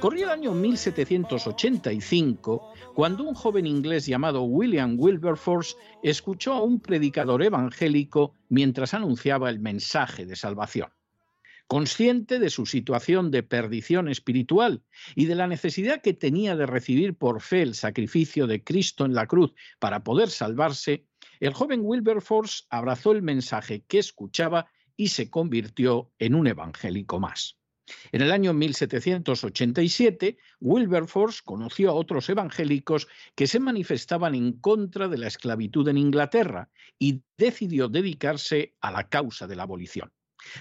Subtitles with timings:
[0.00, 7.42] Corría el año 1785 cuando un joven inglés llamado William Wilberforce escuchó a un predicador
[7.42, 10.90] evangélico mientras anunciaba el mensaje de salvación.
[11.66, 14.82] Consciente de su situación de perdición espiritual
[15.14, 19.14] y de la necesidad que tenía de recibir por fe el sacrificio de Cristo en
[19.14, 21.06] la cruz para poder salvarse,
[21.40, 24.66] el joven Wilberforce abrazó el mensaje que escuchaba
[24.96, 27.55] y se convirtió en un evangélico más.
[28.12, 35.18] En el año 1787, Wilberforce conoció a otros evangélicos que se manifestaban en contra de
[35.18, 40.12] la esclavitud en Inglaterra y decidió dedicarse a la causa de la abolición.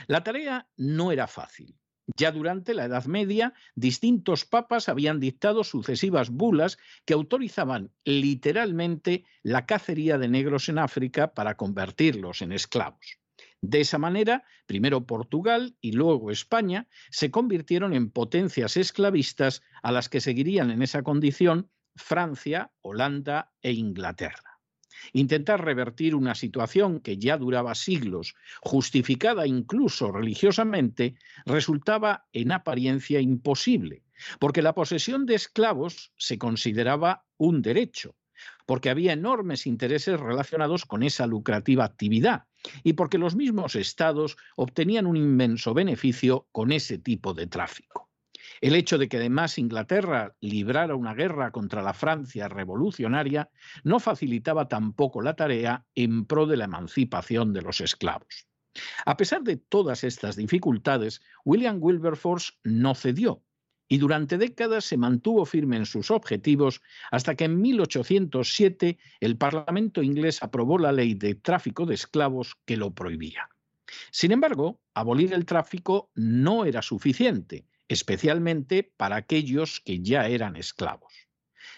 [0.08, 1.76] La tarea no era fácil.
[2.16, 9.66] Ya durante la Edad Media, distintos papas habían dictado sucesivas bulas que autorizaban literalmente la
[9.66, 13.20] cacería de negros en África para convertirlos en esclavos.
[13.68, 20.08] De esa manera, primero Portugal y luego España se convirtieron en potencias esclavistas a las
[20.08, 24.60] que seguirían en esa condición Francia, Holanda e Inglaterra.
[25.14, 31.16] Intentar revertir una situación que ya duraba siglos, justificada incluso religiosamente,
[31.48, 34.04] resultaba en apariencia imposible,
[34.40, 38.16] porque la posesión de esclavos se consideraba un derecho,
[38.66, 42.46] porque había enormes intereses relacionados con esa lucrativa actividad
[42.84, 48.10] y porque los mismos estados obtenían un inmenso beneficio con ese tipo de tráfico.
[48.62, 53.50] El hecho de que además Inglaterra librara una guerra contra la Francia revolucionaria
[53.84, 58.48] no facilitaba tampoco la tarea en pro de la emancipación de los esclavos.
[59.06, 63.42] A pesar de todas estas dificultades, William Wilberforce no cedió
[63.88, 70.02] y durante décadas se mantuvo firme en sus objetivos hasta que en 1807 el Parlamento
[70.02, 73.50] inglés aprobó la ley de tráfico de esclavos que lo prohibía.
[74.12, 81.14] Sin embargo, abolir el tráfico no era suficiente especialmente para aquellos que ya eran esclavos.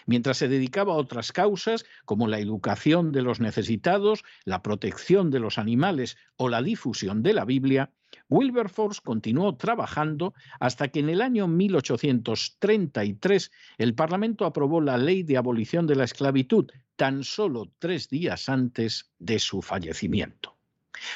[0.06, 5.40] Mientras se dedicaba a otras causas, como la educación de los necesitados, la protección de
[5.40, 7.92] los animales o la difusión de la Biblia,
[8.28, 15.36] Wilberforce continuó trabajando hasta que en el año 1833 el Parlamento aprobó la ley de
[15.36, 20.56] abolición de la esclavitud, tan solo tres días antes de su fallecimiento.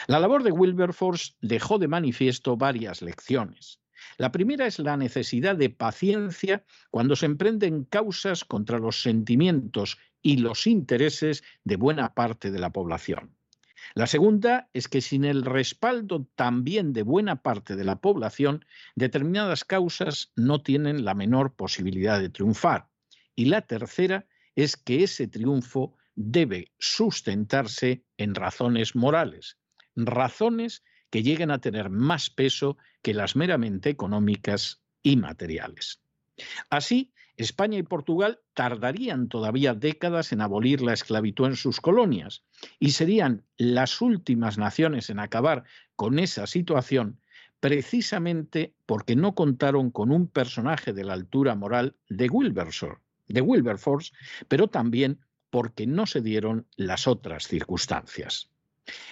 [0.06, 3.80] La labor de Wilberforce dejó de manifiesto varias lecciones.
[4.16, 10.38] La primera es la necesidad de paciencia cuando se emprenden causas contra los sentimientos y
[10.38, 13.34] los intereses de buena parte de la población.
[13.94, 18.64] La segunda es que sin el respaldo también de buena parte de la población,
[18.96, 22.88] determinadas causas no tienen la menor posibilidad de triunfar.
[23.34, 29.58] Y la tercera es que ese triunfo debe sustentarse en razones morales,
[29.96, 36.01] razones que lleguen a tener más peso que las meramente económicas y materiales.
[36.70, 42.44] Así, España y Portugal tardarían todavía décadas en abolir la esclavitud en sus colonias
[42.78, 45.64] y serían las últimas naciones en acabar
[45.96, 47.18] con esa situación
[47.60, 54.12] precisamente porque no contaron con un personaje de la altura moral de Wilberforce, de Wilberforce
[54.48, 58.51] pero también porque no se dieron las otras circunstancias.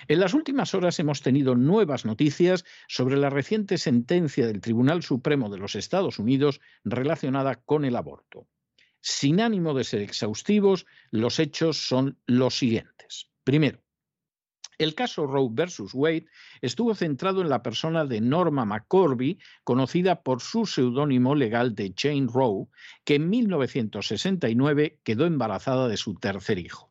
[0.09, 5.49] En las últimas horas hemos tenido nuevas noticias sobre la reciente sentencia del Tribunal Supremo
[5.49, 8.49] de los Estados Unidos relacionada con el aborto.
[9.01, 13.31] Sin ánimo de ser exhaustivos, los hechos son los siguientes.
[13.45, 13.83] Primero,
[14.81, 16.27] el caso Roe versus Wade
[16.63, 22.27] estuvo centrado en la persona de Norma McCorby, conocida por su seudónimo legal de Jane
[22.33, 22.67] Roe,
[23.05, 26.90] que en 1969 quedó embarazada de su tercer hijo.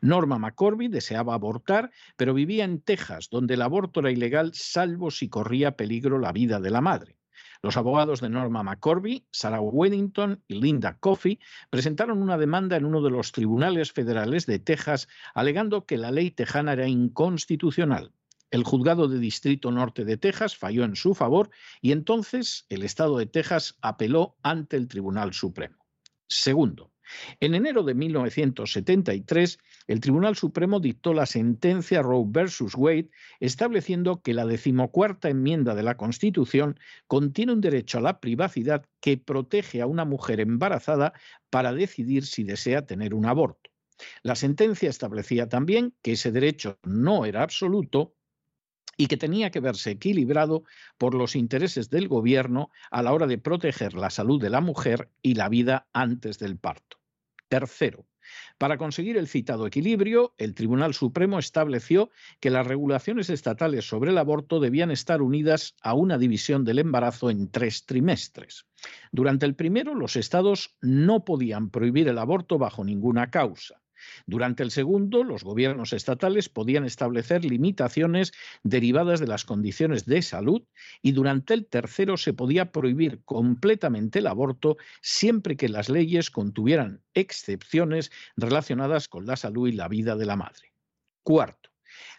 [0.00, 5.28] Norma McCorby deseaba abortar, pero vivía en Texas, donde el aborto era ilegal salvo si
[5.28, 7.16] corría peligro la vida de la madre.
[7.62, 11.38] Los abogados de Norma McCorby, Sarah Weddington y Linda Coffey
[11.68, 16.30] presentaron una demanda en uno de los tribunales federales de Texas alegando que la ley
[16.30, 18.12] tejana era inconstitucional.
[18.50, 21.50] El juzgado de Distrito Norte de Texas falló en su favor
[21.82, 25.76] y entonces el Estado de Texas apeló ante el Tribunal Supremo.
[26.28, 26.92] Segundo,
[27.40, 33.10] en enero de 1973, el Tribunal Supremo dictó la sentencia Roe versus Wade,
[33.40, 39.16] estableciendo que la decimocuarta enmienda de la Constitución contiene un derecho a la privacidad que
[39.16, 41.12] protege a una mujer embarazada
[41.50, 43.70] para decidir si desea tener un aborto.
[44.22, 48.14] La sentencia establecía también que ese derecho no era absoluto
[48.96, 50.64] y que tenía que verse equilibrado
[50.98, 55.10] por los intereses del gobierno a la hora de proteger la salud de la mujer
[55.22, 56.99] y la vida antes del parto.
[57.50, 58.06] Tercero,
[58.58, 64.18] para conseguir el citado equilibrio, el Tribunal Supremo estableció que las regulaciones estatales sobre el
[64.18, 68.66] aborto debían estar unidas a una división del embarazo en tres trimestres.
[69.10, 73.82] Durante el primero, los estados no podían prohibir el aborto bajo ninguna causa.
[74.26, 80.62] Durante el segundo, los gobiernos estatales podían establecer limitaciones derivadas de las condiciones de salud
[81.02, 87.02] y durante el tercero se podía prohibir completamente el aborto siempre que las leyes contuvieran
[87.14, 90.72] excepciones relacionadas con la salud y la vida de la madre.
[91.22, 91.69] Cuarto,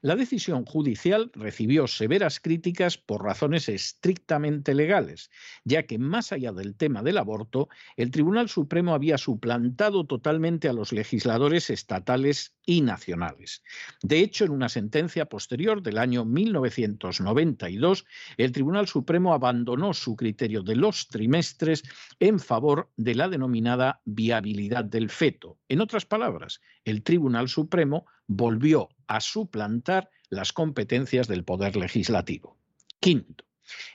[0.01, 5.29] la decisión judicial recibió severas críticas por razones estrictamente legales,
[5.63, 10.73] ya que más allá del tema del aborto, el Tribunal Supremo había suplantado totalmente a
[10.73, 13.63] los legisladores estatales y nacionales.
[14.01, 18.05] De hecho, en una sentencia posterior del año 1992,
[18.37, 21.83] el Tribunal Supremo abandonó su criterio de los trimestres
[22.19, 25.57] en favor de la denominada viabilidad del feto.
[25.67, 32.57] En otras palabras, el Tribunal Supremo volvió a suplantar las competencias del Poder Legislativo.
[33.01, 33.43] Quinto,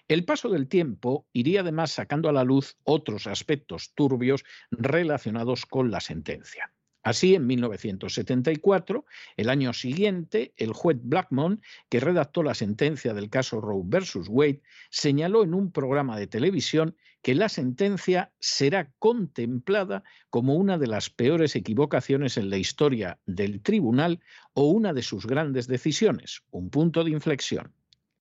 [0.09, 5.91] el paso del tiempo iría además sacando a la luz otros aspectos turbios relacionados con
[5.91, 6.71] la sentencia.
[7.03, 13.61] Así, en 1974, el año siguiente, el juez Blackmon, que redactó la sentencia del caso
[13.61, 20.55] Roe versus Wade, señaló en un programa de televisión que la sentencia será contemplada como
[20.55, 24.21] una de las peores equivocaciones en la historia del tribunal
[24.53, 27.75] o una de sus grandes decisiones, un punto de inflexión.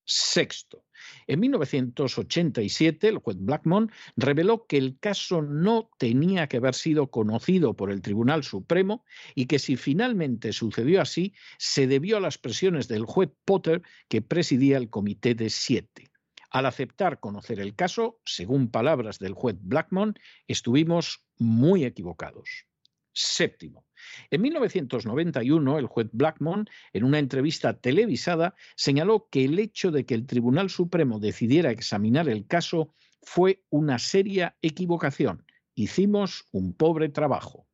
[0.06, 0.86] Sexto,
[1.28, 7.76] en 1987, el juez Blackmon reveló que el caso no tenía que haber sido conocido
[7.76, 12.88] por el Tribunal Supremo y que si finalmente sucedió así, se debió a las presiones
[12.88, 16.15] del juez Potter que presidía el Comité de Siete.
[16.56, 22.66] Al aceptar conocer el caso, según palabras del juez Blackmon, estuvimos muy equivocados.
[23.12, 23.86] Séptimo,
[24.32, 30.14] en 1991, el juez Blackmon, en una entrevista televisada, señaló que el hecho de que
[30.14, 35.46] el Tribunal Supremo decidiera examinar el caso fue una seria equivocación.
[35.74, 37.68] Hicimos un pobre trabajo.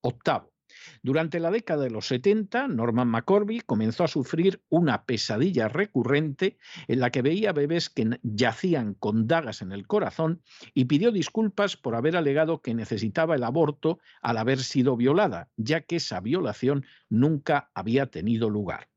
[0.00, 0.51] Octavo.
[1.02, 6.58] Durante la década de los 70, Norman McCorby comenzó a sufrir una pesadilla recurrente
[6.88, 10.42] en la que veía bebés que yacían con dagas en el corazón
[10.74, 15.82] y pidió disculpas por haber alegado que necesitaba el aborto al haber sido violada, ya
[15.82, 18.88] que esa violación nunca había tenido lugar.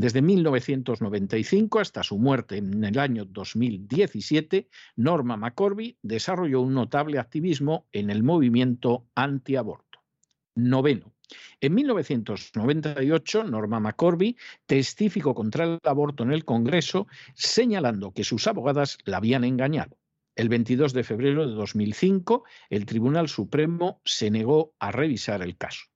[0.00, 7.86] Desde 1995 hasta su muerte en el año 2017, Norma McCorby desarrolló un notable activismo
[7.92, 10.00] en el movimiento antiaborto.
[10.54, 11.12] Noveno.
[11.60, 18.98] En 1998, Norma McCorby testificó contra el aborto en el Congreso, señalando que sus abogadas
[19.04, 19.98] la habían engañado.
[20.36, 25.86] El 22 de febrero de 2005, el Tribunal Supremo se negó a revisar el caso.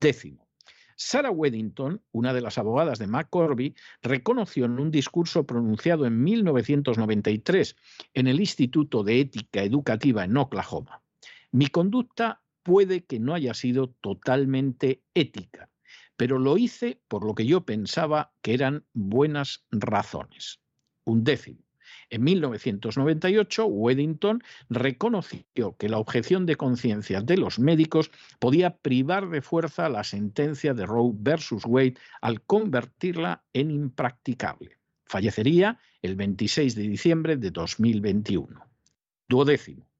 [0.00, 0.48] Décimo.
[0.96, 7.76] Sarah Weddington, una de las abogadas de McCorby, reconoció en un discurso pronunciado en 1993
[8.14, 11.02] en el Instituto de Ética Educativa en Oklahoma.
[11.50, 15.70] Mi conducta puede que no haya sido totalmente ética,
[16.16, 20.60] pero lo hice por lo que yo pensaba que eran buenas razones.
[21.04, 21.60] Un décimo.
[22.10, 29.42] En 1998, Weddington reconoció que la objeción de conciencia de los médicos podía privar de
[29.42, 34.78] fuerza la sentencia de Roe versus Wade al convertirla en impracticable.
[35.06, 38.60] Fallecería el 26 de diciembre de 2021.
[39.28, 39.91] Duodécimo.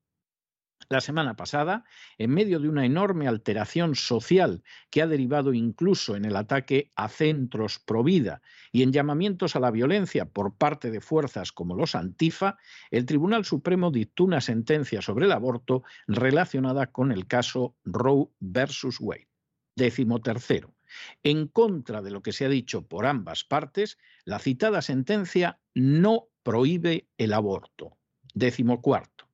[0.93, 1.87] La semana pasada,
[2.19, 7.09] en medio de una enorme alteración social que ha derivado incluso en el ataque a
[7.09, 11.95] centros pro vida y en llamamientos a la violencia por parte de fuerzas como los
[11.95, 12.59] Antifa,
[12.91, 19.01] el Tribunal Supremo dictó una sentencia sobre el aborto relacionada con el caso Roe versus
[19.01, 19.29] Wade.
[19.75, 20.75] Décimo tercero.
[21.23, 23.97] En contra de lo que se ha dicho por ambas partes,
[24.27, 27.97] la citada sentencia no prohíbe el aborto.
[28.35, 29.32] Décimo cuarto.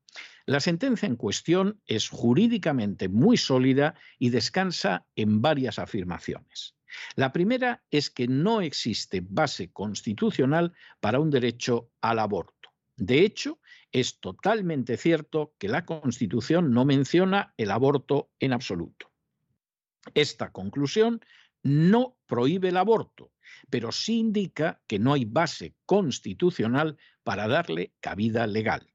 [0.48, 6.74] La sentencia en cuestión es jurídicamente muy sólida y descansa en varias afirmaciones.
[7.16, 12.70] La primera es que no existe base constitucional para un derecho al aborto.
[12.96, 13.60] De hecho,
[13.92, 19.10] es totalmente cierto que la Constitución no menciona el aborto en absoluto.
[20.14, 21.20] Esta conclusión
[21.62, 23.32] no prohíbe el aborto,
[23.68, 28.94] pero sí indica que no hay base constitucional para darle cabida legal.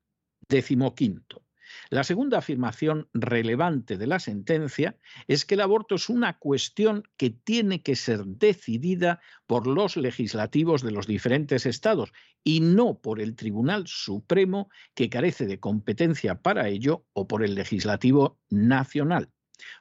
[0.50, 1.43] Décimo quinto.
[1.90, 7.30] La segunda afirmación relevante de la sentencia es que el aborto es una cuestión que
[7.30, 12.12] tiene que ser decidida por los legislativos de los diferentes estados
[12.44, 17.56] y no por el Tribunal Supremo que carece de competencia para ello o por el
[17.56, 19.30] legislativo nacional.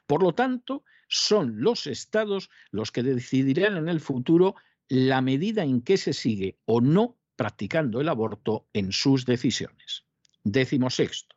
[0.07, 4.55] Por lo tanto, son los estados los que decidirán en el futuro
[4.87, 10.05] la medida en que se sigue o no practicando el aborto en sus decisiones.
[10.43, 11.35] Décimo sexto.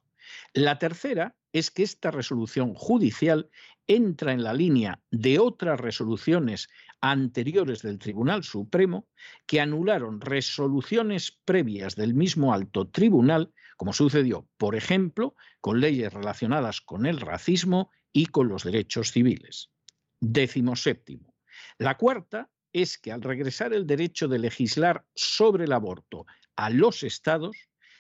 [0.53, 3.51] La tercera es que esta resolución judicial
[3.87, 6.69] entra en la línea de otras resoluciones
[7.01, 9.09] anteriores del Tribunal Supremo
[9.47, 16.81] que anularon resoluciones previas del mismo alto tribunal, como sucedió, por ejemplo, con leyes relacionadas
[16.81, 19.71] con el racismo y con los derechos civiles.
[20.21, 21.35] Décimo séptimo.
[21.79, 26.27] La cuarta es que al regresar el derecho de legislar sobre el aborto
[26.57, 27.57] a los estados,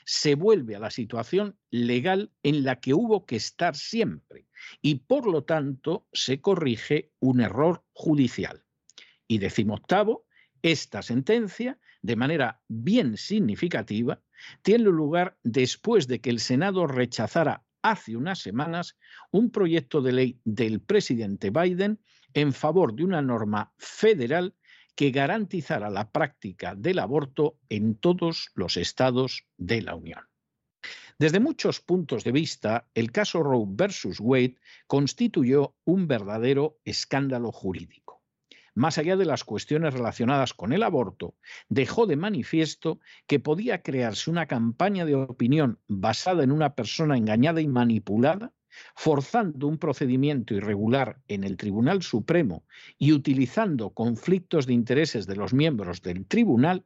[0.07, 4.47] se vuelve a la situación legal en la que hubo que estar siempre
[4.81, 8.65] y por lo tanto se corrige un error judicial.
[9.27, 10.25] Y decimoctavo,
[10.63, 14.23] esta sentencia, de manera bien significativa,
[14.63, 18.97] tiene lugar después de que el Senado rechazara hace unas semanas
[19.33, 22.01] un proyecto de ley del presidente Biden
[22.33, 24.55] en favor de una norma federal
[24.97, 30.25] que garantizara la práctica del aborto en todos los estados de la Unión.
[31.19, 38.23] Desde muchos puntos de vista, el caso Roe versus Wade constituyó un verdadero escándalo jurídico.
[38.75, 41.35] Más allá de las cuestiones relacionadas con el aborto,
[41.71, 47.63] dejó de manifiesto que podía crearse una campaña de opinión basada en una persona engañada
[47.63, 48.53] y manipulada,
[48.95, 52.65] forzando un procedimiento irregular en el Tribunal Supremo
[52.99, 56.85] y utilizando conflictos de intereses de los miembros del tribunal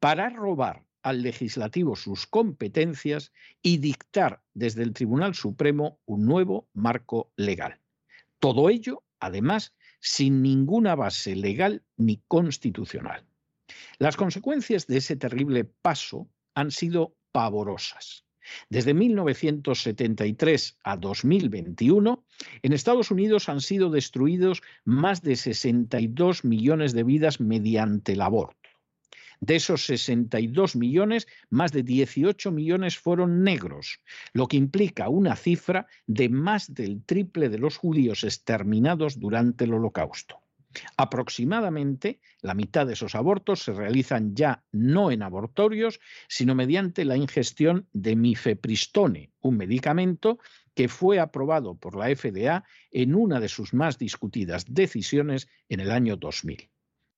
[0.00, 7.32] para robar al legislativo sus competencias y dictar desde el Tribunal Supremo un nuevo marco
[7.36, 7.80] legal.
[8.38, 13.24] Todo ello, además, sin ninguna base legal ni constitucional.
[13.98, 18.24] Las consecuencias de ese terrible paso han sido pavorosas.
[18.70, 22.24] Desde 1973 a 2021,
[22.62, 28.56] en Estados Unidos han sido destruidos más de 62 millones de vidas mediante el aborto.
[29.40, 34.00] De esos 62 millones, más de 18 millones fueron negros,
[34.32, 39.74] lo que implica una cifra de más del triple de los judíos exterminados durante el
[39.74, 40.42] Holocausto.
[40.96, 47.16] Aproximadamente la mitad de esos abortos se realizan ya no en abortorios, sino mediante la
[47.16, 50.38] ingestión de mifepristone, un medicamento
[50.74, 55.90] que fue aprobado por la FDA en una de sus más discutidas decisiones en el
[55.90, 56.70] año 2000.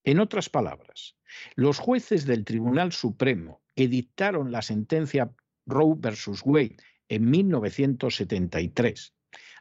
[0.04, 1.16] En otras palabras,
[1.56, 5.30] los jueces del Tribunal Supremo que dictaron la sentencia
[5.66, 6.76] Roe versus Wade
[7.08, 9.14] en 1973,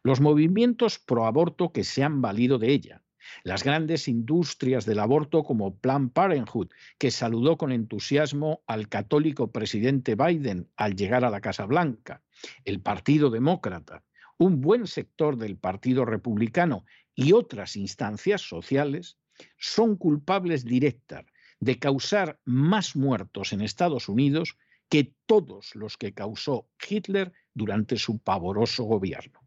[0.03, 3.03] los movimientos pro aborto que se han valido de ella,
[3.43, 10.15] las grandes industrias del aborto como Planned Parenthood, que saludó con entusiasmo al católico presidente
[10.15, 12.21] Biden al llegar a la Casa Blanca,
[12.65, 14.03] el Partido Demócrata,
[14.37, 19.17] un buen sector del Partido Republicano y otras instancias sociales
[19.57, 21.25] son culpables directas
[21.59, 24.57] de causar más muertos en Estados Unidos
[24.89, 29.41] que todos los que causó Hitler durante su pavoroso gobierno.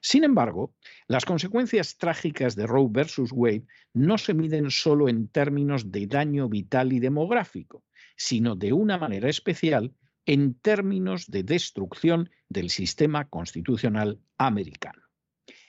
[0.00, 0.74] Sin embargo,
[1.08, 6.48] las consecuencias trágicas de Roe versus Wade no se miden solo en términos de daño
[6.48, 7.84] vital y demográfico,
[8.16, 15.02] sino de una manera especial en términos de destrucción del sistema constitucional americano.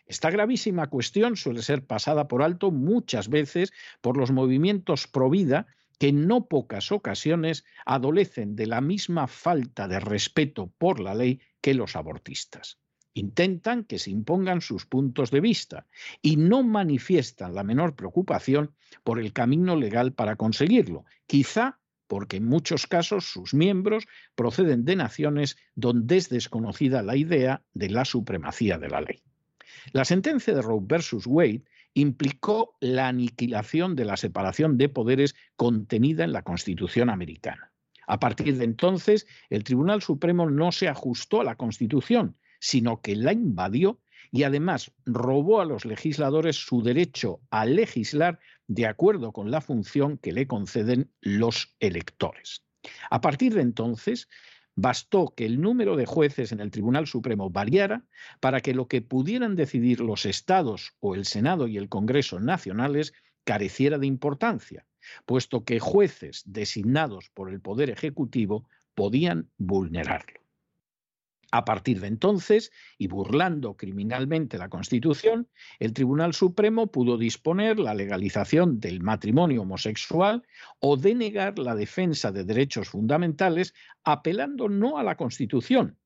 [0.06, 5.68] Esta gravísima cuestión suele ser pasada por alto muchas veces por los movimientos pro vida
[6.00, 11.42] que en no pocas ocasiones adolecen de la misma falta de respeto por la ley
[11.60, 12.80] que los abortistas.
[13.18, 15.88] Intentan que se impongan sus puntos de vista
[16.22, 22.46] y no manifiestan la menor preocupación por el camino legal para conseguirlo, quizá porque en
[22.46, 28.78] muchos casos sus miembros proceden de naciones donde es desconocida la idea de la supremacía
[28.78, 29.24] de la ley.
[29.94, 31.64] La sentencia de Roe versus Wade
[31.96, 37.72] implicó la aniquilación de la separación de poderes contenida en la Constitución americana.
[38.06, 43.16] A partir de entonces, el Tribunal Supremo no se ajustó a la Constitución, sino que
[43.16, 44.00] la invadió
[44.32, 50.18] y además robó a los legisladores su derecho a legislar de acuerdo con la función
[50.18, 52.64] que le conceden los electores.
[53.10, 54.28] A partir de entonces,
[54.80, 58.06] Bastó que el número de jueces en el Tribunal Supremo variara
[58.40, 63.12] para que lo que pudieran decidir los estados o el Senado y el Congreso nacionales
[63.44, 64.86] careciera de importancia,
[65.26, 70.47] puesto que jueces designados por el Poder Ejecutivo podían vulnerarlo.
[71.52, 75.48] A partir de entonces, y burlando criminalmente la Constitución,
[75.80, 80.44] el Tribunal Supremo pudo disponer la legalización del matrimonio homosexual
[80.80, 85.98] o denegar la defensa de derechos fundamentales apelando no a la Constitución,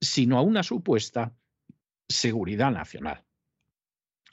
[0.00, 1.32] sino a una supuesta
[2.08, 3.24] seguridad nacional.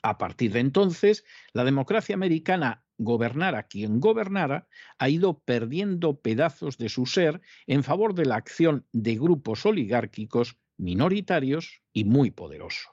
[0.02, 6.88] A partir de entonces, la democracia americana gobernara quien gobernara, ha ido perdiendo pedazos de
[6.88, 12.92] su ser en favor de la acción de grupos oligárquicos minoritarios y muy poderosos.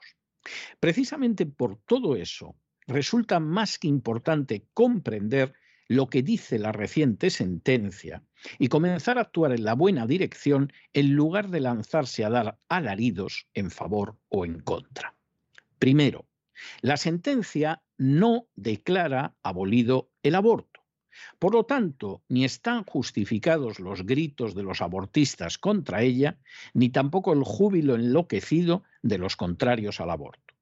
[0.80, 5.54] Precisamente por todo eso, resulta más que importante comprender
[5.88, 8.24] lo que dice la reciente sentencia
[8.58, 13.46] y comenzar a actuar en la buena dirección en lugar de lanzarse a dar alaridos
[13.54, 15.14] en favor o en contra.
[15.78, 16.26] Primero,
[16.80, 20.80] la sentencia no declara abolido el aborto.
[21.38, 26.38] Por lo tanto, ni están justificados los gritos de los abortistas contra ella,
[26.72, 30.54] ni tampoco el júbilo enloquecido de los contrarios al aborto.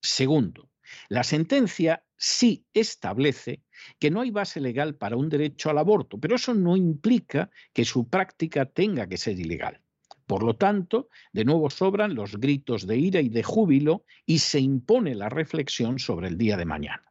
[0.00, 0.70] Segundo,
[1.08, 3.62] la sentencia sí establece
[3.98, 7.84] que no hay base legal para un derecho al aborto, pero eso no implica que
[7.84, 9.80] su práctica tenga que ser ilegal.
[10.26, 14.60] Por lo tanto, de nuevo sobran los gritos de ira y de júbilo y se
[14.60, 17.04] impone la reflexión sobre el día de mañana.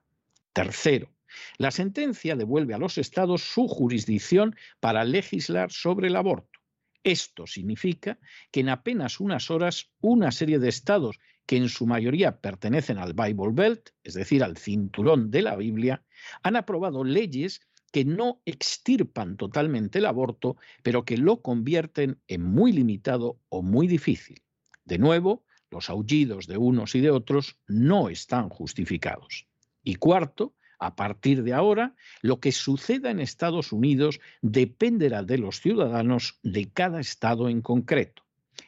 [0.54, 1.12] Tercero,
[1.58, 6.60] la sentencia devuelve a los estados su jurisdicción para legislar sobre el aborto.
[7.04, 8.18] Esto significa
[8.52, 13.14] que en apenas unas horas una serie de estados que en su mayoría pertenecen al
[13.14, 16.04] Bible Belt, es decir, al cinturón de la Biblia,
[16.42, 17.62] han aprobado leyes
[17.96, 23.88] que no extirpan totalmente el aborto, pero que lo convierten en muy limitado o muy
[23.88, 24.42] difícil.
[24.84, 29.48] De nuevo, los aullidos de unos y de otros no están justificados.
[29.82, 35.62] Y cuarto, a partir de ahora, lo que suceda en Estados Unidos dependerá de los
[35.62, 38.24] ciudadanos de cada estado en concreto.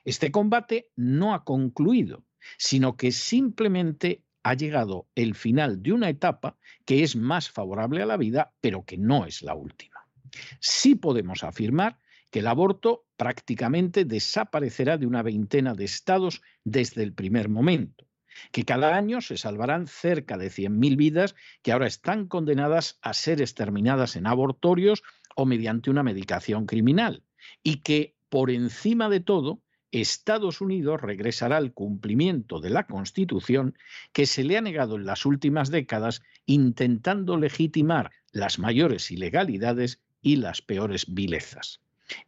[0.06, 2.24] Este combate no ha concluido,
[2.58, 6.56] sino que simplemente ha llegado el final de una etapa
[6.86, 10.08] que es más favorable a la vida, pero que no es la última.
[10.62, 11.98] Sí podemos afirmar
[12.32, 18.08] que el aborto prácticamente desaparecerá de una veintena de estados desde el primer momento,
[18.54, 23.42] que cada año se salvarán cerca de 100.000 vidas que ahora están condenadas a ser
[23.42, 25.04] exterminadas en abortorios
[25.36, 27.22] o mediante una medicación criminal,
[27.64, 33.78] y que, por encima de todo, Estados Unidos regresará al cumplimiento de la Constitución
[34.12, 40.38] que se le ha negado en las últimas décadas intentando legitimar las mayores ilegalidades y
[40.38, 41.82] las peores vilezas.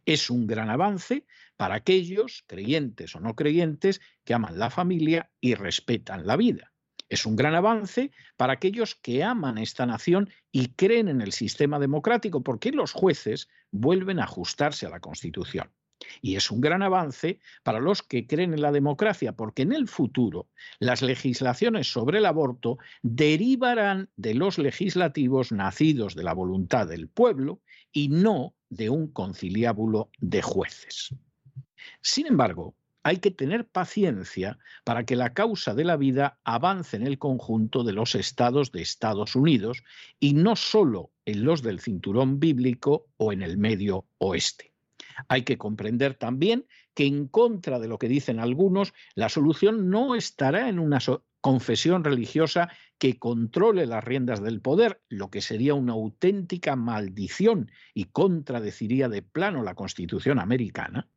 [0.04, 1.24] Es un gran avance
[1.56, 6.72] para aquellos, creyentes o no creyentes, que aman la familia y respetan la vida.
[7.08, 11.78] Es un gran avance para aquellos que aman esta nación y creen en el sistema
[11.78, 15.70] democrático, porque los jueces vuelven a ajustarse a la Constitución.
[16.22, 19.88] Y es un gran avance para los que creen en la democracia, porque en el
[19.88, 27.08] futuro las legislaciones sobre el aborto derivarán de los legislativos nacidos de la voluntad del
[27.08, 27.60] pueblo
[27.92, 31.14] y no de un conciliábulo de jueces.
[32.00, 37.06] Sin embargo, hay que tener paciencia para que la causa de la vida avance en
[37.06, 39.82] el conjunto de los estados de Estados Unidos
[40.18, 44.69] y no solo en los del cinturón bíblico o en el medio oeste.
[45.28, 50.14] Hay que comprender también que en contra de lo que dicen algunos, la solución no
[50.14, 50.98] estará en una
[51.40, 58.04] confesión religiosa que controle las riendas del poder, lo que sería una auténtica maldición y
[58.04, 61.08] contradeciría de plano la Constitución americana,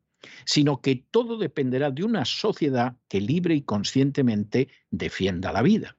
[0.46, 5.96] sino que todo dependerá de una sociedad que libre y conscientemente defienda la vida.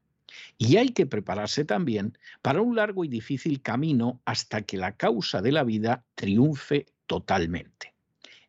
[0.57, 5.41] Y hay que prepararse también para un largo y difícil camino hasta que la causa
[5.41, 7.94] de la vida triunfe totalmente.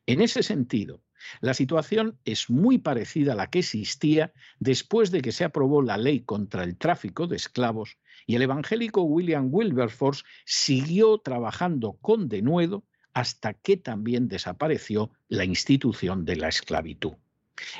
[0.06, 1.02] En ese sentido,
[1.40, 5.98] la situación es muy parecida a la que existía después de que se aprobó la
[5.98, 12.84] ley contra el tráfico de esclavos y el evangélico William Wilberforce siguió trabajando con denuedo
[13.14, 17.14] hasta que también desapareció la institución de la esclavitud.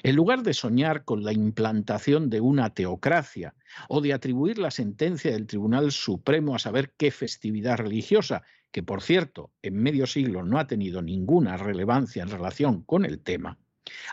[0.02, 3.54] En lugar de soñar con la implantación de una teocracia
[3.88, 8.42] o de atribuir la sentencia del Tribunal Supremo a saber qué festividad religiosa,
[8.76, 13.20] que por cierto en medio siglo no ha tenido ninguna relevancia en relación con el
[13.20, 13.58] tema,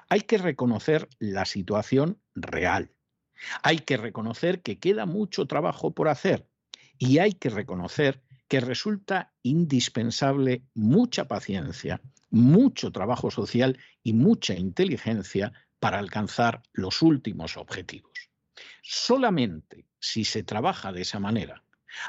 [0.07, 2.93] hay que reconocer la situación real.
[3.61, 6.47] Hay que reconocer que queda mucho trabajo por hacer
[6.97, 11.99] y hay que reconocer que resulta indispensable mucha paciencia,
[12.29, 18.29] mucho trabajo social y mucha inteligencia para alcanzar los últimos objetivos.
[18.81, 21.65] Solamente si se trabaja de esa manera,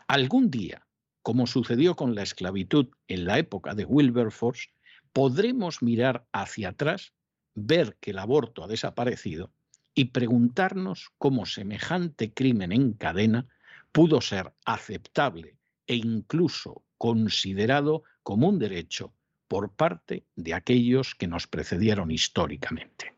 [0.06, 0.83] algún día
[1.24, 4.68] como sucedió con la esclavitud en la época de Wilberforce,
[5.14, 7.14] podremos mirar hacia atrás,
[7.54, 9.50] ver que el aborto ha desaparecido
[9.94, 13.46] y preguntarnos cómo semejante crimen en cadena
[13.90, 15.56] pudo ser aceptable
[15.86, 19.14] e incluso considerado como un derecho
[19.48, 23.14] por parte de aquellos que nos precedieron históricamente.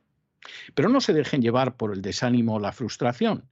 [0.76, 3.50] Pero no se dejen llevar por el desánimo o la frustración.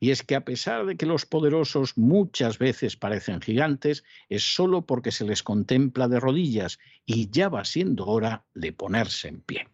[0.00, 4.82] Y es que a pesar de que los poderosos muchas veces parecen gigantes, es solo
[4.82, 9.68] porque se les contempla de rodillas y ya va siendo hora de ponerse en pie.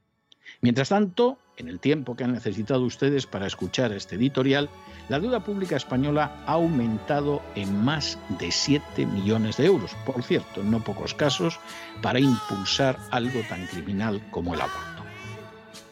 [0.61, 4.69] Mientras tanto, en el tiempo que han necesitado ustedes para escuchar este editorial,
[5.09, 10.61] la deuda pública española ha aumentado en más de 7 millones de euros, por cierto,
[10.61, 11.61] en no pocos casos,
[12.03, 15.05] para impulsar algo tan criminal como el aborto.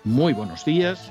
[0.05, 1.11] Muy buenos días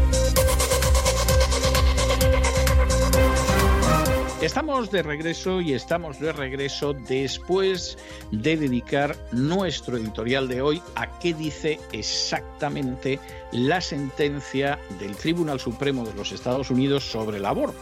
[4.41, 7.95] Estamos de regreso y estamos de regreso después
[8.31, 13.19] de dedicar nuestro editorial de hoy a qué dice exactamente
[13.51, 17.79] la sentencia del Tribunal Supremo de los Estados Unidos sobre el aborto.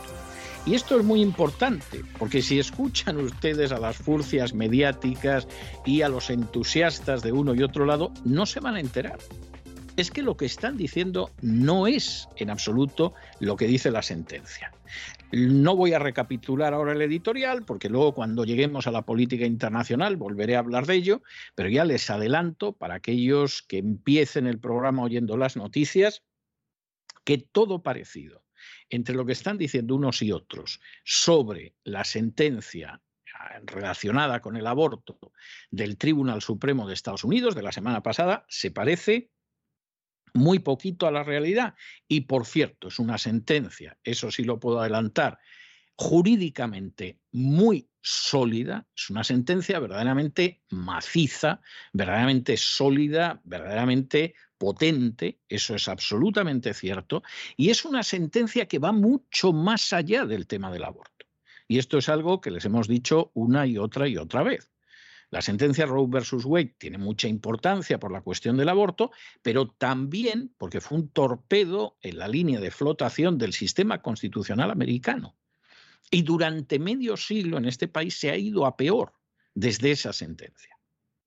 [0.66, 5.48] Y esto es muy importante, porque si escuchan ustedes a las furcias mediáticas
[5.86, 9.20] y a los entusiastas de uno y otro lado, no se van a enterar.
[9.96, 14.74] Es que lo que están diciendo no es en absoluto lo que dice la sentencia.
[15.32, 20.18] No voy a recapitular ahora el editorial, porque luego cuando lleguemos a la política internacional
[20.18, 21.22] volveré a hablar de ello,
[21.54, 26.24] pero ya les adelanto para aquellos que empiecen el programa oyendo las noticias,
[27.24, 28.44] que todo parecido
[28.90, 33.02] entre lo que están diciendo unos y otros sobre la sentencia
[33.66, 35.20] relacionada con el aborto
[35.70, 39.30] del Tribunal Supremo de Estados Unidos de la semana pasada se parece
[40.34, 41.76] muy poquito a la realidad.
[42.08, 45.40] Y por cierto, es una sentencia, eso sí lo puedo adelantar,
[45.96, 51.62] jurídicamente muy sólida, es una sentencia verdaderamente maciza,
[51.92, 57.24] verdaderamente sólida, verdaderamente potente, eso es absolutamente cierto,
[57.58, 61.26] y es una sentencia que va mucho más allá del tema del aborto.
[61.68, 64.72] Y esto es algo que les hemos dicho una y otra y otra vez.
[65.32, 69.12] La sentencia Roe versus Wade tiene mucha importancia por la cuestión del aborto,
[69.44, 75.36] pero también porque fue un torpedo en la línea de flotación del sistema constitucional americano.
[76.10, 79.14] Y durante medio siglo en este país se ha ido a peor
[79.54, 80.76] desde esa sentencia.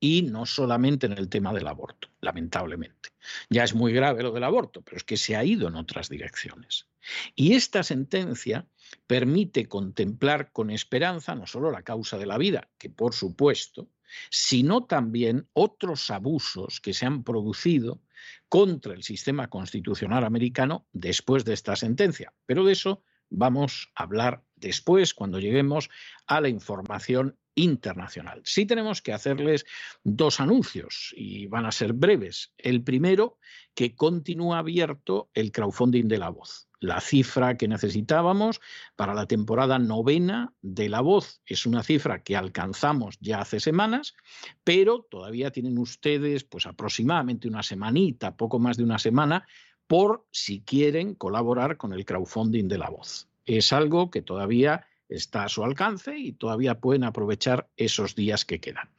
[0.01, 3.11] Y no solamente en el tema del aborto, lamentablemente.
[3.51, 6.09] Ya es muy grave lo del aborto, pero es que se ha ido en otras
[6.09, 6.89] direcciones.
[7.35, 8.67] Y esta sentencia
[9.07, 13.89] permite contemplar con esperanza no solo la causa de la vida, que por supuesto,
[14.31, 18.01] sino también otros abusos que se han producido
[18.49, 22.33] contra el sistema constitucional americano después de esta sentencia.
[22.47, 25.91] Pero de eso vamos a hablar después, cuando lleguemos
[26.27, 28.41] a la información internacional.
[28.45, 29.67] Sí tenemos que hacerles
[30.05, 32.53] dos anuncios y van a ser breves.
[32.57, 33.39] El primero,
[33.75, 36.69] que continúa abierto el crowdfunding de la voz.
[36.83, 38.61] La cifra que necesitábamos
[38.97, 44.17] para la temporada novena de La Voz es una cifra que alcanzamos ya hace semanas,
[44.65, 49.47] pero todavía tienen ustedes pues aproximadamente una semanita, poco más de una semana,
[49.87, 53.29] por si quieren colaborar con el crowdfunding de La Voz.
[53.47, 58.59] Es algo que todavía está a su alcance y todavía pueden aprovechar esos días que
[58.59, 58.91] quedan.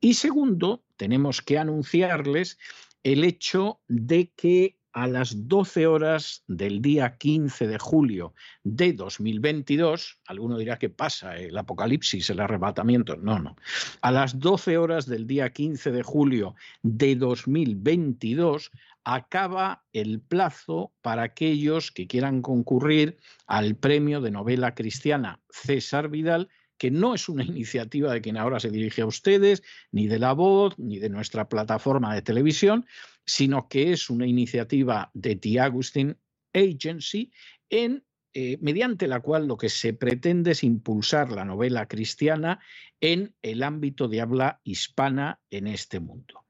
[0.00, 2.58] Y segundo, tenemos que anunciarles
[3.02, 10.20] el hecho de que a las 12 horas del día 15 de julio de 2022,
[10.26, 13.56] alguno dirá que pasa el apocalipsis, el arrebatamiento, no, no,
[14.00, 18.70] a las 12 horas del día 15 de julio de 2022
[19.02, 26.48] acaba el plazo para aquellos que quieran concurrir al premio de novela cristiana César Vidal
[26.78, 30.32] que no es una iniciativa de quien ahora se dirige a ustedes, ni de la
[30.32, 32.86] voz, ni de nuestra plataforma de televisión,
[33.26, 36.16] sino que es una iniciativa de The Agustin
[36.52, 37.32] Agency
[37.70, 38.04] en
[38.36, 42.58] eh, mediante la cual lo que se pretende es impulsar la novela cristiana
[43.00, 46.44] en el ámbito de habla hispana en este mundo.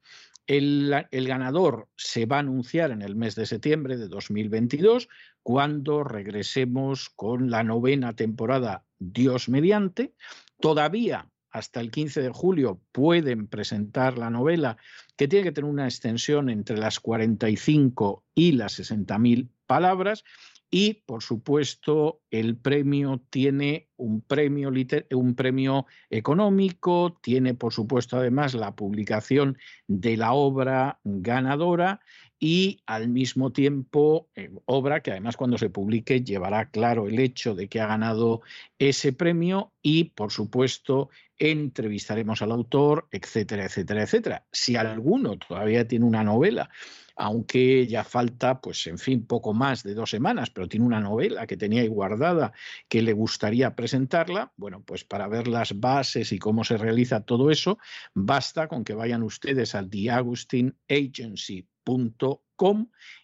[0.47, 5.09] El, el, ganador se va a anunciar en el mes de septiembre de 2022,
[5.45, 10.15] cuando regresemos con la novena temporada Dios mediante.
[10.59, 14.79] Todavía hasta el 15 de julio pueden presentar la novela,
[15.17, 20.25] que tiene que tener una extensión entre las 45 y las 60 mil palabras.
[20.71, 24.73] Y, por supuesto, el premio tiene un premio,
[25.13, 32.01] un premio económico, tiene, por supuesto, además la publicación de la obra ganadora
[32.47, 37.55] y al mismo tiempo eh, obra que además cuando se publique llevará claro el hecho
[37.55, 38.43] de que ha ganado
[38.79, 44.47] ese premio y por supuesto entrevistaremos al autor, etcétera, etcétera, etcétera.
[44.53, 46.69] Si alguno todavía tiene una novela,
[47.17, 51.47] aunque ya falta, pues en fin, poco más de dos semanas, pero tiene una novela
[51.47, 52.53] que tenía ahí guardada
[52.91, 57.51] que le gustaría presentarla, bueno, pues para ver las bases y cómo se realiza todo
[57.51, 57.79] eso,
[58.13, 61.67] basta con que vayan ustedes al Agustin Agency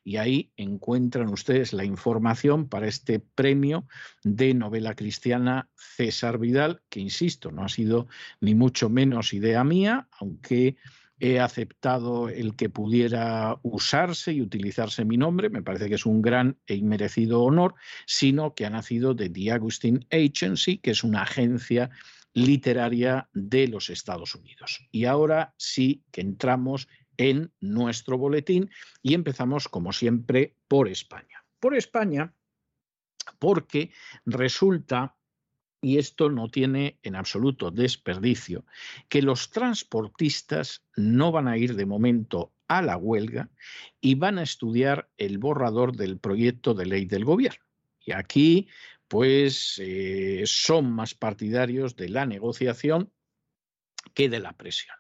[0.05, 3.87] Y ahí encuentran ustedes la información para este premio
[4.25, 8.09] de novela cristiana César Vidal, que insisto, no ha sido
[8.41, 10.77] ni mucho menos idea mía, aunque
[11.21, 16.23] he aceptado el que pudiera usarse y utilizarse mi nombre, me parece que es un
[16.23, 17.75] gran e inmerecido honor,
[18.07, 21.91] sino que ha nacido de The Agustin Agency, que es una agencia
[22.33, 24.87] literaria de los Estados Unidos.
[24.91, 26.89] Y ahora sí que entramos
[27.21, 28.71] en nuestro boletín
[29.03, 31.45] y empezamos, como siempre, por España.
[31.61, 32.35] Por España,
[33.39, 33.93] porque
[34.25, 35.19] resulta
[35.83, 38.65] y esto no tiene en absoluto desperdicio,
[39.11, 43.51] que los transportistas no van a ir de momento a la huelga
[44.01, 47.65] y van a estudiar el borrador del proyecto de ley del gobierno.
[48.01, 48.69] Y aquí,
[49.09, 53.13] pues, eh, son más partidarios de la negociación
[54.15, 55.00] que de la presión.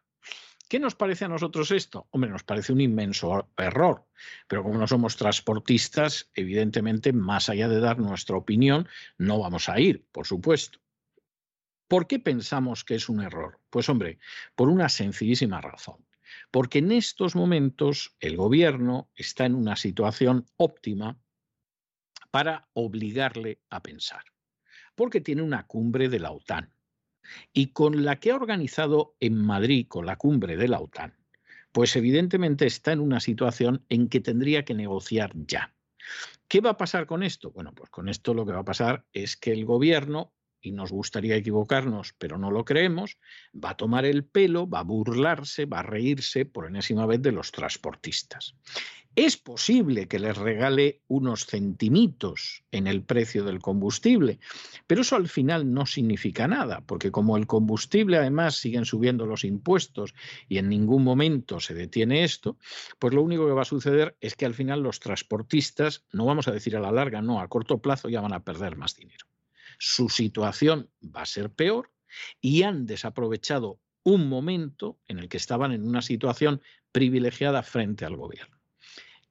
[0.70, 2.06] ¿Qué nos parece a nosotros esto?
[2.12, 4.06] Hombre, nos parece un inmenso error,
[4.46, 8.87] pero como no somos transportistas, evidentemente, más allá de dar nuestra opinión,
[9.18, 10.78] no vamos a ir, por supuesto.
[11.88, 13.59] ¿Por qué pensamos que es un error?
[13.68, 14.20] Pues hombre,
[14.54, 16.06] por una sencillísima razón.
[16.52, 21.18] Porque en estos momentos el gobierno está en una situación óptima
[22.30, 24.22] para obligarle a pensar.
[24.94, 26.72] Porque tiene una cumbre de la OTAN
[27.52, 31.14] y con la que ha organizado en Madrid, con la cumbre de la OTAN,
[31.72, 35.74] pues evidentemente está en una situación en que tendría que negociar ya.
[36.48, 37.52] ¿Qué va a pasar con esto?
[37.52, 40.92] Bueno, pues con esto lo que va a pasar es que el gobierno y nos
[40.92, 43.18] gustaría equivocarnos, pero no lo creemos,
[43.52, 47.33] va a tomar el pelo, va a burlarse, va a reírse por enésima vez de
[47.33, 48.54] los transportistas.
[49.16, 54.38] Es posible que les regale unos centimitos en el precio del combustible,
[54.87, 59.44] pero eso al final no significa nada, porque como el combustible además siguen subiendo los
[59.44, 60.14] impuestos
[60.49, 62.57] y en ningún momento se detiene esto,
[62.99, 66.46] pues lo único que va a suceder es que al final los transportistas, no vamos
[66.49, 69.27] a decir a la larga, no, a corto plazo ya van a perder más dinero
[69.81, 71.90] su situación va a ser peor
[72.40, 76.61] y han desaprovechado un momento en el que estaban en una situación
[76.92, 78.60] privilegiada frente al gobierno.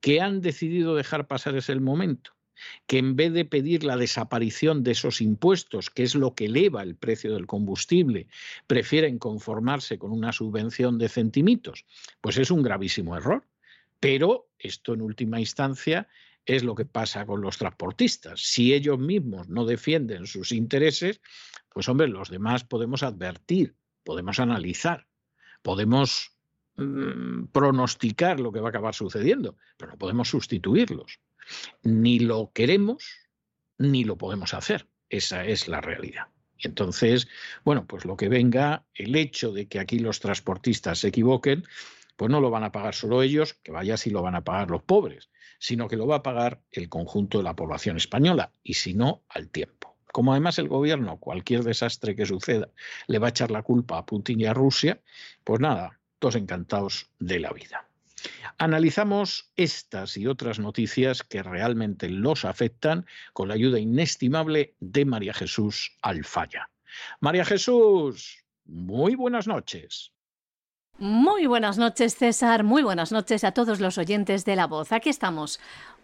[0.02, 2.32] ¿Qué han decidido dejar pasar ese momento?
[2.88, 6.84] que en vez de pedir la desaparición de esos impuestos, que es lo que eleva
[6.84, 8.28] el precio del combustible,
[8.68, 11.86] prefieren conformarse con una subvención de centimitos,
[12.22, 13.46] pues es un gravísimo error.
[14.00, 16.08] Pero esto en última instancia
[16.46, 18.42] es lo que pasa con los transportistas.
[18.42, 21.22] Si ellos mismos no defienden sus intereses,
[21.70, 25.08] pues hombre, los demás podemos advertir, podemos analizar,
[25.62, 26.32] podemos
[26.80, 31.20] mm, pronosticar lo que va a acabar sucediendo, pero no podemos sustituirlos.
[31.84, 33.04] Ni lo queremos,
[33.78, 34.88] ni lo podemos hacer.
[35.10, 36.28] Esa es la realidad.
[36.58, 37.28] Y entonces,
[37.64, 41.66] bueno, pues lo que venga, el hecho de que aquí los transportistas se equivoquen,
[42.18, 44.70] pues no lo van a pagar solo ellos, que vaya si lo van a pagar
[44.70, 48.74] los pobres, sino que lo va a pagar el conjunto de la población española, y
[48.74, 49.98] si no, al tiempo.
[50.12, 52.70] Como además el gobierno, cualquier desastre que suceda,
[53.08, 55.02] le va a echar la culpa a Putin y a Rusia,
[55.44, 57.86] pues nada, todos encantados de la vida.
[58.58, 65.34] Analizamos estas y otras noticias que realmente los afectan con la ayuda inestimable de María
[65.34, 66.70] Jesús Alfaya.
[67.22, 70.12] María Jesús, muy buenas noches.
[70.98, 72.66] Muy buenas noches, César.
[72.66, 74.92] Muy buenas noches a todos los oyentes de La Voz.
[74.92, 75.62] Aquí estamos.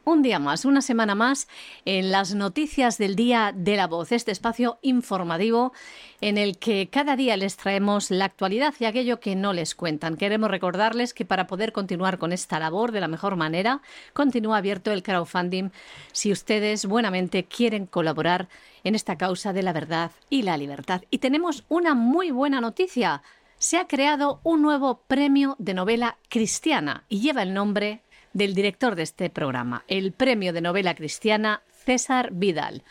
[0.08, 1.48] Un día más, una semana más,
[1.84, 5.74] en las noticias del día de la voz, este espacio informativo
[6.22, 10.16] en el que cada día les traemos la actualidad y aquello que no les cuentan.
[10.16, 13.82] Queremos recordarles que para poder continuar con esta labor de la mejor manera,
[14.14, 15.72] continúa abierto el crowdfunding
[16.12, 18.48] si ustedes buenamente quieren colaborar
[18.84, 21.02] en esta causa de la verdad y la libertad.
[21.10, 23.24] Y tenemos una muy buena noticia
[23.58, 28.04] se ha creado un nuevo premio de novela cristiana y lleva el nombre
[28.36, 32.84] del director de este programa, el Premio de Novela Cristiana César Vidal,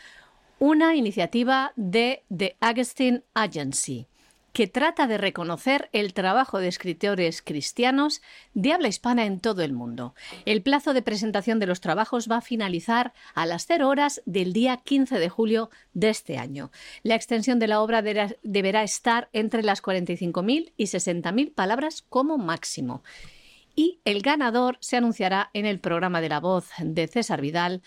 [0.57, 4.07] una iniciativa de The Augustine Agency
[4.53, 8.21] que trata de reconocer el trabajo de escritores cristianos
[8.53, 10.15] de habla hispana en todo el mundo.
[10.45, 14.53] El plazo de presentación de los trabajos va a finalizar a las 0 horas del
[14.53, 16.71] día 15 de julio de este año.
[17.03, 23.03] La extensión de la obra deberá estar entre las 45.000 y 60.000 palabras como máximo.
[23.75, 27.81] Y el ganador se anunciará en el programa de la voz de César Vidal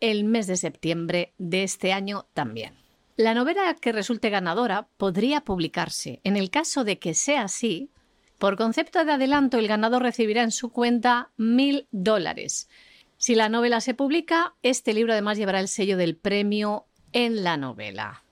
[0.00, 2.74] el mes de septiembre de este año también.
[3.16, 6.20] La novela que resulte ganadora podría publicarse.
[6.24, 7.90] En el caso de que sea así,
[8.38, 12.68] por concepto de adelanto, el ganador recibirá en su cuenta mil dólares.
[13.16, 17.56] Si la novela se publica, este libro además llevará el sello del premio en la
[17.56, 18.24] novela.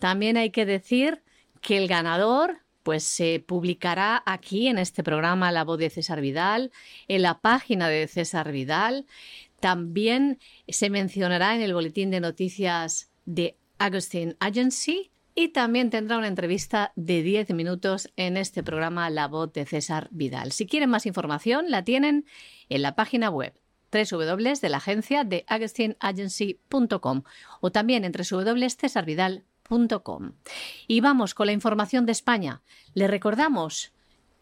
[0.00, 1.22] También hay que decir
[1.60, 6.72] que el ganador pues se publicará aquí en este programa La voz de César Vidal,
[7.08, 9.06] en la página de César Vidal.
[9.60, 16.28] También se mencionará en el boletín de noticias de Agustin Agency y también tendrá una
[16.28, 20.52] entrevista de 10 minutos en este programa La Voz de César Vidal.
[20.52, 22.26] Si quieren más información, la tienen
[22.68, 23.54] en la página web
[23.92, 27.22] www de la agencia de agustinagency.com
[27.60, 29.51] o también en www.cesarvidal.com.
[30.86, 32.62] Y vamos con la información de España.
[32.94, 33.92] Le recordamos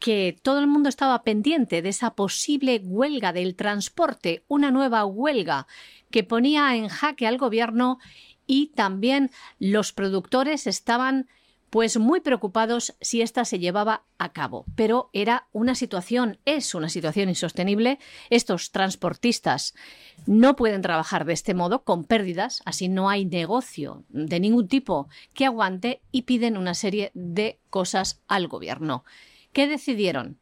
[0.01, 5.67] que todo el mundo estaba pendiente de esa posible huelga del transporte, una nueva huelga
[6.11, 7.99] que ponía en jaque al gobierno
[8.47, 11.29] y también los productores estaban
[11.71, 14.67] pues muy preocupados si esta se llevaba a cabo.
[14.75, 17.99] Pero era una situación, es una situación insostenible.
[18.29, 19.75] Estos transportistas
[20.27, 25.09] no pueden trabajar de este modo con pérdidas, así no hay negocio de ningún tipo
[25.33, 29.05] que aguante y piden una serie de cosas al gobierno.
[29.53, 30.39] ¿Qué decidieron?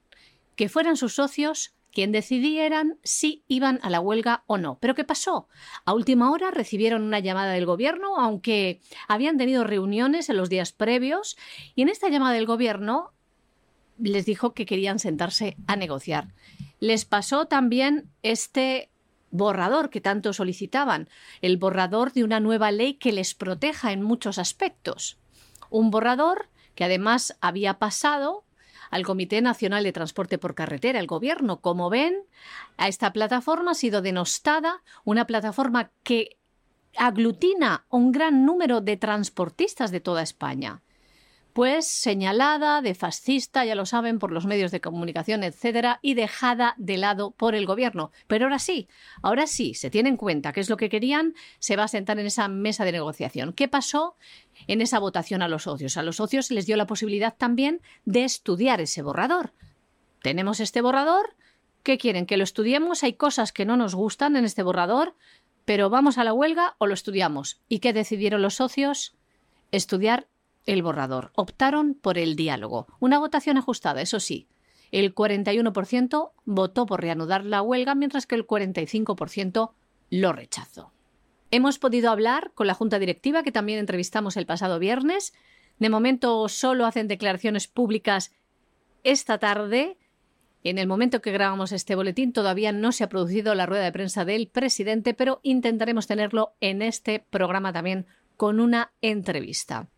[0.57, 4.79] Que fueran sus socios quien decidieran si iban a la huelga o no.
[4.81, 5.49] Pero ¿qué pasó?
[5.85, 10.73] A última hora recibieron una llamada del gobierno, aunque habían tenido reuniones en los días
[10.73, 11.37] previos,
[11.75, 13.13] y en esta llamada del gobierno
[13.99, 16.35] les dijo que querían sentarse a negociar.
[16.81, 18.91] Les pasó también este
[19.31, 21.09] borrador que tanto solicitaban,
[21.43, 25.19] el borrador de una nueva ley que les proteja en muchos aspectos.
[25.71, 28.45] Un borrador que además había pasado
[28.91, 31.61] al Comité Nacional de Transporte por Carretera, el Gobierno.
[31.61, 32.17] Como ven,
[32.77, 36.39] a esta plataforma ha sido denostada, una plataforma que
[36.97, 40.83] aglutina un gran número de transportistas de toda España
[41.53, 46.75] pues señalada de fascista, ya lo saben, por los medios de comunicación, etcétera, y dejada
[46.77, 48.13] de lado por el gobierno.
[48.27, 48.89] Pero ahora sí,
[49.23, 52.19] ahora sí, se tiene en cuenta qué es lo que querían, se va a sentar
[52.19, 53.53] en esa mesa de negociación.
[53.53, 54.17] ¿Qué pasó
[54.67, 55.97] en esa votación a los socios?
[55.97, 59.53] A los socios se les dio la posibilidad también de estudiar ese borrador.
[60.23, 61.37] Tenemos este borrador,
[61.83, 62.27] ¿qué quieren?
[62.27, 63.03] ¿Que lo estudiemos?
[63.03, 65.15] Hay cosas que no nos gustan en este borrador,
[65.65, 67.61] pero vamos a la huelga o lo estudiamos.
[67.69, 69.17] ¿Y qué decidieron los socios?
[69.71, 70.29] Estudiar
[70.69, 71.33] el borrador.
[71.35, 72.87] Optaron por el diálogo.
[73.01, 74.49] Una votación ajustada, eso sí.
[74.93, 79.73] El 41% votó por reanudar la huelga, mientras que el 45%
[80.11, 80.93] lo rechazó.
[81.51, 85.33] Hemos podido hablar con la Junta Directiva, que también entrevistamos el pasado viernes.
[85.79, 88.35] De momento solo hacen declaraciones públicas
[89.05, 89.97] esta tarde.
[90.65, 93.93] En el momento que grabamos este boletín todavía no se ha producido la rueda de
[93.93, 98.07] prensa del presidente, pero intentaremos tenerlo en este programa también
[98.37, 99.89] con una entrevista.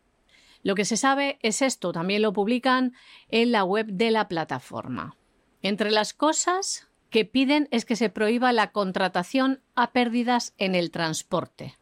[0.63, 2.93] Lo que se sabe es esto, también lo publican
[3.29, 5.17] en la web de la plataforma.
[5.63, 10.91] Entre las cosas que piden es que se prohíba la contratación a pérdidas en el
[10.91, 11.77] transporte.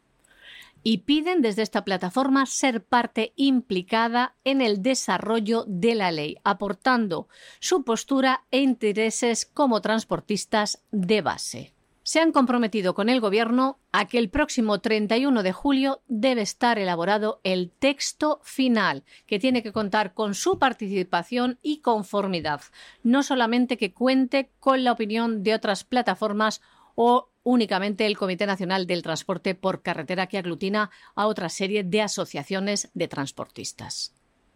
[0.81, 7.27] Y piden desde esta plataforma ser parte implicada en el desarrollo de la ley, aportando
[7.59, 11.73] su postura e intereses como transportistas de base
[12.09, 16.79] se han comprometido con el Gobierno a que el próximo 31 de julio debe estar
[16.79, 22.61] elaborado el texto final, que tiene que contar con su participación y conformidad,
[23.03, 26.61] no solamente que cuente con la opinión de otras plataformas
[26.95, 32.01] o únicamente el Comité Nacional del Transporte por Carretera que aglutina a otra serie de
[32.01, 34.15] asociaciones de transportistas.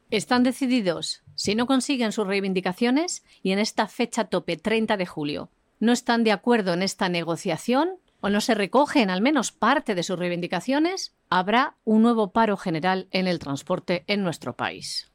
[0.09, 5.51] Están decididos, si no consiguen sus reivindicaciones, y en esta fecha tope 30 de julio
[5.83, 10.03] no están de acuerdo en esta negociación o no se recogen al menos parte de
[10.03, 15.11] sus reivindicaciones, habrá un nuevo paro general en el transporte en nuestro país.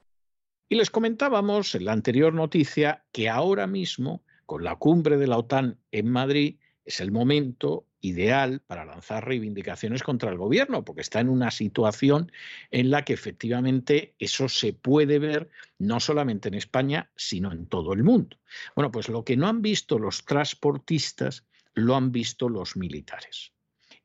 [0.68, 5.38] Y les comentábamos en la anterior noticia que ahora mismo, con la cumbre de la
[5.38, 6.58] OTAN en Madrid,
[6.88, 12.32] es el momento ideal para lanzar reivindicaciones contra el gobierno, porque está en una situación
[12.70, 17.92] en la que efectivamente eso se puede ver no solamente en España, sino en todo
[17.92, 18.38] el mundo.
[18.74, 23.52] Bueno, pues lo que no han visto los transportistas, lo han visto los militares.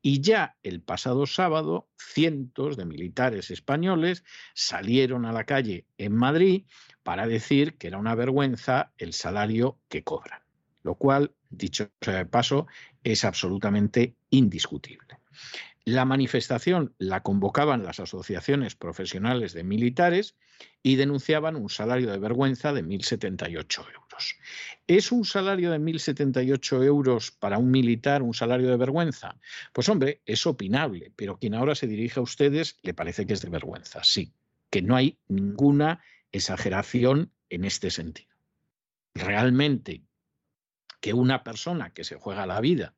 [0.02, 6.66] Y ya el pasado sábado, cientos de militares españoles salieron a la calle en Madrid
[7.04, 10.42] para decir que era una vergüenza el salario que cobran,
[10.84, 12.68] lo cual dicho sea de paso,
[13.04, 15.20] es absolutamente indiscutible.
[15.86, 20.36] La manifestación la convocaban las asociaciones profesionales de militares
[20.82, 24.36] y denunciaban un salario de vergüenza de 1.078 euros.
[24.88, 29.38] ¿Es un salario de 1.078 euros para un militar un salario de vergüenza?
[29.74, 33.42] Pues hombre, es opinable, pero quien ahora se dirige a ustedes le parece que es
[33.42, 34.34] de vergüenza, sí,
[34.70, 38.34] que no hay ninguna exageración en este sentido.
[39.14, 40.02] Realmente
[41.04, 42.94] que una persona que se juega la vida,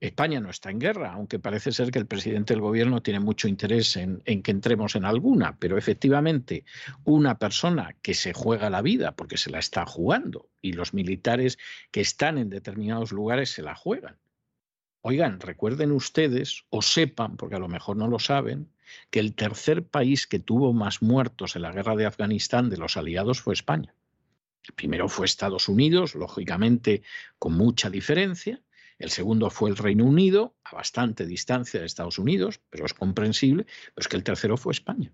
[0.00, 3.48] España no está en guerra, aunque parece ser que el presidente del gobierno tiene mucho
[3.48, 6.66] interés en, que entremos en alguna, pero efectivamente
[7.04, 11.56] una persona que se juega la vida porque se la está jugando y los militares
[11.90, 14.18] que están en determinados lugares se la juegan.
[15.00, 18.68] Oigan, recuerden ustedes o sepan, porque a lo mejor no lo saben,
[19.08, 22.98] que el tercer país que tuvo más muertos en la guerra de Afganistán de los
[22.98, 23.94] aliados fue España.
[24.64, 27.02] El primero fue Estados Unidos, lógicamente
[27.38, 28.62] con mucha diferencia.
[28.98, 33.64] El segundo fue el Reino Unido, a bastante distancia de Estados Unidos, pero es comprensible.
[33.64, 35.12] Pero es que el tercero fue España.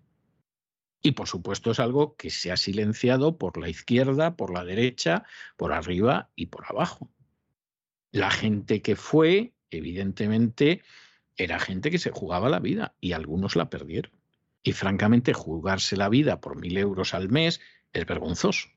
[1.03, 5.24] Y por supuesto es algo que se ha silenciado por la izquierda, por la derecha,
[5.57, 7.11] por arriba y por abajo.
[8.11, 10.82] La gente que fue, evidentemente,
[11.36, 14.12] era gente que se jugaba la vida y algunos la perdieron.
[14.62, 17.61] Y francamente, jugarse la vida por mil euros al mes
[17.92, 18.68] es vergonzoso.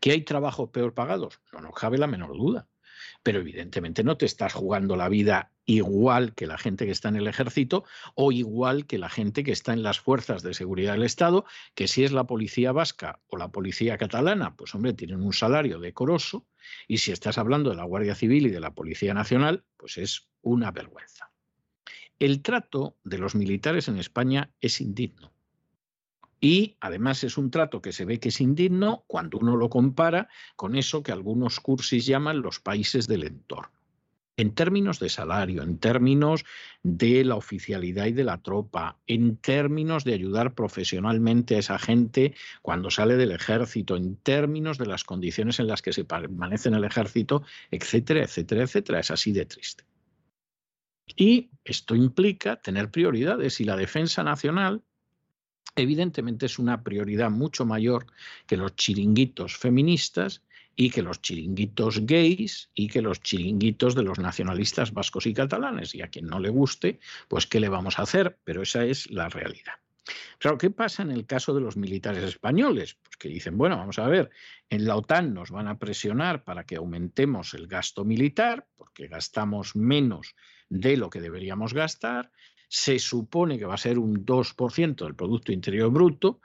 [0.00, 1.40] ¿Que hay trabajos peor pagados?
[1.52, 2.68] No nos cabe la menor duda.
[3.22, 7.16] Pero evidentemente no te estás jugando la vida igual que la gente que está en
[7.16, 7.84] el ejército
[8.14, 11.88] o igual que la gente que está en las fuerzas de seguridad del Estado, que
[11.88, 16.46] si es la policía vasca o la policía catalana, pues hombre, tienen un salario decoroso,
[16.88, 20.28] y si estás hablando de la Guardia Civil y de la Policía Nacional, pues es
[20.42, 21.30] una vergüenza.
[22.18, 25.32] El trato de los militares en España es indigno.
[26.40, 30.28] Y además es un trato que se ve que es indigno cuando uno lo compara
[30.54, 33.76] con eso que algunos cursis llaman los países del entorno
[34.36, 36.44] en términos de salario, en términos
[36.82, 42.34] de la oficialidad y de la tropa, en términos de ayudar profesionalmente a esa gente
[42.62, 46.74] cuando sale del ejército, en términos de las condiciones en las que se permanece en
[46.74, 49.00] el ejército, etcétera, etcétera, etcétera.
[49.00, 49.84] Es así de triste.
[51.16, 54.82] Y esto implica tener prioridades y la defensa nacional
[55.76, 58.06] evidentemente es una prioridad mucho mayor
[58.46, 60.42] que los chiringuitos feministas
[60.74, 65.94] y que los chiringuitos gays y que los chiringuitos de los nacionalistas vascos y catalanes.
[65.94, 66.98] Y a quien no le guste,
[67.28, 68.38] pues ¿qué le vamos a hacer?
[68.44, 69.74] Pero esa es la realidad.
[70.38, 72.96] Claro, ¿qué pasa en el caso de los militares españoles?
[73.02, 74.30] Pues que dicen, bueno, vamos a ver,
[74.68, 79.74] en la OTAN nos van a presionar para que aumentemos el gasto militar, porque gastamos
[79.74, 80.34] menos
[80.68, 82.30] de lo que deberíamos gastar,
[82.68, 86.40] se supone que va a ser un 2% del Producto Interior Bruto,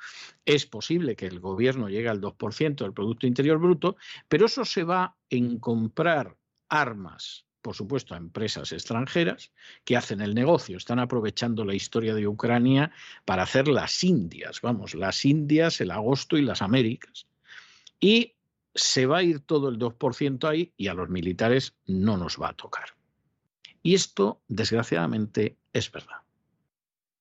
[0.45, 3.97] es posible que el gobierno llegue al 2% del Producto Interior Bruto,
[4.27, 6.37] pero eso se va en comprar
[6.69, 9.51] armas, por supuesto, a empresas extranjeras
[9.83, 12.91] que hacen el negocio, están aprovechando la historia de Ucrania
[13.25, 17.27] para hacer las Indias, vamos, las Indias, el agosto y las Américas.
[17.99, 18.35] Y
[18.73, 22.49] se va a ir todo el 2% ahí y a los militares no nos va
[22.49, 22.95] a tocar.
[23.83, 26.21] Y esto, desgraciadamente, es verdad.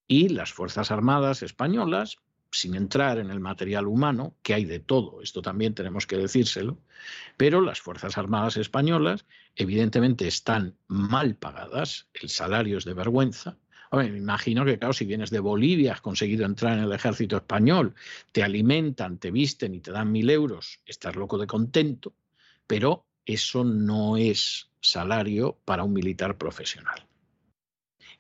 [0.07, 2.19] Y las Fuerzas Armadas españolas,
[2.51, 6.79] sin entrar en el material humano, que hay de todo, esto también tenemos que decírselo,
[7.37, 9.25] pero las Fuerzas Armadas españolas
[9.55, 13.57] evidentemente están mal pagadas, el salario es de vergüenza.
[13.93, 17.95] me imagino que, claro, si vienes de Bolivia, has conseguido entrar en el ejército español,
[18.33, 22.15] te alimentan, te visten y te dan mil euros, estás loco de contento,
[22.67, 27.10] pero eso no es salario para un militar profesional.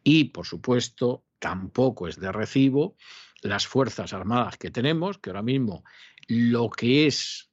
[0.02, 2.96] Y, por supuesto, tampoco es de recibo
[3.42, 5.84] las Fuerzas Armadas que tenemos, que ahora mismo
[6.28, 7.50] lo que es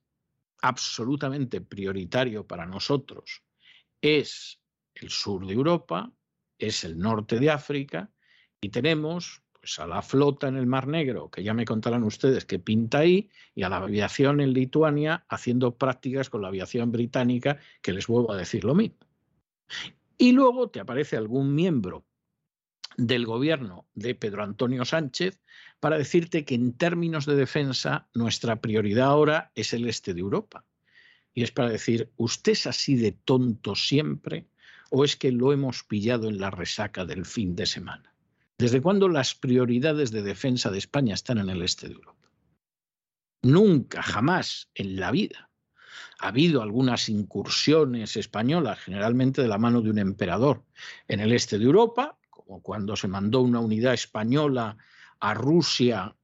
[0.62, 3.44] absolutamente prioritario para nosotros
[4.02, 4.60] es
[4.96, 6.12] el sur de Europa,
[6.58, 8.12] es el norte de África,
[8.60, 12.46] y tenemos pues, a la flota en el Mar Negro, que ya me contarán ustedes
[12.46, 17.60] qué pinta ahí, y a la aviación en Lituania haciendo prácticas con la aviación británica,
[17.82, 18.98] que les vuelvo a decir lo mismo.
[20.18, 22.07] Y luego te aparece algún miembro
[22.98, 25.40] del gobierno de Pedro Antonio Sánchez
[25.80, 30.66] para decirte que en términos de defensa nuestra prioridad ahora es el este de Europa.
[31.34, 34.48] Y es para decir, ¿usted es así de tonto siempre
[34.90, 38.14] o es que lo hemos pillado en la resaca del fin de semana?
[38.58, 42.32] ¿Desde cuándo las prioridades de defensa de España están en el este de Europa?
[43.44, 45.52] Nunca, jamás en la vida.
[46.20, 50.64] Ha habido algunas incursiones españolas, generalmente de la mano de un emperador,
[51.08, 52.18] en el este de Europa,
[52.48, 54.78] como cuando se mandó una unidad española
[55.20, 56.16] a Rusia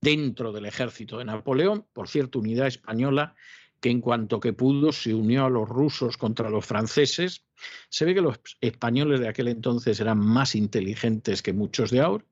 [0.00, 3.34] dentro del ejército de Napoleón, por cierto, unidad española
[3.80, 7.44] que en cuanto que pudo se unió a los rusos contra los franceses.
[7.90, 12.24] Se ve que los españoles de aquel entonces eran más inteligentes que muchos de ahora.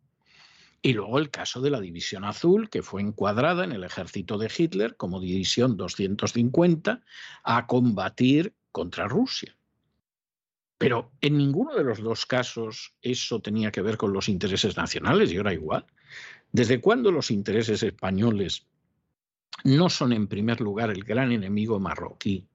[0.81, 4.51] Y luego el caso de la División Azul, que fue encuadrada en el ejército de
[4.57, 7.03] Hitler como División 250
[7.43, 9.55] a combatir contra Rusia.
[10.79, 15.33] Pero en ninguno de los dos casos eso tenía que ver con los intereses nacionales
[15.33, 15.87] y ahora igual.
[16.53, 18.67] ¿Desde cuándo los intereses españoles
[19.65, 22.47] no son en primer lugar el gran enemigo marroquí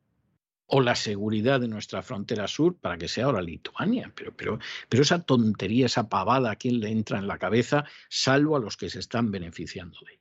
[0.68, 4.12] o la seguridad de nuestra frontera sur para que sea ahora Lituania?
[4.16, 8.56] Pero, pero, pero esa tontería, esa pavada, ¿a quién le entra en la cabeza, salvo
[8.56, 10.19] a los que se están beneficiando de ella?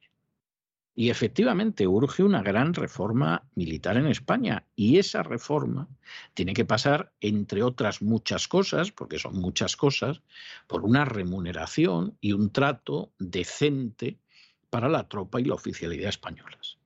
[1.01, 4.67] Y efectivamente urge una gran reforma militar en España.
[4.75, 5.87] Y esa reforma
[6.35, 10.23] tiene que pasar, entre otras muchas cosas, porque son muchas cosas,
[10.67, 14.19] por una remuneración y un trato decente
[14.71, 16.79] para la tropa y la oficialidad españolas.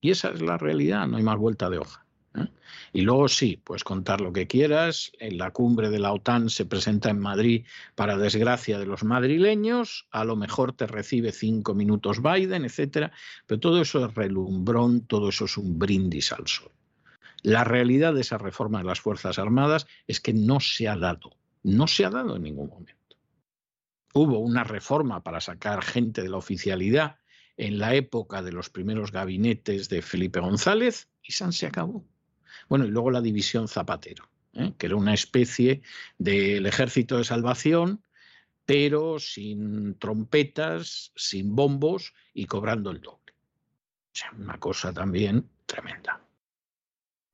[0.00, 2.06] Y esa es la realidad, no hay más vuelta de hoja.
[2.34, 2.48] ¿Eh?
[2.92, 5.12] Y luego sí, puedes contar lo que quieras.
[5.18, 7.64] En la cumbre de la OTAN se presenta en Madrid
[7.94, 10.08] para desgracia de los madrileños.
[10.10, 13.12] A lo mejor te recibe cinco minutos Biden, etcétera.
[13.46, 16.72] Pero todo eso es relumbrón, todo eso es un brindis al sol.
[17.42, 21.36] La realidad de esa reforma de las Fuerzas Armadas es que no se ha dado.
[21.62, 23.16] No se ha dado en ningún momento.
[24.12, 27.16] Hubo una reforma para sacar gente de la oficialidad
[27.56, 32.04] en la época de los primeros gabinetes de Felipe González y San se acabó.
[32.70, 34.72] Bueno, y luego la división Zapatero, ¿eh?
[34.78, 35.82] que era una especie
[36.18, 38.04] del ejército de salvación,
[38.64, 43.32] pero sin trompetas, sin bombos y cobrando el doble.
[43.32, 46.20] O sea, una cosa también tremenda.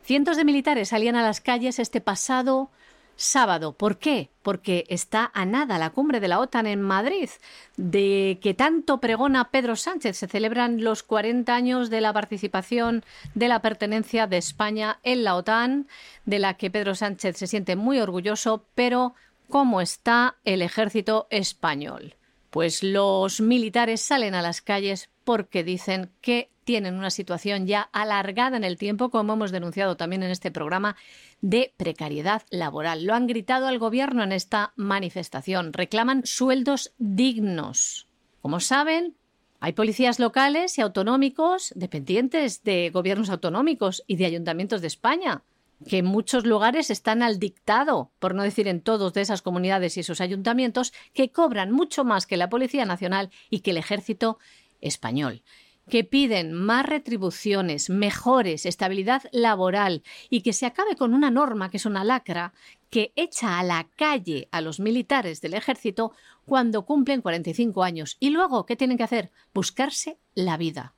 [0.03, 2.71] Cientos de militares salían a las calles este pasado
[3.17, 3.73] sábado.
[3.73, 4.31] ¿Por qué?
[4.43, 7.29] Porque está a nada la cumbre de la OTAN en Madrid,
[7.77, 10.17] de que tanto pregona Pedro Sánchez.
[10.17, 13.05] Se celebran los 40 años de la participación,
[13.35, 15.89] de la pertenencia de España en la OTAN,
[16.25, 19.15] de la que Pedro Sánchez se siente muy orgulloso, pero
[19.49, 22.15] ¿cómo está el ejército español?
[22.57, 28.57] Pues los militares salen a las calles porque dicen que tienen una situación ya alargada
[28.57, 30.97] en el tiempo, como hemos denunciado también en este programa,
[31.43, 33.05] de precariedad laboral.
[33.05, 35.75] Lo han gritado al gobierno en esta manifestación.
[35.75, 38.09] Reclaman sueldos dignos.
[38.41, 39.19] Como saben,
[39.61, 45.43] hay policías locales y autonómicos dependientes de gobiernos autonómicos y de ayuntamientos de España,
[45.89, 49.97] que en muchos lugares están al dictado, por no decir en todos de esas comunidades
[49.97, 54.39] y esos ayuntamientos, que cobran mucho más que la Policía Nacional y que el Ejército
[54.81, 55.43] español
[55.89, 61.77] que piden más retribuciones, mejores, estabilidad laboral y que se acabe con una norma que
[61.77, 62.53] es una lacra
[62.91, 66.13] que echa a la calle a los militares del ejército
[66.45, 68.17] cuando cumplen 45 años.
[68.21, 69.31] Y luego, ¿qué tienen que hacer?
[69.55, 70.96] Buscarse la vida.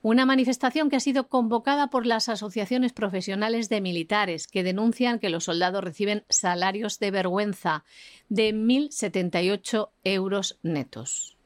[0.00, 5.28] Una manifestación que ha sido convocada por las asociaciones profesionales de militares que denuncian que
[5.28, 7.84] los soldados reciben salarios de vergüenza
[8.28, 11.36] de 1.078 euros netos.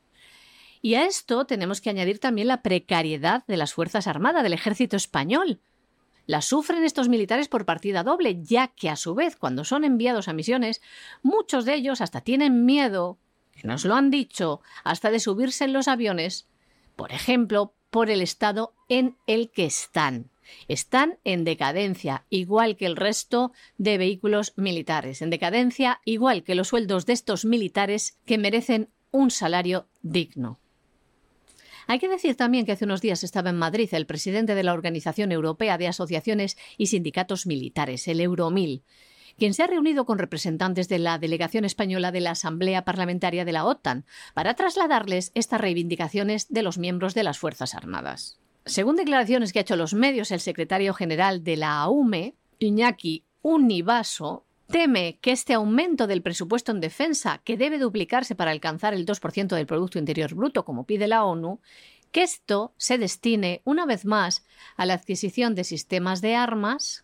[0.83, 4.97] Y a esto tenemos que añadir también la precariedad de las Fuerzas Armadas, del ejército
[4.97, 5.61] español.
[6.27, 10.29] La sufren estos militares por partida doble, ya que a su vez, cuando son enviados
[10.29, 10.83] a misiones,
[11.23, 13.19] muchos de ellos hasta tienen miedo,
[13.53, 16.49] que nos lo han dicho, hasta de subirse en los aviones,
[16.97, 20.31] por ejemplo, por el estado en el que están.
[20.67, 26.69] Están en decadencia, igual que el resto de vehículos militares, en decadencia igual que los
[26.69, 30.59] sueldos de estos militares que merecen un salario digno.
[31.87, 34.73] Hay que decir también que hace unos días estaba en Madrid el presidente de la
[34.73, 38.85] Organización Europea de Asociaciones y Sindicatos Militares, el Euromil,
[39.39, 43.53] quien se ha reunido con representantes de la delegación española de la Asamblea Parlamentaria de
[43.53, 44.05] la OTAN
[44.35, 48.39] para trasladarles estas reivindicaciones de los miembros de las Fuerzas Armadas.
[48.65, 54.45] Según declaraciones que ha hecho los medios, el secretario general de la AUME, Iñaki Univaso,
[54.69, 59.55] teme que este aumento del presupuesto en defensa, que debe duplicarse para alcanzar el 2%
[59.55, 61.61] del Producto Interior Bruto, como pide la ONU,
[62.13, 64.45] que esto se destine una vez más
[64.77, 67.03] a la adquisición de sistemas de armas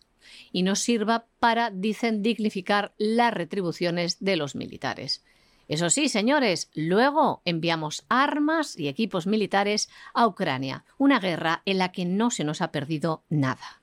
[0.51, 5.23] y no sirva para, dicen, dignificar las retribuciones de los militares.
[5.67, 11.91] Eso sí, señores, luego enviamos armas y equipos militares a Ucrania, una guerra en la
[11.91, 13.81] que no se nos ha perdido nada.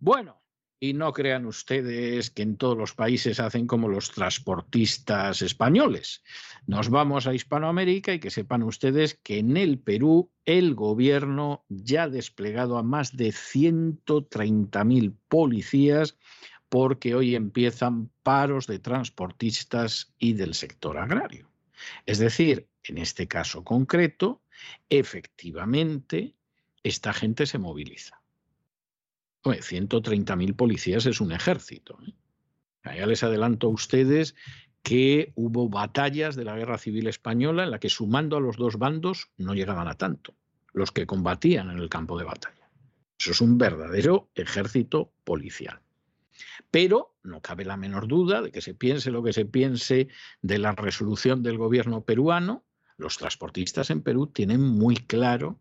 [0.00, 0.41] Bueno,
[0.82, 6.24] y no crean ustedes que en todos los países hacen como los transportistas españoles.
[6.66, 12.02] Nos vamos a Hispanoamérica y que sepan ustedes que en el Perú el gobierno ya
[12.02, 16.18] ha desplegado a más de 130.000 policías
[16.68, 21.48] porque hoy empiezan paros de transportistas y del sector agrario.
[22.06, 24.42] Es decir, en este caso concreto,
[24.90, 26.34] efectivamente,
[26.82, 28.21] esta gente se moviliza.
[29.42, 31.98] 130.000 policías es un ejército.
[32.06, 32.96] ¿eh?
[32.96, 34.34] Ya les adelanto a ustedes
[34.82, 38.78] que hubo batallas de la Guerra Civil Española en la que sumando a los dos
[38.78, 40.34] bandos no llegaban a tanto
[40.72, 42.70] los que combatían en el campo de batalla.
[43.18, 45.80] Eso es un verdadero ejército policial.
[46.70, 50.08] Pero no cabe la menor duda de que se piense lo que se piense
[50.40, 52.64] de la resolución del gobierno peruano,
[52.96, 55.60] los transportistas en Perú tienen muy claro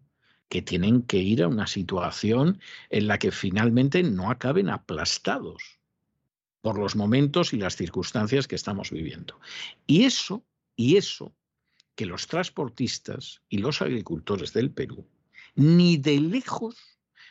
[0.51, 5.79] que tienen que ir a una situación en la que finalmente no acaben aplastados
[6.59, 9.39] por los momentos y las circunstancias que estamos viviendo.
[9.87, 10.43] Y eso,
[10.75, 11.33] y eso,
[11.95, 15.07] que los transportistas y los agricultores del Perú
[15.55, 16.75] ni de lejos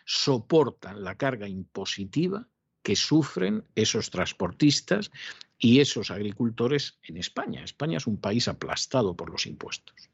[0.07, 2.49] soportan la carga impositiva
[2.83, 5.11] que sufren esos transportistas
[5.59, 7.65] y esos agricultores en España.
[7.65, 10.10] España es un país aplastado por los impuestos.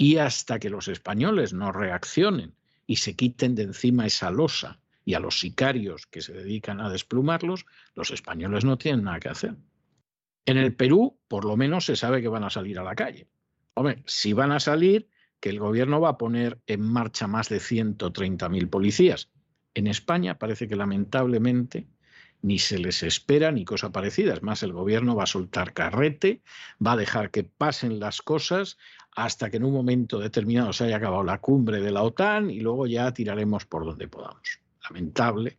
[0.00, 2.54] Y hasta que los españoles no reaccionen
[2.86, 6.88] y se quiten de encima esa losa y a los sicarios que se dedican a
[6.88, 9.56] desplumarlos, los españoles no tienen nada que hacer.
[10.46, 13.28] En el Perú, por lo menos, se sabe que van a salir a la calle.
[13.74, 15.06] Hombre, si van a salir,
[15.38, 19.28] que el gobierno va a poner en marcha más de 130.000 policías.
[19.74, 21.88] En España parece que lamentablemente
[22.42, 24.34] ni se les espera ni cosa parecida.
[24.34, 26.42] Es más, el gobierno va a soltar carrete,
[26.84, 28.78] va a dejar que pasen las cosas
[29.14, 32.60] hasta que en un momento determinado se haya acabado la cumbre de la OTAN y
[32.60, 34.60] luego ya tiraremos por donde podamos.
[34.84, 35.58] Lamentable.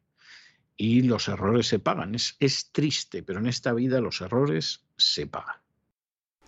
[0.76, 2.16] Y los errores se pagan.
[2.16, 5.61] Es, es triste, pero en esta vida los errores se pagan.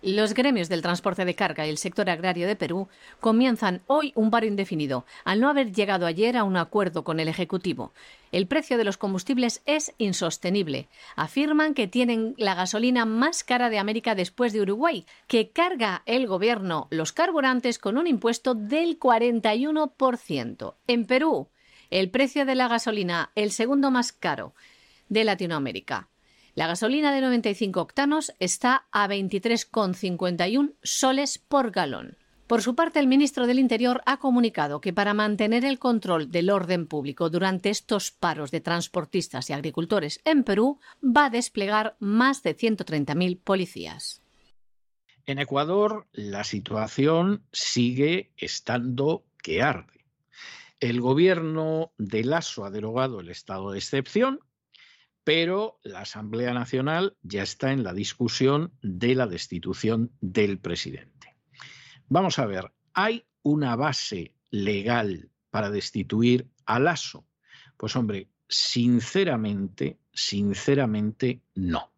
[0.06, 2.88] Los gremios del transporte de carga y el sector agrario de Perú
[3.20, 7.28] comienzan hoy un paro indefinido, al no haber llegado ayer a un acuerdo con el
[7.28, 7.94] Ejecutivo.
[8.30, 10.88] El precio de los combustibles es insostenible.
[11.16, 16.26] Afirman que tienen la gasolina más cara de América después de Uruguay, que carga el
[16.26, 20.74] gobierno los carburantes con un impuesto del 41%.
[20.86, 21.48] En Perú,
[21.88, 24.52] el precio de la gasolina, el segundo más caro
[25.08, 26.10] de Latinoamérica.
[26.54, 32.16] La gasolina de 95 octanos está a 23,51 soles por galón.
[32.46, 36.50] Por su parte, el ministro del Interior ha comunicado que para mantener el control del
[36.50, 42.44] orden público durante estos paros de transportistas y agricultores en Perú, va a desplegar más
[42.44, 44.22] de 130.000 policías.
[45.26, 50.04] En Ecuador, la situación sigue estando que arde.
[50.78, 54.40] El gobierno de Lasso ha derogado el estado de excepción
[55.24, 61.34] pero la Asamblea Nacional ya está en la discusión de la destitución del presidente.
[62.08, 67.26] Vamos a ver, ¿hay una base legal para destituir a Lasso?
[67.78, 71.90] Pues hombre, sinceramente, sinceramente no.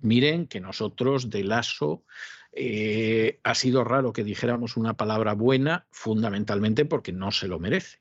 [0.00, 2.04] Miren que nosotros de Lasso
[2.52, 8.00] eh, ha sido raro que dijéramos una palabra buena, fundamentalmente porque no se lo merece.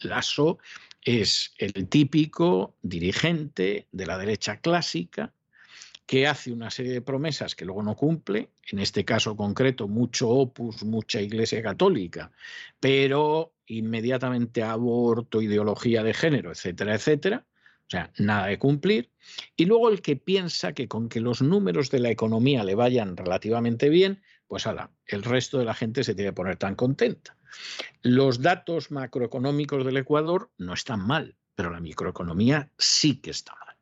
[0.00, 0.58] Lasso
[1.02, 5.32] es el típico dirigente de la derecha clásica
[6.06, 10.28] que hace una serie de promesas que luego no cumple, en este caso concreto mucho
[10.28, 12.30] opus, mucha iglesia católica,
[12.78, 17.44] pero inmediatamente aborto, ideología de género, etcétera, etcétera.
[17.86, 19.10] O sea, nada de cumplir.
[19.56, 23.16] Y luego el que piensa que con que los números de la economía le vayan
[23.16, 27.35] relativamente bien, pues ala, el resto de la gente se tiene que poner tan contenta.
[28.02, 33.76] Los datos macroeconómicos del Ecuador no están mal, pero la microeconomía sí que está mal.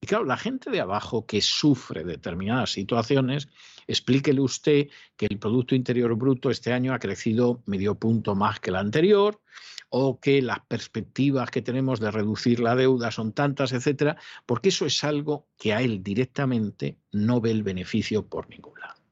[0.00, 3.48] Y claro, la gente de abajo que sufre determinadas situaciones,
[3.86, 8.68] explíquele usted que el Producto Interior Bruto este año ha crecido medio punto más que
[8.68, 9.40] el anterior,
[9.96, 14.86] o que las perspectivas que tenemos de reducir la deuda son tantas, etcétera, porque eso
[14.86, 19.03] es algo que a él directamente no ve el beneficio por ningún lado.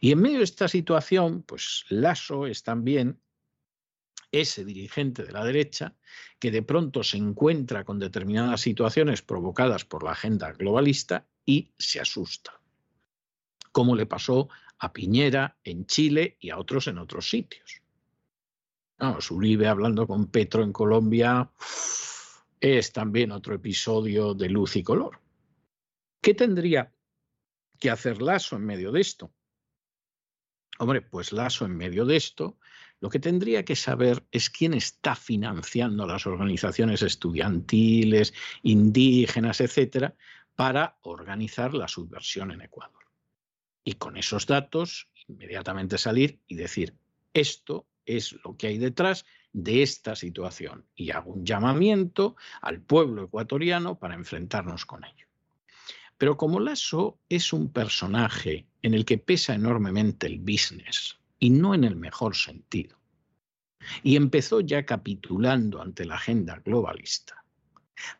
[0.00, 3.20] Y en medio de esta situación, pues Lasso es también
[4.30, 5.94] ese dirigente de la derecha
[6.38, 12.00] que de pronto se encuentra con determinadas situaciones provocadas por la agenda globalista y se
[12.00, 12.60] asusta,
[13.72, 14.48] como le pasó
[14.78, 17.82] a Piñera en Chile y a otros en otros sitios.
[18.98, 21.50] No, Uribe hablando con Petro en Colombia
[22.60, 25.20] es también otro episodio de luz y color.
[26.20, 26.94] ¿Qué tendría
[27.80, 29.32] que hacer Lasso en medio de esto?
[30.78, 32.58] Hombre, pues Lasso en medio de esto,
[33.00, 40.14] lo que tendría que saber es quién está financiando las organizaciones estudiantiles, indígenas, etcétera,
[40.54, 43.02] para organizar la subversión en Ecuador.
[43.84, 46.94] Y con esos datos, inmediatamente salir y decir,
[47.34, 50.86] esto es lo que hay detrás de esta situación.
[50.94, 55.26] Y hago un llamamiento al pueblo ecuatoriano para enfrentarnos con ello.
[56.22, 61.74] Pero como Lasso es un personaje en el que pesa enormemente el business, y no
[61.74, 62.96] en el mejor sentido,
[64.04, 67.44] y empezó ya capitulando ante la agenda globalista,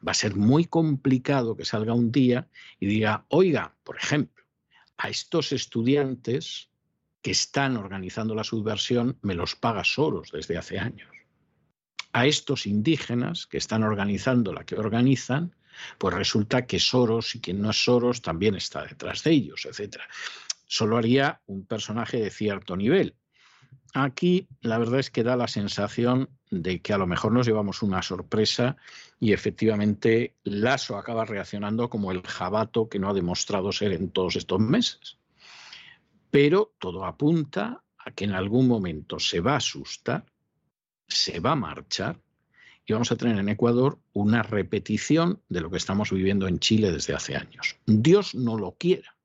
[0.05, 2.49] va a ser muy complicado que salga un día
[2.81, 4.45] y diga, oiga, por ejemplo,
[4.97, 6.71] a estos estudiantes
[7.23, 11.09] que están organizando la subversión me los paga Soros desde hace años.
[12.13, 15.55] A estos indígenas que están organizando la que organizan,
[15.99, 19.99] pues resulta que Soros y quien no es Soros también está detrás de ellos, etc.
[20.67, 23.17] Solo haría un personaje de cierto nivel.
[23.95, 27.83] Aquí la verdad es que da la sensación de que a lo mejor nos llevamos
[27.83, 28.77] una sorpresa
[29.21, 34.37] y efectivamente Lasso acaba reaccionando como el jabato que no ha demostrado ser en todos
[34.37, 35.19] estos meses.
[36.31, 40.25] Pero todo apunta a que en algún momento se va a asustar,
[41.07, 42.22] se va a marchar
[42.87, 46.91] y vamos a tener en Ecuador una repetición de lo que estamos viviendo en Chile
[46.91, 47.77] desde hace años.
[47.87, 49.17] Dios no lo quiera,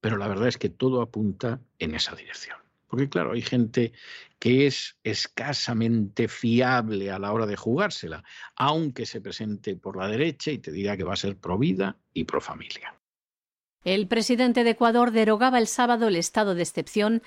[0.00, 2.56] pero la verdad es que todo apunta en esa dirección.
[2.86, 3.92] Porque claro, hay gente
[4.38, 8.24] que es escasamente fiable a la hora de jugársela,
[8.56, 11.98] aunque se presente por la derecha y te diga que va a ser pro vida
[12.14, 12.94] y pro familia.
[13.84, 17.22] El presidente de Ecuador derogaba el sábado el estado de excepción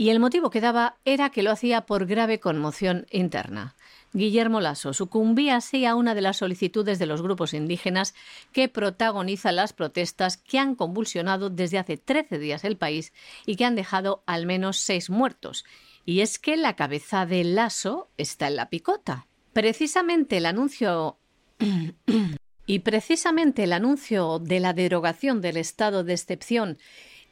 [0.00, 3.76] y el motivo que daba era que lo hacía por grave conmoción interna.
[4.14, 8.14] Guillermo Lasso sucumbía así a una de las solicitudes de los grupos indígenas
[8.50, 13.12] que protagonizan las protestas que han convulsionado desde hace 13 días el país
[13.44, 15.66] y que han dejado al menos seis muertos.
[16.06, 19.26] Y es que la cabeza de Lasso está en la picota.
[19.52, 21.18] Precisamente el anuncio
[22.64, 26.78] y precisamente el anuncio de la derogación del estado de excepción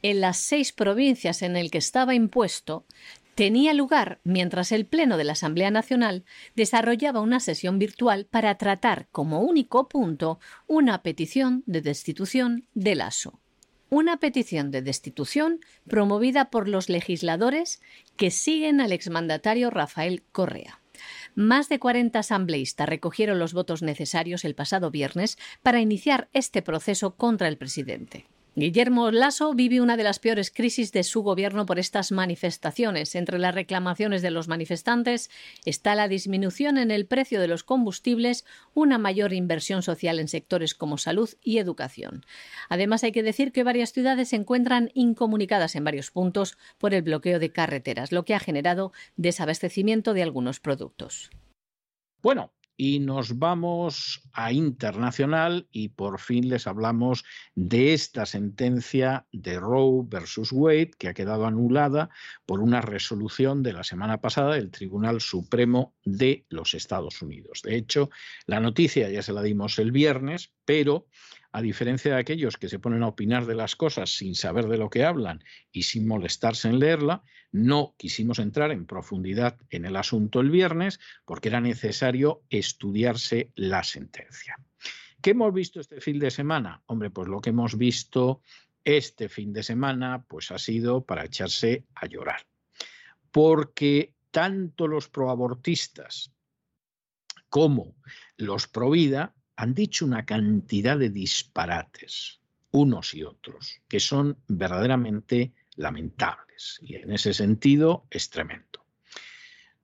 [0.01, 2.85] en las seis provincias en el que estaba impuesto
[3.35, 6.25] tenía lugar mientras el Pleno de la Asamblea Nacional
[6.55, 13.39] desarrollaba una sesión virtual para tratar como único punto una petición de destitución de Lasso.
[13.89, 17.81] Una petición de destitución promovida por los legisladores
[18.17, 20.81] que siguen al exmandatario Rafael Correa.
[21.33, 27.15] Más de 40 asambleístas recogieron los votos necesarios el pasado viernes para iniciar este proceso
[27.15, 28.27] contra el presidente.
[28.55, 33.13] Guillermo Lasso vive una de las peores crisis de su gobierno por estas manifestaciones.
[33.15, 35.29] Entre las reclamaciones de los manifestantes
[35.65, 40.73] está la disminución en el precio de los combustibles, una mayor inversión social en sectores
[40.73, 42.25] como salud y educación.
[42.69, 47.03] Además, hay que decir que varias ciudades se encuentran incomunicadas en varios puntos por el
[47.03, 51.29] bloqueo de carreteras, lo que ha generado desabastecimiento de algunos productos.
[52.21, 52.51] Bueno,
[52.81, 60.05] y nos vamos a internacional y por fin les hablamos de esta sentencia de Roe
[60.07, 62.09] versus Wade que ha quedado anulada
[62.45, 67.63] por una resolución de la semana pasada del Tribunal Supremo de los Estados Unidos.
[67.65, 68.11] De hecho,
[68.45, 71.05] la noticia ya se la dimos el viernes, pero
[71.51, 74.77] a diferencia de aquellos que se ponen a opinar de las cosas sin saber de
[74.77, 79.95] lo que hablan y sin molestarse en leerla, no quisimos entrar en profundidad en el
[79.95, 84.57] asunto el viernes porque era necesario estudiarse la sentencia.
[85.21, 86.83] ¿Qué hemos visto este fin de semana?
[86.85, 88.41] Hombre, pues lo que hemos visto
[88.83, 92.41] este fin de semana pues ha sido para echarse a llorar.
[93.31, 96.31] Porque tanto los proabortistas
[97.49, 97.95] como
[98.37, 102.39] los pro vida han dicho una cantidad de disparates,
[102.71, 106.79] unos y otros, que son verdaderamente lamentables.
[106.81, 108.85] Y en ese sentido es tremendo.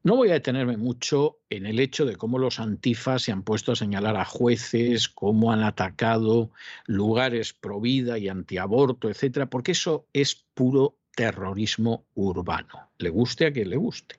[0.02, 3.74] No voy a detenerme mucho en el hecho de cómo los antifas se han puesto
[3.74, 6.52] a señalar a jueces, cómo han atacado
[6.86, 13.52] lugares pro vida y antiaborto, etcétera, porque eso es puro terrorismo urbano, le guste a
[13.52, 14.16] quien le guste.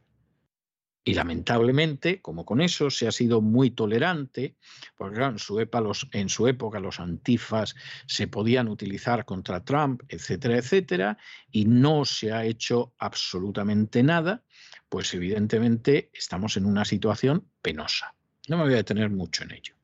[1.08, 4.56] Y lamentablemente, como con eso se ha sido muy tolerante,
[4.96, 7.76] porque en, su época los, en su época los antifas
[8.08, 11.16] se podían utilizar contra Trump, etcétera, etcétera,
[11.52, 14.42] y no se ha hecho absolutamente nada,
[14.88, 18.16] pues evidentemente estamos en una situación penosa.
[18.48, 19.76] No me voy a detener mucho en ello.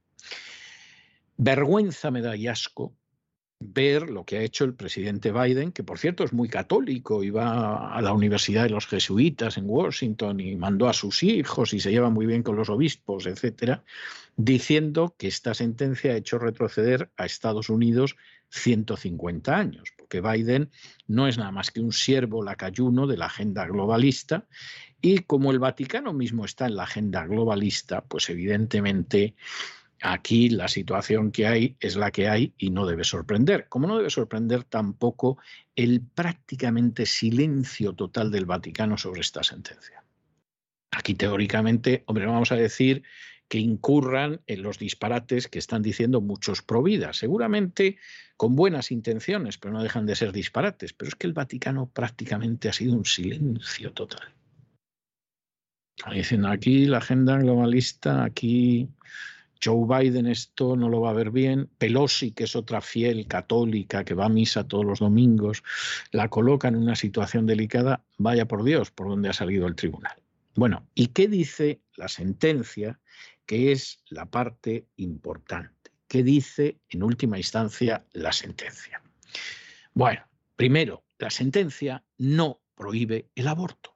[1.36, 2.96] Vergüenza me da y asco
[3.64, 7.94] ver lo que ha hecho el presidente Biden, que por cierto es muy católico va
[7.96, 11.90] a la Universidad de los Jesuitas en Washington y mandó a sus hijos y se
[11.90, 13.84] lleva muy bien con los obispos, etcétera,
[14.36, 18.16] diciendo que esta sentencia ha hecho retroceder a Estados Unidos
[18.50, 20.70] 150 años, porque Biden
[21.06, 24.46] no es nada más que un siervo lacayuno de la agenda globalista
[25.00, 29.34] y como el Vaticano mismo está en la agenda globalista, pues evidentemente
[30.04, 33.68] Aquí la situación que hay es la que hay y no debe sorprender.
[33.68, 35.38] Como no debe sorprender tampoco
[35.76, 40.02] el prácticamente silencio total del Vaticano sobre esta sentencia.
[40.90, 43.04] Aquí teóricamente, hombre, vamos a decir
[43.48, 47.98] que incurran en los disparates que están diciendo muchos pro vida, seguramente
[48.36, 50.94] con buenas intenciones, pero no dejan de ser disparates.
[50.94, 54.32] Pero es que el Vaticano prácticamente ha sido un silencio total.
[56.10, 58.88] Dicen aquí la agenda globalista, aquí
[59.64, 61.70] Joe Biden esto no lo va a ver bien.
[61.78, 65.62] Pelosi, que es otra fiel católica que va a misa todos los domingos,
[66.10, 68.04] la coloca en una situación delicada.
[68.18, 70.16] Vaya por Dios, por donde ha salido el tribunal.
[70.54, 73.00] Bueno, ¿y qué dice la sentencia,
[73.46, 75.92] que es la parte importante?
[76.08, 79.00] ¿Qué dice en última instancia la sentencia?
[79.94, 80.22] Bueno,
[80.56, 83.91] primero, la sentencia no prohíbe el aborto.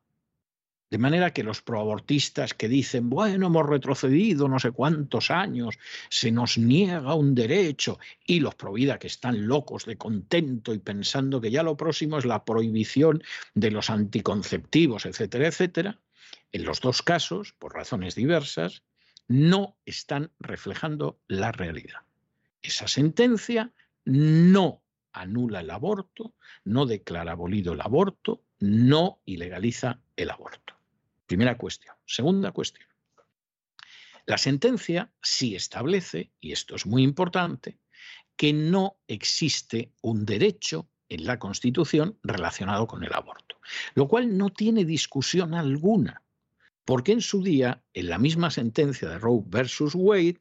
[0.89, 5.79] De manera que los proabortistas que dicen, bueno, hemos retrocedido no sé cuántos años,
[6.11, 11.41] se nos niega un derecho, y los provida que están locos de contento y pensando
[11.41, 13.23] que ya lo próximo es la prohibición
[13.55, 15.99] de los anticonceptivos, etcétera, etcétera,
[16.53, 18.83] en los dos casos, por razones diversas,
[19.27, 22.03] no están reflejando la realidad.
[22.63, 23.73] Esa sentencia
[24.05, 24.83] no
[25.13, 26.35] anula el aborto,
[26.65, 30.76] no declara abolido el aborto, no ilegaliza el aborto.
[31.27, 31.95] Primera cuestión.
[32.07, 32.89] Segunda cuestión.
[34.27, 37.79] La sentencia sí establece, y esto es muy importante,
[38.37, 43.61] que no existe un derecho en la Constitución relacionado con el aborto,
[43.95, 46.23] lo cual no tiene discusión alguna,
[46.85, 50.41] porque en su día, en la misma sentencia de Roe versus Wade,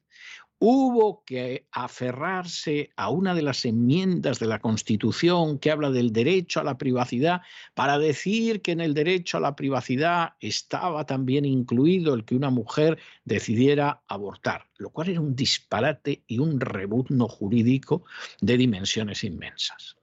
[0.59, 6.59] hubo que aferrarse a una de las enmiendas de la Constitución que habla del derecho
[6.59, 7.41] a la privacidad
[7.73, 12.49] para decir que en el derecho a la privacidad estaba también incluido el que una
[12.49, 18.05] mujer decidiera abortar, lo cual era un disparate y un rebuzno jurídico
[18.39, 19.97] de dimensiones inmensas.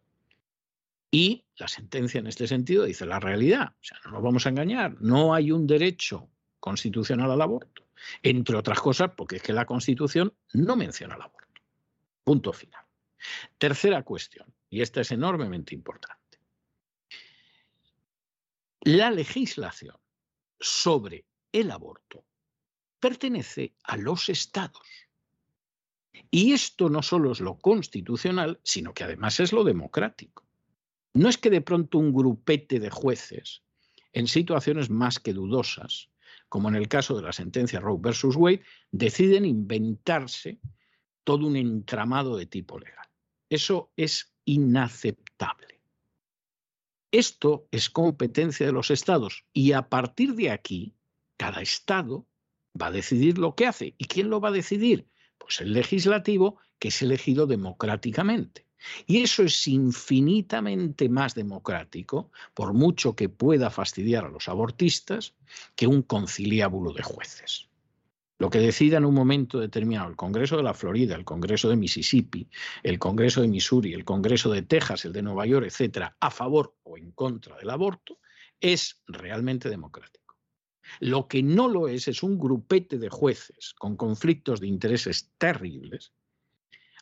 [1.11, 4.51] Y la sentencia en este sentido dice la realidad, o sea, no nos vamos a
[4.51, 6.29] engañar, no hay un derecho
[6.59, 7.82] constitucional al aborto
[8.23, 11.61] entre otras cosas porque es que la Constitución no menciona el aborto.
[12.25, 12.85] Punto final.
[13.59, 16.41] Tercera cuestión, y esta es enormemente importante.
[18.83, 19.97] La legislación
[20.59, 22.25] sobre el aborto
[22.99, 24.87] pertenece a los estados.
[26.31, 30.47] Y esto no solo es lo constitucional, sino que además es lo democrático.
[31.15, 33.63] No es que de pronto un grupete de jueces,
[34.13, 36.09] en situaciones más que dudosas,
[36.53, 40.61] como en el caso de la sentencia Roe versus Wade, deciden inventarse
[41.25, 43.09] todo un entramado de tipo legal.
[43.49, 45.81] Eso es inaceptable.
[47.11, 50.95] Esto es competencia de los estados y a partir de aquí,
[51.39, 52.29] cada estado
[52.79, 53.95] va a decidir lo que hace.
[53.97, 55.09] ¿Y quién lo va a decidir?
[55.39, 58.67] Pues el legislativo, que es elegido democráticamente.
[59.07, 65.35] Y eso es infinitamente más democrático, por mucho que pueda fastidiar a los abortistas,
[65.77, 67.69] que un conciliábulo de jueces.
[68.39, 71.77] Lo que decida en un momento determinado el Congreso de la Florida, el Congreso de
[71.77, 72.49] Mississippi,
[72.83, 76.75] el Congreso de Missouri, el Congreso de Texas, el de Nueva York, etcétera, a favor
[76.83, 78.19] o en contra del aborto,
[78.61, 80.37] es realmente democrático.
[80.99, 86.13] Lo que no lo es es un grupete de jueces con conflictos de intereses terribles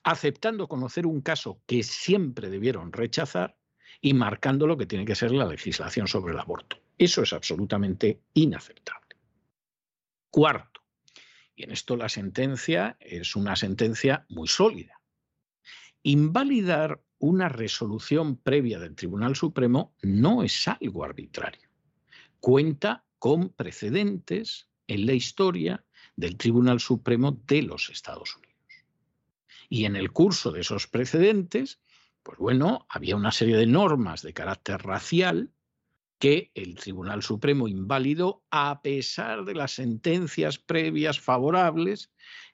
[0.03, 3.57] aceptando conocer un caso que siempre debieron rechazar
[4.01, 6.79] y marcando lo que tiene que ser la legislación sobre el aborto.
[6.97, 9.17] Eso es absolutamente inaceptable.
[10.31, 10.83] Cuarto,
[11.55, 15.01] y en esto la sentencia es una sentencia muy sólida.
[16.03, 21.69] Invalidar una resolución previa del Tribunal Supremo no es algo arbitrario.
[22.39, 25.85] Cuenta con precedentes en la historia
[26.17, 28.50] del Tribunal Supremo de los Estados Unidos.
[29.71, 31.81] Y en el curso de esos precedentes,
[32.25, 35.53] pues bueno, había una serie de normas de carácter racial
[36.19, 42.11] que el Tribunal Supremo invalidó a pesar de las sentencias previas favorables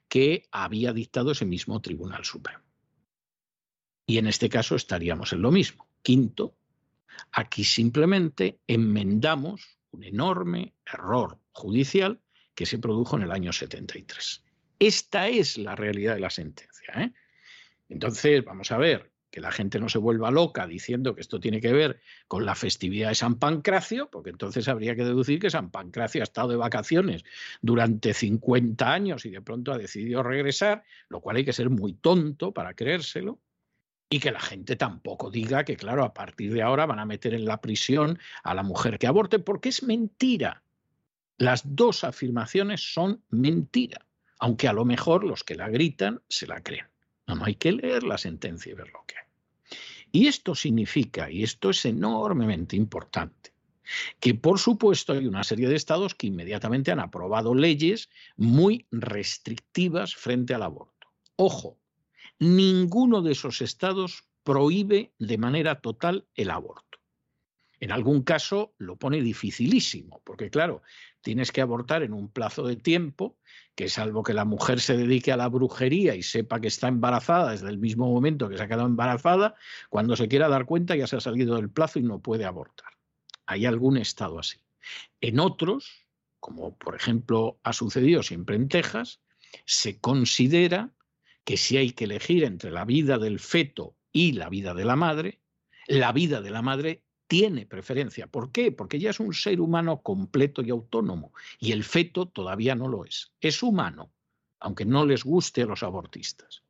[0.08, 2.62] que había dictado ese mismo Tribunal Supremo.
[4.06, 5.88] Y en este caso estaríamos en lo mismo.
[6.02, 6.54] Quinto,
[7.32, 12.20] aquí simplemente enmendamos un enorme error judicial
[12.54, 14.44] que se produjo en el año 73.
[14.78, 16.76] Esta es la realidad de la sentencia.
[16.95, 17.12] ¿Eh?
[17.89, 21.61] Entonces, vamos a ver, que la gente no se vuelva loca diciendo que esto tiene
[21.61, 25.70] que ver con la festividad de San Pancracio, porque entonces habría que deducir que San
[25.70, 27.22] Pancracio ha estado de vacaciones
[27.61, 31.93] durante 50 años y de pronto ha decidido regresar, lo cual hay que ser muy
[31.93, 33.39] tonto para creérselo.
[34.09, 37.34] Y que la gente tampoco diga que, claro, a partir de ahora van a meter
[37.34, 40.62] en la prisión a la mujer que aborte, porque es mentira.
[41.37, 44.05] Las dos afirmaciones son mentira
[44.39, 46.87] aunque a lo mejor los que la gritan se la creen.
[47.26, 49.26] No, no hay que leer la sentencia y ver lo que hay.
[50.12, 53.53] Y esto significa, y esto es enormemente importante,
[54.20, 60.14] que por supuesto hay una serie de estados que inmediatamente han aprobado leyes muy restrictivas
[60.14, 61.09] frente al aborto.
[61.37, 61.78] Ojo,
[62.39, 66.86] ninguno de esos estados prohíbe de manera total el aborto.
[67.79, 70.83] En algún caso lo pone dificilísimo, porque claro,
[71.20, 73.37] tienes que abortar en un plazo de tiempo
[73.74, 77.51] que salvo que la mujer se dedique a la brujería y sepa que está embarazada
[77.51, 79.55] desde el mismo momento que se ha quedado embarazada,
[79.91, 82.93] cuando se quiera dar cuenta ya se ha salido del plazo y no puede abortar.
[83.45, 84.59] Hay algún estado así.
[85.20, 86.07] En otros,
[86.41, 89.20] como por ejemplo ha sucedido siempre en Texas,
[89.66, 90.93] se considera
[91.45, 94.97] que si hay que elegir entre la vida del feto y la vida de la
[94.97, 95.41] madre,
[95.87, 98.27] la vida de la madre tiene preferencia.
[98.27, 98.72] ¿Por qué?
[98.72, 103.05] Porque ya es un ser humano completo y autónomo y el feto todavía no lo
[103.05, 103.33] es.
[103.41, 104.12] Es humano,
[104.61, 106.62] aunque no les guste a los abortistas.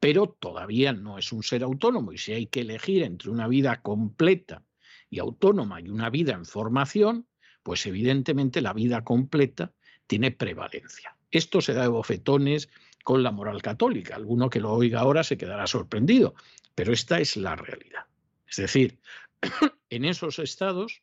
[0.00, 3.82] Pero todavía no es un ser autónomo y si hay que elegir entre una vida
[3.82, 4.62] completa
[5.10, 7.26] y autónoma y una vida en formación,
[7.62, 9.72] pues evidentemente la vida completa
[10.06, 11.16] tiene prevalencia.
[11.30, 12.68] Esto se da de bofetones
[13.02, 14.14] con la moral católica.
[14.14, 16.34] Alguno que lo oiga ahora se quedará sorprendido,
[16.74, 18.06] pero esta es la realidad.
[18.46, 18.98] Es decir,
[19.90, 21.02] en esos estados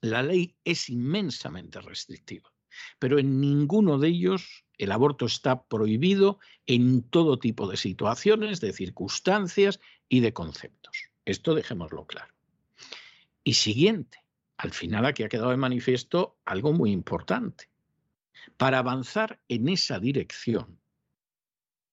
[0.00, 2.52] la ley es inmensamente restrictiva,
[2.98, 8.72] pero en ninguno de ellos el aborto está prohibido en todo tipo de situaciones, de
[8.72, 9.78] circunstancias
[10.08, 11.10] y de conceptos.
[11.24, 12.34] Esto dejémoslo claro.
[13.44, 14.24] Y siguiente,
[14.56, 17.68] al final aquí ha quedado de manifiesto algo muy importante.
[18.56, 20.80] Para avanzar en esa dirección,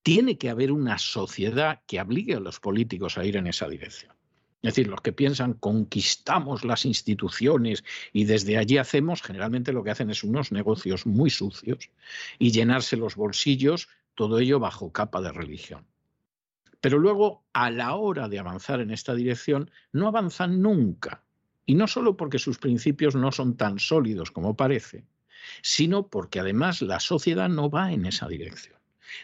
[0.02, 4.19] tiene que haber una sociedad que obligue a los políticos a ir en esa dirección.
[4.62, 9.92] Es decir, los que piensan conquistamos las instituciones y desde allí hacemos, generalmente lo que
[9.92, 11.90] hacen es unos negocios muy sucios
[12.40, 15.86] y llenarse los bolsillos, todo ello bajo capa de religión.
[16.82, 21.24] Pero luego, a la hora de avanzar en esta dirección, no avanzan nunca.
[21.66, 25.06] Y no solo porque sus principios no son tan sólidos como parece,
[25.62, 28.78] sino porque además la sociedad no va en esa dirección.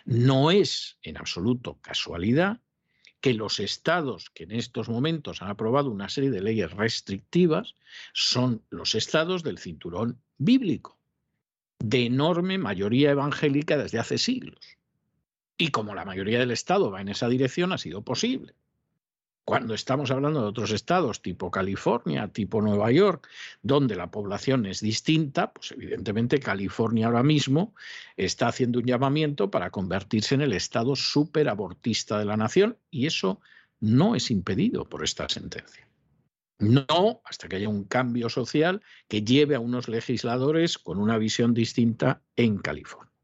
[0.05, 2.59] No es en absoluto casualidad
[3.25, 7.73] que los estados que en estos momentos han aprobado una serie de leyes restrictivas
[8.13, 10.99] son los estados del cinturón bíblico,
[11.79, 14.77] de enorme mayoría evangélica desde hace siglos.
[15.57, 18.53] Y como la mayoría del estado va en esa dirección, ha sido posible.
[19.45, 23.27] Cuando estamos hablando de otros estados tipo California, tipo Nueva York,
[23.61, 27.75] donde la población es distinta, pues evidentemente California ahora mismo
[28.17, 33.39] está haciendo un llamamiento para convertirse en el estado superabortista de la nación y eso
[33.79, 35.87] no es impedido por esta sentencia.
[36.57, 41.53] No hasta que haya un cambio social que lleve a unos legisladores con una visión
[41.53, 43.14] distinta en California.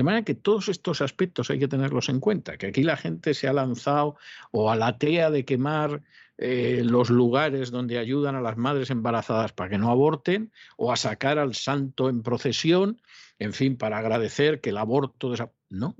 [0.00, 3.34] De manera que todos estos aspectos hay que tenerlos en cuenta, que aquí la gente
[3.34, 4.16] se ha lanzado
[4.50, 6.02] o a la tea de quemar
[6.38, 10.96] eh, los lugares donde ayudan a las madres embarazadas para que no aborten, o a
[10.96, 13.02] sacar al santo en procesión,
[13.38, 15.34] en fin, para agradecer que el aborto...
[15.68, 15.94] No,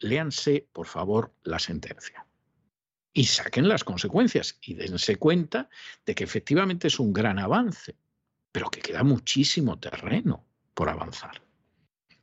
[0.00, 2.26] léanse, por favor, la sentencia.
[3.14, 5.70] Y saquen las consecuencias y dense cuenta
[6.04, 7.96] de que efectivamente es un gran avance,
[8.52, 11.40] pero que queda muchísimo terreno por avanzar.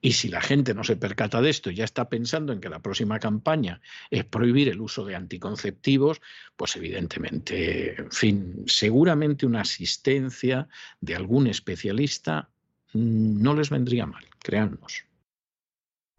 [0.02, 2.70] Y si la gente no se percata de esto y ya está pensando en que
[2.70, 3.82] la próxima campaña
[4.12, 6.22] es prohibir el uso de anticonceptivos,
[6.56, 10.68] pues evidentemente, en fin, seguramente una asistencia
[11.02, 12.50] de algún especialista
[12.94, 15.06] no les vendría mal, créannos.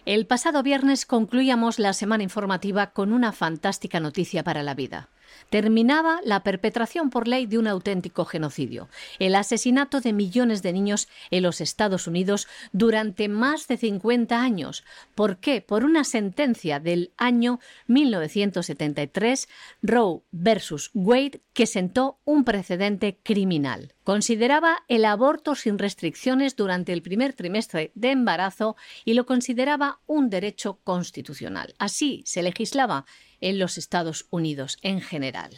[0.04, 5.10] El pasado viernes concluíamos la semana informativa con una fantástica noticia para la vida
[5.50, 11.08] terminaba la perpetración por ley de un auténtico genocidio, el asesinato de millones de niños
[11.30, 14.84] en los Estados Unidos durante más de 50 años.
[15.14, 15.60] ¿Por qué?
[15.60, 19.48] Por una sentencia del año 1973,
[19.82, 23.94] Roe versus Wade, que sentó un precedente criminal.
[24.08, 30.30] Consideraba el aborto sin restricciones durante el primer trimestre de embarazo y lo consideraba un
[30.30, 31.74] derecho constitucional.
[31.78, 33.04] Así se legislaba
[33.42, 35.50] en los Estados Unidos en general.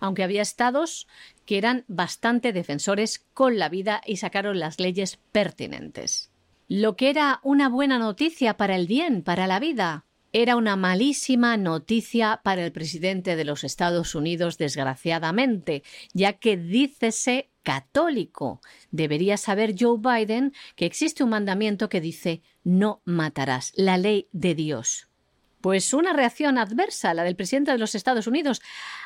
[0.00, 1.06] Aunque había estados
[1.46, 6.32] que eran bastante defensores con la vida y sacaron las leyes pertinentes.
[6.66, 11.56] Lo que era una buena noticia para el bien, para la vida, era una malísima
[11.58, 15.84] noticia para el presidente de los Estados Unidos, desgraciadamente,
[16.14, 18.60] ya que dícese católico.
[18.90, 24.54] Debería saber Joe Biden que existe un mandamiento que dice no matarás, la ley de
[24.54, 25.08] Dios.
[25.60, 28.60] Pues una reacción adversa, la del presidente de los Estados Unidos,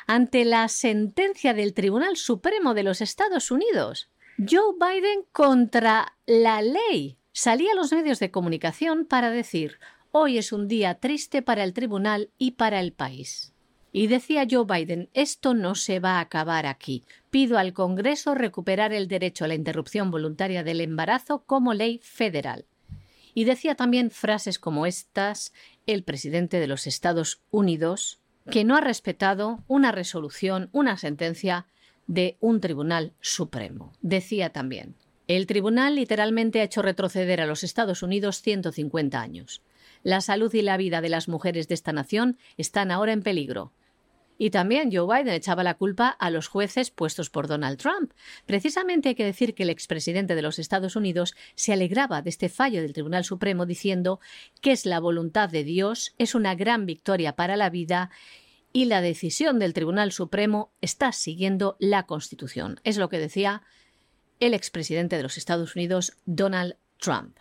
[0.07, 4.09] ante la sentencia del Tribunal Supremo de los Estados Unidos.
[4.37, 7.17] Joe Biden contra la ley.
[7.31, 9.79] Salía a los medios de comunicación para decir
[10.11, 13.53] hoy es un día triste para el tribunal y para el país.
[13.97, 17.03] Y decía Joe Biden, esto no se va a acabar aquí.
[17.31, 22.67] Pido al Congreso recuperar el derecho a la interrupción voluntaria del embarazo como ley federal.
[23.33, 25.51] Y decía también frases como estas
[25.87, 28.19] el presidente de los Estados Unidos,
[28.51, 31.65] que no ha respetado una resolución, una sentencia
[32.05, 33.93] de un tribunal supremo.
[34.03, 34.93] Decía también,
[35.27, 39.63] el tribunal literalmente ha hecho retroceder a los Estados Unidos 150 años.
[40.03, 43.73] La salud y la vida de las mujeres de esta nación están ahora en peligro.
[44.37, 48.13] Y también Joe Biden echaba la culpa a los jueces puestos por Donald Trump.
[48.45, 52.49] Precisamente hay que decir que el expresidente de los Estados Unidos se alegraba de este
[52.49, 54.19] fallo del Tribunal Supremo diciendo
[54.61, 58.11] que es la voluntad de Dios, es una gran victoria para la vida
[58.73, 62.79] y la decisión del Tribunal Supremo está siguiendo la Constitución.
[62.83, 63.63] Es lo que decía
[64.39, 67.37] el expresidente de los Estados Unidos, Donald Trump.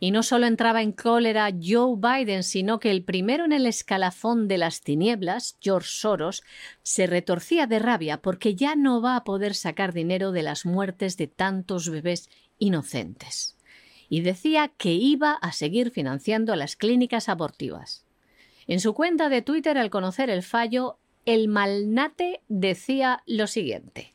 [0.00, 4.48] Y no solo entraba en cólera Joe Biden, sino que el primero en el escalafón
[4.48, 6.42] de las tinieblas, George Soros,
[6.82, 11.16] se retorcía de rabia porque ya no va a poder sacar dinero de las muertes
[11.16, 13.56] de tantos bebés inocentes.
[14.08, 18.04] y decía que iba a seguir financiando las clínicas abortivas.
[18.66, 24.13] En su cuenta de Twitter, al conocer el fallo, el malnate decía lo siguiente.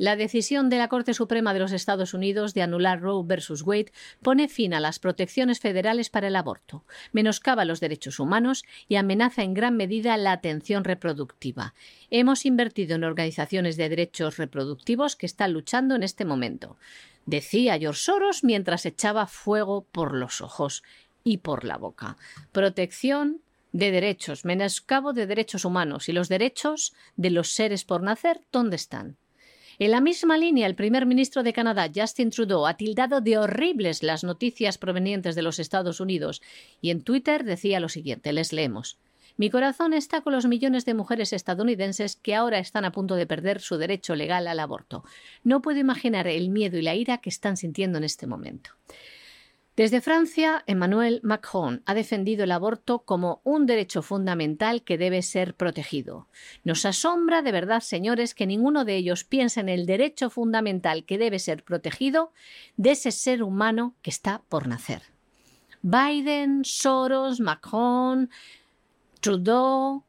[0.00, 3.92] La decisión de la Corte Suprema de los Estados Unidos de anular Roe versus Wade
[4.22, 9.42] pone fin a las protecciones federales para el aborto, menoscaba los derechos humanos y amenaza
[9.42, 11.74] en gran medida la atención reproductiva.
[12.08, 16.78] Hemos invertido en organizaciones de derechos reproductivos que están luchando en este momento,
[17.26, 20.82] decía George Soros mientras echaba fuego por los ojos
[21.24, 22.16] y por la boca.
[22.52, 28.40] Protección de derechos, menoscabo de derechos humanos y los derechos de los seres por nacer,
[28.50, 29.18] ¿dónde están?
[29.80, 34.02] En la misma línea, el primer ministro de Canadá, Justin Trudeau, ha tildado de horribles
[34.02, 36.42] las noticias provenientes de los Estados Unidos
[36.82, 38.98] y en Twitter decía lo siguiente, les leemos.
[39.38, 43.26] Mi corazón está con los millones de mujeres estadounidenses que ahora están a punto de
[43.26, 45.02] perder su derecho legal al aborto.
[45.44, 48.72] No puedo imaginar el miedo y la ira que están sintiendo en este momento.
[49.80, 55.54] Desde Francia, Emmanuel Macron ha defendido el aborto como un derecho fundamental que debe ser
[55.54, 56.28] protegido.
[56.64, 61.16] Nos asombra de verdad, señores, que ninguno de ellos piense en el derecho fundamental que
[61.16, 62.30] debe ser protegido
[62.76, 65.00] de ese ser humano que está por nacer.
[65.80, 68.28] Biden, Soros, Macron,
[69.20, 70.04] Trudeau,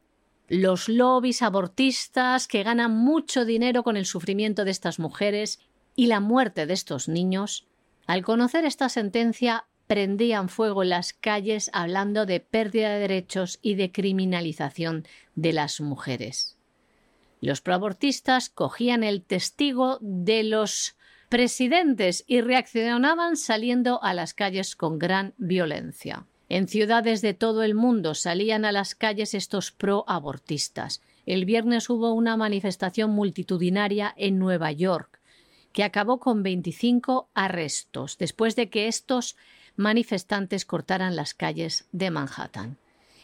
[0.49, 5.61] los lobbies abortistas que ganan mucho dinero con el sufrimiento de estas mujeres
[5.95, 7.70] y la muerte de estos niños
[8.07, 13.75] al conocer esta sentencia, prendían fuego en las calles hablando de pérdida de derechos y
[13.75, 15.05] de criminalización
[15.35, 16.57] de las mujeres.
[17.41, 20.95] Los proabortistas cogían el testigo de los
[21.27, 26.25] presidentes y reaccionaban saliendo a las calles con gran violencia.
[26.49, 31.01] En ciudades de todo el mundo salían a las calles estos proabortistas.
[31.25, 35.20] El viernes hubo una manifestación multitudinaria en Nueva York
[35.71, 39.35] que acabó con 25 arrestos después de que estos
[39.75, 42.77] manifestantes cortaran las calles de Manhattan.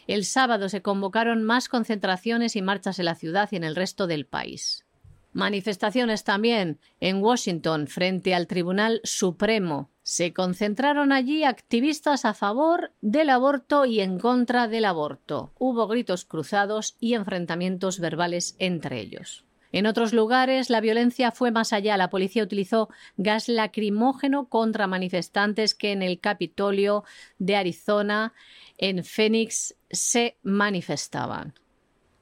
[0.06, 4.06] El sábado se convocaron más concentraciones y marchas en la ciudad y en el resto
[4.06, 4.86] del país.
[5.34, 9.90] Manifestaciones también en Washington frente al Tribunal Supremo.
[10.02, 15.52] Se concentraron allí activistas a favor del aborto y en contra del aborto.
[15.58, 19.44] Hubo gritos cruzados y enfrentamientos verbales entre ellos.
[19.72, 21.96] En otros lugares la violencia fue más allá.
[21.96, 27.04] La policía utilizó gas lacrimógeno contra manifestantes que en el Capitolio
[27.38, 28.32] de Arizona,
[28.78, 31.54] en Phoenix, se manifestaban.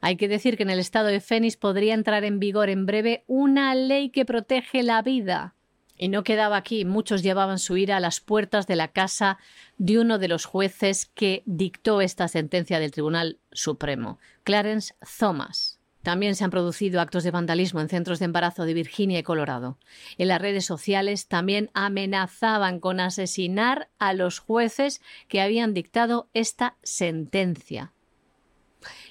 [0.01, 3.25] Hay que decir que en el estado de Phoenix podría entrar en vigor en breve
[3.27, 5.55] una ley que protege la vida.
[5.99, 9.39] Y no quedaba aquí, muchos llevaban su ira a las puertas de la casa
[9.79, 15.76] de uno de los jueces que dictó esta sentencia del Tribunal Supremo, Clarence Thomas.
[16.07, 19.77] También se han producido actos de vandalismo en centros de embarazo de Virginia y Colorado.
[20.19, 26.77] En las redes sociales también amenazaban con asesinar a los jueces que habían dictado esta
[26.85, 27.93] sentencia.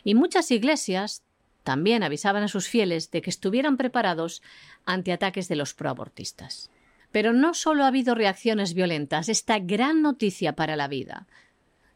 [0.06, 1.26] Y muchas iglesias
[1.66, 4.42] también avisaban a sus fieles de que estuvieran preparados
[4.86, 6.72] ante ataques de los proabortistas.
[7.12, 11.28] Pero no solo ha habido reacciones violentas, esta gran noticia para la vida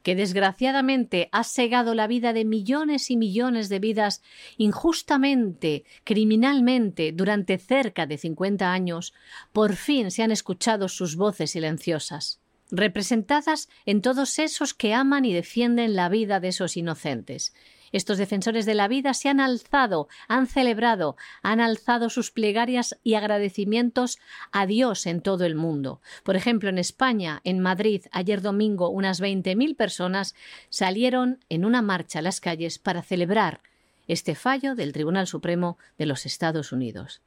[0.09, 4.23] que desgraciadamente ha segado la vida de millones y millones de vidas
[4.57, 9.13] injustamente, criminalmente, durante cerca de 50 años,
[9.53, 12.41] por fin se han escuchado sus voces silenciosas,
[12.71, 17.53] representadas en todos esos que aman y defienden la vida de esos inocentes,
[17.91, 23.15] estos defensores de la vida se han alzado, han celebrado, han alzado sus plegarias y
[23.15, 24.19] agradecimientos
[24.51, 26.01] a Dios en todo el mundo.
[26.23, 30.35] Por ejemplo, en España, en Madrid, ayer domingo, unas 20.000 personas
[30.69, 33.61] salieron en una marcha a las calles para celebrar
[34.07, 37.21] este fallo del Tribunal Supremo de los Estados Unidos.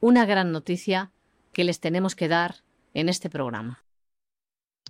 [0.00, 1.10] Una gran noticia
[1.52, 2.56] que les tenemos que dar
[2.92, 3.82] en este programa.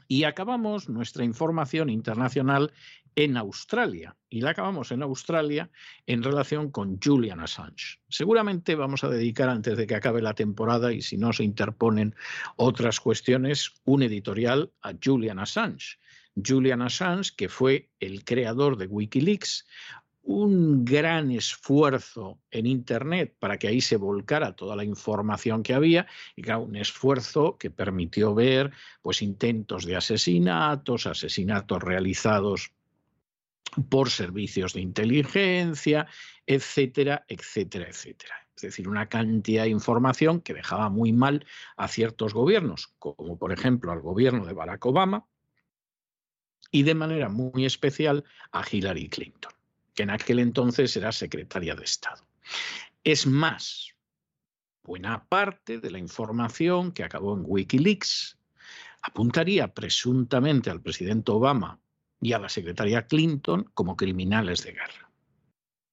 [0.09, 2.73] Y acabamos nuestra información internacional
[3.17, 4.15] en Australia.
[4.29, 5.71] Y la acabamos en Australia
[6.07, 7.99] en relación con Julian Assange.
[8.09, 12.15] Seguramente vamos a dedicar, antes de que acabe la temporada y si no se interponen
[12.57, 15.99] otras cuestiones, un editorial a Julian Assange.
[16.37, 19.65] Julian Assange, que fue el creador de Wikileaks,
[20.27, 26.07] un gran esfuerzo en Internet para que ahí se volcara toda la información que había
[26.35, 28.73] y un esfuerzo que permitió ver
[29.03, 32.73] pues intentos de asesinatos, asesinatos realizados
[33.89, 36.07] por servicios de inteligencia,
[36.47, 38.35] etcétera, etcétera, etcétera.
[38.55, 41.45] Es decir, una cantidad de información que dejaba muy mal
[41.77, 45.27] a ciertos gobiernos, como por ejemplo al gobierno de Barack Obama
[46.71, 49.53] y de manera muy especial a Hillary Clinton
[49.97, 52.23] que en aquel entonces era secretaria de Estado.
[53.03, 53.95] Es más,
[54.85, 58.39] buena parte de la información que acabó en Wikileaks
[59.03, 61.81] apuntaría presuntamente al presidente Obama
[62.27, 65.13] y a la secretaria Clinton como criminales de guerra.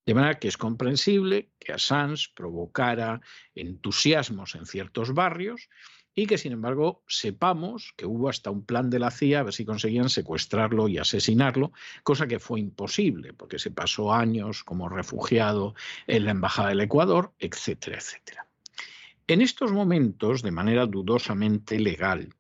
[0.04, 3.22] De manera que es comprensible que Assange provocara
[3.54, 5.70] entusiasmos en ciertos barrios
[6.16, 9.54] y que, sin embargo, sepamos que hubo hasta un plan de la CIA a ver
[9.54, 15.76] si conseguían secuestrarlo y asesinarlo, cosa que fue imposible, porque se pasó años como refugiado
[16.08, 18.48] en la Embajada del Ecuador, etcétera, etcétera.
[19.28, 22.34] En estos momentos, de manera dudosamente legal,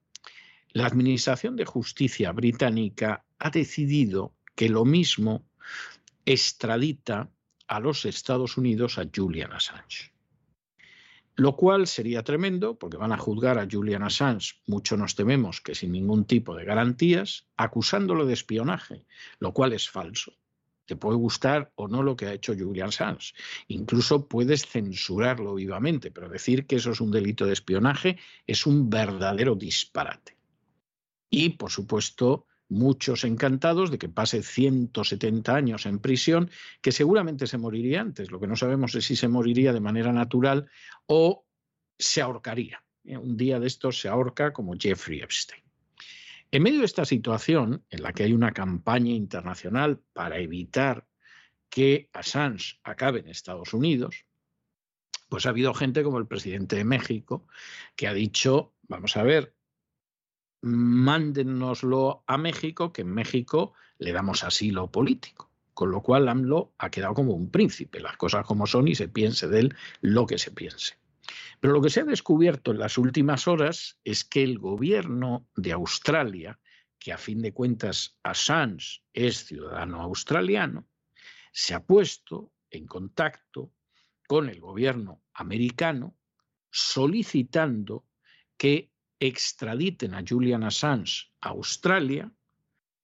[0.74, 5.45] la Administración de Justicia británica ha decidido que lo mismo
[6.26, 7.30] extradita
[7.68, 10.14] a los Estados Unidos a Julian Assange.
[11.36, 15.76] Lo cual sería tremendo porque van a juzgar a Julian Assange, mucho nos tememos que
[15.76, 19.06] sin ningún tipo de garantías, acusándolo de espionaje,
[19.40, 20.34] lo cual es falso.
[20.86, 23.34] Te puede gustar o no lo que ha hecho Julian Assange.
[23.68, 28.90] Incluso puedes censurarlo vivamente, pero decir que eso es un delito de espionaje es un
[28.90, 30.38] verdadero disparate.
[31.30, 36.50] Y, por supuesto, muchos encantados de que pase 170 años en prisión,
[36.82, 38.32] que seguramente se moriría antes.
[38.32, 40.70] Lo que no sabemos es si se moriría de manera natural
[41.06, 41.45] o
[41.98, 42.84] se ahorcaría.
[43.06, 45.64] Eh, un día de estos se ahorca como Jeffrey Epstein.
[46.52, 51.08] En medio de esta situación, en la que hay una campaña internacional para evitar
[51.70, 54.26] que Assange acabe en Estados Unidos,
[55.30, 57.48] pues ha habido gente como el presidente de México
[57.95, 59.56] que ha dicho, vamos a ver,
[60.64, 65.52] mándennoslo a México, que en México le damos asilo político.
[65.73, 69.10] Con lo cual AMLO ha quedado como un príncipe, las cosas como son y se
[69.10, 70.98] piense de él lo que se piense.
[71.60, 75.73] Pero lo que se ha descubierto en las últimas horas es que el gobierno de
[75.73, 76.60] Australia,
[76.98, 80.88] que a fin de cuentas Assange es ciudadano australiano,
[81.52, 83.72] se ha puesto en contacto
[84.27, 86.15] con el gobierno americano
[86.69, 88.06] solicitando
[88.57, 92.31] que extraditen a Julian Assange a Australia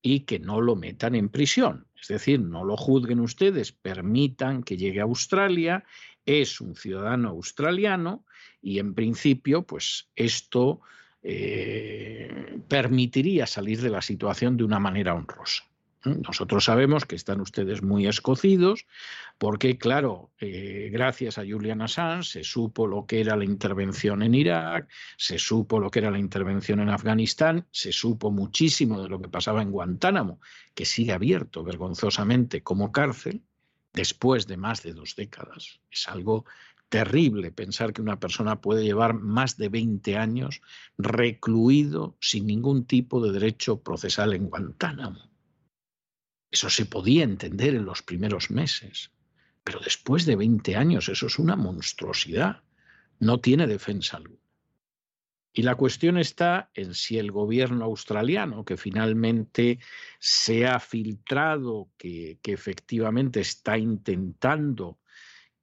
[0.02, 1.86] y que no lo metan en prisión.
[2.00, 5.84] Es decir, no lo juzguen ustedes, permitan que llegue a Australia,
[6.24, 8.24] es un ciudadano australiano
[8.62, 10.80] y en principio, pues esto
[11.22, 15.69] eh, permitiría salir de la situación de una manera honrosa.
[16.04, 18.86] Nosotros sabemos que están ustedes muy escocidos
[19.36, 24.34] porque, claro, eh, gracias a Julian Assange se supo lo que era la intervención en
[24.34, 29.20] Irak, se supo lo que era la intervención en Afganistán, se supo muchísimo de lo
[29.20, 30.40] que pasaba en Guantánamo,
[30.74, 33.42] que sigue abierto vergonzosamente como cárcel
[33.92, 35.80] después de más de dos décadas.
[35.90, 36.46] Es algo
[36.88, 40.60] terrible pensar que una persona puede llevar más de 20 años
[40.98, 45.29] recluido sin ningún tipo de derecho procesal en Guantánamo.
[46.50, 49.12] Eso se podía entender en los primeros meses,
[49.62, 52.62] pero después de 20 años eso es una monstruosidad.
[53.18, 54.40] No tiene defensa alguna.
[55.52, 59.80] Y la cuestión está en si el gobierno australiano, que finalmente
[60.20, 65.00] se ha filtrado, que, efectivamente está intentando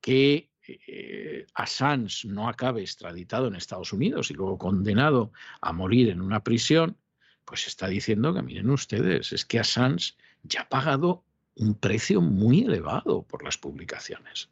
[0.02, 5.32] que eh, Assange no acabe extraditado en Estados Unidos y luego condenado
[5.62, 6.98] a morir en una prisión,
[7.46, 10.16] pues está diciendo que miren ustedes, es que Assange
[10.48, 11.24] ya ha pagado
[11.56, 14.50] un precio muy elevado por las publicaciones.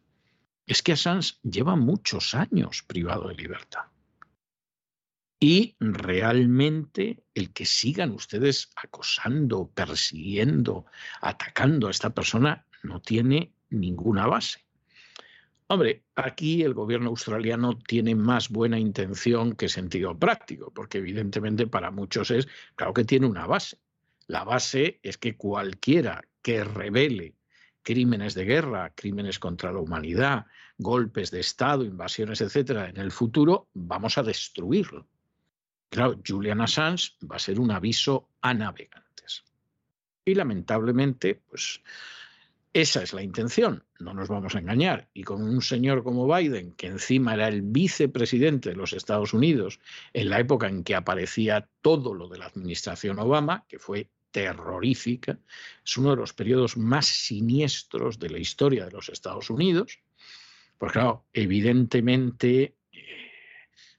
[0.66, 3.84] Es que Assange lleva muchos años privado de libertad.
[5.40, 10.86] Y realmente el que sigan ustedes acosando, persiguiendo,
[11.22, 14.66] atacando a esta persona no tiene ninguna base.
[15.68, 21.90] Hombre, aquí el gobierno australiano tiene más buena intención que sentido práctico, porque evidentemente para
[21.90, 23.80] muchos es, claro que tiene una base.
[24.28, 27.36] La base es que cualquiera que revele
[27.84, 30.48] crímenes de guerra, crímenes contra la humanidad,
[30.78, 35.08] golpes de Estado, invasiones, etcétera, en el futuro, vamos a destruirlo.
[35.90, 39.44] Claro, Julian Assange va a ser un aviso a navegantes.
[40.26, 41.82] Y lamentablemente, pues
[42.76, 45.08] esa es la intención, no nos vamos a engañar.
[45.14, 49.80] Y con un señor como Biden, que encima era el vicepresidente de los Estados Unidos
[50.12, 55.40] en la época en que aparecía todo lo de la administración Obama, que fue terrorífica,
[55.86, 60.00] es uno de los periodos más siniestros de la historia de los Estados Unidos,
[60.78, 63.00] porque claro, evidentemente eh,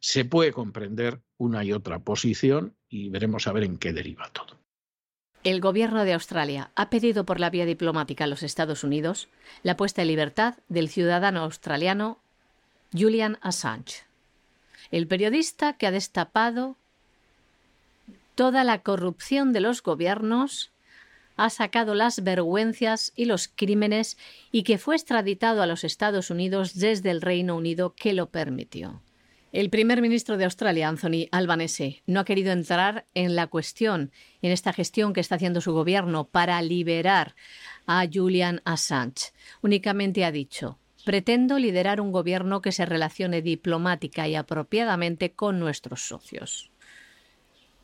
[0.00, 4.65] se puede comprender una y otra posición y veremos a ver en qué deriva todo.
[5.46, 9.28] El gobierno de Australia ha pedido por la vía diplomática a los Estados Unidos
[9.62, 12.18] la puesta en libertad del ciudadano australiano
[12.92, 14.02] Julian Assange,
[14.90, 16.74] el periodista que ha destapado
[18.34, 20.72] toda la corrupción de los gobiernos,
[21.36, 24.18] ha sacado las vergüenzas y los crímenes
[24.50, 29.00] y que fue extraditado a los Estados Unidos desde el Reino Unido que lo permitió.
[29.56, 34.12] El primer ministro de Australia, Anthony Albanese, no ha querido entrar en la cuestión,
[34.42, 37.34] en esta gestión que está haciendo su gobierno para liberar
[37.86, 39.32] a Julian Assange.
[39.62, 46.06] Únicamente ha dicho, pretendo liderar un gobierno que se relacione diplomática y apropiadamente con nuestros
[46.06, 46.70] socios.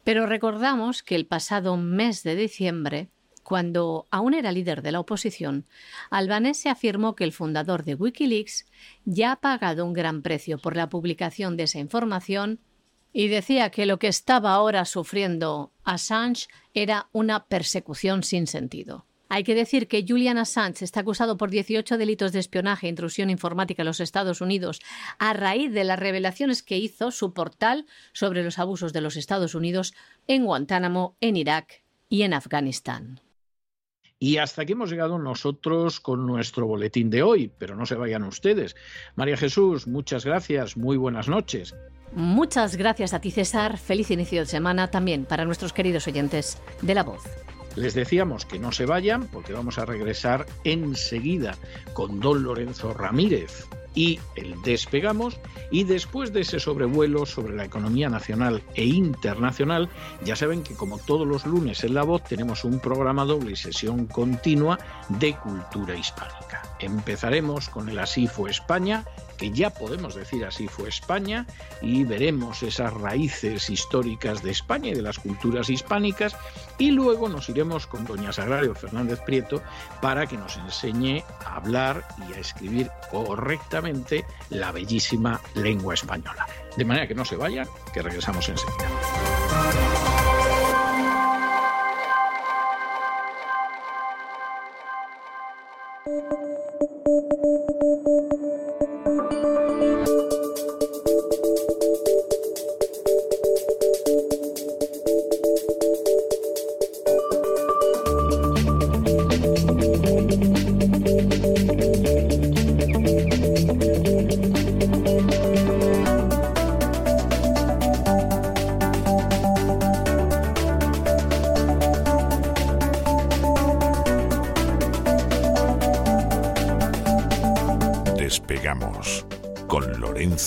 [0.05, 3.09] Pero recordamos que el pasado mes de diciembre,
[3.43, 5.67] cuando aún era líder de la oposición,
[6.11, 8.67] Albanese afirmó que el fundador de Wikileaks
[9.05, 12.61] ya ha pagado un gran precio por la publicación de esa información
[13.13, 19.07] y decía que lo que estaba ahora sufriendo Assange era una persecución sin sentido.
[19.29, 23.31] Hay que decir que Julian Assange está acusado por 18 delitos de espionaje e intrusión
[23.31, 24.81] informática en los Estados Unidos
[25.19, 29.55] a raíz de las revelaciones que hizo su portal sobre los abusos de los Estados
[29.55, 29.95] Unidos
[30.27, 33.21] en Guantánamo, en Irak y en Afganistán.
[34.23, 38.23] Y hasta aquí hemos llegado nosotros con nuestro boletín de hoy, pero no se vayan
[38.23, 38.77] ustedes.
[39.17, 41.75] María Jesús, muchas gracias, muy buenas noches.
[42.13, 43.79] Muchas gracias a ti, César.
[43.79, 47.25] Feliz inicio de semana también para nuestros queridos oyentes de La Voz.
[47.75, 51.57] Les decíamos que no se vayan porque vamos a regresar enseguida
[51.93, 55.39] con don Lorenzo Ramírez y el despegamos
[55.71, 59.89] y después de ese sobrevuelo sobre la economía nacional e internacional,
[60.25, 63.57] ya saben que como todos los lunes en La Voz tenemos un programa doble y
[63.57, 64.79] sesión continua
[65.09, 66.72] de cultura hispánica.
[66.83, 69.05] Empezaremos con el Así fue España
[69.43, 71.47] que ya podemos decir así fue España,
[71.81, 76.37] y veremos esas raíces históricas de España y de las culturas hispánicas,
[76.79, 79.61] y luego nos iremos con doña Sagrario Fernández Prieto
[80.01, 86.47] para que nos enseñe a hablar y a escribir correctamente la bellísima lengua española.
[86.77, 88.89] De manera que no se vayan, que regresamos enseguida.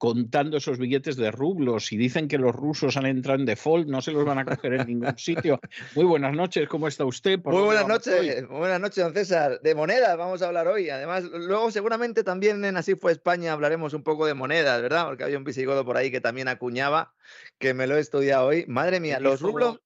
[0.00, 4.00] contando esos billetes de rublos y dicen que los rusos han entrado en default, no
[4.00, 5.60] se los van a coger en ningún sitio.
[5.94, 7.38] Muy buenas noches, ¿cómo está usted?
[7.44, 9.60] Muy buenas noches, buenas noches, don César.
[9.60, 10.88] De monedas vamos a hablar hoy.
[10.88, 15.04] Además, luego seguramente también en Así fue España hablaremos un poco de monedas, ¿verdad?
[15.04, 17.12] Porque había un visigodo por ahí que también acuñaba,
[17.58, 18.64] que me lo he estudiado hoy.
[18.68, 19.80] Madre mía, los rublos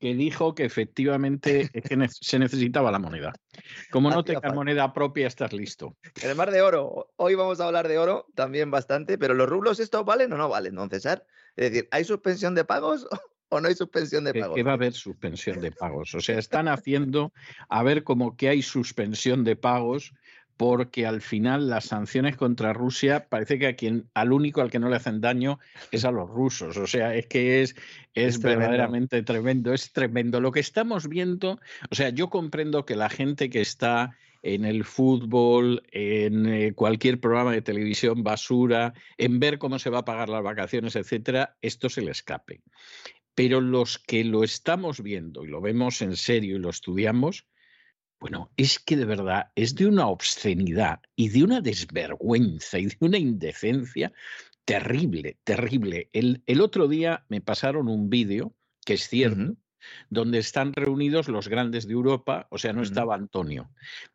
[0.00, 1.70] que dijo que efectivamente
[2.10, 3.32] se necesitaba la moneda.
[3.90, 5.94] Como no tengas moneda propia, estás listo.
[6.22, 7.12] El mar de oro.
[7.16, 10.48] Hoy vamos a hablar de oro también bastante, pero ¿los rublos estos valen o no
[10.48, 11.26] valen, don César?
[11.54, 13.06] Es decir, ¿hay suspensión de pagos
[13.50, 14.56] o no hay suspensión de pagos?
[14.56, 16.14] Que va a haber suspensión de pagos.
[16.14, 17.34] O sea, están haciendo
[17.68, 20.14] a ver como que hay suspensión de pagos
[20.60, 24.78] porque al final las sanciones contra Rusia parece que a quien, al único al que
[24.78, 25.58] no le hacen daño
[25.90, 26.76] es a los rusos.
[26.76, 27.74] O sea, es que es,
[28.12, 29.72] es, verdaderamente tremendo.
[29.72, 30.38] es tremendo.
[30.38, 31.58] Lo que estamos viendo,
[31.90, 37.20] o sea, yo comprendo que la gente que está en el fútbol, en eh, cualquier
[37.20, 41.88] programa de televisión basura, en ver cómo se va a pagar las vacaciones, etcétera, esto
[41.88, 42.60] se le escape.
[43.34, 47.46] Pero los que lo estamos viendo y lo vemos en serio y lo estudiamos,
[48.20, 52.96] bueno, es que de verdad es de una obscenidad y de una desvergüenza y de
[53.00, 54.12] una indecencia
[54.66, 56.10] terrible, terrible.
[56.12, 59.56] El, el otro día me pasaron un vídeo, que es cierto,
[60.10, 63.70] donde están reunidos los grandes de Europa, o sea, no estaba Antonio.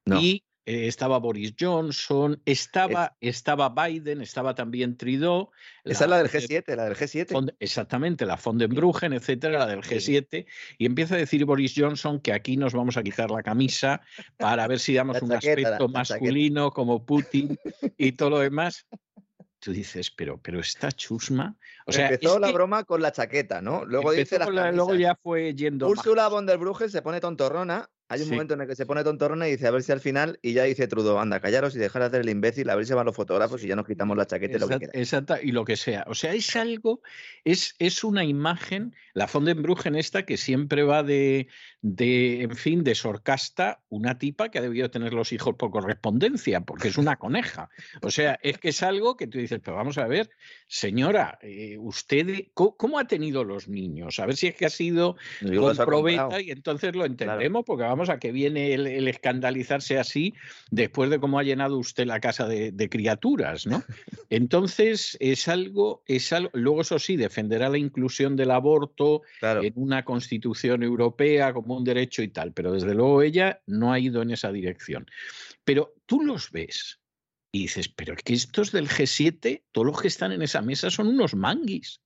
[0.05, 5.51] Y eh, estaba Boris Johnson, estaba, estaba Biden, estaba también Trudeau.
[5.83, 7.55] Esa es la del G7, la del G7.
[7.59, 10.45] exactamente, la von den Bruggen, etcétera, la del G7.
[10.79, 14.01] Y empieza a decir Boris Johnson que aquí nos vamos a quitar la camisa
[14.37, 17.59] para ver si damos un aspecto masculino como Putin
[17.97, 18.87] y todo lo demás
[19.65, 21.57] tú dices, pero, pero esta chusma.
[21.87, 23.83] O sea, empezó la broma con la chaqueta, ¿no?
[23.83, 25.87] Luego dice la, Luego ya fue yendo.
[25.87, 28.31] Úrsula von der Bruggen se pone tontorrona hay un Sí.
[28.33, 30.53] momento en el que se pone tontorrona y dice a ver si al final, y
[30.53, 33.05] ya dice Trudeau, anda, callaros y dejar de hacer el imbécil, a ver si van
[33.05, 34.89] los fotógrafos y ya nos quitamos la chaqueta y lo que.
[34.93, 36.05] Exacta, y lo que sea.
[36.07, 37.01] O sea, es algo,
[37.43, 41.47] es, es una imagen, la Fondenbruggen esta que siempre va de,
[41.87, 46.61] de, en fin, de sorcasta, una tipa que ha debido tener los hijos por correspondencia,
[46.61, 47.69] porque es una coneja.
[48.01, 50.31] O sea, es que es algo que tú dices, pero vamos a ver,
[50.67, 54.17] señora, eh, usted, ¿cómo, cómo ha tenido los niños?
[54.17, 58.09] A ver si es que ha sido con probeta y entonces lo entendemos, porque vamos
[58.09, 60.33] a que viene el, el escandalizarse así
[60.71, 63.83] después de cómo ha llenado usted la casa de, de criaturas, ¿no?
[64.31, 69.61] Entonces es algo, es algo, luego eso sí, defenderá la inclusión del aborto Claro.
[69.61, 73.99] en una constitución europea como un derecho y tal, pero desde luego ella no ha
[73.99, 75.05] ido en esa dirección.
[75.63, 76.99] Pero tú los ves
[77.51, 80.89] y dices, pero es que estos del G7, todos los que están en esa mesa
[80.89, 82.01] son unos manguis.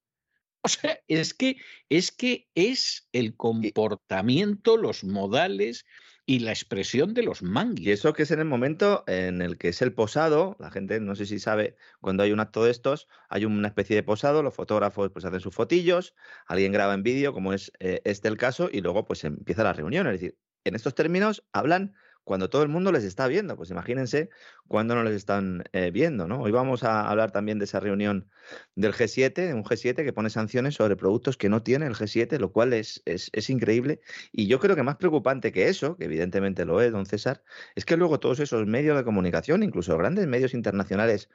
[0.62, 5.86] O sea, es que es que es el comportamiento, los modales
[6.30, 7.88] y la expresión de los Y manguis.
[7.88, 11.16] eso que es en el momento en el que es el posado, la gente no
[11.16, 14.54] sé si sabe, cuando hay un acto de estos, hay una especie de posado, los
[14.54, 16.14] fotógrafos pues hacen sus fotillos,
[16.46, 19.74] alguien graba en vídeo, como es eh, este el caso, y luego pues empieza la
[19.74, 20.06] reunión.
[20.06, 21.96] Es decir, en estos términos hablan
[22.30, 23.58] cuando todo el mundo les está viendo.
[23.58, 24.30] Pues imagínense
[24.68, 26.42] cuando no les están eh, viendo, ¿no?
[26.44, 28.30] Hoy vamos a hablar también de esa reunión
[28.76, 32.52] del G7, un G7 que pone sanciones sobre productos que no tiene el G7, lo
[32.52, 34.00] cual es, es, es increíble.
[34.32, 37.42] Y yo creo que más preocupante que eso, que evidentemente lo es, don César,
[37.74, 41.30] es que luego todos esos medios de comunicación, incluso grandes medios internacionales,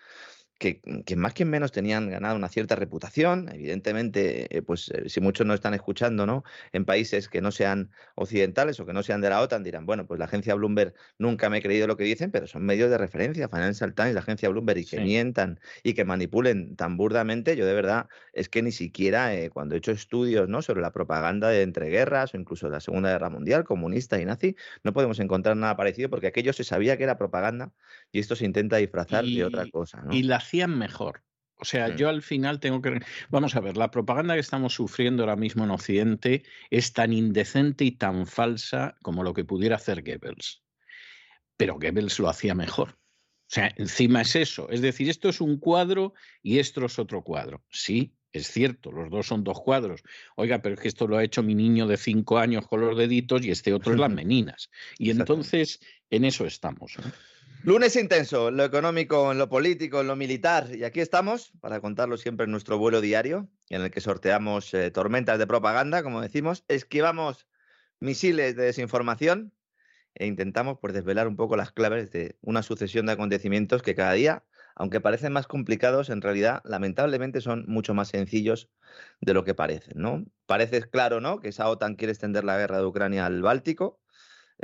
[0.58, 5.20] que, que más que menos tenían ganado una cierta reputación, evidentemente, eh, pues eh, si
[5.20, 6.44] muchos no están escuchando, ¿no?
[6.72, 10.06] En países que no sean occidentales o que no sean de la OTAN, dirán, bueno,
[10.06, 12.98] pues la agencia Bloomberg nunca me he creído lo que dicen, pero son medios de
[12.98, 15.02] referencia, Financial Times, la agencia Bloomberg, y que Sí.
[15.02, 19.74] mientan y que manipulen tan burdamente, yo de verdad es que ni siquiera eh, cuando
[19.74, 20.62] he hecho estudios, ¿no?
[20.62, 24.56] Sobre la propaganda de entreguerras o incluso de la Segunda Guerra Mundial, comunista y nazi,
[24.82, 27.72] no podemos encontrar nada parecido porque aquello se sabía que era propaganda
[28.12, 30.14] y esto se intenta disfrazar de otra cosa, ¿no?
[30.14, 31.22] Y la hacían mejor.
[31.56, 33.00] O sea, yo al final tengo que...
[33.30, 37.84] Vamos a ver, la propaganda que estamos sufriendo ahora mismo en Occidente es tan indecente
[37.84, 40.62] y tan falsa como lo que pudiera hacer Goebbels.
[41.56, 42.90] Pero Goebbels lo hacía mejor.
[42.90, 44.68] O sea, encima es eso.
[44.68, 46.12] Es decir, esto es un cuadro
[46.42, 47.62] y esto es otro cuadro.
[47.70, 50.02] Sí, es cierto, los dos son dos cuadros.
[50.36, 52.98] Oiga, pero es que esto lo ha hecho mi niño de cinco años con los
[52.98, 54.70] deditos y este otro es las meninas.
[54.98, 55.80] Y entonces
[56.10, 56.96] en eso estamos.
[56.98, 57.04] ¿no?
[57.66, 60.68] Lunes intenso, en lo económico, en lo político, en lo militar.
[60.76, 64.90] Y aquí estamos para contarlo siempre en nuestro vuelo diario, en el que sorteamos eh,
[64.90, 67.48] tormentas de propaganda, como decimos, esquivamos
[68.00, 69.54] misiles de desinformación
[70.14, 74.12] e intentamos pues, desvelar un poco las claves de una sucesión de acontecimientos que cada
[74.12, 74.44] día,
[74.76, 78.68] aunque parecen más complicados, en realidad lamentablemente son mucho más sencillos
[79.22, 79.94] de lo que parecen.
[79.96, 80.26] ¿no?
[80.44, 81.40] Parece claro ¿no?
[81.40, 84.03] que esa OTAN quiere extender la guerra de Ucrania al Báltico,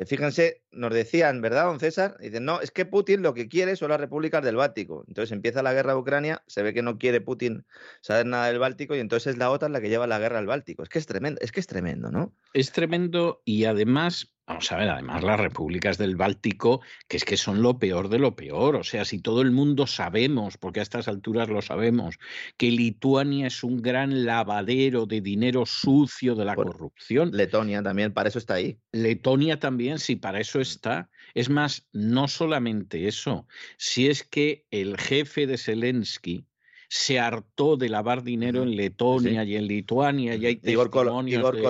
[0.07, 2.17] Fíjense, nos decían, ¿verdad, don César?
[2.21, 5.05] Dicen, no, es que Putin lo que quiere son las repúblicas del Báltico.
[5.09, 7.67] Entonces empieza la guerra de Ucrania, se ve que no quiere Putin
[8.01, 10.47] saber nada del Báltico y entonces es la OTAN la que lleva la guerra al
[10.47, 10.83] Báltico.
[10.83, 12.35] Es que es tremendo, es que es tremendo, ¿no?
[12.55, 17.36] Es tremendo y además, vamos a ver, además las repúblicas del Báltico, que es que
[17.36, 18.74] son lo peor de lo peor.
[18.74, 22.18] O sea, si todo el mundo sabemos, porque a estas alturas lo sabemos,
[22.56, 28.12] que Lituania es un gran lavadero de dinero sucio de la Bueno, corrupción, Letonia también,
[28.12, 28.77] para eso está ahí.
[28.90, 31.10] Letonia también, si para eso está.
[31.35, 33.47] Es más, no solamente eso,
[33.77, 36.44] si es que el jefe de Zelensky
[36.89, 40.90] se hartó de lavar dinero en Letonia y en Lituania, y hay Igor,
[41.28, 41.62] Igor de.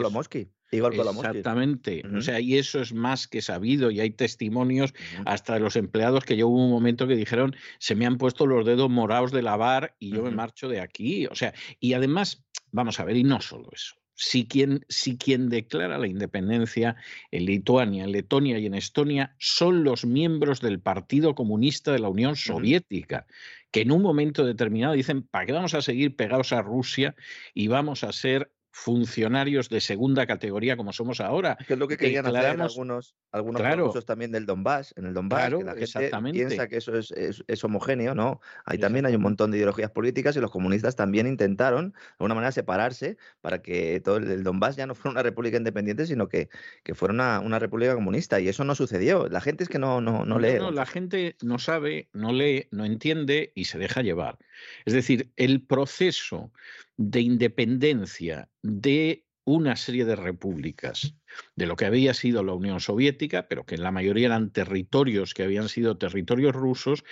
[0.73, 1.39] Igor Kolomoisky.
[1.39, 2.03] Exactamente.
[2.17, 3.91] O sea, y eso es más que sabido.
[3.91, 4.95] Y hay testimonios
[5.25, 8.47] hasta de los empleados que yo hubo un momento que dijeron, se me han puesto
[8.47, 11.27] los dedos morados de lavar y yo me marcho de aquí.
[11.27, 13.97] O sea, y además, vamos a ver, y no solo eso.
[14.23, 16.97] Si quien, si quien declara la independencia
[17.31, 22.11] en Lituania, en Letonia y en Estonia son los miembros del Partido Comunista de la
[22.11, 23.27] Unión Soviética,
[23.71, 27.15] que en un momento determinado dicen, ¿para qué vamos a seguir pegados a Rusia
[27.55, 31.57] y vamos a ser funcionarios de segunda categoría como somos ahora?
[31.67, 33.93] Que es lo que querían hacer algunos, algunos Claro.
[34.03, 36.39] también del Donbass, en el Donbass, Claro, que la gente exactamente.
[36.39, 38.41] piensa que eso es, es- es homogéneo, ¿no?
[38.65, 42.35] Ahí también hay un montón de ideologías políticas y los comunistas también intentaron, de alguna
[42.35, 46.49] manera, separarse para que todo el, Donbass ya no fuera una república independiente, sino que,
[46.83, 48.41] que fuera una, una república comunista.
[48.41, 49.29] Y eso no sucedió.
[49.29, 50.59] La gente es que no, no, no lee.
[50.59, 54.39] No, la gente no sabe, no lee, no entiende y se deja llevar.
[54.85, 56.53] Es decir, el proceso
[57.01, 61.15] de independencia de una serie de repúblicas
[61.57, 65.33] de lo que había sido la Unión Soviética, pero que en la mayoría eran territorios
[65.33, 67.03] que habían sido territorios rusos,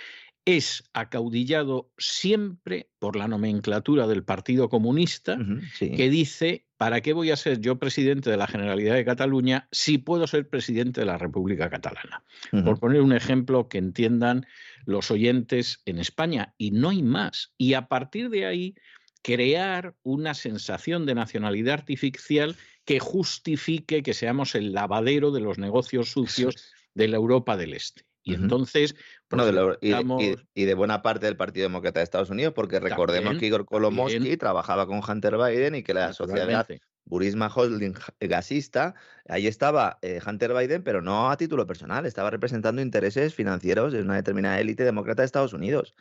[0.45, 5.39] es acaudillado siempre por la nomenclatura del Partido Comunista,
[5.79, 9.97] que dice, ¿para qué voy a ser yo presidente de la Generalidad de Cataluña si
[9.97, 12.23] puedo ser presidente de la República Catalana?
[12.51, 14.45] Por poner un ejemplo que entiendan
[14.85, 17.53] los oyentes en España, y no hay más.
[17.57, 18.75] Y a partir de ahí,
[19.21, 22.55] crear una sensación de nacionalidad artificial
[22.85, 28.03] que justifique que seamos el lavadero de los negocios sucios de la Europa del Este.
[28.23, 28.95] Y entonces.
[29.27, 29.43] Pues,
[29.81, 34.37] y, de buena parte del Partido Demócrata de Estados Unidos, porque recordemos que Igor Kolomoisky
[34.37, 36.67] trabajaba con Hunter Biden y que la sociedad
[37.09, 38.93] Burisma Holding gasista,
[39.27, 44.01] ahí estaba eh, Hunter Biden, pero no a título personal, estaba representando intereses financieros de
[44.01, 45.95] una determinada élite demócrata de Estados Unidos.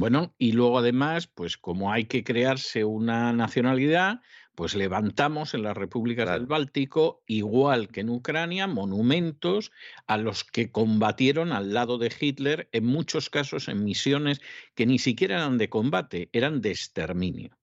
[0.00, 4.22] Bueno, y luego además, pues como hay que crearse una nacionalidad,
[4.54, 9.72] pues levantamos en las repúblicas del Báltico, igual que en Ucrania, monumentos
[10.06, 14.40] a los que combatieron al lado de Hitler, en muchos casos en misiones
[14.74, 17.58] que ni siquiera eran de combate, eran de exterminio.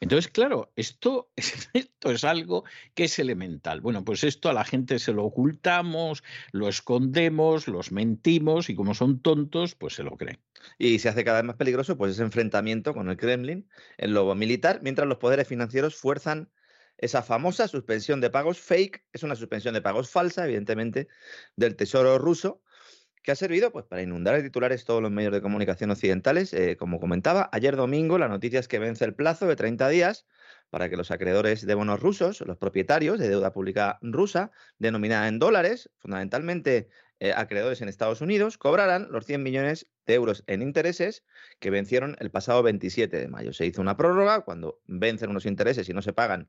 [0.00, 1.30] Entonces, claro, esto,
[1.74, 2.64] esto es algo
[2.94, 3.80] que es elemental.
[3.80, 8.94] Bueno, pues esto a la gente se lo ocultamos, lo escondemos, los mentimos y como
[8.94, 10.40] son tontos, pues se lo creen.
[10.78, 13.68] Y se hace cada vez más peligroso pues ese enfrentamiento con el Kremlin
[13.98, 16.50] en lo militar, mientras los poderes financieros fuerzan
[16.96, 21.08] esa famosa suspensión de pagos fake, es una suspensión de pagos falsa, evidentemente,
[21.56, 22.62] del Tesoro ruso,
[23.22, 26.52] que ha servido pues, para inundar de titulares todos los medios de comunicación occidentales.
[26.54, 30.26] Eh, como comentaba, ayer domingo la noticia es que vence el plazo de 30 días
[30.70, 35.38] para que los acreedores de bonos rusos, los propietarios de deuda pública rusa, denominada en
[35.38, 36.88] dólares, fundamentalmente
[37.18, 41.24] eh, acreedores en Estados Unidos, cobrarán los 100 millones de euros en intereses
[41.58, 43.52] que vencieron el pasado 27 de mayo.
[43.52, 46.48] Se hizo una prórroga, cuando vencen unos intereses y no se pagan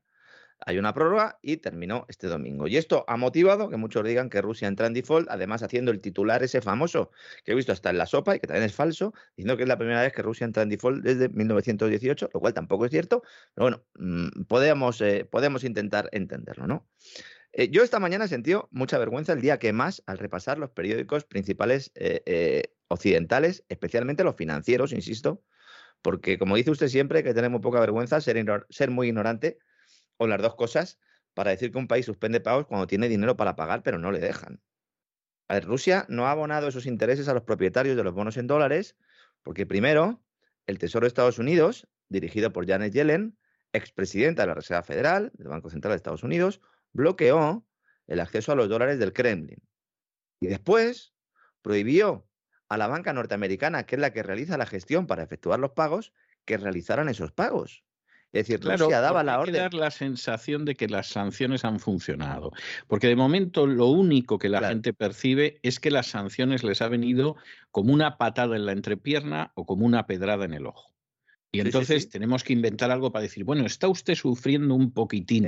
[0.66, 2.66] hay una prórroga y terminó este domingo.
[2.66, 6.00] Y esto ha motivado que muchos digan que Rusia entra en default, además haciendo el
[6.00, 7.10] titular ese famoso
[7.44, 9.68] que he visto hasta en la sopa y que también es falso, diciendo que es
[9.68, 13.22] la primera vez que Rusia entra en default desde 1918, lo cual tampoco es cierto,
[13.54, 16.86] pero bueno, mm, podemos, eh, podemos intentar entenderlo, ¿no?
[17.52, 21.24] Eh, yo esta mañana sentido mucha vergüenza el día que más, al repasar los periódicos
[21.24, 25.42] principales eh, occidentales, especialmente los financieros, insisto,
[26.00, 29.58] porque como dice usted siempre, que tener muy poca vergüenza, ser, ser muy ignorante
[30.16, 30.98] o las dos cosas
[31.34, 34.20] para decir que un país suspende pagos cuando tiene dinero para pagar, pero no le
[34.20, 34.60] dejan.
[35.60, 38.96] Rusia no ha abonado esos intereses a los propietarios de los bonos en dólares,
[39.42, 40.22] porque primero,
[40.66, 43.36] el Tesoro de Estados Unidos, dirigido por Janet Yellen,
[43.72, 46.60] expresidenta de la Reserva Federal, del Banco Central de Estados Unidos,
[46.92, 47.66] bloqueó
[48.06, 49.62] el acceso a los dólares del Kremlin.
[50.40, 51.14] Y después
[51.62, 52.26] prohibió
[52.68, 56.12] a la banca norteamericana, que es la que realiza la gestión para efectuar los pagos,
[56.44, 57.84] que realizaran esos pagos.
[58.32, 59.54] Es decir, claro, Rusia daba la orden.
[59.54, 62.50] Hay que dar la sensación de que las sanciones han funcionado.
[62.86, 66.88] Porque de momento lo único que la gente percibe es que las sanciones les ha
[66.88, 67.36] venido
[67.70, 70.92] como una patada en la entrepierna o como una pedrada en el ojo.
[71.54, 75.46] Y entonces tenemos que inventar algo para decir, bueno, está usted sufriendo un poquitín,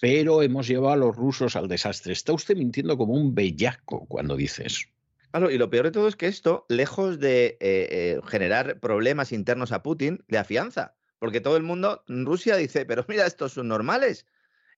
[0.00, 2.14] pero hemos llevado a los rusos al desastre.
[2.14, 4.88] Está usted mintiendo como un bellaco cuando dice eso.
[5.30, 9.32] Claro, y lo peor de todo es que esto, lejos de eh, eh, generar problemas
[9.32, 10.94] internos a Putin, le afianza.
[11.22, 14.26] Porque todo el mundo, Rusia dice, pero mira, estos son normales.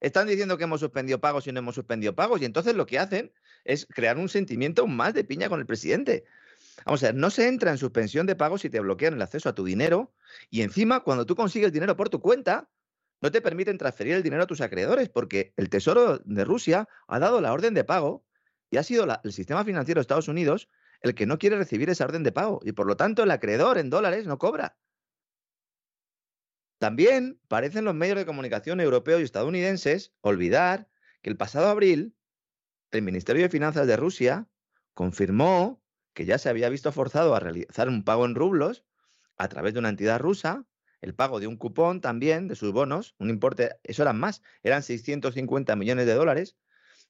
[0.01, 2.43] Están diciendo que hemos suspendido pagos y no hemos suspendido pagos.
[2.43, 3.33] Y entonces lo que hacen
[3.65, 6.27] es crear un sentimiento más de piña con el presidente.
[6.85, 9.49] Vamos a ver, no se entra en suspensión de pagos si te bloquean el acceso
[9.49, 10.13] a tu dinero.
[10.51, 12.69] Y encima, cuando tú consigues dinero por tu cuenta,
[13.23, 17.19] no te permiten transferir el dinero a tus acreedores, porque el Tesoro de Rusia ha
[17.19, 18.23] dado la orden de pago
[18.71, 20.69] y ha sido el sistema financiero de Estados Unidos
[21.01, 22.61] el que no quiere recibir esa orden de pago.
[22.65, 24.77] Y por lo tanto, el acreedor en dólares no cobra.
[26.85, 30.87] También parecen los medios de comunicación europeos y estadounidenses olvidar
[31.23, 32.15] que el pasado abril
[32.91, 34.51] el Ministerio de Finanzas de Rusia
[34.93, 35.83] confirmó
[36.13, 38.85] que ya se había visto forzado a realizar un pago en rublos
[39.39, 40.67] a través de una entidad rusa,
[41.01, 44.83] el pago de un cupón también de sus bonos, un importe, eso eran más, eran
[44.83, 46.59] 650 millones de dólares,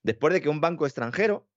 [0.03, 1.49] después de que un banco extranjero,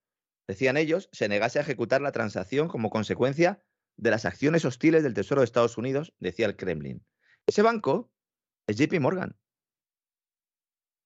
[0.49, 3.63] decían ellos, se negase a ejecutar la transacción como consecuencia
[3.97, 7.07] de las acciones hostiles del Tesoro de Estados Unidos, decía el Kremlin.
[7.49, 8.13] Ese banco
[8.67, 9.35] es JP Morgan,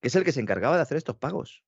[0.01, 1.63] que es el que se encargaba de hacer estos pagos.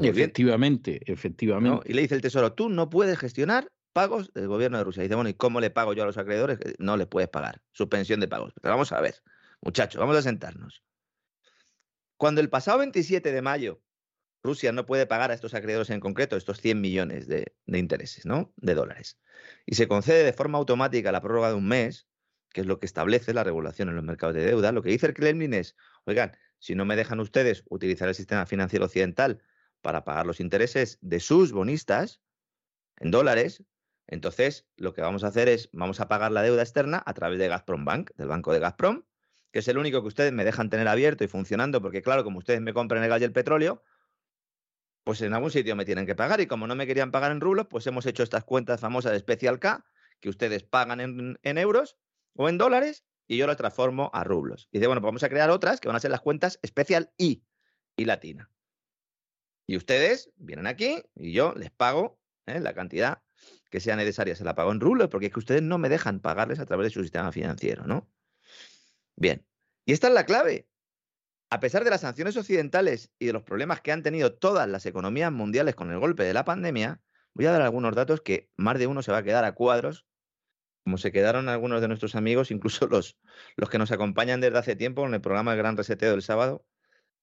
[0.00, 1.90] efectivamente, efectivamente.
[1.90, 5.00] Y le dice el Tesoro, tú no puedes gestionar pagos del gobierno de Rusia.
[5.00, 6.60] Y dice, bueno, ¿y cómo le pago yo a los acreedores?
[6.78, 7.60] No le puedes pagar.
[7.72, 8.52] Suspensión de pagos.
[8.62, 9.16] Pero vamos a ver,
[9.62, 10.84] muchachos, vamos a sentarnos.
[12.16, 13.82] Cuando el pasado 27 de mayo
[14.44, 18.26] Rusia no puede pagar a estos acreedores en concreto estos 100 millones de, de intereses,
[18.26, 18.52] ¿no?
[18.56, 19.18] De dólares.
[19.66, 22.06] Y se concede de forma automática la prórroga de un mes,
[22.56, 25.04] que es lo que establece la regulación en los mercados de deuda, lo que dice
[25.04, 25.76] el Kremlin es,
[26.06, 29.42] oigan, si no me dejan ustedes utilizar el sistema financiero occidental
[29.82, 32.22] para pagar los intereses de sus bonistas
[32.96, 33.62] en dólares,
[34.06, 37.38] Entonces, lo que vamos a hacer es, vamos a pagar la deuda externa a través
[37.38, 39.04] de Gazprom Bank, del banco de Gazprom,
[39.52, 42.38] que es el único que ustedes me dejan tener abierto y funcionando, porque claro, como
[42.38, 43.82] ustedes me compran el gas y el petróleo,
[45.04, 46.40] pues en algún sitio me tienen que pagar.
[46.40, 49.18] Y como no me querían pagar en rublos, pues hemos hecho estas cuentas famosas de
[49.18, 49.84] Special K,
[50.20, 51.98] que ustedes pagan en, en euros
[52.36, 54.68] o en dólares y yo las transformo a rublos.
[54.70, 57.10] Y dice, bueno, pues vamos a crear otras que van a ser las cuentas Special
[57.18, 57.44] I
[57.96, 58.50] y latina.
[59.66, 62.60] Y ustedes vienen aquí y yo les pago ¿eh?
[62.60, 63.22] la cantidad
[63.70, 66.20] que sea necesaria, se la pago en rublos, porque es que ustedes no me dejan
[66.20, 68.08] pagarles a través de su sistema financiero, ¿no?
[69.16, 69.44] Bien,
[69.84, 70.68] y esta es la clave.
[71.50, 74.86] A pesar de las sanciones occidentales y de los problemas que han tenido todas las
[74.86, 77.00] economías mundiales con el golpe de la pandemia,
[77.34, 80.06] voy a dar algunos datos que más de uno se va a quedar a cuadros,
[80.86, 83.18] como se quedaron algunos de nuestros amigos, incluso los,
[83.56, 86.64] los que nos acompañan desde hace tiempo en el programa El Gran Reseteo del sábado,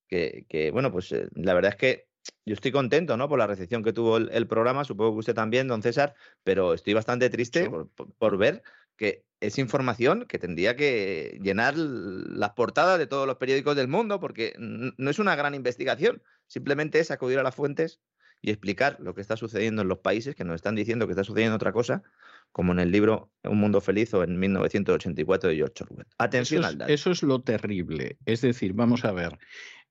[0.06, 2.08] que, que bueno, pues eh, la verdad es que
[2.44, 3.26] yo estoy contento, ¿no?
[3.26, 6.92] Por la recepción que tuvo el, programa, supongo que usted también, don César, pero estoy
[6.92, 7.70] bastante triste
[8.18, 8.62] por, ver
[8.98, 14.20] que es información que tendría que llenar las portadas de todos los periódicos del mundo,
[14.20, 18.02] porque no es una gran investigación, simplemente es acudir a las fuentes
[18.42, 21.24] y explicar lo que está sucediendo en los países que nos están diciendo que está
[21.24, 22.02] sucediendo otra cosa,
[22.54, 26.06] como en el libro Un mundo feliz o en 1984 de George Orwell.
[26.18, 26.92] Atención al dato.
[26.92, 28.16] Eso es lo terrible.
[28.26, 29.38] Es decir, vamos a ver,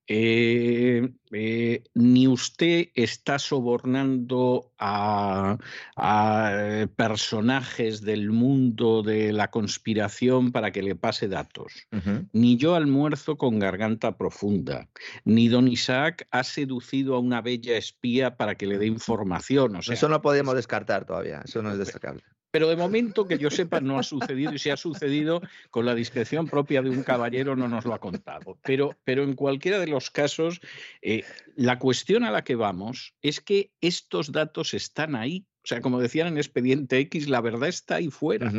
[0.07, 5.57] eh, eh, ni usted está sobornando a,
[5.97, 11.87] eh, personajes del mundo de la conspiración para que le pase datos,
[12.31, 14.89] ni yo almuerzo con garganta profunda,
[15.25, 19.77] ni don Isaac ha seducido a una bella espía para que le dé información.
[19.77, 22.23] eso no podemos descartar todavía, eso no es destacable.
[22.53, 25.95] Pero de momento que yo sepa no ha sucedido y si ha sucedido con la
[25.95, 28.59] discreción propia de un caballero no nos lo ha contado.
[28.63, 30.61] Pero, pero en cualquiera de los casos,
[31.01, 31.23] eh,
[31.55, 35.47] la cuestión a la que vamos es que estos datos están ahí.
[35.63, 38.51] O sea, como decían en Expediente X, la verdad está ahí fuera.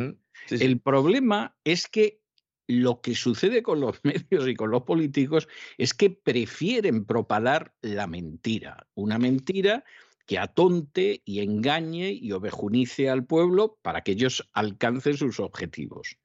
[0.49, 2.19] El problema es que
[2.67, 5.47] lo que sucede con los medios y con los políticos
[5.77, 8.87] es que prefieren propalar la mentira.
[8.93, 9.85] Una mentira
[10.25, 16.17] que atonte y engañe y ovejunice al pueblo para que ellos alcancen sus objetivos.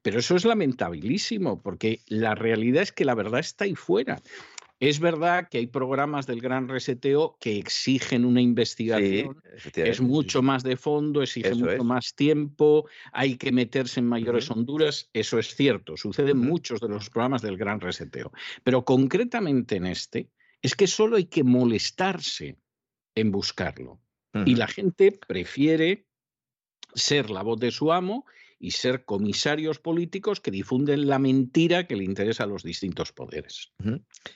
[0.00, 4.22] Pero eso es lamentabilísimo, porque la realidad es que la verdad está ahí fuera.
[4.80, 9.40] Es verdad que hay programas del gran reseteo que exigen una investigación,
[9.76, 15.08] es mucho más de fondo, exige mucho más tiempo, hay que meterse en mayores honduras,
[15.12, 18.32] eso es cierto, sucede en muchos de los programas del gran reseteo.
[18.64, 20.30] Pero concretamente en este,
[20.62, 22.56] es que solo hay que molestarse
[23.14, 24.00] en buscarlo.
[24.46, 26.06] Y la gente prefiere
[26.94, 28.24] ser la voz de su amo
[28.62, 33.72] y ser comisarios políticos que difunden la mentira que le interesa a los distintos poderes.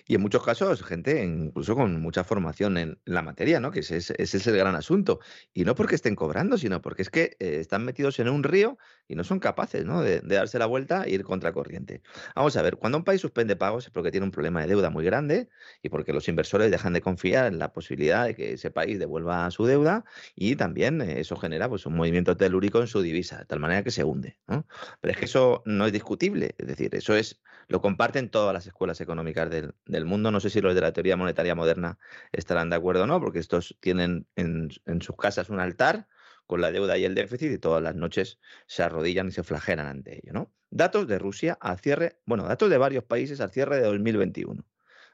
[0.08, 3.70] Y en muchos casos, gente incluso con mucha formación en la materia, ¿no?
[3.70, 5.20] Que ese, es el gran asunto.
[5.54, 8.78] Y no porque estén cobrando, sino porque es que eh, están metidos en un río
[9.06, 10.02] y no son capaces ¿no?
[10.02, 12.02] De, darse la vuelta e ir contracorriente.
[12.34, 14.90] Vamos a ver, cuando un país suspende pagos es porque tiene un problema de deuda
[14.90, 15.48] muy grande
[15.82, 19.48] y porque los inversores dejan de confiar en la posibilidad de que ese país devuelva
[19.52, 20.04] su deuda
[20.34, 23.84] y también eh, eso genera pues, un movimiento telúrico en su divisa, de tal manera
[23.84, 28.30] que se pero es que eso no es discutible, es decir, eso es, lo comparten
[28.30, 30.30] todas las escuelas económicas del, mundo.
[30.30, 31.98] No sé si los de la teoría monetaria moderna
[32.32, 34.70] estarán de acuerdo o no, porque estos tienen en,
[35.00, 36.06] sus casas un altar
[36.46, 39.86] con la deuda y el déficit y todas las noches se arrodillan y se flagelan
[39.86, 40.52] ante ello, ¿no?
[40.70, 44.64] Datos de Rusia al cierre, bueno, datos de varios países al cierre de 2021.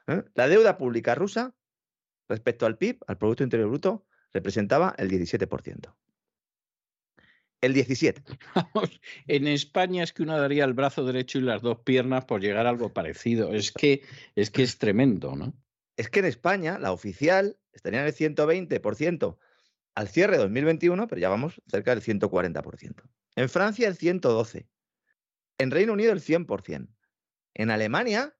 [0.07, 0.23] ¿eh?
[0.35, 1.55] La deuda pública rusa
[2.27, 5.93] respecto al PIB, al Producto Interior Bruto, representaba el 17%.
[7.63, 8.21] El 17.
[8.55, 12.41] Vamos, en España es que uno daría el brazo derecho y las dos piernas por
[12.41, 13.53] llegar a algo parecido.
[13.53, 14.01] Es que
[14.35, 15.53] es, que es tremendo, ¿no?
[15.95, 19.37] Es que en España la oficial estaría en el 120%
[19.95, 23.01] al cierre de 2021, pero ya vamos cerca del 140%.
[23.37, 24.67] En Francia el 112%.
[25.57, 26.89] En Reino Unido el 100%.
[27.53, 28.35] En Alemania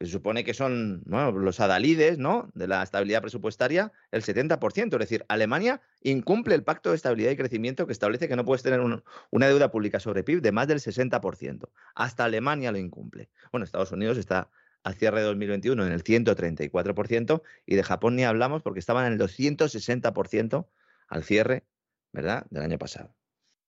[0.00, 2.50] se supone que son los adalides ¿no?
[2.54, 4.92] de la estabilidad presupuestaria, el 70%.
[4.92, 8.62] Es decir, Alemania incumple el pacto de estabilidad y crecimiento que establece que no puedes
[8.62, 11.68] tener una deuda pública sobre PIB de más del 60%.
[11.96, 13.28] Hasta Alemania lo incumple.
[13.50, 14.50] Bueno, Estados Unidos está
[14.84, 19.14] al cierre de 2021 en el 134% y de Japón ni hablamos porque estaban en
[19.14, 20.68] el 260%
[21.08, 21.66] al cierre
[22.12, 22.46] ¿verdad?
[22.50, 23.16] del año pasado.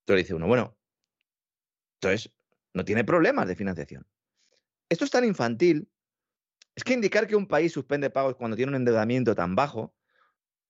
[0.03, 0.77] Entonces dice uno, bueno,
[1.99, 2.31] entonces
[2.73, 4.07] no tiene problemas de financiación.
[4.87, 5.89] Esto es tan infantil
[6.75, 9.93] es que indicar que un país suspende pagos cuando tiene un endeudamiento tan bajo,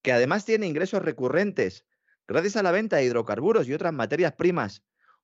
[0.02, 1.86] que además tiene ingresos recurrentes
[2.26, 4.82] gracias a la venta de hidrocarburos y otras materias primas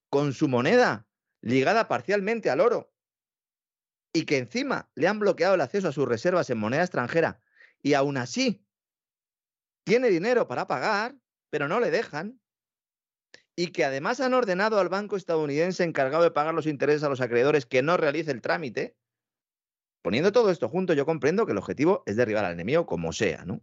[0.09, 1.07] con su moneda
[1.41, 2.93] ligada parcialmente al oro,
[4.13, 7.41] y que encima le han bloqueado el acceso a sus reservas en moneda extranjera,
[7.83, 8.65] y aún así
[9.85, 11.17] tiene dinero para pagar,
[11.51, 12.41] pero no le dejan,
[13.57, 17.21] y que además han ordenado al banco estadounidense encargado de pagar los intereses a los
[17.21, 18.97] acreedores que no realice el trámite.
[20.09, 23.45] Poniendo todo esto junto, yo comprendo que el objetivo es derribar al enemigo como sea,
[23.45, 23.61] ¿no?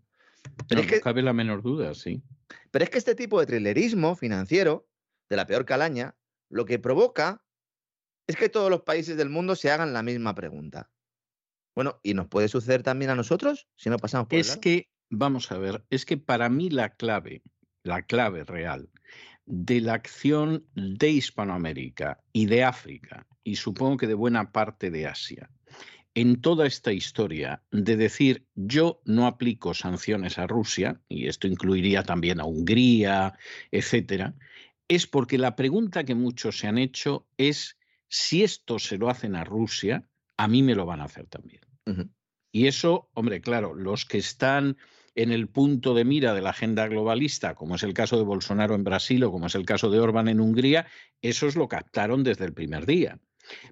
[0.70, 2.22] Pero no, cabe la menor duda, sí.
[2.70, 4.88] Pero es que este tipo de trilerismo financiero,
[5.28, 6.16] de la peor calaña,
[6.52, 7.44] lo que provoca
[8.28, 10.92] es que todos los países del mundo se hagan la misma pregunta.
[11.74, 15.52] Bueno, ¿y nos puede suceder también a nosotros si no pasamos por Es que, vamos
[15.52, 17.42] a ver, es que para mí la clave,
[17.82, 18.92] la clave real
[19.48, 25.08] de la acción de Hispanoamérica y de África, y supongo que de buena parte de
[25.08, 25.50] Asia,
[26.16, 32.04] en toda esta historia de decir yo no aplico sanciones a Rusia, y esto incluiría
[32.04, 33.38] también a Hungría,
[33.70, 34.34] etcétera,
[34.88, 37.78] es porque la pregunta que muchos se han hecho es
[38.08, 41.62] si esto se lo hacen a Rusia, a mí me lo van a hacer también.
[42.52, 44.78] Y eso, hombre, claro, los que están
[45.16, 48.76] en el punto de mira de la agenda globalista, como es el caso de Bolsonaro
[48.76, 50.88] en Brasil o como es el caso de Orbán en Hungría,
[51.22, 53.20] esos lo captaron desde el primer día.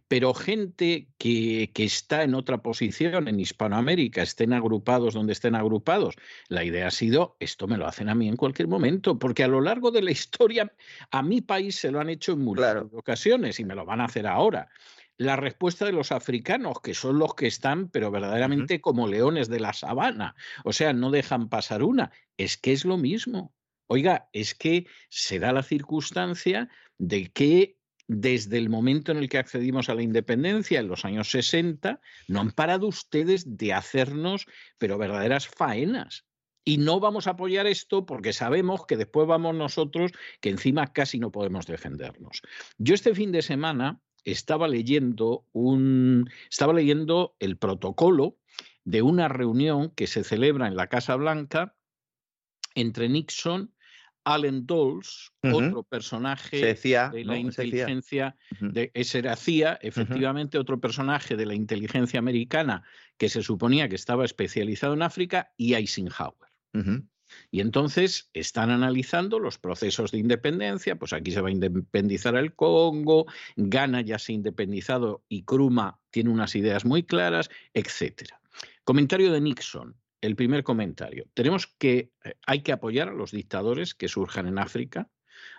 [0.08, 6.16] Pero gente que, que, está en otra posición en Hispanoamérica, estén agrupados donde estén agrupados,
[6.50, 9.48] la idea ha sido, esto me lo hacen a mí en cualquier momento, porque a
[9.48, 10.72] lo largo de la historia
[11.12, 14.06] a mi país se lo han hecho en muchas ocasiones y me lo van a
[14.06, 14.70] hacer ahora.
[15.18, 19.60] La respuesta de los africanos, que son los que están, pero verdaderamente como leones de
[19.60, 23.54] la sabana, o sea, no dejan pasar una, es que es lo mismo.
[23.88, 27.78] Oiga, es que se da la circunstancia de que
[28.08, 32.40] desde el momento en el que accedimos a la independencia, en los años 60, no
[32.42, 34.46] han parado ustedes de hacernos,
[34.78, 36.26] pero verdaderas faenas.
[36.66, 41.20] Y no vamos a apoyar esto porque sabemos que después vamos nosotros, que encima casi
[41.20, 42.42] no podemos defendernos.
[42.78, 48.38] Yo este fin de semana estaba leyendo un estaba leyendo el protocolo
[48.86, 51.76] de una reunión que se celebra en la Casa Blanca
[52.76, 53.74] entre Nixon
[54.26, 61.46] Allen Dulles, otro personaje de la inteligencia, de, ese era CIA, efectivamente otro personaje de
[61.46, 62.84] la inteligencia americana
[63.18, 66.50] que se suponía que estaba especializado en África, y Eisenhower.
[67.52, 72.54] Y entonces están analizando los procesos de independencia, pues aquí se va a independizar el
[72.54, 73.26] Congo,
[73.56, 78.40] Ghana ya se ha independizado y Kruma tiene unas ideas muy claras, etcétera.
[78.84, 81.26] Comentario de Nixon el primer comentario.
[81.34, 85.10] Tenemos que, eh, hay que apoyar a los dictadores que surjan en África,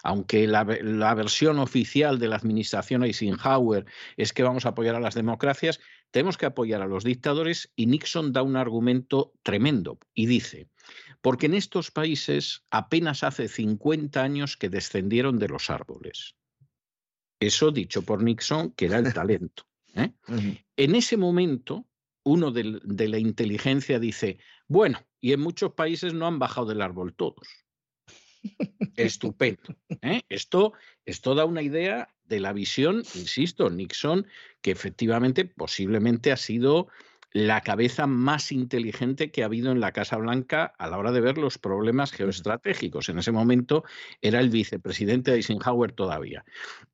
[0.02, 3.84] aunque la, versión oficial de la administración Eisenhower
[4.16, 5.80] es que vamos a apoyar a las democracias,
[6.10, 10.68] tenemos que apoyar a los dictadores y Nixon da un argumento tremendo y dice,
[11.20, 16.36] porque en estos países apenas hace 50 años que descendieron de los árboles.
[17.38, 19.66] Eso dicho por Nixon, que era el talento.
[19.94, 20.12] ¿eh?
[20.76, 21.86] En ese momento,
[22.24, 24.38] uno de, la inteligencia dice,
[24.68, 27.48] bueno, y en muchos países no han bajado del árbol todos.
[28.96, 29.74] Estupendo.
[30.02, 30.22] ¿eh?
[30.28, 30.74] Esto,
[31.04, 34.26] esto da una idea de la visión, insisto, Nixon,
[34.60, 36.88] que efectivamente posiblemente ha sido
[37.34, 41.20] la cabeza más inteligente que ha habido en la Casa Blanca a la hora de
[41.20, 43.08] ver los problemas geoestratégicos.
[43.08, 43.82] En ese momento
[44.22, 46.44] era el vicepresidente de Eisenhower todavía.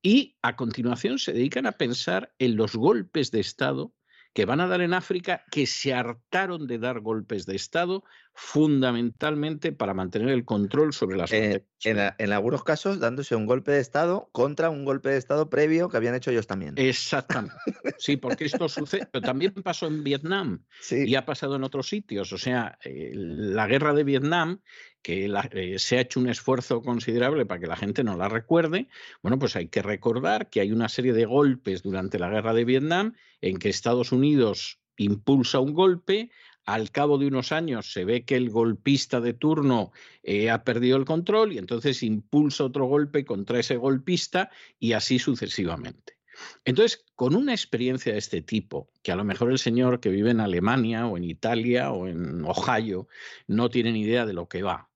[0.02, 3.92] Y a continuación se dedican a pensar en los golpes de Estado
[4.32, 9.72] que van a dar en África, que se hartaron de dar golpes de Estado fundamentalmente
[9.72, 14.28] para mantener el control sobre las eh, en, algunos casos dándose un golpe de Estado
[14.32, 16.74] contra un golpe de Estado previo que habían hecho ellos también.
[16.76, 17.56] Exactamente.
[17.98, 22.32] Sí, porque esto sucede, pero también pasó en Vietnam y ha pasado en otros sitios.
[22.32, 24.60] O sea, eh, la guerra de Vietnam
[25.02, 28.88] que eh, se ha hecho un esfuerzo considerable para que la gente no la recuerde,
[29.22, 32.64] bueno, pues hay que recordar que hay una serie de golpes durante la guerra de
[32.64, 36.30] Vietnam en que Estados Unidos impulsa un golpe,
[36.66, 40.96] al cabo de unos años se ve que el golpista de turno eh, ha perdido
[40.98, 46.18] el control y entonces impulsa otro golpe contra ese golpista y así sucesivamente.
[46.64, 50.30] Entonces, con una experiencia de este tipo, que a lo mejor el señor que vive
[50.30, 53.08] en Alemania o en Italia o en Ohio
[53.46, 54.89] no tiene ni idea de lo que va,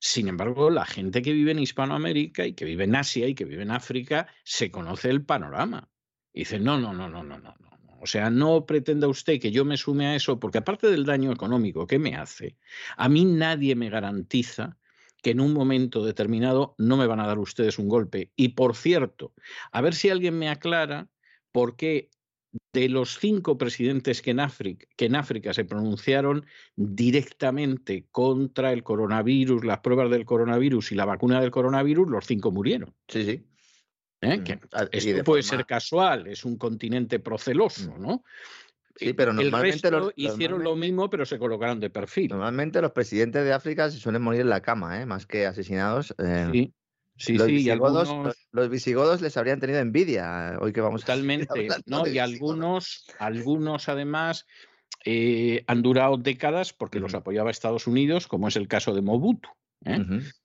[0.00, 3.44] sin embargo, la gente que vive en Hispanoamérica y que vive en Asia y que
[3.44, 5.90] vive en África se conoce el panorama.
[6.32, 7.70] Y dice, no, no, no, no, no, no, no.
[8.00, 11.30] O sea, no pretenda usted que yo me sume a eso, porque aparte del daño
[11.32, 12.56] económico que me hace,
[12.96, 14.78] a mí nadie me garantiza
[15.22, 18.32] que en un momento determinado no me van a dar ustedes un golpe.
[18.36, 19.34] Y por cierto,
[19.70, 21.10] a ver si alguien me aclara
[21.52, 22.08] por qué
[22.72, 26.46] de los cinco presidentes que en, África, que en África se pronunciaron
[26.76, 32.50] directamente contra el coronavirus, las pruebas del coronavirus y la vacuna del coronavirus, los cinco
[32.50, 32.94] murieron.
[33.08, 33.46] Sí, sí.
[34.22, 34.38] ¿Eh?
[34.38, 38.00] Mm, esto puede ser casual, es un continente proceloso, mm.
[38.02, 38.24] ¿no?
[38.96, 42.28] Sí, pero normalmente el hicieron lo mismo, pero se colocaron de perfil.
[42.28, 45.06] Normalmente los presidentes de África se suelen morir en la cama, ¿eh?
[45.06, 46.14] más que asesinados.
[46.18, 46.74] Eh, sí.
[47.20, 51.02] Sí, los, sí, y visigodos, algunos- los, visigodos les habrían tenido envidia hoy que vamos
[51.02, 52.06] a Totalmente, hablando ¿no?
[52.06, 54.46] Y algunos, algunos además
[55.04, 59.50] eh, han durado décadas porque los apoyaba Estados Unidos, como es el caso de Mobutu.
[59.84, 60.02] ¿eh?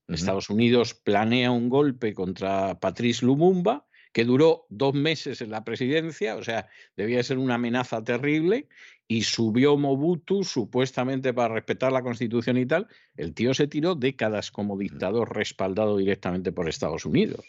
[0.09, 3.85] Estados Unidos planea un golpe contra Patrice Lumumba
[4.15, 8.69] que duró dos meses en la presidencia, o sea, debía ser una amenaza terrible,
[9.09, 12.87] y subió Mobutu supuestamente para respetar la constitución y tal.
[13.17, 17.43] El tío se tiró décadas como dictador respaldado directamente por Estados Unidos.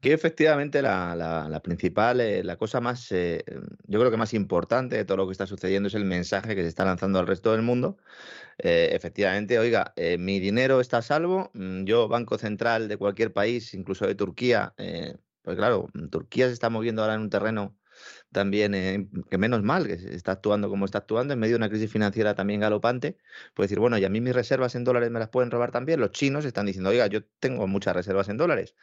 [0.00, 3.44] Que efectivamente la, la- la principal, eh, la cosa más, eh,
[3.86, 6.62] yo creo que más importante de todo lo que está sucediendo es el mensaje que
[6.62, 7.96] se está lanzando al resto del mundo.
[8.58, 13.72] Eh, efectivamente, oiga, mi dinero está a salvo, mm, yo, Banco Central de cualquier país,
[13.72, 14.74] incluso de Turquía,
[15.48, 17.74] pues claro, mm, Turquía se está moviendo ahora en un terreno
[18.32, 21.68] también eh, que menos mal que está actuando como está actuando en medio de una
[21.68, 23.16] crisis financiera también galopante,
[23.54, 26.00] puede decir, bueno, y a mí mis reservas en dólares me las pueden robar también.
[26.00, 28.74] Los chinos están diciendo, oiga, yo tengo muchas reservas en dólares.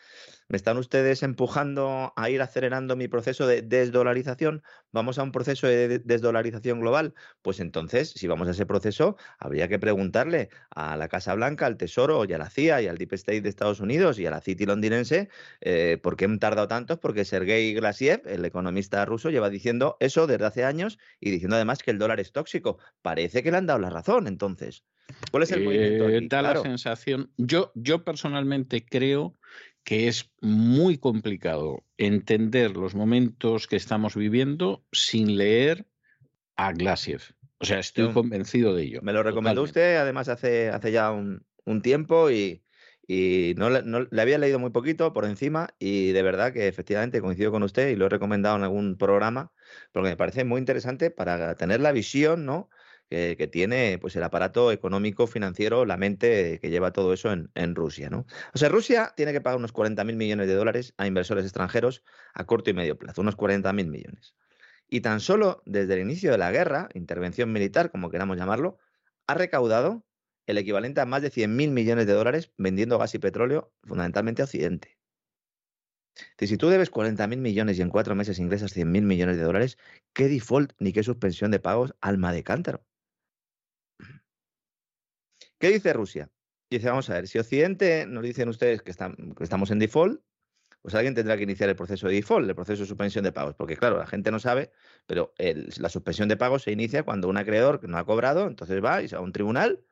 [0.48, 4.64] ¿Me están ustedes empujando a ir acelerando mi proceso de desdolarización?
[4.92, 7.14] ¿Vamos a un proceso de de- desdolarización global?
[7.42, 11.78] Pues entonces, si vamos a ese proceso, habría que preguntarle a la Casa Blanca, al
[11.78, 14.42] Tesoro y a la CIA y al Deep State de Estados Unidos y a la
[14.42, 15.30] City londinense
[15.62, 20.28] eh, por qué han tardado tantos, porque Sergei Glasiev, el economista ruso, lleva diciendo eso
[20.28, 22.78] desde hace años y diciendo además que el dólar es tóxico.
[23.02, 24.84] Parece que le han dado la razón, entonces.
[25.32, 26.28] ¿Cuál es el movimiento Eh, aquí?
[26.28, 26.64] da Claro.
[26.64, 29.38] la sensación, yo, yo personalmente creo
[29.84, 35.86] que es muy complicado entender los momentos que estamos viviendo sin leer
[36.56, 37.22] a Glasiev.
[37.60, 39.00] O sea, estoy convencido de ello.
[39.04, 39.70] Me lo recomendó totalmente.
[39.70, 42.64] usted, además, hace, hace ya un, un tiempo y,
[43.08, 43.84] y no, le-
[44.22, 47.96] había leído muy poquito por encima y de verdad que efectivamente coincido con usted y
[47.96, 49.52] lo he recomendado en algún programa
[49.92, 52.70] porque me parece muy interesante para tener la visión ¿no?
[53.10, 57.76] que, tiene pues, el aparato económico, financiero, la mente que lleva todo eso en, en
[57.76, 58.10] Rusia.
[58.10, 58.26] ¿no?
[58.54, 62.04] O sea, Rusia tiene que pagar unos 40.000 millones de dólares a inversores extranjeros
[62.34, 64.36] a corto y medio plazo, unos 40.000 millones.
[64.88, 68.78] Y tan solo desde el inicio de la guerra, intervención militar, como queramos llamarlo,
[69.28, 70.06] ha recaudado
[70.48, 74.46] el equivalente a más de 100.000 millones de dólares vendiendo gas y petróleo, fundamentalmente a
[74.46, 74.98] Occidente.
[76.38, 79.78] Si tú debes 40.000 millones y en cuatro meses ingresas 100.000 millones de dólares,
[80.14, 82.86] ¿qué default ni qué suspensión de pagos alma de cántaro?
[85.60, 86.30] ¿Qué dice Rusia?
[86.70, 90.22] Dice, vamos a ver, si Occidente nos dicen ustedes que, estamos en default,
[90.82, 93.56] pues alguien tendrá que iniciar el proceso de default, el proceso de suspensión de pagos,
[93.56, 94.72] porque claro, la gente no sabe,
[95.06, 98.84] pero la suspensión de pagos se inicia cuando un acreedor que no ha cobrado, entonces
[98.84, 99.84] va a un tribunal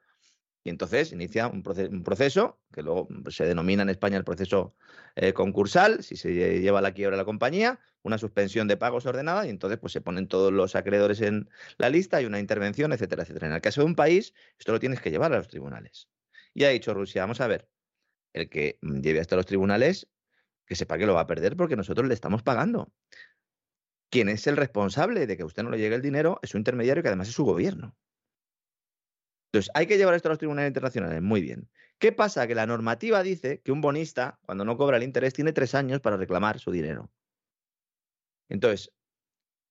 [0.63, 4.75] y entonces inicia un, proce- un proceso que luego se denomina en España el proceso
[5.15, 9.45] eh, concursal, si se lle- lleva la quiebra la compañía, una suspensión de pagos ordenada
[9.45, 13.23] y entonces pues se ponen todos los acreedores en la lista y una intervención, etcétera,
[13.23, 13.47] etcétera.
[13.47, 16.09] En el caso de un país, esto lo tienes que llevar a los tribunales.
[16.53, 17.69] Y ha dicho Rusia, vamos a ver,
[18.33, 20.09] el que mm, lleve hasta los tribunales,
[20.65, 22.93] que sepa que lo va a perder porque nosotros le estamos pagando.
[24.09, 26.57] Quien es el responsable de que a usted no le llegue el dinero es su
[26.57, 27.97] intermediario, que además es su gobierno.
[29.53, 31.21] Entonces, hay que llevar esto a los tribunales internacionales.
[31.21, 31.69] Muy bien.
[31.99, 32.47] ¿Qué pasa?
[32.47, 35.99] Que la normativa dice que un bonista, cuando no cobra el interés, tiene tres años
[35.99, 37.11] para reclamar su dinero.
[38.49, 38.91] Entonces,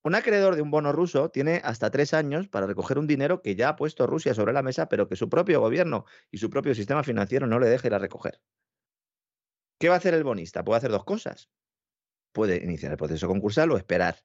[0.05, 3.57] un acreedor de un bono ruso tiene hasta tres años para recoger un dinero que
[3.57, 6.77] ya ha puesto Rusia sobre la mesa, pero que su propio gobierno y su propio
[6.77, 8.41] sistema financiero no le deja ir a recoger.
[9.81, 10.63] ¿Qué va a hacer el bonista?
[10.63, 11.51] Puede hacer dos cosas.
[12.31, 14.17] Puede iniciar el proceso concursal o esperar.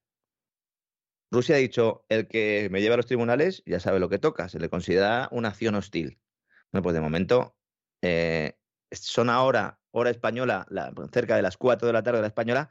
[1.30, 4.49] Rusia ha dicho, el que me lleva a los tribunales ya sabe lo que toca,
[4.49, 6.20] se le considera una acción hostil.
[6.72, 7.58] Bueno, pues de momento
[8.02, 8.58] eh,
[8.91, 12.70] son ahora, hora española, la- cerca de las 4 de la tarde de la española,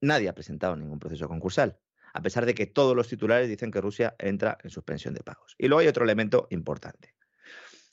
[0.00, 1.80] nadie ha presentado ningún proceso concursal,
[2.12, 5.54] a pesar de que todos los titulares dicen que Rusia entra en suspensión de pagos.
[5.58, 7.14] Y luego hay otro elemento importante.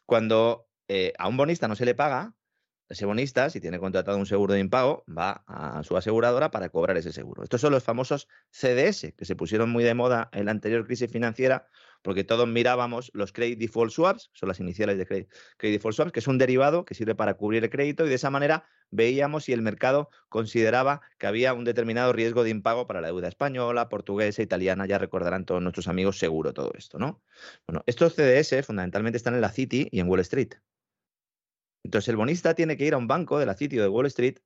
[0.05, 2.35] Cuando eh, a un bonista no se le paga,
[2.93, 6.97] ese bonista, si tiene contratado un seguro de impago, va a su aseguradora para cobrar
[6.97, 7.43] ese seguro.
[7.43, 11.11] Estos son los famosos CDS, que se pusieron muy de moda en la anterior crisis
[11.11, 11.67] financiera,
[12.01, 15.29] porque todos mirábamos los Credit Default Swaps, son las iniciales de Credit,
[15.59, 18.29] Default Swaps, que es un derivado que sirve para cubrir el crédito, y de esa
[18.29, 23.07] manera veíamos si el mercado consideraba que había un determinado riesgo de impago para la
[23.07, 27.21] deuda española, portuguesa, italiana, ya recordarán todos nuestros amigos seguro todo esto, ¿no?
[27.67, 30.53] Bueno, estos CDS fundamentalmente están en la City y en Wall Street.
[31.83, 34.39] Entonces el bonista tiene que ir a un banco de la City de Wall Street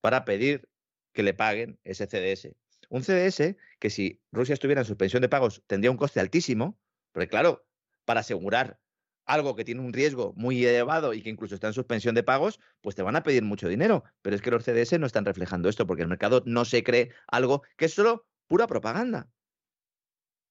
[0.00, 0.68] para pedir
[1.12, 2.54] que le paguen ese CDS.
[2.88, 6.78] Un CDS que si Rusia estuviera en suspensión de pagos tendría un coste altísimo,
[7.12, 7.66] porque claro,
[8.04, 8.78] para asegurar
[9.24, 12.60] algo que tiene un riesgo muy elevado y que incluso está en suspensión de pagos,
[12.80, 14.04] pues te van a pedir mucho dinero.
[14.22, 17.10] Pero es que los CDS no están reflejando esto porque el mercado no se cree
[17.26, 19.28] algo que es solo pura propaganda.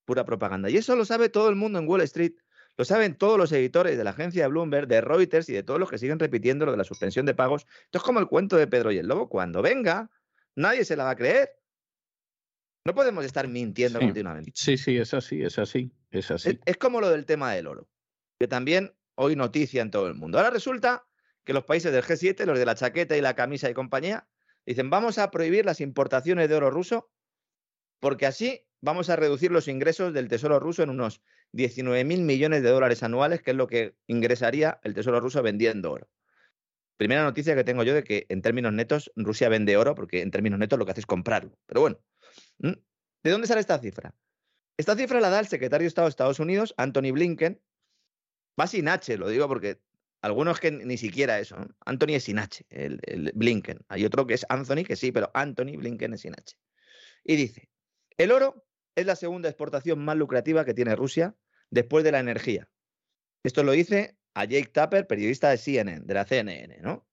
[0.03, 0.69] Pura propaganda.
[0.69, 2.33] Y eso lo sabe todo el mundo en Wall Street.
[2.77, 5.89] Lo saben todos los editores de la agencia Bloomberg, de Reuters y de todos los
[5.89, 7.65] que siguen repitiendo lo de la suspensión de pagos.
[7.85, 9.29] Esto es como el cuento de Pedro y el Lobo.
[9.29, 10.09] Cuando venga,
[10.55, 11.49] nadie se la va a creer.
[12.85, 14.51] No podemos estar mintiendo continuamente.
[14.53, 16.59] Sí, sí, es así, es así, es así.
[16.65, 17.89] es como lo del tema del oro,
[18.39, 20.37] que también hoy noticia en todo el mundo.
[20.37, 21.07] Ahora resulta
[21.45, 24.27] que los países del G7, los de la chaqueta y la camisa y compañía,
[24.65, 27.09] dicen, vamos a prohibir las importaciones de oro ruso
[27.99, 31.21] porque así vamos a reducir los ingresos del Tesoro ruso en unos
[31.53, 35.91] 19 mil millones de dólares anuales, que es lo que ingresaría el Tesoro ruso vendiendo
[35.91, 36.07] oro.
[36.95, 40.29] Primera noticia que tengo yo de que en términos netos Rusia vende oro, porque en
[40.29, 41.57] términos netos lo que hace es comprarlo.
[41.65, 41.99] Pero bueno,
[42.59, 44.13] ¿de dónde sale esta cifra?
[44.77, 47.59] Esta cifra la da el secretario de Estado de Estados Unidos, Anthony Blinken.
[48.59, 49.81] Va sin H, lo digo porque
[50.21, 51.57] algunos que ni siquiera eso.
[51.85, 53.79] Anthony es sin H, el, el Blinken.
[53.87, 56.55] Hay otro que es Anthony, que sí, pero Anthony Blinken es sin H.
[57.23, 57.67] Y dice,
[58.17, 58.64] el oro
[58.95, 61.35] es la segunda exportación más lucrativa que tiene Rusia
[61.69, 62.69] después de la energía.
[63.43, 67.07] Esto lo dice a Jake Tapper, periodista de CNN, de la CNN, ¿no?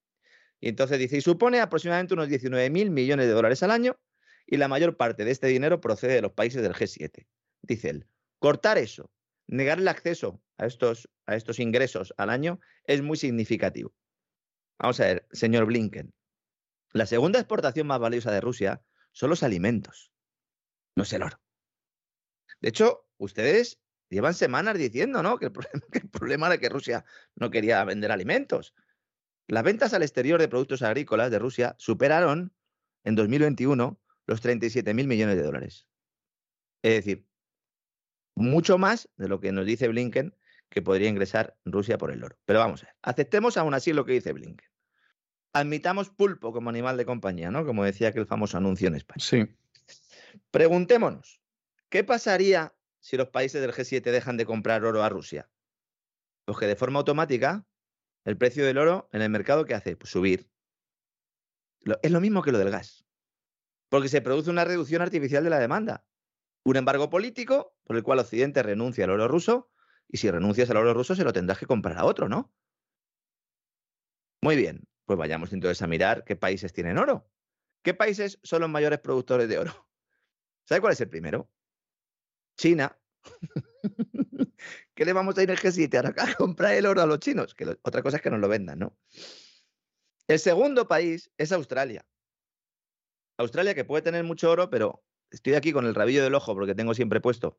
[0.60, 3.98] Y entonces dice, y supone aproximadamente unos 19 mil millones de dólares al año
[4.46, 7.26] y la mayor parte de este dinero procede de los países del G7.
[7.62, 8.06] Dice él,
[8.38, 9.10] cortar eso,
[9.48, 13.92] negar el acceso a estos, a estos ingresos al año es muy significativo.
[14.78, 16.12] Vamos a ver, señor Blinken,
[16.92, 18.82] la segunda exportación más valiosa de Rusia
[19.12, 20.12] son los alimentos,
[20.96, 21.40] no es el oro.
[22.62, 25.39] De hecho, ustedes llevan semanas diciendo ¿no?
[25.39, 28.74] que, el problema, que el problema era que Rusia no quería vender alimentos.
[29.48, 32.55] Las ventas al exterior de productos agrícolas de Rusia superaron
[33.05, 35.86] en 2021 los 37 mil millones de dólares.
[36.82, 37.26] Es decir,
[38.34, 40.34] mucho más de lo que nos dice Blinken
[40.68, 42.39] que podría ingresar Rusia por el oro.
[42.47, 44.68] Pero vamos a ver, aceptemos aún así lo que dice Blinken.
[45.52, 47.66] Admitamos pulpo como animal de compañía, ¿no?
[47.66, 49.20] Como decía aquel famoso anuncio en España.
[49.20, 49.44] Sí.
[50.51, 51.41] Preguntémonos,
[51.93, 55.51] ¿qué pasaría si los países del G7 dejan de comprar oro a Rusia?
[56.47, 57.66] Pues que de forma automática
[58.24, 59.94] el precio del oro en el mercado, ¿qué hace?
[59.94, 60.51] Pues subir.
[62.01, 63.05] Es lo mismo que lo del gas.
[63.90, 66.06] Porque se produce una reducción artificial de la demanda.
[66.64, 69.70] Un embargo político por el cual Occidente renuncia al oro ruso
[70.09, 72.55] y si renuncias al oro ruso se lo tendrás que comprar a otro, ¿no?
[74.40, 77.28] Muy bien, pues vayamos entonces a mirar qué países tienen oro.
[77.82, 79.90] ¿Qué países son los mayores productores de oro?
[80.64, 81.51] ¿Sabe cuál es el primero?
[82.56, 82.96] China.
[84.94, 87.54] ¿Qué le vamos a ir al G7 a comprar el oro a los chinos?
[87.54, 88.96] Que otra cosa es que nos lo vendan, ¿no?
[90.28, 92.06] El segundo país es Australia.
[93.38, 96.74] Australia que puede tener mucho oro, pero estoy aquí con el rabillo del ojo porque
[96.74, 97.58] tengo siempre puesto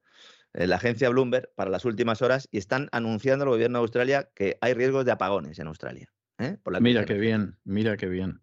[0.54, 4.30] eh, la agencia Bloomberg para las últimas horas y están anunciando el gobierno de Australia
[4.36, 6.14] que hay riesgos de apagones en Australia.
[6.40, 6.58] ¿eh?
[6.80, 8.42] mira qué bien, mira qué bien.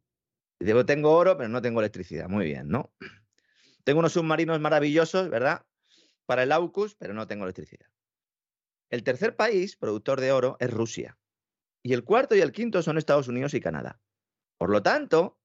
[0.58, 2.28] Digo, tengo oro, pero no tengo electricidad.
[2.28, 2.92] Muy bien, ¿no?
[3.84, 5.64] Tengo unos submarinos maravillosos, ¿verdad?
[6.26, 7.88] Para el AUKUS, pero no tengo electricidad.
[8.90, 11.18] El tercer país productor de oro es Rusia.
[11.82, 14.00] Y el cuarto y el quinto son Estados Unidos y Canadá.
[14.58, 15.40] Por lo tanto,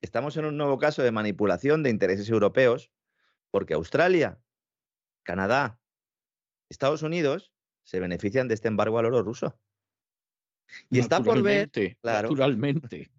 [0.00, 2.92] estamos en un nuevo caso de manipulación de intereses europeos
[3.50, 4.40] porque Australia,
[5.22, 5.80] Canadá,
[6.68, 7.52] Estados Unidos
[7.84, 9.58] se benefician de este embargo al oro ruso.
[10.90, 11.70] Y está por ver.
[12.00, 13.10] Claro, naturalmente.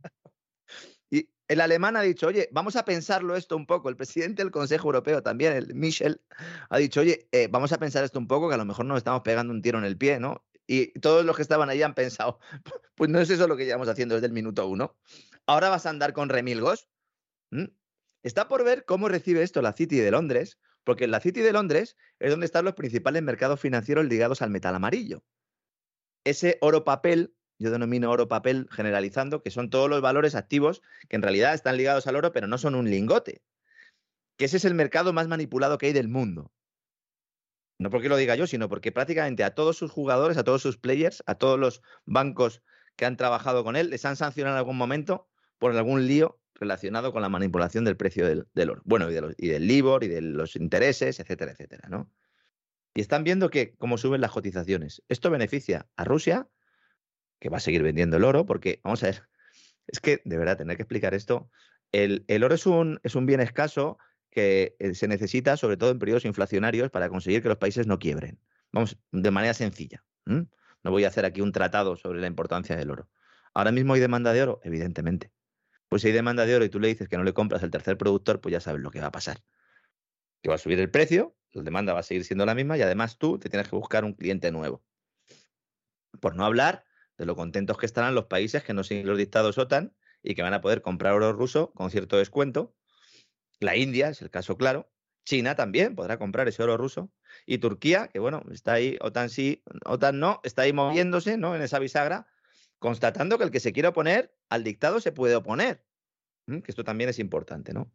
[1.48, 3.90] El alemán ha dicho, oye, vamos a pensarlo esto un poco.
[3.90, 6.22] El presidente del Consejo Europeo también, el Michel,
[6.70, 8.98] ha dicho, oye, eh, vamos a pensar esto un poco, que a lo mejor nos
[8.98, 10.46] estamos pegando un tiro en el pie, ¿no?
[10.68, 12.40] Y todos los que estaban ahí han pensado,
[12.96, 14.98] pues no es eso lo que llevamos haciendo desde el minuto uno.
[15.46, 16.90] Ahora vas a andar con remilgos.
[18.24, 21.96] Está por ver cómo recibe esto la City de Londres, porque la City de Londres
[22.20, 25.24] es donde están los principales mercados financieros ligados al metal amarillo.
[26.26, 31.16] Ese oro papel, yo denomino oro papel generalizando, que son todos los valores activos que
[31.16, 33.42] en realidad están ligados al oro, pero no son un lingote.
[34.38, 36.52] Que ese es el mercado más manipulado que hay del mundo.
[37.80, 40.78] No porque lo diga yo, sino porque prácticamente a todos sus jugadores, a todos sus
[40.78, 42.64] players, a todos los bancos
[42.96, 45.28] que han trabajado con él, les han sancionado en algún momento
[45.60, 48.82] por algún lío relacionado con la manipulación del precio del, oro.
[48.86, 52.12] Bueno, y, del LIBOR y de los intereses, etcétera, etcétera, ¿no?
[52.96, 55.04] Y están viendo que cómo suben las cotizaciones.
[55.08, 56.48] Esto beneficia a Rusia,
[57.40, 59.24] que va a seguir vendiendo el oro, porque, vamos a ver,
[59.88, 61.50] es que de verdad tener que explicar esto.
[61.92, 63.98] El, oro es un, es un bien escaso
[64.30, 67.98] que eh, se necesita, sobre todo en periodos inflacionarios, para conseguir que los países no
[67.98, 68.40] quiebren.
[68.72, 70.04] Vamos, de manera sencilla.
[70.26, 73.10] No voy a hacer aquí un tratado sobre la importancia del oro.
[73.54, 75.32] Ahora mismo hay demanda de oro, evidentemente.
[75.90, 77.72] Pues si hay demanda de oro y tú le dices que no le compras al
[77.72, 79.42] tercer productor, pues ya sabes lo que va a pasar.
[80.42, 82.82] Que va a subir el precio, la demanda va a seguir siendo la misma y
[82.82, 84.84] además tú te tienes que buscar un cliente nuevo.
[86.20, 86.86] Por no hablar
[87.18, 90.44] de lo contentos que estarán los países que no siguen los dictados OTAN y que
[90.44, 92.76] van a poder comprar oro ruso con cierto descuento.
[93.60, 94.92] La India es el caso claro.
[95.26, 97.12] China también podrá comprar ese oro ruso.
[97.46, 101.56] Y Turquía, que bueno, está ahí, OTAN sí, OTAN no, está ahí moviéndose, ¿no?
[101.56, 102.28] En esa bisagra,
[102.80, 105.84] constatando que el que se quiere oponer al dictado se puede oponer.
[106.46, 107.92] Que esto también es importante, ¿no?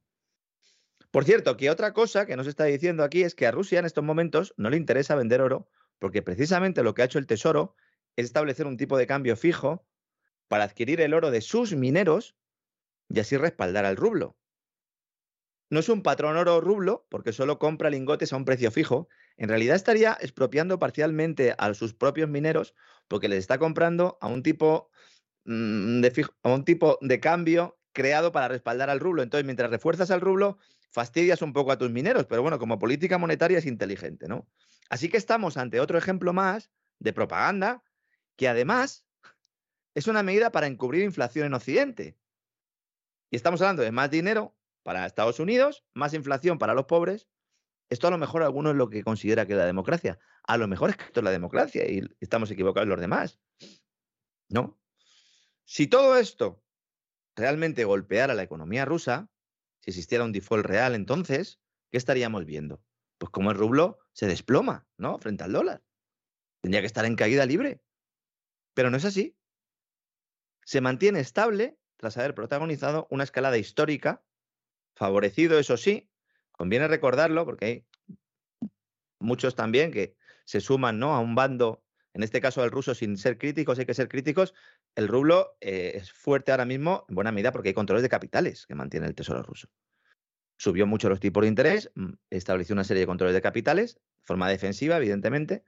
[1.11, 3.87] Por cierto, que otra cosa que nos está diciendo aquí es que a Rusia en
[3.87, 7.77] estos momentos no le interesa vender oro, porque precisamente lo que ha hecho el Tesoro
[8.17, 9.87] es establecer un tipo de cambio fijo
[10.49, 12.37] para adquirir el oro de sus mineros
[13.09, 14.37] y así respaldar al rublo.
[15.71, 19.09] No es un patrón oro rublo porque solo compra lingotes a un precio fijo.
[19.39, 22.75] En realidad estaría expropiando parcialmente a sus propios mineros
[23.09, 24.91] porque les está comprando a un tipo,
[25.45, 29.23] mm, de, a un tipo de cambio creado para respaldar al rublo.
[29.23, 30.59] Entonces, mientras refuerzas al rublo,
[30.91, 34.47] fastidias un poco a tus mineros, pero bueno, como política monetaria es inteligente, ¿no?
[34.91, 37.83] Así que estamos ante otro ejemplo más de propaganda
[38.43, 39.07] que además
[39.95, 42.19] es una medida para encubrir inflación en Occidente.
[43.31, 47.29] Y estamos hablando de más dinero para Estados Unidos, más inflación para los pobres.
[47.89, 50.19] Esto a lo mejor alguno es lo que considera que es la democracia.
[50.43, 53.39] A lo mejor es que esto es la democracia y estamos equivocados los demás.
[54.49, 54.77] ¿No?
[55.65, 56.65] Si todo esto
[57.37, 59.31] realmente golpeara la economía rusa,
[59.83, 61.61] si existiera un default real, entonces,
[61.93, 62.83] ¿qué estaríamos viendo?
[63.19, 65.17] Pues como el rublo se desploma, ¿no?
[65.21, 65.85] Frente al dólar.
[66.61, 67.85] Tendría que estar en caída libre.
[68.75, 69.37] Pero no es así.
[70.65, 74.25] Se mantiene estable tras haber protagonizado una escalada histórica,
[74.95, 76.11] favorecido, eso sí,
[76.51, 77.87] conviene recordarlo, porque hay
[79.21, 81.15] muchos también que se suman ¿no?
[81.15, 84.55] a un bando, en este caso al ruso, sin ser críticos, hay que ser críticos.
[84.95, 88.67] El rublo eh, es fuerte ahora mismo, en buena medida, porque hay controles de capitales
[88.67, 89.69] que mantiene el Tesoro ruso.
[90.57, 94.49] Subió mucho los tipos de interés, mm, estableció una serie de controles de capitales, forma
[94.49, 95.65] defensiva, evidentemente,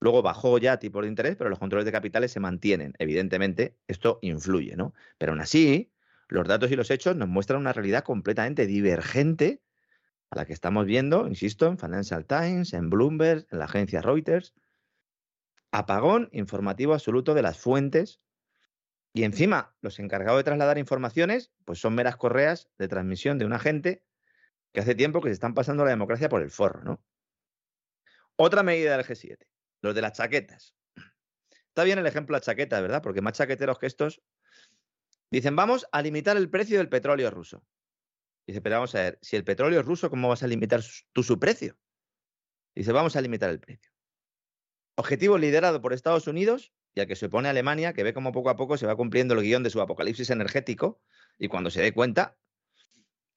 [0.00, 2.94] Luego bajó ya tipo de interés, pero los controles de capitales se mantienen.
[2.98, 4.94] Evidentemente, esto influye, ¿no?
[5.18, 5.92] Pero aún así,
[6.28, 9.62] los datos y los hechos nos muestran una realidad completamente divergente
[10.30, 14.54] a la que estamos viendo, insisto, en Financial Times, en Bloomberg, en la agencia Reuters.
[15.70, 18.22] Apagón informativo absoluto de las fuentes.
[19.12, 23.52] Y encima, los encargados de trasladar informaciones, pues son meras correas de transmisión de un
[23.52, 24.02] agente
[24.72, 27.04] que hace tiempo que se están pasando la democracia por el forro, ¿no?
[28.36, 29.50] Otra medida del G7
[29.82, 30.74] los de las chaquetas.
[31.68, 33.02] Está bien el ejemplo de las chaquetas, ¿verdad?
[33.02, 34.22] Porque más chaqueteros que estos
[35.30, 37.64] dicen, vamos a limitar el precio del petróleo ruso.
[38.46, 40.80] Dice, pero vamos a ver, si el petróleo es ruso, ¿cómo vas a limitar
[41.12, 41.78] tú su precio?
[42.74, 43.92] Dice, vamos a limitar el precio.
[44.96, 48.50] Objetivo liderado por Estados Unidos y al que se opone Alemania, que ve cómo poco
[48.50, 51.00] a poco se va cumpliendo el guion de su apocalipsis energético
[51.38, 52.36] y cuando se dé cuenta,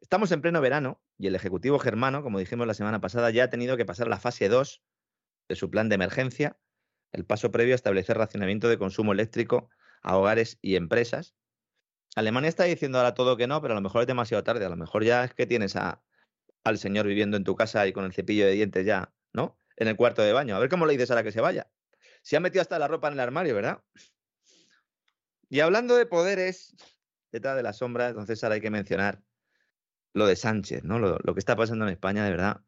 [0.01, 3.49] estamos en pleno verano y el Ejecutivo germano, como dijimos la semana pasada, ya ha
[3.49, 4.81] tenido que pasar la fase 2
[5.53, 6.57] de su plan de emergencia,
[7.11, 9.69] el paso previo a establecer racionamiento de consumo eléctrico
[10.01, 11.35] a hogares y empresas.
[12.15, 14.65] Alemania está diciendo ahora todo que no, pero a lo mejor es demasiado tarde.
[14.65, 16.03] A lo mejor ya es que tienes a,
[16.63, 19.57] al señor viviendo en tu casa y con el cepillo de dientes ya, ¿no?
[19.77, 20.55] En el cuarto de baño.
[20.55, 21.69] A ver cómo le dices ahora que se vaya.
[22.23, 23.83] Se ha metido hasta la ropa en el armario, ¿verdad?
[25.49, 26.75] Y hablando de poderes,
[27.31, 29.21] detrás de la sombra, entonces ahora hay que mencionar
[30.13, 30.97] lo de Sánchez, ¿no?
[30.97, 32.61] Lo, lo que está pasando en España, de verdad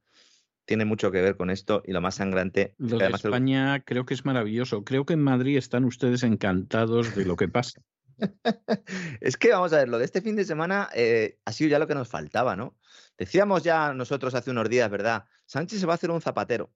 [0.65, 2.73] tiene mucho que ver con esto y lo más sangrante.
[2.77, 4.83] Lo de España creo que es maravilloso.
[4.83, 7.81] Creo que en Madrid están ustedes encantados de lo que pasa.
[9.21, 11.79] es que vamos a ver, lo de este fin de semana eh, ha sido ya
[11.79, 12.75] lo que nos faltaba, ¿no?
[13.17, 15.25] Decíamos ya nosotros hace unos días, ¿verdad?
[15.45, 16.71] Sánchez se va a hacer un zapatero.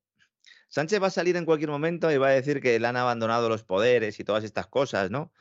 [0.68, 3.50] Sánchez va a salir en cualquier momento y va a decir que le han abandonado
[3.50, 5.34] los poderes y todas estas cosas, ¿no?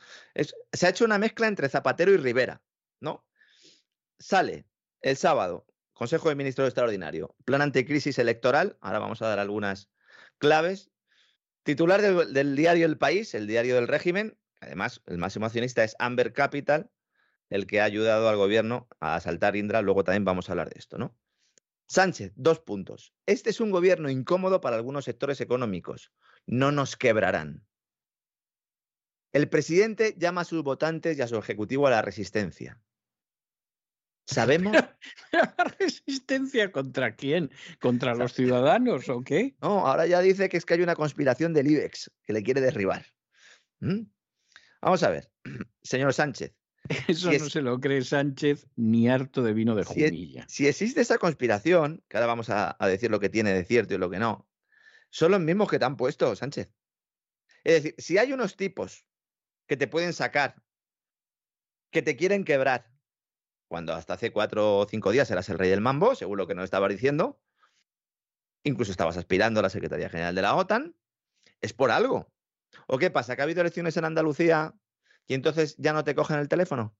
[0.73, 2.63] se ha hecho una mezcla entre Zapatero y Rivera,
[2.99, 3.23] ¿no?
[4.17, 4.65] Sale
[5.01, 5.67] el sábado
[5.99, 7.35] Consejo de Ministros Extraordinario.
[7.43, 8.77] Plan anticrisis electoral.
[8.79, 9.91] Ahora vamos a dar algunas
[10.37, 10.91] claves.
[11.63, 14.37] Titular del, diario El País, el diario del régimen.
[14.61, 16.89] Además, el máximo accionista es Amber Capital,
[17.49, 19.81] el que ha ayudado al gobierno a asaltar Indra.
[19.81, 21.17] Luego también vamos a hablar de esto, ¿no?
[21.89, 23.13] Sánchez, dos puntos.
[23.25, 26.13] Este es un gobierno incómodo para algunos sectores económicos.
[26.45, 27.67] No nos quebrarán.
[29.33, 32.81] El presidente llama a sus votantes y a su ejecutivo a la resistencia.
[34.29, 34.75] Sabemos.
[35.79, 37.49] ¿Resistencia contra quién?
[37.79, 39.55] ¿Contra los ciudadanos o qué?
[39.61, 42.61] No, ahora ya dice que es que hay una conspiración del IBEX que le quiere
[42.61, 43.05] derribar.
[43.79, 44.01] ¿Mm?
[44.81, 45.31] Vamos a ver,
[45.81, 46.53] señor Sánchez.
[47.07, 50.45] Eso no se lo cree Sánchez ni harto de vino de si, jumilla.
[50.47, 53.95] Si existe esa conspiración, que ahora vamos a, a decir lo que tiene de cierto
[53.95, 54.47] y lo que no,
[55.09, 56.71] son los mismos que te han puesto, Sánchez.
[57.63, 59.05] Es decir, si hay unos tipos
[59.67, 60.55] que te pueden sacar,
[61.91, 62.91] que te quieren quebrar,
[63.69, 66.55] cuando hasta hace cuatro o cinco días eras el rey del mambo, según lo que
[66.55, 67.39] nos estabas diciendo,
[68.63, 70.95] incluso estabas aspirando a la Secretaría General de la OTAN,
[71.61, 72.33] es por algo.
[72.87, 73.35] ¿O qué pasa?
[73.35, 74.73] ¿Que ha habido elecciones en Andalucía
[75.27, 76.97] y entonces ya no te cogen el teléfono?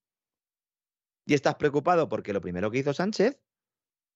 [1.25, 3.41] ¿Y estás preocupado porque lo primero que hizo Sánchez,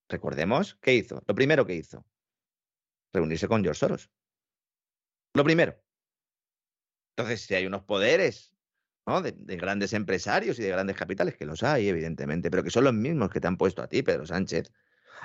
[0.08, 1.24] recordemos, ¿qué hizo?
[1.26, 2.06] Lo primero que hizo,
[3.12, 4.12] reunirse con George Soros.
[5.34, 5.82] Lo primero.
[7.16, 8.53] Entonces, si hay unos poderes
[9.06, 12.86] de, de, grandes empresarios y de grandes capitales, que los hay, evidentemente, pero que son
[12.86, 14.72] los mismos que te han puesto a ti, Pedro Sánchez,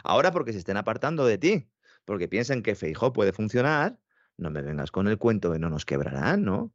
[0.05, 1.71] ahora porque se estén apartando de ti,
[2.05, 3.99] porque piensan que Feijó puede funcionar,
[4.37, 6.73] no me vengas con el cuento de no nos quebrarán, ¿no?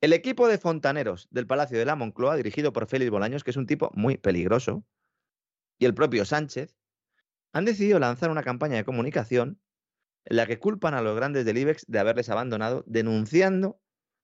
[0.00, 3.56] El equipo de fontaneros del Palacio de la Moncloa, dirigido por Félix Bolaños, que es
[3.56, 4.84] un tipo muy peligroso,
[5.78, 6.76] y el propio Sánchez,
[7.52, 9.60] han decidido lanzar una campaña de comunicación
[10.24, 13.80] en la que culpan a los grandes del IBEX de haberles abandonado, denunciando,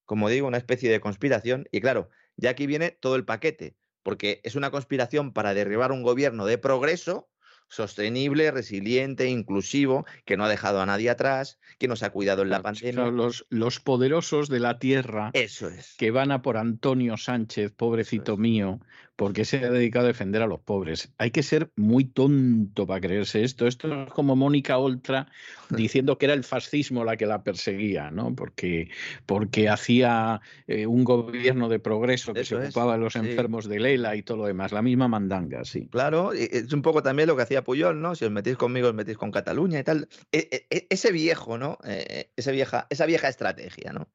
[0.09, 1.69] como digo, una especie de conspiración.
[1.71, 2.09] Y claro,
[2.39, 6.57] ya aquí viene todo el paquete, porque es una conspiración para derribar un gobierno de
[6.57, 7.29] progreso
[7.69, 12.49] sostenible, resiliente, inclusivo, que no ha dejado a nadie atrás, que nos ha cuidado en
[12.49, 13.11] la pandemia.
[13.11, 15.95] Los, los, poderosos de la tierra Eso es.
[15.99, 18.39] que van a por Antonio Sánchez, pobrecito es.
[18.39, 18.81] mío,
[19.19, 21.13] porque se ha dedicado a defender a los pobres.
[21.19, 23.67] Hay que ser muy tonto para creerse esto.
[23.67, 25.27] Esto es como Mónica Oltra
[25.71, 28.37] diciendo que era el fascismo la que la perseguía, ¿no?
[28.37, 28.91] Porque,
[29.27, 33.19] porque hacía eh, un gobierno de progreso que Eso se es, ocupaba de los sí.
[33.19, 34.71] enfermos de Lela y todo lo demás.
[34.71, 35.89] La misma mandanga, sí.
[35.91, 38.15] Claro, es un poco también lo que hacía Puyol, ¿no?
[38.15, 40.09] Si os metéis conmigo, os metéis con Cataluña y tal.
[40.31, 41.77] E- e- ese viejo, ¿no?
[41.83, 44.07] Eh, esa, vieja, esa vieja estrategia, ¿no?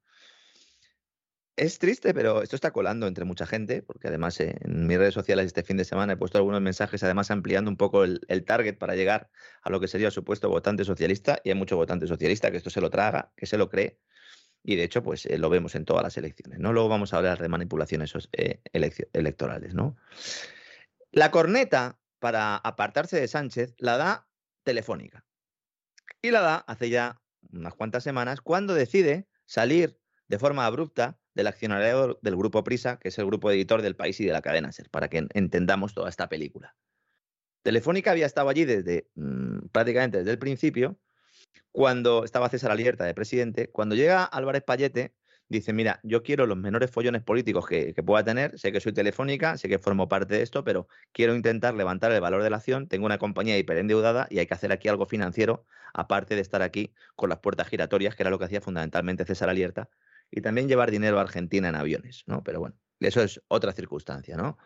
[1.56, 5.14] Es triste, pero esto está colando entre mucha gente, porque además eh, en mis redes
[5.14, 8.78] sociales este fin de semana he puesto algunos mensajes, además ampliando un poco el, target
[8.80, 9.30] para llegar
[9.62, 12.72] a lo que sería el supuesto votante socialista, y hay mucho votante socialista que esto
[12.72, 14.00] se lo traga, que se lo cree,
[14.64, 16.74] y de hecho, pues eh, lo vemos en todas las elecciones, ¿no?
[16.74, 19.96] Luego vamos a hablar de manipulaciones eh, electorales, ¿no?
[21.12, 24.28] La corneta para apartarse de Sánchez la da
[24.64, 25.26] Telefónica.
[26.22, 27.22] Y la da hace ya
[27.52, 33.10] unas cuantas semanas cuando decide salir de forma abrupta del accionariado del grupo Prisa, que
[33.10, 36.10] es el grupo editor del país y de la cadena SER, para que entendamos toda
[36.10, 36.76] esta película.
[37.64, 41.00] Telefónica había estado allí desde mmm, prácticamente desde el principio,
[41.72, 45.16] cuando estaba César Alierta de presidente, cuando llega Álvarez Payete,
[45.50, 48.94] dice, mira, yo quiero los menores follones políticos que, que, pueda tener, sé que soy
[48.94, 52.58] telefónica, sé que formo parte de esto, pero quiero intentar levantar el valor de la
[52.58, 56.62] acción, tengo una compañía hiperendeudada y hay que hacer aquí algo financiero, aparte de estar
[56.62, 59.90] aquí con las puertas giratorias, que era lo que hacía fundamentalmente César Alierta,
[60.36, 62.44] y también llevar dinero a Argentina en aviones, ¿no?
[62.44, 64.58] Pero bueno, eso es otra circunstancia, ¿no?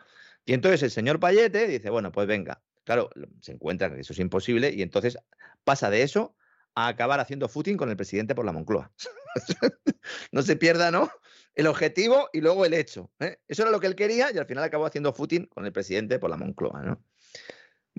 [0.46, 3.10] Y entonces el señor Payete dice, bueno, pues venga, claro,
[3.42, 5.18] se encuentra que eso es imposible y entonces
[5.66, 6.38] pasa de eso
[6.74, 8.94] a acabar haciendo footing con el presidente por la Moncloa.
[10.32, 11.12] no se pierda, ¿no?
[11.54, 13.12] El objetivo y luego el hecho.
[13.20, 13.40] ¿eh?
[13.48, 16.18] Eso era lo que él quería y al final acabó haciendo footing con el presidente
[16.18, 17.04] por la Moncloa, ¿no?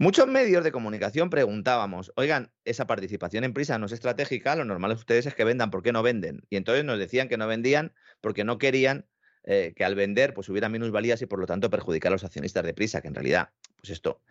[0.01, 4.93] Muchos medios de comunicación preguntábamos, oigan, esa participación en prisa no es estratégica, lo normal
[4.93, 6.47] es ustedes es que vendan, ¿por qué no venden?
[6.51, 9.09] Y entonces nos decían que no vendían porque no querían
[9.43, 12.63] eh, que al vender pues hubiera minusvalías y por lo tanto perjudicar a los accionistas
[12.63, 14.23] de prisa, que en realidad, pues esto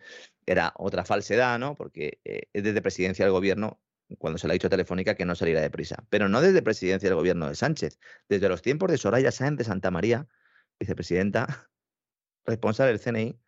[0.46, 1.74] era otra falsedad, ¿no?
[1.74, 3.78] Porque eh, es desde presidencia del gobierno
[4.16, 6.02] cuando se le ha dicho a Telefónica que no saliera de prisa.
[6.08, 9.64] Pero no desde presidencia del gobierno de Sánchez, desde los tiempos de Soraya Sáenz de
[9.64, 10.28] Santa María,
[10.80, 11.68] vicepresidenta
[12.46, 13.38] responsable del CNI,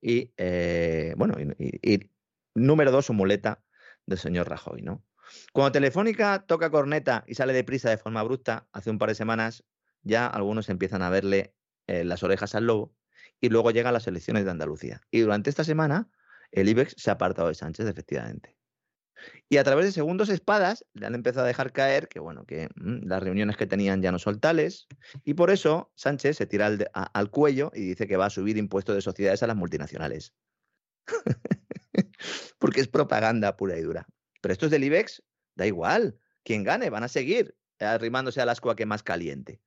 [0.00, 2.10] y eh, bueno, y,
[2.54, 3.62] número dos, su muleta
[4.06, 5.04] del señor Rajoy, ¿no?
[5.52, 9.14] Cuando Telefónica toca corneta y sale de prisa de forma abrupta, hace un par de
[9.14, 9.64] semanas
[10.02, 11.54] ya algunos empiezan a verle
[11.86, 12.94] eh, las orejas al lobo
[13.40, 15.02] y luego llegan las elecciones de Andalucía.
[15.10, 16.08] Y durante esta semana
[16.50, 18.57] el IBEX se ha apartado de Sánchez, efectivamente.
[19.48, 22.68] Y a través de segundos espadas le han empezado a dejar caer que, bueno, que
[22.76, 24.86] mmm, las reuniones que tenían ya no son tales.
[25.24, 28.56] Y por eso Sánchez se tira al, a, cuello y dice que va a subir
[28.56, 30.34] impuestos de sociedades a las multinacionales.
[32.58, 34.06] Porque es propaganda pura y dura.
[34.40, 35.22] Pero esto es del IBEX,
[35.54, 36.18] da igual.
[36.44, 39.60] Quien gane, van a seguir arrimándose al ascua que más caliente.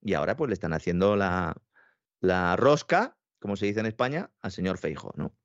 [0.00, 1.56] Y ahora pues le están haciendo la,
[2.20, 5.36] la rosca, como se dice en España, al señor Feijo, ¿no?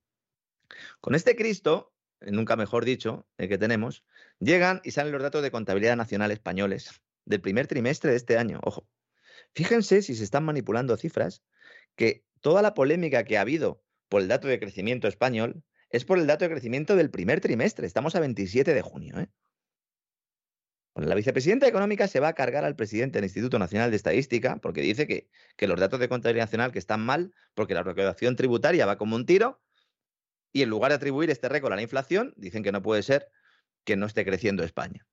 [0.99, 4.03] Con este Cristo, nunca mejor dicho, el que tenemos,
[4.39, 8.59] llegan y salen los datos de contabilidad nacional españoles del primer trimestre de este año.
[8.63, 8.87] Ojo,
[9.53, 11.43] fíjense si se están manipulando cifras,
[11.95, 16.17] que toda la polémica que ha habido por el dato de crecimiento español es por
[16.17, 17.85] el dato de crecimiento del primer trimestre.
[17.85, 19.19] Estamos a 27 de junio.
[19.19, 19.27] ¿eh?
[20.95, 24.81] La vicepresidenta económica se va a cargar al presidente del Instituto Nacional de Estadística porque
[24.81, 28.85] dice que, que los datos de contabilidad nacional que están mal porque la recaudación tributaria
[28.85, 29.61] va como un tiro
[30.53, 33.27] y en lugar de atribuir este récord a la inflación, dicen que no puede ser
[33.83, 35.07] que no esté creciendo España.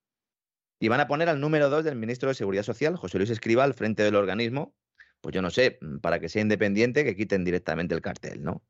[0.81, 3.65] Y van a poner al número dos del ministro de Seguridad Social, José Luis Escriba,
[3.65, 4.74] al frente del organismo,
[5.20, 8.65] pues yo no sé, para que sea independiente, que quiten directamente el cartel, ¿no?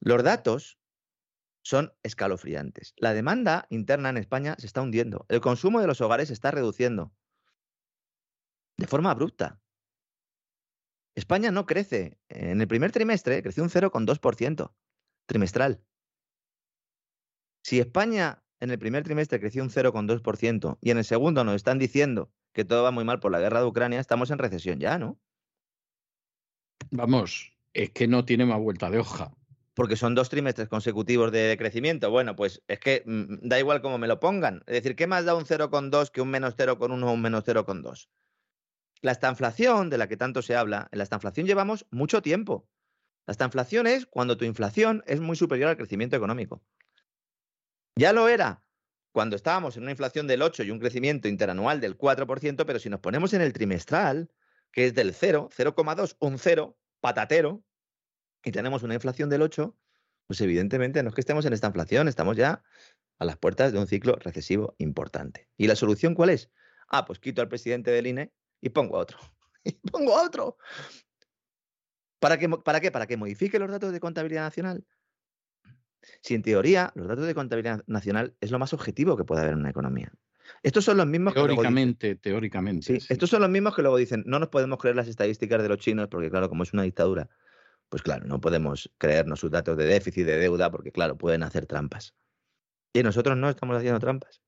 [0.00, 0.78] Los datos
[1.62, 2.94] son escalofriantes.
[2.96, 5.26] La demanda interna en España se está hundiendo.
[5.28, 7.12] El consumo de los hogares se está reduciendo
[8.76, 9.60] de forma abrupta.
[11.14, 12.18] España no crece.
[12.28, 14.72] En el primer trimestre creció un 0,2%
[15.30, 15.80] trimestral.
[17.62, 21.78] Si España en el primer trimestre creció un 0,2% y en el segundo nos están
[21.78, 24.98] diciendo que todo va muy mal por la guerra de Ucrania, estamos en recesión ya,
[24.98, 25.20] ¿no?
[26.90, 29.32] Vamos, es que no tiene más vuelta de hoja.
[29.74, 32.10] Porque son dos trimestres consecutivos de crecimiento.
[32.10, 34.64] Bueno, pues es que mm, da igual cómo me lo pongan.
[34.66, 38.08] Es decir, ¿qué más da un 0,2 que un menos 0,1 o un menos 0,2?
[39.00, 42.68] La estanflación, de la que tanto se habla, en la estanflación llevamos mucho tiempo.
[43.30, 46.64] La estanflación es cuando tu inflación es muy superior al crecimiento económico.
[47.94, 48.64] Ya lo era
[49.12, 52.90] cuando estábamos en una inflación del 8 y un crecimiento interanual del 4%, pero si
[52.90, 54.32] nos ponemos en el trimestral,
[54.72, 57.62] que es del 0, 0,2, un 0, patatero,
[58.42, 59.78] y tenemos una inflación del 8,
[60.26, 62.64] pues evidentemente no es que estemos en esta inflación, estamos ya
[63.20, 65.48] a las puertas de un ciclo recesivo importante.
[65.56, 66.50] ¿Y la solución cuál es?
[66.88, 69.18] Ah, pues quito al presidente del INE y pongo a otro.
[69.62, 70.56] Y pongo a otro.
[72.20, 72.48] ¿Para qué?
[72.48, 72.92] ¿Para qué?
[72.92, 74.84] Para que modifique los datos de contabilidad nacional.
[76.22, 79.54] Si en teoría los datos de contabilidad nacional es lo más objetivo que puede haber
[79.54, 80.12] en una economía.
[80.62, 83.00] Estos son los mismos teóricamente, que teóricamente.
[83.08, 85.78] Estos son los mismos que luego dicen, no nos podemos creer las estadísticas de los
[85.78, 87.28] chinos porque claro, como es una dictadura,
[87.88, 91.66] pues claro, no podemos creernos sus datos de déficit, de deuda, porque claro, pueden hacer
[91.66, 92.14] trampas.
[92.92, 94.42] Y nosotros no estamos haciendo trampas.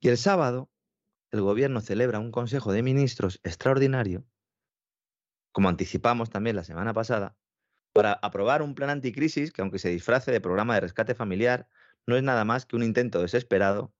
[0.00, 0.70] Y el sábado,
[1.30, 4.24] el gobierno celebra un Consejo de Ministros extraordinario,
[5.54, 7.36] como anticipamos también la semana pasada,
[7.92, 11.68] para aprobar un plan anticrisis que, aunque se disfrace de programa de rescate familiar,
[12.08, 13.94] no es nada más que un intento desesperado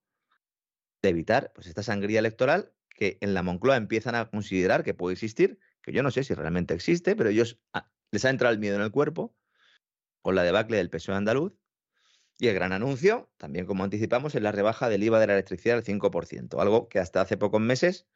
[1.01, 5.13] de evitar pues, esta sangría electoral que en la Moncloa empiezan a considerar que puede
[5.13, 8.59] existir, que yo no sé si realmente existe, pero ellos ah, les ha entrado el
[8.59, 9.37] miedo en el cuerpo
[10.23, 11.53] con la debacle del PSOE andaluz.
[12.37, 15.77] Y el gran anuncio, también como anticipamos, es la rebaja del IVA de la electricidad
[15.77, 18.09] al 5%, algo que hasta hace pocos meses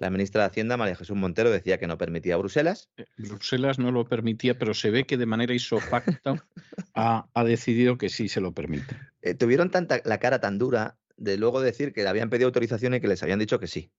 [0.00, 2.88] la ministra de Hacienda, María Jesús Montero, decía que no permitía Bruselas.
[2.96, 6.42] Eh, Bruselas no lo permitía, pero se ve que de manera isopacta
[6.94, 8.96] ha, decidido que sí se lo permite.
[9.20, 12.94] Eh, tuvieron tanta, la cara tan dura de luego decir que le habían pedido autorización
[12.94, 13.92] y que les habían dicho que sí.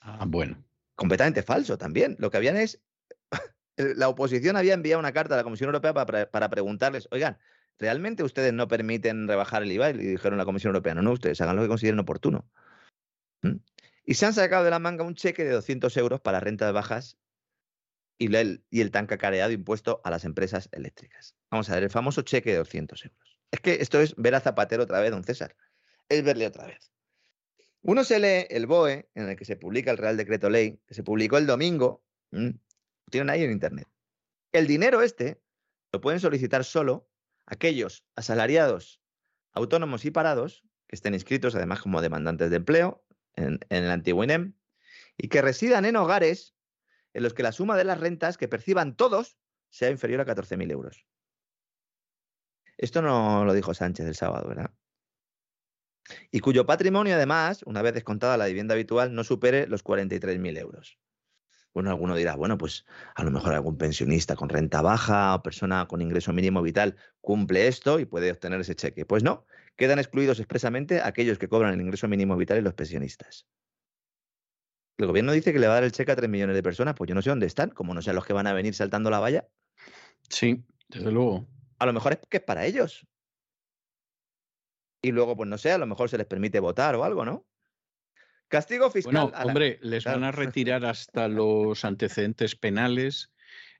[0.00, 0.64] Ah, bueno.
[0.96, 2.16] Completamente falso también.
[2.18, 2.82] Lo que habían es.
[3.76, 7.38] la oposición había enviado una carta a la Comisión Europea para, preguntarles, oigan,
[7.78, 9.90] ¿realmente ustedes no permiten rebajar el IVA?
[9.90, 12.50] Y dijeron la Comisión Europea, no, no, ustedes hagan lo que consideren oportuno.
[13.42, 13.58] ¿Mm?
[14.06, 17.18] Y se han sacado de la manga un cheque de 200 euros para rentas bajas
[18.18, 21.34] y el, y el tan cacareado impuesto a las empresas eléctricas.
[21.50, 23.38] Vamos a ver, el famoso cheque de 200 euros.
[23.50, 25.56] Es que esto es ver a Zapatero otra vez, don César.
[26.08, 26.92] Es verle otra vez.
[27.82, 30.94] Uno se lee el BOE, en el que se publica el Real Decreto Ley, que
[30.94, 32.04] se publicó el domingo.
[32.30, 32.52] Lo
[33.10, 33.88] tienen ahí en Internet.
[34.52, 35.40] El dinero este
[35.92, 37.08] lo pueden solicitar solo
[37.44, 39.00] aquellos asalariados,
[39.52, 43.05] autónomos y parados que estén inscritos además como demandantes de empleo
[43.36, 44.54] en, el antiguo INEM,
[45.16, 46.54] y que residan en hogares
[47.14, 49.38] en los que la suma de las rentas que perciban todos
[49.70, 51.06] sea inferior a 14.000 euros.
[52.76, 54.70] Esto no lo dijo Sánchez el sábado, ¿verdad?
[56.30, 60.98] Y cuyo patrimonio, además, una vez descontada la vivienda habitual, no supere los 43.000 euros.
[61.72, 65.86] Bueno, alguno dirá, bueno, pues a lo mejor algún pensionista con renta baja o persona
[65.86, 69.04] con ingreso mínimo vital cumple esto y puede obtener ese cheque.
[69.04, 69.44] Pues no,
[69.76, 73.46] quedan excluidos expresamente aquellos que cobran el ingreso mínimo vital y los pensionistas.
[74.98, 76.94] El gobierno dice que le va a dar el cheque a 3 millones de personas,
[76.94, 79.10] pues yo no sé dónde están, como no sé los que van a venir saltando
[79.10, 79.46] la valla.
[80.30, 81.46] Sí, desde luego.
[81.78, 83.06] A lo mejor es que es para ellos.
[85.02, 87.46] Y luego, pues no sé, a lo mejor se les permite votar o algo, ¿no?
[88.48, 89.30] Castigo fiscal.
[89.30, 93.32] Bueno, hombre, les van a retirar hasta los antecedentes penales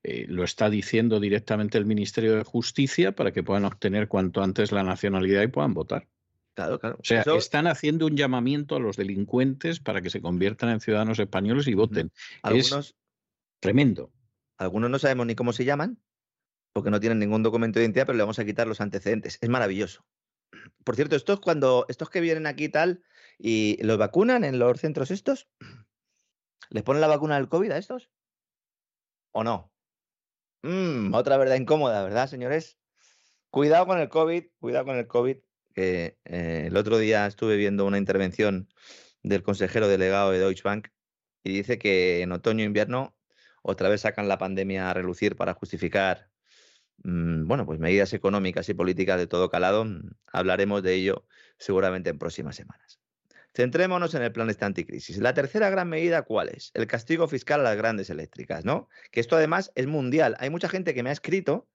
[0.03, 4.73] eh, lo está diciendo directamente el Ministerio de Justicia para que puedan obtener cuanto antes
[4.73, 6.09] la nacionalidad y puedan votar.
[6.55, 6.97] Claro, claro.
[6.99, 11.19] O sea, están haciendo un llamamiento a los delincuentes para que se conviertan en ciudadanos
[11.19, 12.11] españoles y voten.
[12.43, 12.95] Algunos, es
[13.61, 14.11] tremendo.
[14.57, 16.01] Algunos no sabemos ni cómo se llaman,
[16.73, 19.39] porque no tienen ningún documento de identidad, pero le vamos a quitar los antecedentes.
[19.43, 20.07] Es maravilloso.
[20.83, 23.03] Por cierto, estos cuando estos que vienen aquí tal
[23.39, 25.49] y los vacunan en los centros estos,
[26.71, 28.11] ¿les ponen la vacuna del COVID a estos?
[29.33, 29.73] ¿O no?
[30.63, 32.79] Mm, otra verdad incómoda, ¿verdad, señores?
[33.51, 35.39] Cuidado con el COVID, cuidado con el COVID,
[35.75, 38.69] que eh, el otro día estuve viendo una intervención
[39.23, 40.89] del consejero delegado de Deutsche Bank
[41.43, 43.17] y dice que en otoño e invierno
[43.63, 46.31] otra vez sacan la pandemia a relucir para justificar
[47.05, 49.87] mm, bueno, pues medidas económicas y políticas de todo calado.
[50.27, 51.27] Hablaremos de ello
[51.59, 53.01] seguramente en próximas semanas.
[53.57, 55.17] Centrémonos en el plan de anticrisis.
[55.17, 56.71] La tercera gran medida, ¿cuál es?
[56.75, 58.91] El castigo fiscal a las grandes eléctricas, ¿no?
[59.11, 60.37] Que esto además es mundial.
[60.41, 61.67] Hay mucha gente que me ha escrito,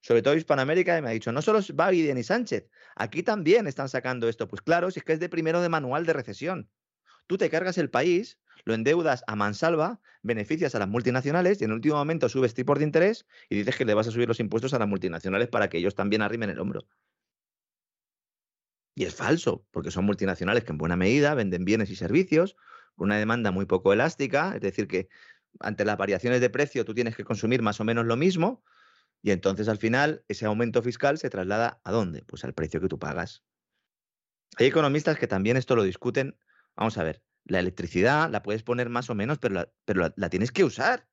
[0.00, 3.66] sobre todo Hispanoamérica, y me ha dicho, no solo es Biden y Sánchez, aquí también
[3.66, 4.48] están sacando esto.
[4.48, 6.70] Pues claro, si es que es de primero de manual de recesión.
[7.26, 11.70] Tú te cargas el país, lo endeudas a mansalva, beneficias a las multinacionales y en
[11.70, 14.40] el último momento subes tipos de interés y dices que le vas a subir los
[14.40, 16.86] impuestos a las multinacionales para que ellos también arrimen el hombro.
[18.96, 22.56] Y es falso, porque son multinacionales que en buena medida venden bienes y servicios
[22.96, 25.08] con una demanda muy poco elástica, es decir, que
[25.60, 28.64] ante las variaciones de precio tú tienes que consumir más o menos lo mismo
[29.22, 32.22] y entonces al final ese aumento fiscal se traslada a dónde?
[32.22, 33.44] Pues al precio que tú pagas.
[34.56, 36.38] Hay economistas que también esto lo discuten.
[36.76, 40.30] Vamos a ver, la electricidad la puedes poner más o menos, pero la, pero la,
[40.30, 41.08] tienes que usar.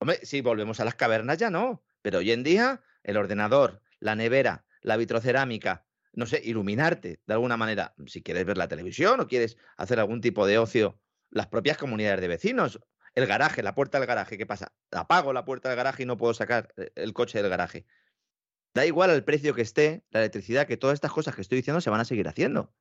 [0.00, 4.14] Hombre, si volvemos a las cavernas ya no, pero hoy en día el ordenador, la
[4.14, 5.86] nevera, la vitrocerámica,
[6.18, 10.20] no sé, iluminarte de alguna manera, si quieres ver la televisión o quieres hacer algún
[10.20, 11.00] tipo de ocio,
[11.30, 12.80] las propias comunidades de vecinos,
[13.14, 14.72] el garaje, la puerta del garaje, ¿qué pasa?
[14.90, 17.86] Apago la puerta del garaje y no puedo sacar eh, el coche del garaje.
[18.74, 21.80] Da igual al precio que esté la electricidad, que todas estas cosas que estoy diciendo
[21.80, 22.74] se van a seguir haciendo.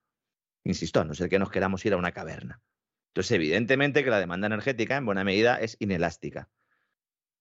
[0.64, 2.64] Insisto, a no ser que nos queramos ir a una caverna.
[3.10, 6.50] Entonces, evidentemente que la demanda energética en buena medida es inelástica.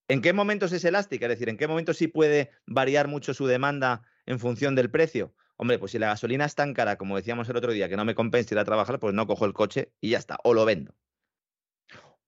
[0.08, 1.24] ¿En qué momentos es elástica?
[1.24, 5.34] Es decir, ¿en qué momentos sí puede variar mucho su demanda en función del precio?
[5.56, 8.04] Hombre, pues si la gasolina es tan cara, como decíamos el otro día, que no
[8.04, 10.64] me compensa ir a trabajar, pues no cojo el coche y ya está, o lo
[10.64, 10.94] vendo.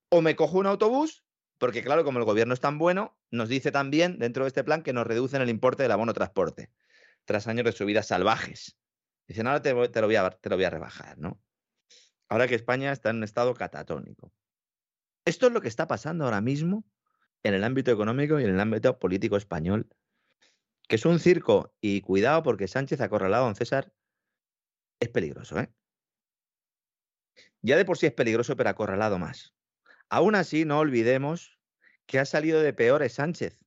[0.09, 1.25] O me cojo un autobús,
[1.59, 4.83] porque claro, como el gobierno es tan bueno, nos dice también dentro de este plan
[4.83, 6.71] que nos reducen el importe del abono transporte,
[7.27, 8.79] tras años de subidas salvajes.
[9.27, 11.39] Dicen, ahora te, lo voy a, lo voy a rebajar, ¿no?
[12.31, 14.33] Ahora que España está en un estado catatónico.
[15.27, 16.87] Esto es lo que está pasando ahora mismo
[17.43, 19.89] en el ámbito económico y en el ámbito político español,
[20.89, 23.93] que es un circo, y cuidado porque Sánchez acorralado a César
[25.01, 25.71] es peligroso, ¿eh?
[27.61, 29.55] Ya de por sí es peligroso, pero acorralado más.
[30.09, 31.59] Aún así, no olvidemos
[32.07, 33.61] que ha salido de peores Sánchez.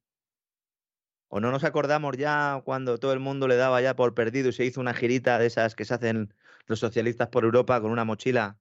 [1.28, 4.54] ¿O no nos acordamos ya cuando todo el mundo le daba ya por perdido y
[4.54, 6.34] se hizo una girita de esas que se hacen
[6.66, 8.60] los socialistas por Europa con una mochila?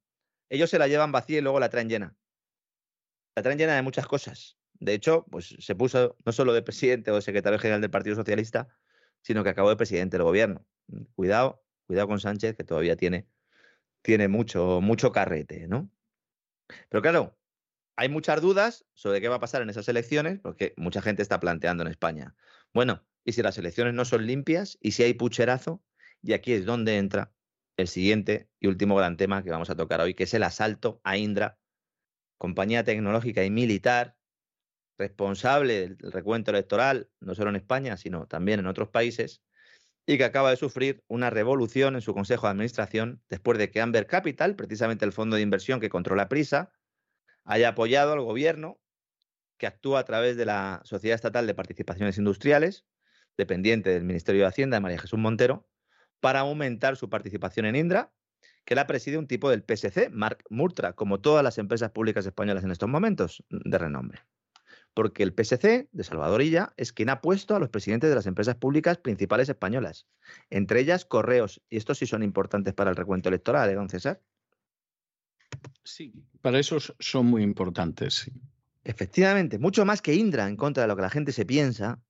[0.50, 2.16] Ellos se la llevan vacía y luego la traen llena.
[3.34, 4.59] La traen llena de muchas cosas.
[4.80, 8.16] De hecho, pues se puso no solo de presidente o de secretario general del Partido
[8.16, 8.68] Socialista,
[9.22, 10.64] sino que acabó de presidente del gobierno.
[11.14, 13.28] Cuidado, cuidado con Sánchez, que todavía tiene,
[14.02, 15.90] tiene mucho, mucho carrete, ¿no?
[16.88, 17.38] Pero claro,
[17.96, 21.38] hay muchas dudas sobre qué va a pasar en esas elecciones, porque mucha gente está
[21.40, 22.34] planteando en España.
[22.72, 24.78] Bueno, ¿y si las elecciones no son limpias?
[24.80, 25.82] ¿Y si hay pucherazo?
[26.22, 27.34] Y aquí es donde entra
[27.76, 31.00] el siguiente y último gran tema que vamos a tocar hoy, que es el asalto
[31.04, 31.58] a Indra,
[32.38, 34.16] compañía tecnológica y militar
[35.00, 39.42] responsable del recuento electoral, no solo en España, sino también en otros países,
[40.06, 43.80] y que acaba de sufrir una revolución en su consejo de administración después de que
[43.80, 46.72] Amber Capital, precisamente el fondo de inversión que controla Prisa,
[47.44, 48.78] haya apoyado al gobierno
[49.56, 52.84] que actúa a través de la Sociedad Estatal de Participaciones Industriales,
[53.36, 55.66] dependiente del Ministerio de Hacienda de María Jesús Montero,
[56.20, 58.12] para aumentar su participación en Indra,
[58.64, 62.64] que la preside un tipo del PSC, Mark Murtra, como todas las empresas públicas españolas
[62.64, 64.20] en estos momentos de renombre.
[64.94, 68.56] Porque el PSC de Salvadorilla es quien ha puesto a los presidentes de las empresas
[68.56, 70.06] públicas principales españolas,
[70.50, 74.20] entre ellas Correos, y estos sí son importantes para el recuento electoral, ¿eh, don César?
[75.84, 78.30] Sí, para eso son muy importantes.
[78.84, 82.02] Efectivamente, mucho más que Indra en contra de lo que la gente se piensa,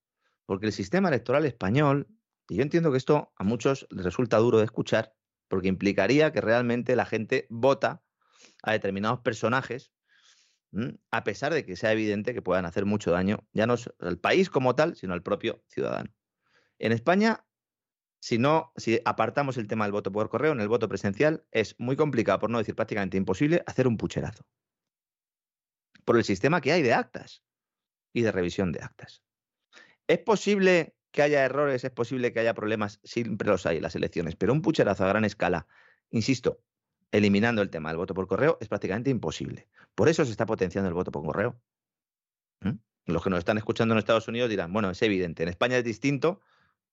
[0.47, 2.09] porque el sistema electoral español,
[2.49, 5.15] y yo entiendo que esto a muchos les resulta duro de escuchar,
[5.49, 8.03] porque implicaría que realmente la gente vota
[8.63, 9.93] a determinados personajes,
[11.11, 14.51] a pesar de que sea evidente que puedan hacer mucho daño, ya no al país
[14.51, 16.15] como tal, sino al propio ciudadano.
[16.79, 17.45] En España
[18.21, 21.75] si no, si apartamos el tema del voto por correo, en el voto presencial es
[21.79, 24.47] muy complicado, por no decir prácticamente imposible, hacer un pucherazo.
[26.05, 27.43] Por el sistema que hay de actas
[28.13, 29.23] y de revisión de actas.
[30.07, 33.97] Es posible que haya errores, es posible que haya problemas, siempre los hay en las
[33.97, 35.67] elecciones, pero un pucherazo a gran escala,
[36.11, 36.63] insisto,
[37.13, 39.69] eliminando el tema del voto por correo, es prácticamente imposible.
[39.95, 41.61] Por eso se está potenciando el voto por correo.
[42.61, 42.79] ¿Mm?
[43.07, 45.85] Los que nos están escuchando en Estados Unidos dirán, bueno, es evidente, en España es
[45.85, 46.41] distinto,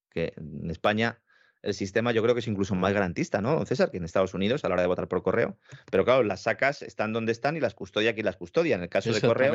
[0.09, 1.21] que en España
[1.61, 3.91] el sistema yo creo que es incluso más garantista, ¿no, César?
[3.91, 5.57] Que en Estados Unidos a la hora de votar por correo.
[5.91, 8.75] Pero claro, las sacas están donde están y las custodia quien las custodia.
[8.75, 9.53] En el caso de correo.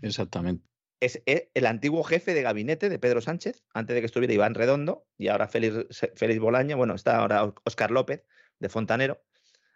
[0.00, 0.64] Exactamente.
[1.00, 5.06] Es el antiguo jefe de gabinete de Pedro Sánchez, antes de que estuviera Iván Redondo
[5.18, 8.24] y ahora Félix, Félix Bolaño, bueno, está ahora Oscar López
[8.60, 9.20] de Fontanero,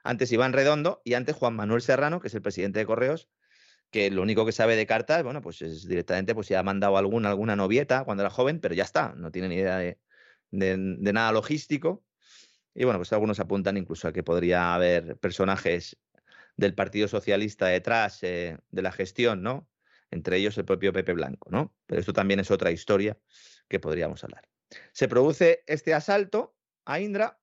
[0.07, 3.28] antes Iván Redondo y antes Juan Manuel Serrano, que es el presidente de Correos,
[3.91, 6.97] que lo único que sabe de cartas, bueno, pues es directamente, pues ya ha mandado
[6.97, 9.99] alguna, alguna novieta cuando era joven, pero ya está, no tiene ni idea de,
[10.51, 12.05] nada logístico.
[12.74, 15.97] Y bueno, pues algunos apuntan incluso a que podría haber personajes
[16.57, 19.69] del Partido Socialista detrás eh, de la gestión, ¿no?
[20.11, 21.74] Entre ellos el propio Pepe Blanco, ¿no?
[21.87, 23.19] Pero esto también es otra historia
[23.69, 24.49] que podríamos hablar.
[24.93, 26.55] Se produce este asalto
[26.85, 27.39] a Indra,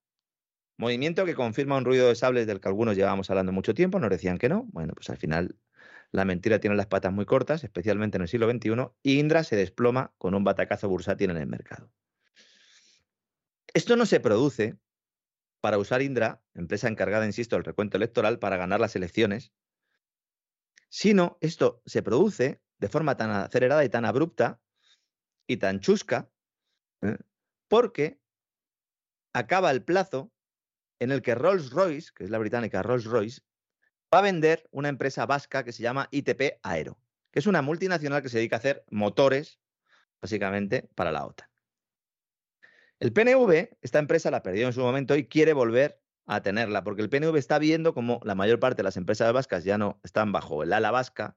[0.78, 4.10] movimiento que confirma un ruido de sables del que algunos llevábamos hablando mucho tiempo, nos
[4.10, 4.66] decían que no.
[4.72, 5.56] Bueno, pues al final
[6.12, 9.56] la mentira tiene las patas muy cortas, especialmente en el siglo XXI, y Indra se
[9.56, 11.92] desploma con un batacazo bursátil en el mercado.
[13.74, 14.78] Esto no se produce
[15.62, 19.54] para usar Indra, empresa encargada, insisto, del recuento electoral, para ganar las elecciones,
[20.90, 24.60] sino esto se produce de forma tan acelerada y tan abrupta
[25.48, 26.30] y tan chusca,
[27.02, 27.18] ¿eh?
[27.70, 28.20] porque
[29.32, 30.33] acaba el plazo
[31.00, 33.42] en el que Rolls-Royce, que es la británica Rolls-Royce,
[34.14, 36.98] va a vender una empresa vasca que se llama ITP Aero,
[37.32, 39.60] que es una multinacional que se dedica a hacer motores,
[40.22, 41.50] básicamente, para la OTAN.
[43.00, 47.02] El PNV, esta empresa la perdió en su momento y quiere volver a tenerla, porque
[47.02, 50.32] el PNV está viendo como la mayor parte de las empresas vascas ya no están
[50.32, 51.36] bajo el ala vasca,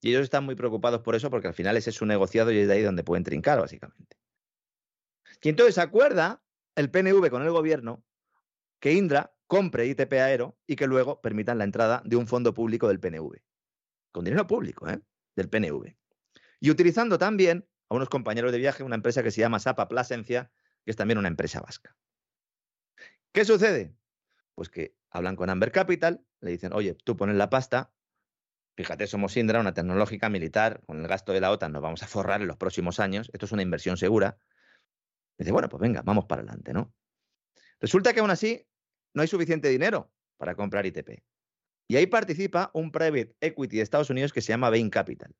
[0.00, 2.58] y ellos están muy preocupados por eso, porque al final ese es su negociado y
[2.58, 4.16] es de ahí donde pueden trincar, básicamente.
[5.42, 6.42] Y entonces acuerda
[6.76, 8.04] el PNV con el gobierno
[8.80, 12.88] que Indra compre ITP Aero y que luego permitan la entrada de un fondo público
[12.88, 13.40] del PNV.
[14.12, 15.00] Con dinero público, ¿eh?
[15.34, 15.96] Del PNV.
[16.60, 20.50] Y utilizando también a unos compañeros de viaje, una empresa que se llama Sapa Plasencia,
[20.84, 21.96] que es también una empresa vasca.
[23.32, 23.94] ¿Qué sucede?
[24.54, 27.92] Pues que hablan con Amber Capital, le dicen, oye, tú pones la pasta,
[28.76, 32.06] fíjate, somos Indra, una tecnológica militar, con el gasto de la OTAN nos vamos a
[32.06, 34.38] forrar en los próximos años, esto es una inversión segura.
[35.38, 36.92] Dice, bueno, pues venga, vamos para adelante, ¿no?
[37.80, 38.66] Resulta que aún así
[39.14, 41.22] no hay suficiente dinero para comprar ITP.
[41.88, 45.34] Y ahí participa un private equity de Estados Unidos que se llama Bain Capital.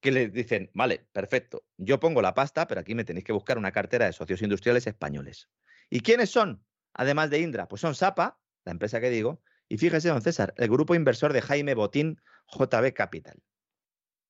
[0.00, 3.56] Que le dicen, vale, perfecto, yo pongo la pasta, pero aquí me tenéis que buscar
[3.58, 5.48] una cartera de socios industriales españoles.
[5.88, 6.64] ¿Y quiénes son?
[6.92, 10.68] Además de Indra, pues son SAPA, la empresa que digo, y fíjese, don César, el
[10.68, 13.42] grupo inversor de Jaime Botín, JB Capital.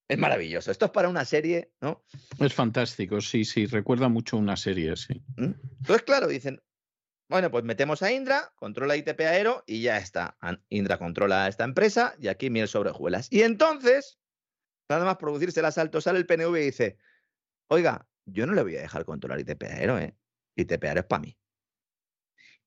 [0.09, 0.71] Es maravilloso.
[0.71, 2.05] Esto es para una serie, ¿no?
[2.39, 3.67] Es fantástico, sí, sí.
[3.67, 5.25] Recuerda mucho una serie, sí.
[5.37, 5.53] ¿Mm?
[5.79, 6.63] Entonces, claro, dicen,
[7.31, 10.37] bueno, pues metemos a Indra, controla ITP Aero y ya está.
[10.69, 13.29] Indra controla esta empresa y aquí miel sobre hojuelas.
[13.31, 14.19] Y entonces,
[14.91, 16.99] nada más producirse el asalto, sale el PNV y dice,
[17.69, 20.15] oiga, yo no le voy a dejar controlar ITP Aero, ¿eh?
[20.57, 21.39] ITP Aero es para mí.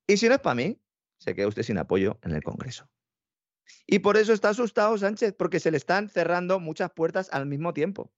[0.07, 0.81] Y si no es para mí,
[1.19, 2.89] se queda usted sin apoyo en el Congreso.
[3.85, 7.73] Y por eso está asustado Sánchez, porque se le están cerrando muchas puertas al mismo
[7.73, 8.11] tiempo.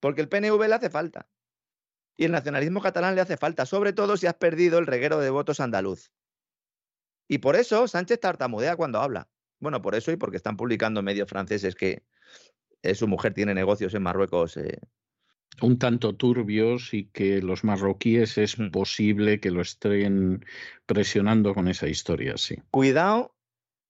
[0.00, 1.28] Porque el PNV le hace falta.
[2.16, 5.30] Y el nacionalismo catalán le hace falta, sobre todo si has perdido el reguero de
[5.30, 6.12] votos andaluz.
[7.28, 9.28] Y por eso Sánchez tartamudea cuando habla.
[9.60, 12.04] Bueno, por eso y porque están publicando medios franceses que
[12.82, 14.56] eh, su mujer tiene negocios en Marruecos.
[14.56, 14.78] Eh.
[15.60, 18.70] Un tanto turbios y que los marroquíes es mm.
[18.70, 20.44] posible que lo estén
[20.86, 22.56] presionando con esa historia, sí.
[22.70, 23.37] Cuidado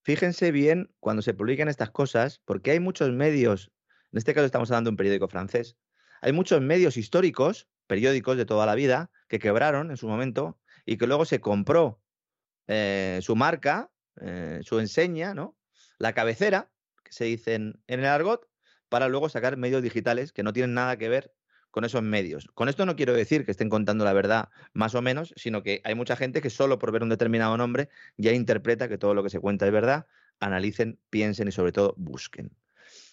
[0.08, 3.70] fíjense bien cuando se publiquen estas cosas, porque hay muchos medios,
[4.10, 5.76] en este caso estamos hablando de un periódico francés,
[6.22, 10.96] hay muchos medios históricos, periódicos de toda la vida, que quebraron en su momento y
[10.96, 12.00] que luego se compró
[12.68, 13.90] eh, su marca,
[14.22, 15.58] eh, su enseña, ¿no?
[15.98, 16.72] La cabecera,
[17.04, 18.48] que se dice en el argot,
[18.88, 21.34] para luego sacar medios digitales que no tienen nada que ver
[21.70, 22.48] con esos medios.
[22.54, 25.80] Con esto no quiero decir que estén contando la verdad más o menos, sino que
[25.84, 29.22] hay mucha gente que solo por ver un determinado nombre ya interpreta que todo lo
[29.22, 30.06] que se cuenta es verdad,
[30.40, 32.50] analicen, piensen y sobre todo busquen.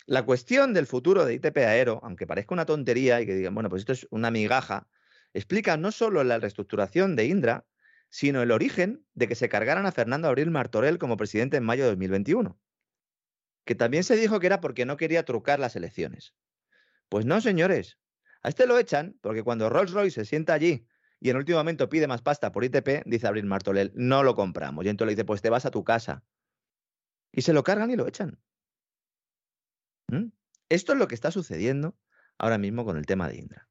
[0.06, 3.70] La cuestión del futuro de ITP Aero, aunque parezca una tontería y que digan, bueno,
[3.70, 4.88] pues esto es una migaja,
[5.34, 7.66] explica no solo la reestructuración de Indra,
[8.10, 11.84] sino el origen de que se cargaran a Fernando Abril Martorell como presidente en mayo
[11.84, 12.58] de 2021.
[13.66, 16.36] Que también se dijo que era porque no quería trucar las elecciones.
[17.10, 17.98] Pues no, señores,
[18.46, 20.88] a este lo echan porque cuando Rolls Royce se sienta allí
[21.20, 24.86] y en último momento pide más pasta por ITP, dice Abril Martolel, no lo compramos.
[24.86, 26.24] Y entonces le dice, pues te vas a tu casa.
[27.32, 28.40] Y se lo cargan y lo echan.
[30.12, 30.26] ¿Mm?
[30.70, 31.98] Esto es lo que está sucediendo
[32.38, 33.68] ahora mismo con el tema de Indra.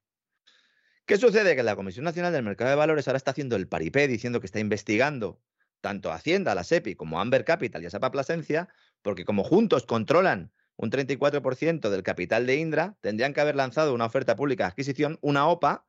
[1.05, 1.55] ¿Qué sucede?
[1.55, 4.47] Que la Comisión Nacional del Mercado de Valores ahora está haciendo el paripé diciendo que
[4.47, 5.41] está investigando
[5.79, 8.67] tanto a Hacienda, a la SEPI, como Amber Capital y a Sapa Plasencia,
[9.01, 14.05] porque como juntos controlan un 34% del capital de Indra, tendrían que haber lanzado una
[14.05, 15.87] oferta pública de adquisición, una OPA,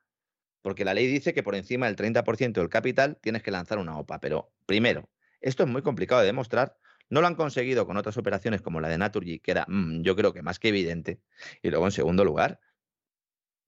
[0.63, 3.99] porque la ley dice que por encima del 30% del capital tienes que lanzar una
[3.99, 4.21] OPA.
[4.21, 5.09] Pero primero,
[5.41, 6.77] esto es muy complicado de demostrar.
[7.09, 10.17] No lo han conseguido con otras operaciones como la de Naturgy, que era, mm, yo
[10.17, 11.21] creo que más que evidente.
[11.63, 12.61] Y luego, en segundo lugar,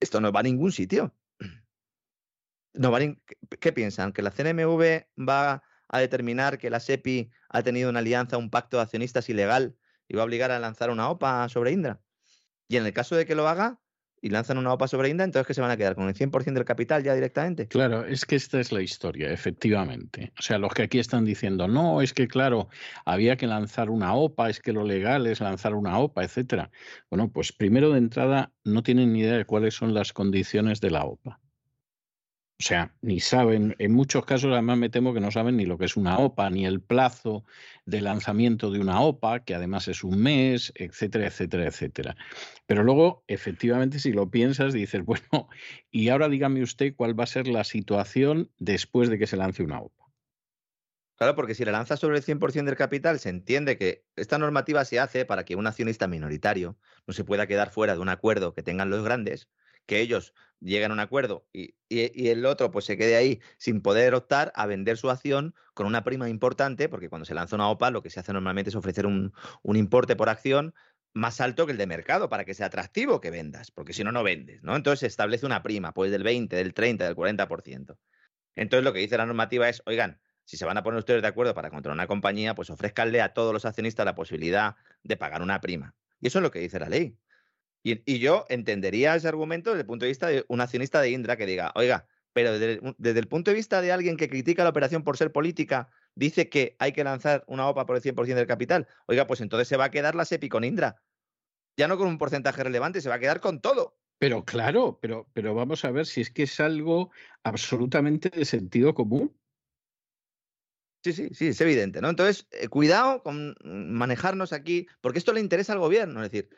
[0.00, 1.14] esto no va a ningún sitio.
[2.74, 3.00] No va
[3.60, 4.12] ¿Qué piensan?
[4.12, 8.76] ¿Que la CNMV va a determinar que la SEPI ha tenido una alianza, un pacto
[8.76, 9.76] de accionistas ilegal
[10.08, 12.00] y va a obligar a lanzar una OPA sobre Indra.
[12.68, 13.80] Y en el caso de que lo haga
[14.20, 16.52] y lanzan una OPA sobre Indra, entonces que se van a quedar con el 100%
[16.54, 17.68] del capital ya directamente.
[17.68, 20.32] Claro, es que esta es la historia, efectivamente.
[20.38, 22.68] O sea, los que aquí están diciendo, no, es que claro,
[23.04, 26.70] había que lanzar una OPA, es que lo legal es lanzar una OPA, etcétera.
[27.10, 30.90] Bueno, pues primero de entrada no tienen ni idea de cuáles son las condiciones de
[30.90, 31.40] la OPA.
[32.60, 35.78] O sea, ni saben, en muchos casos además me temo que no saben ni lo
[35.78, 37.44] que es una OPA, ni el plazo
[37.86, 42.16] de lanzamiento de una OPA, que además es un mes, etcétera, etcétera, etcétera.
[42.66, 45.48] Pero luego, efectivamente, si lo piensas, dices, bueno,
[45.92, 49.62] y ahora dígame usted cuál va a ser la situación después de que se lance
[49.62, 50.06] una OPA.
[51.14, 54.84] Claro, porque si la lanzas sobre el 100% del capital, se entiende que esta normativa
[54.84, 58.52] se hace para que un accionista minoritario no se pueda quedar fuera de un acuerdo
[58.52, 59.48] que tengan los grandes,
[59.88, 64.14] que ellos lleguen a un acuerdo y, el otro pues se quede ahí sin poder
[64.14, 67.90] optar a vender su acción con una prima importante, porque cuando se lanza una OPA
[67.90, 69.32] lo que se hace normalmente es ofrecer un,
[69.64, 70.74] importe por acción
[71.14, 74.12] más alto que el de mercado para que sea atractivo que vendas, porque si no,
[74.12, 74.76] no vendes, ¿no?
[74.76, 77.96] Entonces se establece una prima, pues del 20, del 30, del 40%.
[78.54, 81.28] Entonces lo que dice la normativa es, oigan, si se van a poner ustedes de
[81.28, 85.40] acuerdo para controlar una compañía, pues ofrezcanle a todos los accionistas la posibilidad de pagar
[85.40, 85.94] una prima.
[86.20, 87.18] Y eso es lo que dice la ley.
[87.82, 91.36] Y, yo entendería ese argumento desde el punto de vista de un accionista de Indra
[91.36, 94.70] que diga, oiga, pero desde, desde, el punto de vista de alguien que critica la
[94.70, 98.46] operación por ser política, dice que hay que lanzar una OPA por el 100% del
[98.46, 98.88] capital.
[99.06, 101.00] Oiga, pues entonces se va a quedar la SEPI con Indra.
[101.76, 103.96] Ya no con un porcentaje relevante, se va a quedar con todo.
[104.18, 107.10] Pero claro, pero, pero vamos a ver si es que es algo
[107.44, 109.36] absolutamente de sentido común.
[111.04, 112.10] Sí, sí, sí, es evidente, ¿no?
[112.10, 116.24] Entonces, eh, cuidado con manejarnos aquí, porque esto le interesa al gobierno.
[116.24, 116.50] Es decir,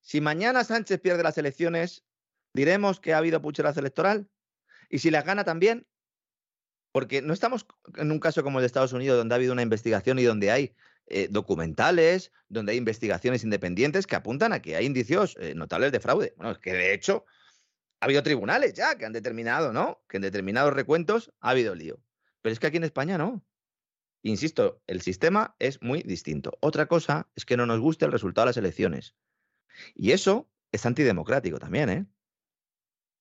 [0.00, 2.04] si mañana Sánchez pierde las elecciones,
[2.54, 4.28] diremos que ha habido pucherazo electoral.
[4.88, 5.86] Y si las gana también,
[6.92, 9.62] porque no estamos en un caso como el de Estados Unidos, donde ha habido una
[9.62, 10.74] investigación y donde hay
[11.06, 16.00] eh, documentales, donde hay investigaciones independientes que apuntan a que hay indicios eh, notables de
[16.00, 16.34] fraude.
[16.36, 17.24] Bueno, es que de hecho
[18.00, 20.02] ha habido tribunales ya que han determinado, ¿no?
[20.08, 22.00] Que en determinados recuentos ha habido lío.
[22.42, 23.44] Pero es que aquí en España no.
[24.22, 26.58] Insisto, el sistema es muy distinto.
[26.60, 29.14] Otra cosa es que no nos guste el resultado de las elecciones.
[29.94, 32.06] Y eso es antidemocrático también, ¿eh?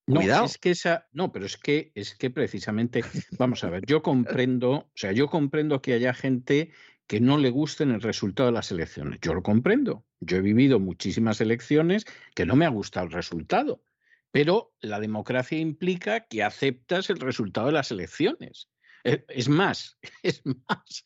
[0.07, 3.03] No, es que esa, no, pero es que es que precisamente,
[3.37, 6.71] vamos a ver, yo comprendo, o sea, yo comprendo que haya gente
[7.07, 9.19] que no le gusten el resultado de las elecciones.
[9.21, 10.05] Yo lo comprendo.
[10.19, 13.83] Yo he vivido muchísimas elecciones que no me ha gustado el resultado,
[14.31, 18.69] pero la democracia implica que aceptas el resultado de las elecciones.
[19.03, 21.05] Eh, es más, es más,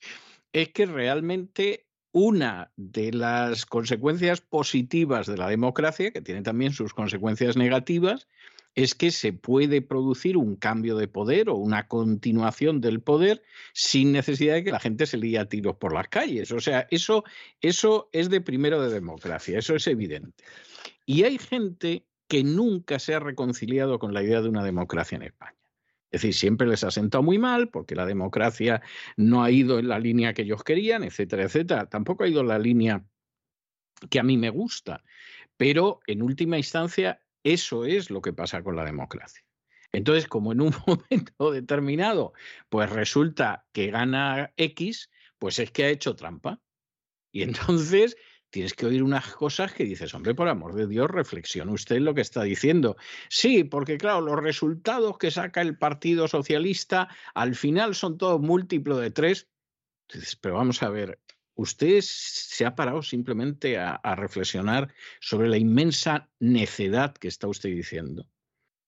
[0.54, 6.94] es que realmente una de las consecuencias positivas de la democracia, que tiene también sus
[6.94, 8.28] consecuencias negativas,
[8.76, 14.12] es que se puede producir un cambio de poder o una continuación del poder sin
[14.12, 16.52] necesidad de que la gente se líe a tiros por las calles.
[16.52, 17.24] O sea, eso,
[17.62, 20.44] eso es de primero de democracia, eso es evidente.
[21.06, 25.24] Y hay gente que nunca se ha reconciliado con la idea de una democracia en
[25.24, 25.61] España.
[26.12, 28.82] Es decir, siempre les ha sentado muy mal porque la democracia
[29.16, 31.86] no ha ido en la línea que ellos querían, etcétera, etcétera.
[31.88, 33.06] Tampoco ha ido en la línea
[34.10, 35.04] que a mí me gusta.
[35.56, 39.44] Pero en última instancia, eso es lo que pasa con la democracia.
[39.94, 42.34] Entonces, como en un momento determinado,
[42.70, 46.60] pues resulta que gana X, pues es que ha hecho trampa.
[47.32, 48.18] Y entonces
[48.52, 52.14] tienes que oír unas cosas que dices, hombre, por amor de Dios, reflexione usted lo
[52.14, 52.98] que está diciendo.
[53.30, 58.98] Sí, porque claro, los resultados que saca el Partido Socialista al final son todos múltiplo
[58.98, 59.48] de tres.
[60.42, 61.20] pero vamos a ver,
[61.56, 67.70] usted se ha parado simplemente a, a reflexionar sobre la inmensa necedad que está usted
[67.70, 68.28] diciendo.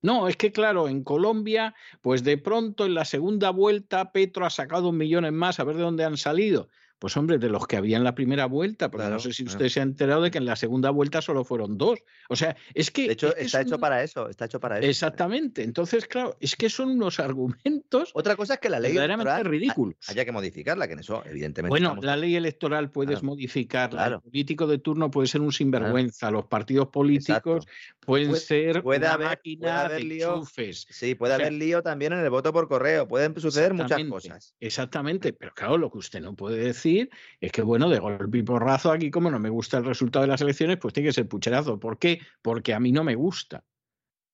[0.01, 4.49] No, es que claro, en Colombia, pues de pronto en la segunda vuelta Petro ha
[4.49, 6.67] sacado un millón más, a ver de dónde han salido.
[7.03, 9.67] Pues hombre, de los que había en la primera vuelta, porque no sé si usted
[9.67, 11.99] se ha enterado de que en la segunda vuelta solo fueron dos.
[12.29, 13.07] O sea, es que...
[13.07, 14.87] De hecho, está hecho para eso, está hecho para eso.
[14.87, 15.63] Exactamente.
[15.63, 18.11] Entonces, claro, es que son unos argumentos...
[18.13, 19.97] Otra cosa es que la ley electoral ridículos.
[20.07, 21.71] haya que modificarla, que en eso evidentemente...
[21.71, 24.05] Bueno, la ley electoral puedes modificarla.
[24.05, 26.31] El político de turno puede ser un sinvergüenza.
[26.31, 27.65] Los partidos políticos
[27.99, 32.29] pueden ser puede una haber, máquina de lío, Sí, puede haber lío también en el
[32.29, 33.09] voto por correo.
[33.09, 34.55] Pueden suceder muchas cosas.
[34.61, 35.33] Exactamente.
[35.33, 36.92] Pero claro, lo que usted no puede decir
[37.39, 40.29] es que, bueno, de golpe y porrazo aquí, como no me gusta el resultado de
[40.29, 41.79] las elecciones, pues tiene que ser pucherazo.
[41.79, 42.19] ¿Por qué?
[42.41, 43.63] Porque a mí no me gusta.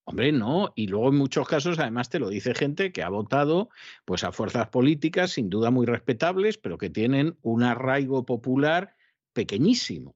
[0.06, 0.74] Hombre, no.
[0.76, 3.70] Y luego en muchos casos, además, te lo dice gente que ha votado
[4.06, 8.96] pues a fuerzas políticas, sin duda muy respetables, pero que tienen un arraigo popular
[9.34, 10.16] pequeñísimo.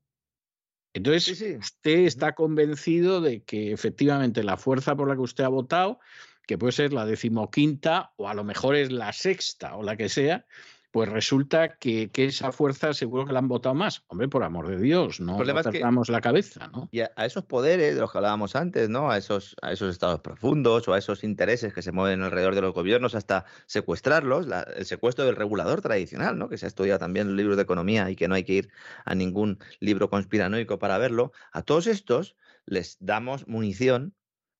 [0.93, 5.99] Entonces, usted está convencido de que efectivamente la fuerza por la que usted ha votado,
[6.47, 10.09] que puede ser la decimoquinta o a lo mejor es la sexta o la que
[10.09, 10.45] sea,
[10.93, 14.03] pues resulta que, esa fuerza seguro que la han votado más.
[14.09, 16.87] Hombre, por amor de Dios, no perdamos la cabeza, ¿no?
[16.91, 19.09] Y a, esos poderes de los que hablábamos antes, ¿no?
[19.09, 22.61] A esos, a esos estados profundos o a esos intereses que se mueven alrededor de
[22.61, 26.47] los gobiernos hasta secuestrarlos, el secuestro del regulador tradicional, ¿no?
[26.47, 28.53] Que se ha estudiado también en los libros de economía y que no hay que
[28.53, 28.69] ir
[29.03, 31.31] a ningún libro conspiranoico para verlo.
[31.53, 32.35] A todos estos
[32.67, 34.13] les damos munición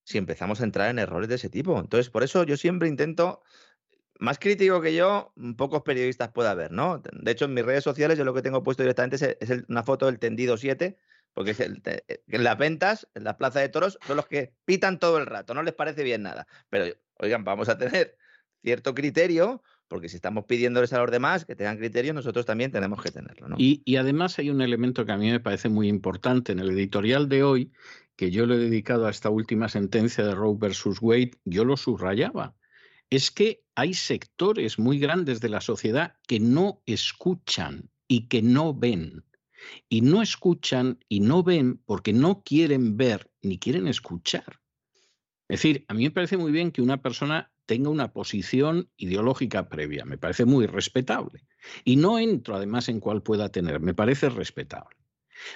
[0.03, 1.79] si empezamos a entrar en errores de ese tipo.
[1.79, 3.43] Entonces, por eso yo siempre intento,
[4.23, 6.99] más crítico que yo, pocos periodistas puede haber, ¿no?
[6.99, 10.05] De hecho, en mis redes sociales yo lo que tengo puesto directamente es, una foto
[10.05, 10.97] del tendido 7,
[11.33, 14.97] porque el, eh, en las ventas, en la plaza de toros, son los que pitan
[14.97, 16.47] todo el rato, no les parece bien nada.
[16.69, 18.15] Pero, oigan, vamos a tener
[18.61, 23.03] cierto criterio, porque si estamos pidiéndoles a los demás que tengan criterio, nosotros también tenemos
[23.03, 23.55] que tenerlo.
[23.57, 26.53] Y, y, además hay un elemento que a mí me parece muy importante.
[26.53, 27.73] En el editorial de hoy
[28.15, 31.75] que yo le he dedicado a esta última sentencia de Roe versus Wade, yo lo
[31.75, 32.55] subrayaba.
[33.13, 38.73] Es que hay sectores muy grandes de la sociedad que no escuchan y que no
[38.73, 39.23] ven.
[39.87, 44.61] Y no escuchan y no ven porque no quieren ver ni quieren escuchar.
[45.47, 49.69] Es decir, a mí me parece muy bien que una persona tenga una posición ideológica
[49.69, 51.45] previa, me parece muy respetable.
[51.83, 54.97] Y no entro además en cuál pueda tener, me parece respetable.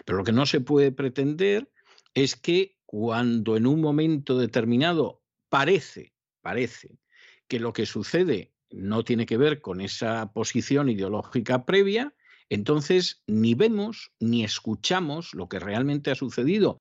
[0.05, 1.71] Pero lo que no se puede pretender
[2.13, 6.13] es que cuando en un momento determinado parece,
[6.43, 6.99] parece
[7.47, 12.13] que lo que sucede no tiene que ver con esa posición ideológica previa,
[12.49, 16.79] entonces ni vemos ni escuchamos lo que realmente ha sucedido.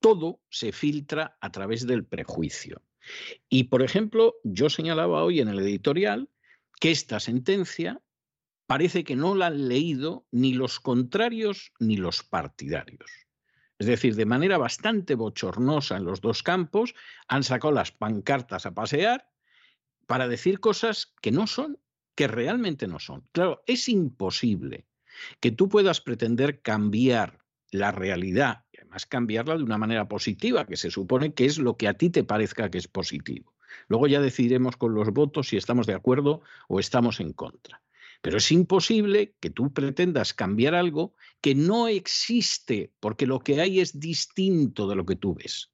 [0.00, 2.82] Todo se filtra a través del prejuicio.
[3.48, 6.28] Y, por ejemplo, yo señalaba hoy en el editorial
[6.80, 8.02] que esta sentencia
[8.66, 13.10] parece que no la han leído ni los contrarios ni los partidarios.
[13.78, 16.94] Es decir, de manera bastante bochornosa en los dos campos,
[17.28, 19.28] han sacado las pancartas a pasear
[20.06, 21.78] para decir cosas que no son,
[22.14, 23.28] que realmente no son.
[23.32, 24.86] Claro, es imposible
[25.40, 30.76] que tú puedas pretender cambiar la realidad y además cambiarla de una manera positiva, que
[30.76, 33.54] se supone que es lo que a ti te parezca que es positivo.
[33.88, 37.82] Luego ya decidiremos con los votos si estamos de acuerdo o estamos en contra.
[38.22, 43.80] Pero es imposible que tú pretendas cambiar algo que no existe, porque lo que hay
[43.80, 45.70] es distinto de lo que tú ves.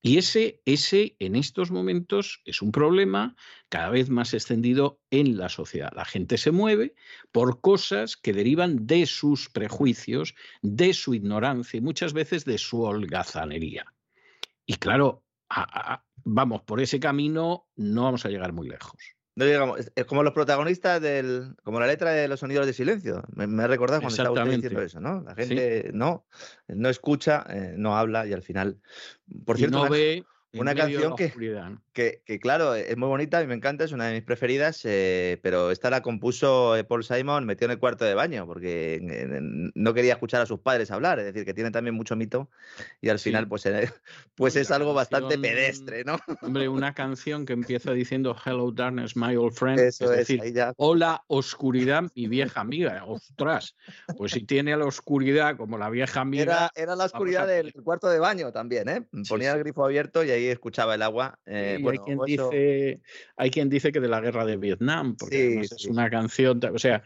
[0.00, 3.34] Y ese, ese en estos momentos es un problema
[3.68, 5.90] cada vez más extendido en la sociedad.
[5.94, 6.94] La gente se mueve
[7.32, 12.82] por cosas que derivan de sus prejuicios, de su ignorancia y muchas veces de su
[12.82, 13.92] holgazanería.
[14.66, 15.24] Y claro,
[16.24, 20.32] vamos, por ese camino no vamos a llegar muy lejos no digamos, es, como los
[20.32, 23.22] protagonistas del, como la letra de los sonidos de silencio.
[23.36, 25.22] Me, me ha recordado cuando estaba diciendo eso, ¿no?
[25.22, 26.26] La gente no,
[26.66, 28.80] no escucha, eh, no habla y al final,
[29.44, 31.32] por cierto, no ve, una canción que,
[32.24, 35.72] que, claro, es muy bonita y me encanta, es una de mis preferidas, eh, pero
[35.72, 39.00] esta la compuso eh, Paul Simon metió en el cuarto de baño porque
[39.74, 42.50] no quería escuchar a sus padres hablar, es decir, que tiene también mucho mito
[43.00, 43.90] y al final pues, eh,
[44.36, 46.18] pues es algo bastante pedestre, ¿no?
[46.42, 50.40] Hombre, una canción que empieza diciendo Hello darkness, my old friend, es, decir,
[50.76, 53.74] hola oscuridad, mi vieja amiga, ostras,
[54.16, 56.42] pues si tiene a la oscuridad como la vieja amiga...
[56.42, 59.02] Era, era la oscuridad del cuarto de baño también, ¿eh?
[59.28, 61.40] Ponía el grifo abierto y ahí escuchaba el agua.
[61.44, 63.00] Eh, hay, quien dice,
[63.36, 67.02] hay quien dice que de la guerra de Vietnam, porque es una canción, o sea,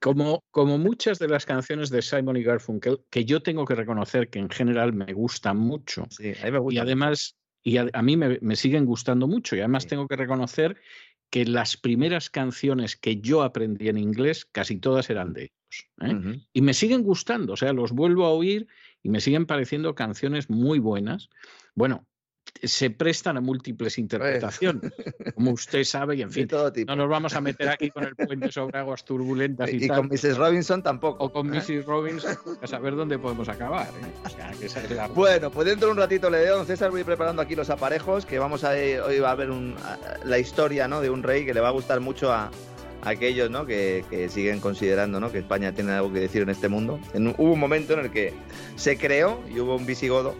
[0.00, 4.28] como, como muchas de las canciones de Simon y Garfunkel, que yo tengo que reconocer
[4.28, 6.06] que en general me gustan mucho.
[6.18, 10.76] Y además, y a, mí me, siguen gustando mucho, y además tengo que reconocer
[11.30, 15.88] que las primeras canciones que yo aprendí en inglés, casi todas eran de ellos.
[16.00, 16.40] ¿eh?
[16.52, 18.68] Y me siguen gustando, o sea, los vuelvo a oír
[19.02, 21.28] y me siguen pareciendo canciones muy buenas.
[21.74, 22.06] Bueno,
[22.62, 24.92] se prestan a múltiples interpretaciones,
[25.34, 26.48] como usted sabe, y en fin,
[26.86, 30.08] no nos vamos a meter aquí con el puente sobre aguas turbulentas y, y con
[30.08, 30.36] Mrs.
[30.36, 31.24] Robinson tampoco.
[31.24, 31.58] O con ¿eh?
[31.58, 31.86] Mrs.
[31.86, 33.88] Robinson, a saber dónde podemos acabar.
[33.88, 34.66] ¿eh?
[35.14, 38.26] Bueno, pues dentro de un ratito le doy, don César, voy preparando aquí los aparejos,
[38.26, 39.48] que vamos a, hoy va a ver
[40.24, 41.00] la historia ¿no?
[41.00, 42.50] de un rey que le va a gustar mucho a,
[43.06, 43.66] aquellos ¿no?
[43.66, 45.30] que, siguen considerando ¿no?
[45.30, 46.98] que España tiene algo que decir en este mundo.
[47.38, 48.34] hubo un momento en el que
[48.74, 50.34] se creó y hubo un visigodo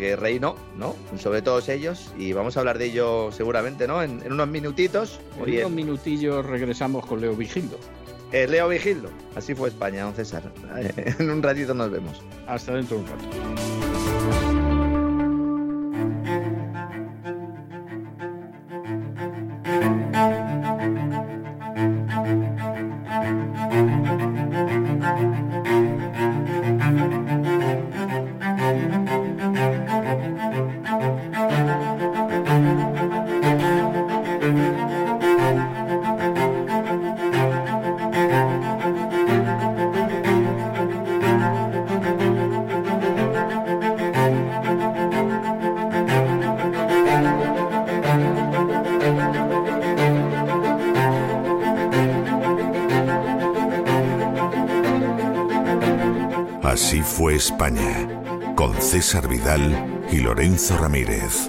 [0.00, 0.96] que reinó, ¿no?
[1.18, 4.02] Sobre todos ellos y vamos a hablar de ello seguramente, ¿no?
[4.02, 5.20] En, unos minutitos.
[5.36, 7.78] En unos minutillos regresamos con Leo Vigildo.
[8.32, 10.50] Eh, Leo Vigildo, así fue España, don César.
[11.18, 12.22] en un ratito nos vemos.
[12.46, 13.89] Hasta dentro de un rato.
[57.40, 58.06] España,
[58.54, 61.48] con César Vidal y Lorenzo Ramírez.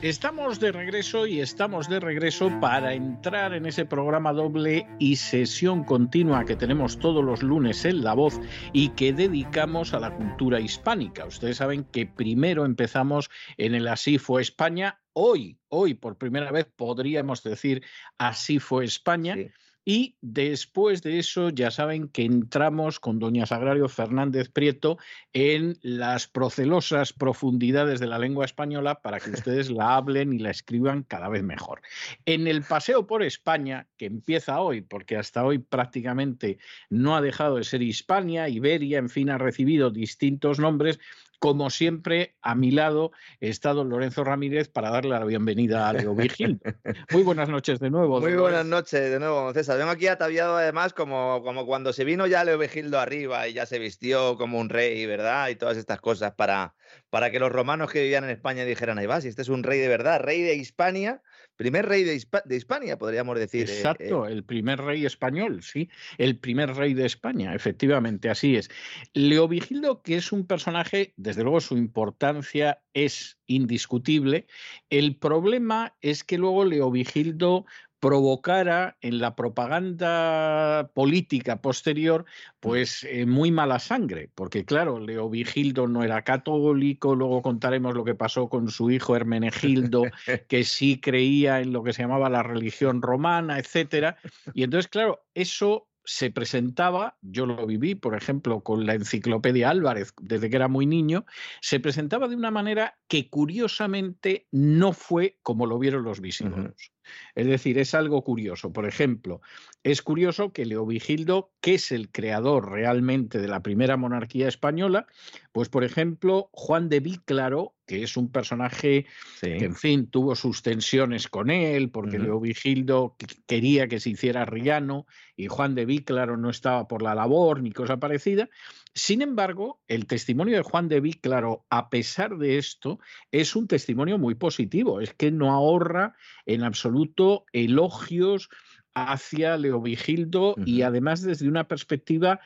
[0.00, 6.44] Estamos de y estamos de regreso para entrar en ese programa doble y sesión continua
[6.44, 8.40] que tenemos todos los lunes en La Voz
[8.72, 11.26] y que dedicamos a la cultura hispánica.
[11.26, 15.00] Ustedes saben que primero empezamos en el Así fue España.
[15.14, 17.82] Hoy, hoy por primera vez podríamos decir
[18.16, 19.36] Así fue España.
[19.84, 24.96] Y después de eso, ya saben que entramos con doña Sagrario Fernández Prieto
[25.32, 30.50] en las procelosas profundidades de la lengua española para que ustedes la hablen y la
[30.50, 31.82] escriban cada vez mejor.
[32.24, 37.56] En el paseo por España, que empieza hoy, porque hasta hoy prácticamente no ha dejado
[37.56, 40.98] de ser Hispania, Iberia, en fin, ha recibido distintos nombres,
[41.44, 46.14] como siempre, a mi lado está don Lorenzo Ramírez para darle la bienvenida a Leo
[46.14, 46.58] Vigil.
[47.12, 48.18] Muy buenas noches de nuevo.
[48.18, 49.76] Muy buenas noches de nuevo, César.
[49.76, 53.66] Vengo aquí ataviado además como, como cuando se vino ya Leo Vigildo arriba y ya
[53.66, 55.50] se vistió como un rey, ¿verdad?
[55.50, 56.76] Y todas estas cosas para,
[57.10, 59.64] para que los romanos que vivían en España dijeran, ahí va, si este es un
[59.64, 61.20] rey de verdad, rey de Hispania,
[61.56, 62.14] primer rey de,
[62.56, 63.68] Hispania, podríamos decir.
[63.68, 64.32] Eh, Exacto, eh.
[64.32, 68.70] el primer rey español, sí, el primer rey de España, efectivamente, así es.
[69.12, 74.46] Leovigildo, que es un personaje, desde luego su importancia es indiscutible,
[74.90, 77.66] el problema es que luego Leovigildo
[78.04, 82.26] provocara en la propaganda política posterior
[82.60, 88.04] pues eh, muy mala sangre, porque claro, Leo Vigildo no era católico, luego contaremos lo
[88.04, 90.02] que pasó con su hijo Hermenegildo,
[90.48, 94.18] que sí creía en lo que se llamaba la religión romana, etcétera,
[94.52, 100.12] y entonces claro, eso se presentaba, yo lo viví, por ejemplo, con la enciclopedia Álvarez,
[100.20, 101.24] desde que era muy niño,
[101.62, 106.92] se presentaba de una manera que curiosamente no fue como lo vieron los visigodos.
[107.34, 108.72] Es decir, es algo curioso.
[108.72, 109.40] Por ejemplo,
[109.82, 115.06] es curioso que Leovigildo, que es el creador realmente de la primera monarquía española,
[115.52, 119.06] pues por ejemplo, Juan de Víclaro, que es un personaje
[119.40, 123.16] que, en fin, tuvo sus tensiones con él, porque Leovigildo
[123.46, 127.72] quería que se hiciera riano y Juan de Víclaro no estaba por la labor ni
[127.72, 128.48] cosa parecida.
[128.94, 133.00] Sin embargo, el testimonio de Juan de Víclaro, a pesar de esto,
[133.32, 135.00] es un testimonio muy positivo.
[135.00, 136.14] Es que no ahorra
[136.46, 138.50] en absoluto elogios
[138.94, 142.40] hacia Leovigildo y además desde una perspectiva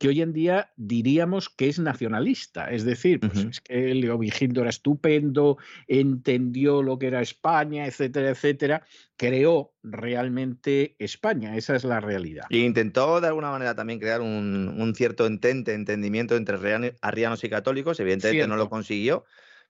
[0.00, 2.70] que hoy en día diríamos que es nacionalista.
[2.70, 8.82] Es decir, pues es que Leovigildo era estupendo, entendió lo que era España, etcétera, etcétera,
[9.18, 11.54] creó realmente España.
[11.54, 12.46] Esa es la realidad.
[12.48, 18.00] Y intentó de alguna manera también crear un, cierto entente, entendimiento entre arrianos y católicos.
[18.00, 19.26] Evidentemente no lo consiguió,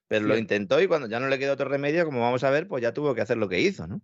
[0.07, 2.69] pero lo intentó y cuando ya no le quedó otro remedio, como vamos a ver,
[2.69, 4.01] pues ya tuvo que hacer lo que hizo, ¿no?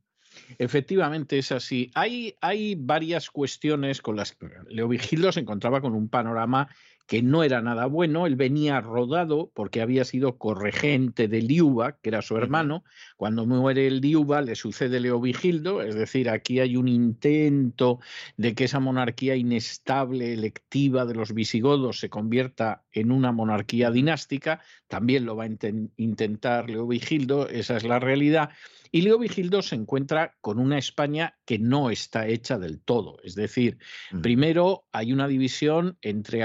[0.57, 1.91] Efectivamente es así.
[1.95, 6.69] Hay, hay varias cuestiones con las que Leovigildo se encontraba con un panorama
[7.07, 8.27] que no era nada bueno.
[8.27, 12.83] Él venía rodado porque había sido corregente de Liuba, que era su hermano.
[13.15, 17.99] Cuando muere el Liuba le sucede Leovigildo, es decir, aquí hay un intento
[18.35, 24.61] de que esa monarquía inestable, electiva de los visigodos se convierta en una monarquía dinástica.
[24.87, 25.49] También lo va a
[25.95, 28.49] intentar Leovigildo, esa es la realidad.
[28.91, 33.17] Y Leo Vigildo se encuentra con una España que no está hecha del todo.
[33.23, 33.77] Es decir,
[34.21, 36.43] primero hay una división entre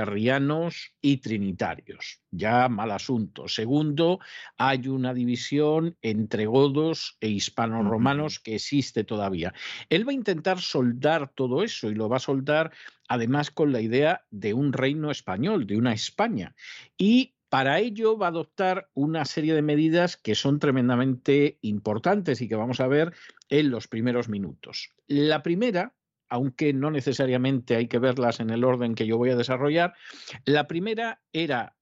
[1.00, 2.20] y trinitarios.
[2.30, 3.48] Ya mal asunto.
[3.48, 4.18] Segundo,
[4.56, 9.52] hay una división entre godos e hispanos-romanos que existe todavía.
[9.88, 12.72] Él va a intentar soldar todo eso y lo va a soldar
[13.08, 16.54] además con la idea de un reino español, de una España.
[16.96, 22.48] Y para ello va a adoptar una serie de medidas que son tremendamente importantes y
[22.48, 23.12] que vamos a ver
[23.50, 24.94] en los primeros minutos.
[25.06, 25.94] La primera,
[26.32, 29.92] aunque no necesariamente hay que verlas en el orden que yo voy a desarrollar,
[30.46, 31.76] la primera era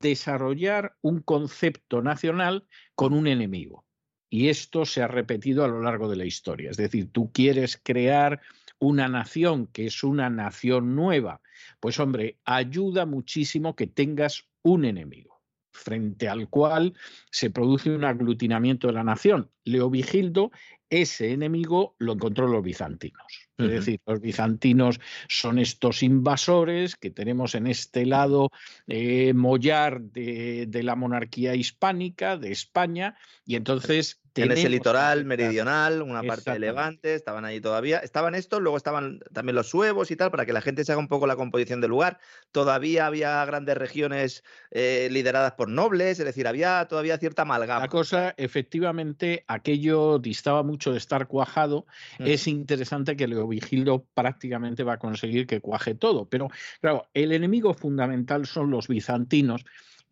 [0.00, 2.66] desarrollar un concepto nacional
[2.96, 3.84] con un enemigo.
[4.28, 6.72] Y esto se ha repetido a lo largo de la historia.
[6.72, 8.40] Es decir, tú quieres crear
[8.80, 11.40] una nación que es una nación nueva,
[11.78, 15.32] pues hombre, ayuda muchísimo que tengas un enemigo
[15.70, 16.94] frente al cual
[17.30, 19.48] se produce un aglutinamiento de la nación.
[19.64, 20.50] Leovigildo,
[20.90, 23.48] ese enemigo lo encontró los bizantinos.
[23.64, 28.50] Es decir, los bizantinos son estos invasores que tenemos en este lado
[28.86, 35.24] eh, mollar de, de, la monarquía hispánica, de España, y entonces en ese tenemos litoral
[35.24, 36.58] meridional, una parte de.
[36.58, 37.98] Levante, estaban allí todavía.
[37.98, 41.00] Estaban estos, luego estaban también los suevos y tal, para que la gente se haga
[41.00, 42.18] un poco la composición del lugar.
[42.52, 47.80] Todavía había grandes regiones eh, lideradas por nobles, es decir, había todavía cierta amalgama.
[47.80, 51.86] La cosa, efectivamente, aquello distaba mucho de estar cuajado.
[52.18, 52.26] Mm.
[52.26, 56.26] Es interesante que Leovigildo prácticamente va a conseguir que cuaje todo.
[56.26, 56.48] Pero,
[56.80, 59.64] claro, el enemigo fundamental son los bizantinos.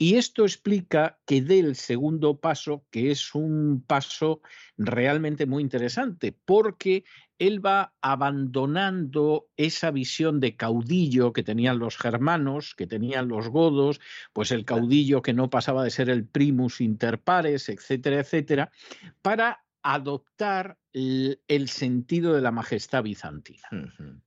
[0.03, 4.41] Y esto explica que dé el segundo paso, que es un paso
[4.79, 7.05] realmente muy interesante, porque
[7.39, 14.01] él va abandonando esa visión de caudillo que tenían los germanos, que tenían los godos,
[14.33, 18.73] pues el caudillo que no pasaba de ser el primus inter pares, etcétera, etcétera,
[19.21, 23.69] para adoptar el, el sentido de la majestad bizantina.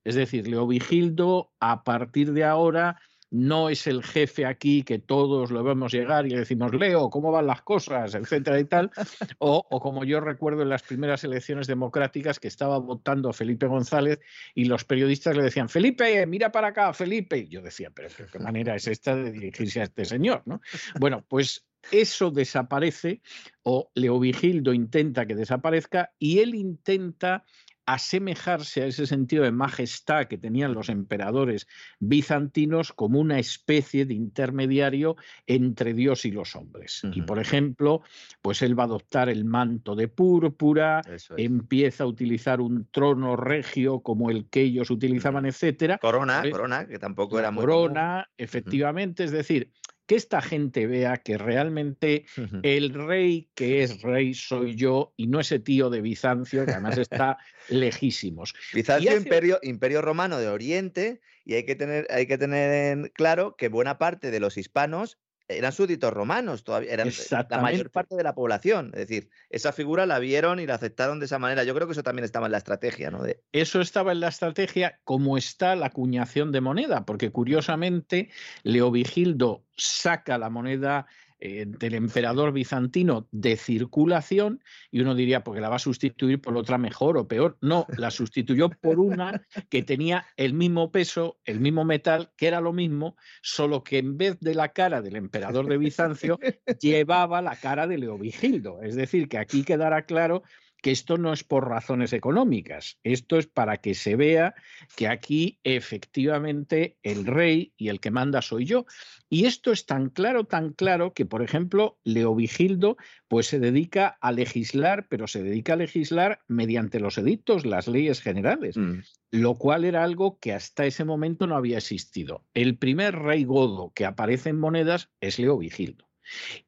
[0.04, 5.62] Es decir, Leovigildo, a partir de ahora, no es el jefe aquí que todos lo
[5.64, 8.14] vemos llegar y decimos, Leo, ¿cómo van las cosas?
[8.14, 8.90] etcétera y tal.
[9.38, 14.20] O, o como yo recuerdo en las primeras elecciones democráticas que estaba votando Felipe González
[14.54, 17.38] y los periodistas le decían, Felipe, mira para acá, Felipe.
[17.38, 20.42] Y yo decía, pero ¿qué qué manera es esta de dirigirse a este señor?
[20.46, 20.60] ¿no?
[20.98, 23.20] Bueno, pues eso desaparece
[23.62, 27.44] o Leovigildo intenta que desaparezca y él intenta
[27.86, 31.66] asemejarse a ese sentido de majestad que tenían los emperadores
[31.98, 37.02] bizantinos como una especie de intermediario entre Dios y los hombres.
[37.12, 38.02] Y por ejemplo,
[38.42, 41.28] pues él va a adoptar el manto de púrpura, es.
[41.36, 45.98] empieza a utilizar un trono regio como el que ellos utilizaban, etcétera.
[45.98, 46.50] Corona, ¿vale?
[46.50, 49.70] corona, que tampoco era muy corona, efectivamente, es decir,
[50.06, 52.26] que esta gente vea que realmente
[52.62, 56.98] el rey que es rey soy yo y no ese tío de Bizancio que además
[56.98, 58.54] está lejísimos.
[58.72, 63.08] Bizancio, hace- imperio, imperio romano de Oriente, y hay que tener, hay que tener en
[63.14, 65.18] claro que buena parte de los hispanos
[65.48, 67.72] eran súbditos romanos, todavía eran la Exactamente.
[67.72, 68.90] mayor parte de la población.
[68.94, 71.64] Es decir, esa figura la vieron y la aceptaron de esa manera.
[71.64, 73.22] Yo creo que eso también estaba en la estrategia, ¿no?
[73.22, 78.30] De, Eso estaba en la estrategia, como está la acuñación de moneda, porque curiosamente
[78.62, 81.06] Leovigildo saca la moneda
[81.46, 86.56] eh, del emperador bizantino de circulación y uno diría, porque la va a sustituir por
[86.56, 87.58] otra mejor o peor.
[87.60, 92.62] No, la sustituyó por una que tenía el mismo peso, el mismo metal, que era
[92.62, 96.38] lo mismo, solo que en vez de la cara del emperador de Bizancio,
[96.80, 98.82] llevaba la cara de Leovigildo.
[98.82, 100.44] Es decir, que aquí quedará claro
[100.84, 104.54] que esto no es por razones económicas, esto es para que se vea
[104.96, 108.84] que aquí efectivamente el rey y el que manda soy yo.
[109.30, 112.98] Y esto es tan claro, tan claro que, por ejemplo, Leovigildo
[113.28, 118.20] pues se dedica a legislar, pero se dedica a legislar mediante los edictos, las leyes
[118.20, 118.98] generales mm,
[119.30, 122.44] lo cual era algo que hasta ese momento no había existido.
[122.52, 126.04] El primer rey godo que aparece en monedas es Leovigildo.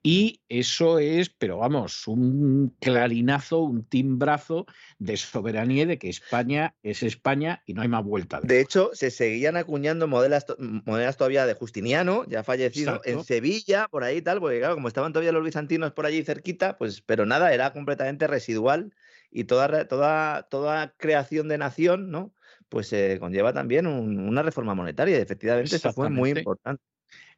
[0.03, 4.67] Y eso es, pero vamos, un clarinazo, un timbrazo
[4.99, 8.41] de soberanía de que España es España y no hay más vuelta.
[8.43, 13.25] De hecho, se seguían acuñando modelas, to- monedas todavía de Justiniano, ya fallecido, en.
[13.25, 17.01] Sevilla, por ahí tal, porque claro, como estaban todavía los bizantinos por allí cerquita, pues,
[17.03, 18.95] pero nada, era completamente residual
[19.31, 22.33] y toda, toda, toda creación de nación, ¿no?
[22.69, 26.83] Pues eh, conlleva también un- una reforma monetaria y efectivamente esto fue muy importante.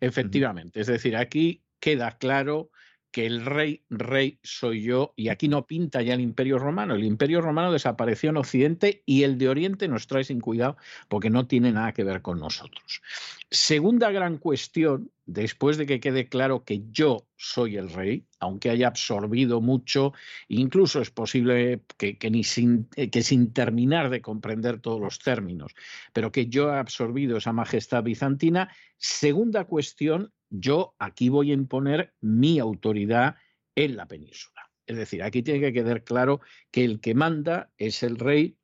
[0.00, 2.70] Efectivamente, es decir, aquí queda claro
[3.10, 6.94] que el rey, rey soy yo, y aquí no pinta ya el imperio romano.
[6.94, 10.76] El imperio romano desapareció en Occidente y el de Oriente nos trae sin cuidado
[11.08, 13.02] porque no tiene nada que ver con nosotros.
[13.50, 18.88] Segunda gran cuestión, después de que quede claro que yo soy el rey, aunque haya
[18.88, 20.12] absorbido mucho,
[20.48, 25.74] incluso es posible que, que sin, eh, que sin terminar de comprender todos los términos,
[26.12, 28.70] pero que yo he absorbido esa majestad bizantina.
[28.98, 33.36] Segunda cuestión, yo aquí voy a imponer mi autoridad
[33.74, 34.70] en la península.
[34.86, 38.58] Es decir, aquí tiene que quedar claro que el que manda es el rey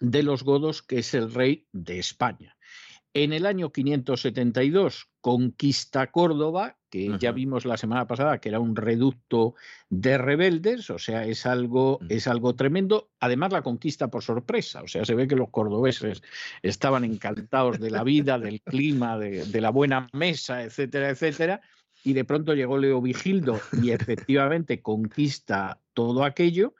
[0.00, 2.56] de los godos, que es el rey de España.
[3.16, 8.74] En el año 572 conquista Córdoba, que ya vimos la semana pasada que era un
[8.74, 9.54] reducto
[9.88, 12.06] de rebeldes, o sea, es algo, Ujú.
[12.08, 13.10] es algo tremendo.
[13.20, 16.22] Además, la conquista por sorpresa, o sea, se ve que los cordobeses
[16.62, 21.60] estaban encantados de la vida, del clima, de, de la buena mesa, etcétera, etcétera.
[22.02, 26.74] Y de pronto llegó Leovigildo y efectivamente conquista todo aquello.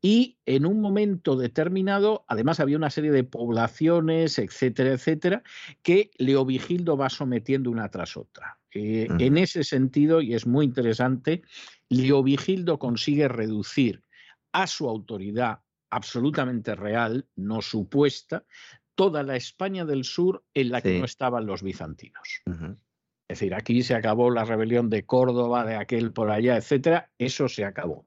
[0.00, 5.42] Y en un momento determinado, además había una serie de poblaciones, etcétera, etcétera,
[5.82, 8.58] que Leovigildo va sometiendo una tras otra.
[8.70, 9.08] Eh.
[9.18, 11.42] En ese sentido, y es muy interesante,
[11.88, 14.04] Leovigildo consigue reducir
[14.52, 15.60] a su autoridad
[15.90, 18.44] absolutamente real, no supuesta,
[18.94, 22.42] toda la España del sur en la que no estaban los bizantinos.
[23.28, 27.48] Es decir, aquí se acabó la rebelión de Córdoba, de aquel por allá, etcétera, eso
[27.48, 28.06] se acabó.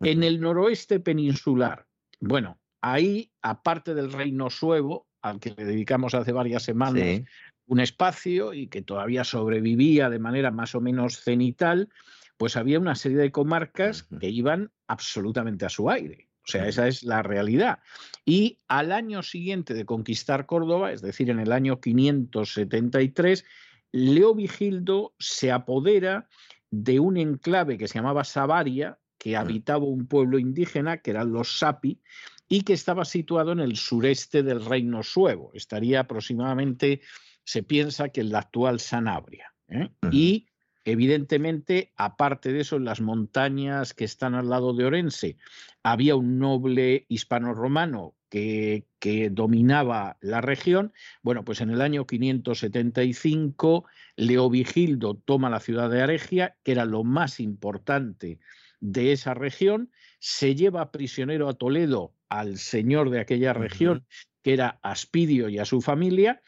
[0.00, 1.86] En el noroeste peninsular,
[2.20, 7.22] bueno, ahí, aparte del reino suevo, al que le dedicamos hace varias semanas
[7.66, 11.88] un espacio y que todavía sobrevivía de manera más o menos cenital,
[12.36, 16.30] pues había una serie de comarcas que iban absolutamente a su aire.
[16.42, 17.78] O sea, esa es la realidad.
[18.24, 23.44] Y al año siguiente de conquistar Córdoba, es decir, en el año 573,
[23.92, 26.28] Leo Vigildo se apodera
[26.70, 31.58] de un enclave que se llamaba Savaria, que habitaba un pueblo indígena, que eran los
[31.58, 32.00] Sapi,
[32.48, 35.52] y que estaba situado en el sureste del reino suevo.
[35.52, 37.02] Estaría aproximadamente,
[37.44, 39.52] se piensa que en la actual Sanabria.
[39.68, 39.90] ¿eh?
[40.10, 40.46] Y
[40.86, 45.36] Evidentemente, aparte de eso, en las montañas que están al lado de Orense,
[45.82, 50.94] había un noble hispano-romano que, que, dominaba la región.
[51.22, 53.84] Bueno, pues en el año 575,
[54.16, 58.38] Leovigildo toma la ciudad de Aregia, que era lo más importante
[58.80, 64.06] de esa región, se lleva prisionero a Toledo al señor de aquella región,
[64.42, 66.42] que era Aspidio y a su familia,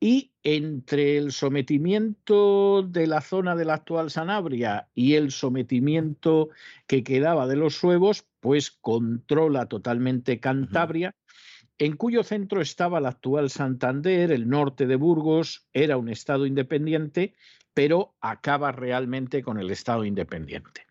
[0.00, 6.50] y entre el sometimiento de la zona de la actual Sanabria y el sometimiento
[6.86, 11.16] que quedaba de los suevos, pues controla totalmente Cantabria,
[11.78, 17.34] en cuyo centro estaba la actual Santander, el norte de Burgos, era un estado independiente,
[17.72, 20.86] pero acaba realmente con el estado independiente.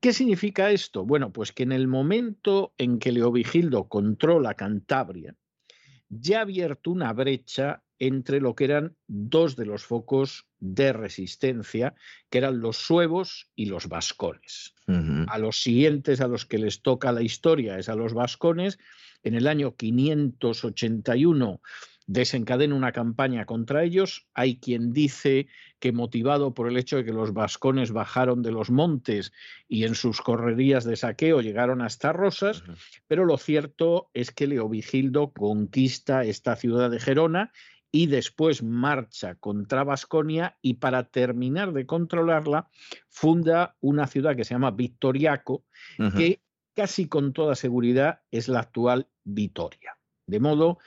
[0.00, 1.04] ¿Qué significa esto?
[1.04, 5.34] Bueno, pues que en el momento en que Leovigildo controla Cantabria,
[6.08, 11.94] ya ha abierto una brecha entre lo que eran dos de los focos de resistencia,
[12.30, 14.74] que eran los suevos y los vascones.
[14.86, 18.78] A los siguientes a los que les toca la historia es a los vascones.
[19.24, 21.60] En el año 581
[22.08, 24.26] desencadena una campaña contra ellos.
[24.34, 25.46] Hay quien dice
[25.78, 29.32] que motivado por el hecho de que los vascones bajaron de los montes
[29.68, 32.64] y en sus correrías de saqueo llegaron hasta Rosas,
[33.06, 37.52] pero lo cierto es que Leovigildo conquista esta ciudad de Gerona
[37.92, 42.70] y después marcha contra Vasconia y para terminar de controlarla
[43.10, 45.64] funda una ciudad que se llama Victoriaco,
[46.16, 46.40] que
[46.74, 49.98] casi con toda seguridad es la actual Vitoria.
[50.26, 50.78] De modo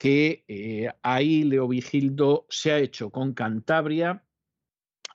[0.00, 4.24] que eh, ahí Leovigildo se ha hecho con Cantabria,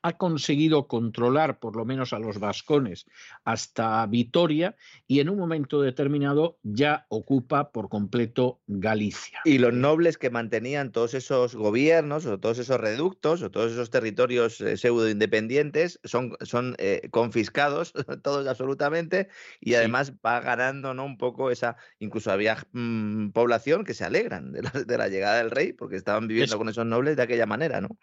[0.05, 3.07] ha conseguido controlar por lo menos a los vascones
[3.43, 4.75] hasta Vitoria
[5.07, 9.39] y en un momento determinado ya ocupa por completo Galicia.
[9.45, 13.89] Y los nobles que mantenían todos esos gobiernos o todos esos reductos o todos esos
[13.89, 21.03] territorios eh, pseudo independientes son, son eh, confiscados todos absolutamente y además va ganando ¿no?
[21.03, 25.73] un poco esa, incluso había mm, población que se alegran de la, llegada del rey
[25.73, 27.97] porque estaban viviendo con esos nobles de aquella manera, ¿no?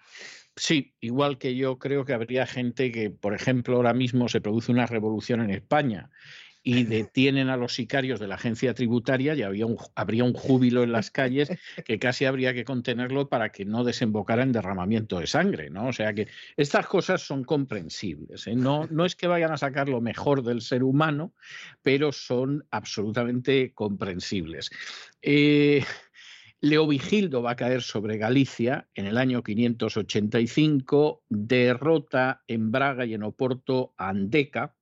[0.57, 4.71] Sí, igual que yo creo que habría gente que, por ejemplo, ahora mismo se produce
[4.71, 6.11] una revolución en España
[6.63, 10.83] y detienen a los sicarios de la agencia tributaria y había un, habría un júbilo
[10.83, 11.51] en las calles
[11.85, 15.89] que casi habría que contenerlo para que no desembocara en derramamiento de sangre, ¿no?
[15.89, 18.47] O sea que estas cosas son comprensibles.
[18.47, 18.55] ¿eh?
[18.55, 21.33] No, no es que vayan a sacar lo mejor del ser humano,
[21.83, 24.71] pero son absolutamente comprensibles.
[25.23, 25.83] Eh,
[26.63, 33.25] Leovigildo va a caer sobre Galicia en el año 585, derrota en Braga y en
[33.25, 34.77] Oporto a Andeca,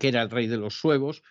[0.00, 1.22] que era el rey de los suevos,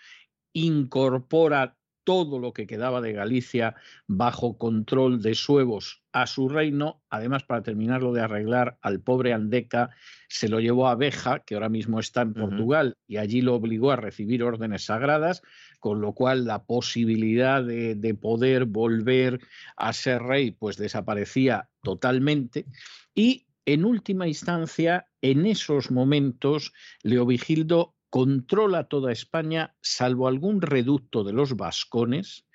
[0.54, 3.76] incorpora todo lo que quedaba de Galicia
[4.08, 7.04] bajo control de suevos a su reino.
[7.10, 9.90] Además, para terminarlo de arreglar, al pobre Andeca
[10.30, 13.92] se lo llevó a Beja, que ahora mismo está en Portugal, y allí lo obligó
[13.92, 15.42] a recibir órdenes sagradas,
[15.82, 19.42] con lo cual la posibilidad de, de poder volver
[19.76, 22.66] a ser rey pues desaparecía totalmente.
[23.14, 26.72] Y en última instancia, en esos momentos,
[27.04, 32.46] Leovigildo controla toda España, salvo algún reducto de los vascones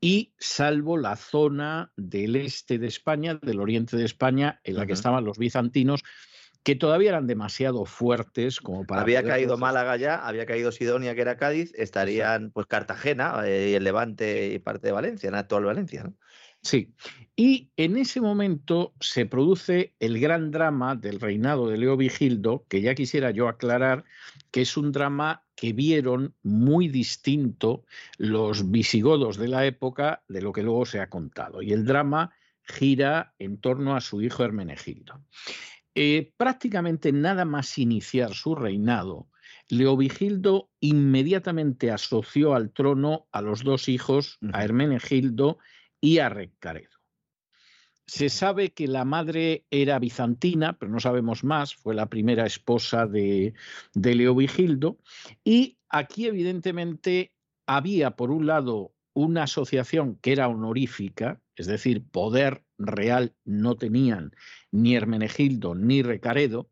[0.00, 4.94] y salvo la zona del este de España, del oriente de España, en la que
[4.94, 6.02] estaban los bizantinos,
[6.62, 9.02] que todavía eran demasiado fuertes como para...
[9.02, 13.74] Había caído Málaga ya, había caído Sidonia, que era Cádiz, estarían pues Cartagena eh, y
[13.74, 16.04] el Levante y parte de Valencia, en actual Valencia.
[16.04, 16.14] ¿no?
[16.62, 16.94] Sí,
[17.34, 22.80] y en ese momento se produce el gran drama del reinado de Leo Vigildo, que
[22.80, 24.04] ya quisiera yo aclarar
[24.52, 27.84] que es un drama que vieron muy distinto
[28.16, 31.62] los visigodos de la época de lo que luego se ha contado.
[31.62, 32.32] Y el drama
[32.62, 35.20] gira en torno a su hijo Hermenegildo.
[35.94, 39.28] Eh, prácticamente nada más iniciar su reinado,
[39.68, 45.58] Leovigildo inmediatamente asoció al trono a los dos hijos, a Hermenegildo
[46.00, 46.98] y a Recaredo.
[48.06, 53.06] se sabe que la madre era bizantina, pero no sabemos más, fue la primera esposa
[53.06, 53.54] de,
[53.94, 54.98] de Leovigildo.
[55.44, 57.32] Y aquí, evidentemente,
[57.66, 64.32] había, por un lado, una asociación que era honorífica, es decir, poder real no tenían
[64.70, 66.70] ni Hermenegildo ni Recaredo,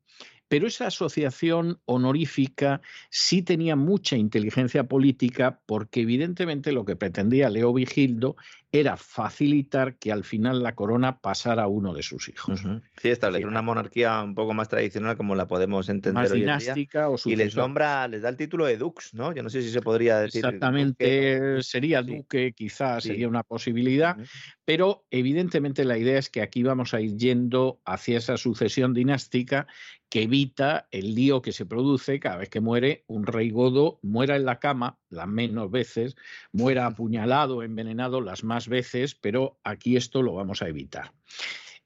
[0.50, 7.72] pero esa asociación honorífica sí tenía mucha inteligencia política porque evidentemente lo que pretendía Leo
[7.72, 8.34] Vigildo
[8.72, 12.60] era facilitar que al final la corona pasara a uno de sus hijos.
[13.00, 17.06] Sí, establecer una monarquía un poco más tradicional como la podemos entender más hoy dinástica
[17.06, 19.34] en o Y les nombra, les da el título de dux, ¿no?
[19.34, 20.44] Yo no sé si se podría decir.
[20.44, 22.16] Exactamente, duque, sería sí.
[22.16, 23.08] duque, quizás Sí.
[23.08, 24.16] sería una posibilidad,
[24.64, 29.66] pero evidentemente la idea es que aquí vamos a ir yendo hacia esa sucesión dinástica
[30.08, 34.36] que evita el lío que se produce cada vez que muere un rey godo, muera
[34.36, 36.16] en la cama las menos veces,
[36.52, 41.12] muera apuñalado, envenenado las más veces, pero aquí esto lo vamos a evitar.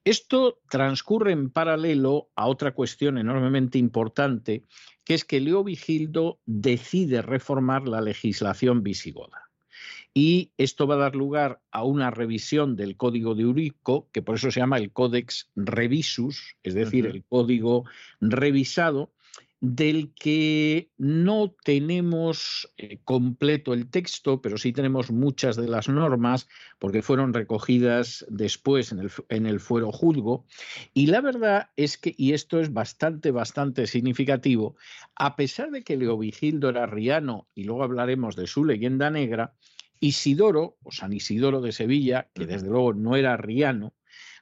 [0.05, 4.63] Esto transcurre en paralelo a otra cuestión enormemente importante,
[5.03, 9.49] que es que Leo Vigildo decide reformar la legislación visigoda.
[10.13, 14.35] Y esto va a dar lugar a una revisión del Código de Eurico, que por
[14.35, 17.83] eso se llama el Codex Revisus, es decir, el código
[18.21, 19.11] revisado,
[19.61, 26.47] del que no tenemos eh, completo el texto, pero sí tenemos muchas de las normas,
[26.77, 30.45] porque fueron recogidas después en el, en el fuero juzgo.
[30.93, 34.75] Y la verdad es que, y esto es bastante, bastante significativo,
[35.15, 39.55] a pesar de que Leovigildo era riano, y luego hablaremos de su leyenda negra,
[39.99, 43.93] Isidoro, o San Isidoro de Sevilla, que desde luego no era riano,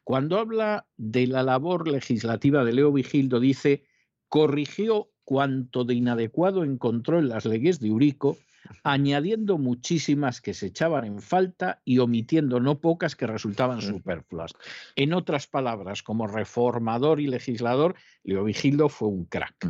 [0.03, 3.85] cuando habla de la labor legislativa de Leo Vigildo, dice,
[4.33, 8.35] corrigió cuanto de inadecuado encontró en las leyes de Eurico,
[8.83, 14.55] añadiendo muchísimas que se echaban en falta y omitiendo no pocas que resultaban superfluas.
[14.95, 19.67] En otras palabras, como reformador y legislador, Leo Vigildo fue un crack.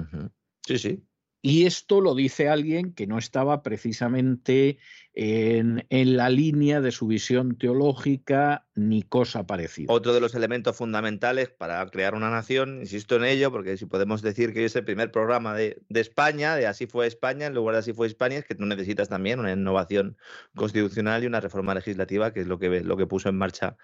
[0.65, 1.03] Sí, sí.
[1.45, 4.77] Y esto lo dice alguien que no estaba precisamente
[5.13, 9.91] en, la línea de su visión teológica ni cosa parecida.
[9.91, 14.21] Otro de los elementos fundamentales para crear una nación, insisto en ello, porque si podemos
[14.21, 17.75] decir que es el primer programa de, de España, de Así fue España, en lugar
[17.75, 20.15] de Así fue España, es que tú necesitas también una innovación
[20.55, 23.75] constitucional y una reforma legislativa, que es lo que, lo que puso en marcha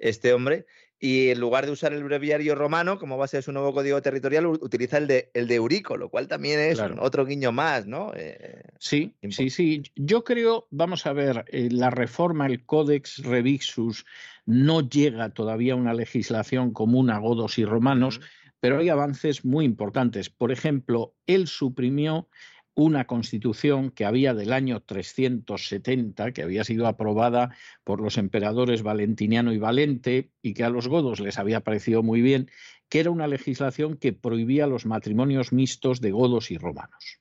[0.00, 0.66] este hombre.
[1.00, 4.46] Y en lugar de usar el breviario romano como base de su nuevo código territorial,
[4.46, 6.96] utiliza el de, el de Eurico, lo cual también es Claro.
[7.02, 8.12] otro guiño más, ¿no?
[8.14, 9.82] Eh, Sí, sí, sí.
[9.96, 14.06] Yo creo, vamos a ver, eh, la reforma, el Codex Revixus,
[14.46, 18.20] no llega todavía a una legislación común a godos y romanos,
[18.60, 20.30] pero hay avances muy importantes.
[20.30, 22.28] Por ejemplo, él suprimió
[22.74, 27.54] una constitución que había del año 370, que había sido aprobada
[27.84, 32.20] por los emperadores Valentiniano y Valente, y que a los godos les había parecido muy
[32.20, 32.50] bien,
[32.88, 37.20] que era una legislación que prohibía los matrimonios mixtos de godos y romanos.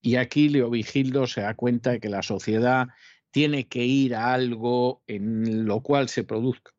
[0.00, 2.88] Y aquí Leovigildo se da cuenta de que la sociedad
[3.30, 6.71] tiene que ir a algo en lo cual se produzca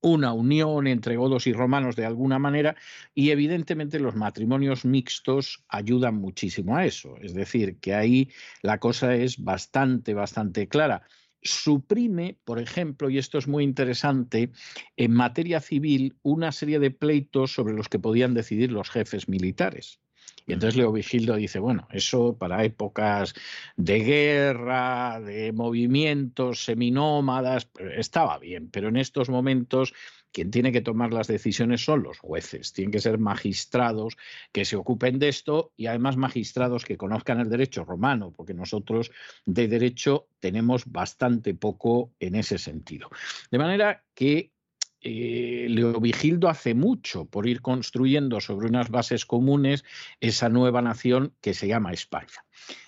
[0.00, 2.76] una unión entre godos y romanos de alguna manera
[3.14, 7.16] y evidentemente los matrimonios mixtos ayudan muchísimo a eso.
[7.20, 8.30] Es decir, que ahí
[8.62, 11.02] la cosa es bastante, bastante clara.
[11.42, 14.52] Suprime, por ejemplo, y esto es muy interesante,
[14.96, 20.00] en materia civil una serie de pleitos sobre los que podían decidir los jefes militares.
[20.46, 23.34] Y entonces Leovigildo dice, bueno, eso para épocas
[23.76, 29.92] de guerra, de movimientos seminómadas, pues, estaba bien, pero en estos momentos
[30.32, 34.16] quien tiene que tomar las decisiones son los jueces, tienen que ser magistrados
[34.52, 39.10] que se ocupen de esto y además magistrados que conozcan el derecho romano, porque nosotros
[39.46, 43.10] de derecho tenemos bastante poco en ese sentido.
[43.50, 44.52] De manera que
[45.00, 49.84] eh, Leovigildo hace mucho por ir construyendo sobre unas bases comunes
[50.20, 52.44] esa nueva nación que se llama España.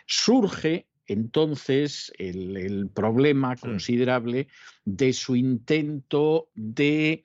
[0.07, 4.49] Surge entonces el, el problema considerable
[4.85, 7.25] de su intento de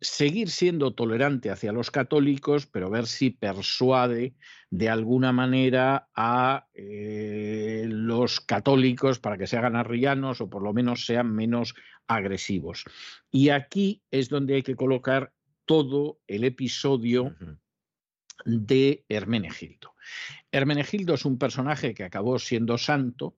[0.00, 4.34] seguir siendo tolerante hacia los católicos, pero ver si persuade
[4.70, 10.72] de alguna manera a eh, los católicos para que se hagan arrianos o por lo
[10.72, 11.74] menos sean menos
[12.08, 12.84] agresivos.
[13.30, 15.32] Y aquí es donde hay que colocar
[15.64, 17.34] todo el episodio
[18.44, 19.94] de Hermenegildo.
[20.52, 23.36] Hermenegildo es un personaje que acabó siendo santo,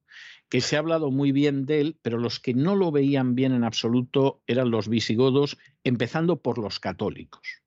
[0.48, 3.52] que se ha hablado muy bien de él, pero los que no lo veían bien
[3.52, 7.62] en absoluto eran los visigodos, empezando por los católicos.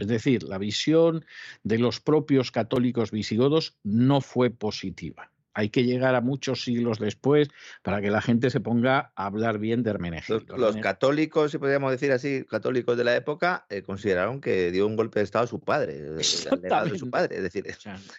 [0.00, 1.24] Es decir, la visión
[1.62, 5.31] de los propios católicos visigodos no fue positiva.
[5.54, 7.48] Hay que llegar a muchos siglos después
[7.82, 10.56] para que la gente se ponga a hablar bien de Hermenegildo.
[10.56, 14.96] Los, católicos, si podríamos decir así, católicos de la época, eh, consideraron que dio un
[14.96, 16.24] golpe de Estado a su padre, eh, de
[16.98, 17.36] su padre.
[17.36, 17.66] Es decir,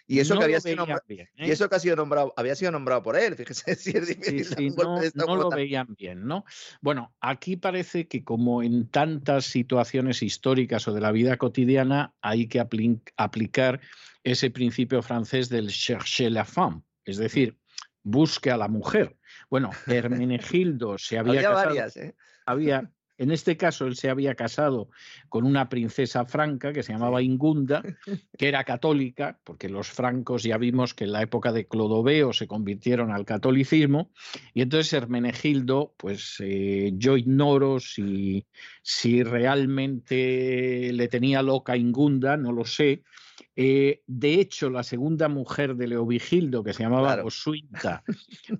[0.08, 1.28] y eso que había sido nombrado, y ¿eh?
[1.38, 4.74] eso que ha sido nombrado, había sido nombrado por él, fíjese si es difícil.
[5.16, 6.46] no, lo veían bien, ¿no?
[6.82, 12.48] Bueno, aquí parece que como en tantas situaciones históricas o de la vida cotidiana, hay
[12.48, 13.82] que aplicar
[14.24, 17.58] ese principio francés del chercher la femme es decir,
[18.04, 19.18] busque a la mujer.
[19.50, 21.66] Bueno, Hermenegildo se había, casado.
[21.66, 22.16] Varias, ¿eh?
[22.46, 24.90] Había, en este caso, él se había casado
[25.30, 27.82] con una princesa franca que se llamaba Ingunda,
[28.38, 32.48] que era católica, porque los francos ya vimos que en la época de Clodoveo se
[32.48, 34.12] convirtieron al catolicismo,
[34.54, 38.46] y entonces Hermenegildo, pues eh, yo ignoro si,
[38.82, 43.04] si realmente le tenía loca Ingunda, no lo sé,
[43.56, 48.04] eh, de hecho, la segunda mujer de Leovigildo, que se llamaba Osuinta,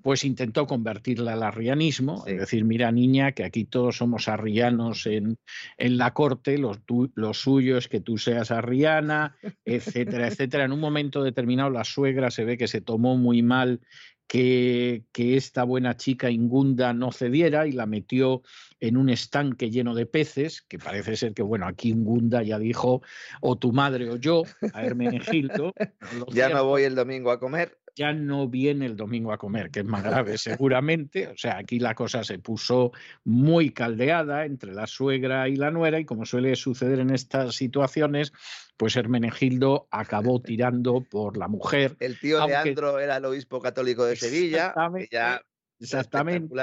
[0.02, 5.38] pues intentó convertirla al arrianismo, es decir, mira niña, que aquí todos somos arrianos en,
[5.78, 6.80] en la corte, lo,
[7.14, 10.64] lo, suyo es que tú seas arriana, etcétera, etcétera.
[10.64, 13.80] En un momento determinado la suegra se ve que se tomó muy mal
[14.26, 18.42] que, esta buena chica Ingunda no cediera y la metió
[18.80, 23.02] en un estanque lleno de peces, que parece ser que, bueno, aquí Ingunda ya dijo,
[23.40, 25.72] o tu madre o yo, a Hermenegildo.
[26.32, 29.80] ya me voy el domingo a comer ya no viene el domingo a comer, que
[29.80, 31.28] es más grave seguramente.
[31.28, 32.92] O sea, aquí la cosa se puso
[33.24, 38.32] muy caldeada entre la suegra y la nuera y como suele suceder en estas situaciones,
[38.76, 41.96] pues Hermenegildo acabó tirando por la mujer.
[42.00, 44.68] El tío de Andro era el obispo católico de Sevilla.
[44.68, 45.08] Exactamente.
[45.10, 45.42] Ya
[45.80, 46.54] exactamente.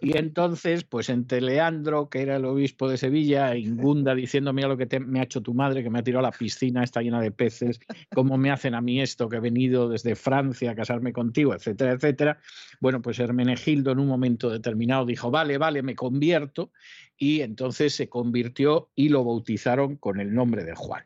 [0.00, 4.68] Y entonces, pues entre Leandro, que era el obispo de Sevilla, e Ingunda diciendo, mira
[4.68, 7.02] lo que me ha hecho tu madre, que me ha tirado a la piscina, está
[7.02, 7.80] llena de peces,
[8.14, 11.92] cómo me hacen a mí esto, que he venido desde Francia a casarme contigo, etcétera,
[11.92, 12.38] etcétera.
[12.80, 16.70] Bueno, pues Hermenegildo en un momento determinado dijo, vale, vale, me convierto,
[17.16, 21.04] y entonces se convirtió y lo bautizaron con el nombre de Juan.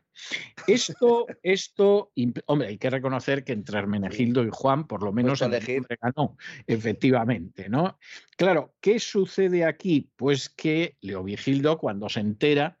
[0.67, 2.11] Esto, esto,
[2.45, 7.69] hombre, hay que reconocer que entre Hermenegildo y Juan, por lo menos el ganó, efectivamente,
[7.69, 7.97] ¿no?
[8.37, 10.09] Claro, ¿qué sucede aquí?
[10.15, 12.77] Pues que Leovigildo, cuando se entera,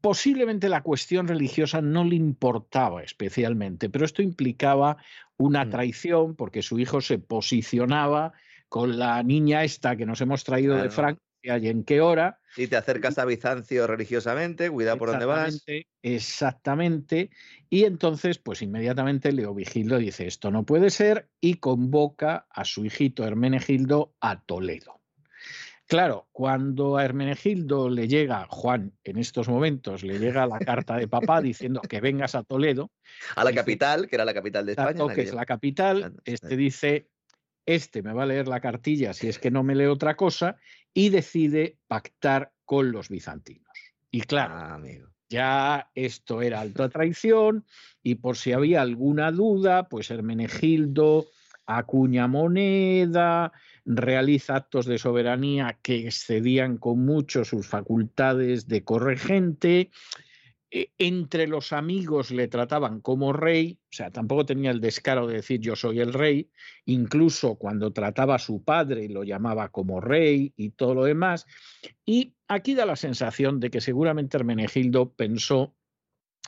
[0.00, 4.96] posiblemente la cuestión religiosa no le importaba especialmente, pero esto implicaba
[5.36, 5.70] una mm.
[5.70, 8.32] traición porque su hijo se posicionaba
[8.68, 12.40] con la niña esta que nos hemos traído de Franco y en qué hora.
[12.56, 15.64] Y te acercas a Bizancio religiosamente, cuida por dónde vas.
[16.02, 17.30] Exactamente.
[17.70, 23.24] Y entonces, pues inmediatamente Leovigildo dice, esto no puede ser, y convoca a su hijito
[23.24, 24.98] Hermenegildo a Toledo.
[25.86, 31.08] Claro, cuando a Hermenegildo le llega, Juan, en estos momentos, le llega la carta de
[31.08, 32.90] papá diciendo que vengas a Toledo.
[33.36, 35.14] A la capital, que era la capital de España.
[35.14, 37.08] Que es la capital, este dice,
[37.68, 40.56] este me va a leer la cartilla si es que no me lee otra cosa,
[40.94, 43.68] y decide pactar con los bizantinos.
[44.10, 44.80] Y claro, ah,
[45.28, 47.66] ya esto era alta traición,
[48.02, 51.26] y por si había alguna duda, pues Hermenegildo
[51.66, 53.52] acuña moneda,
[53.84, 59.90] realiza actos de soberanía que excedían con mucho sus facultades de corregente,
[60.70, 65.34] e, entre los amigos le trataban como rey, o sea, tampoco tenía el descaro de
[65.34, 66.50] decir yo soy el rey,
[66.84, 71.46] incluso cuando trataba a su padre lo llamaba como rey y todo lo demás.
[72.04, 75.74] Y aquí da la sensación de que seguramente Hermenegildo pensó,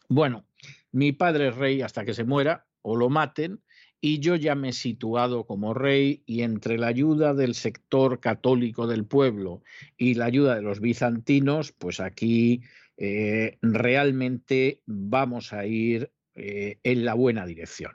[0.09, 0.45] bueno,
[0.93, 3.63] mi padre es rey hasta que se muera o lo maten,
[4.01, 8.87] y yo ya me he situado como rey y entre la ayuda del sector católico
[8.87, 9.63] del pueblo
[9.99, 12.63] y la ayuda de los bizantinos, pues aquí
[13.03, 17.93] eh, realmente vamos a ir eh, en la buena dirección.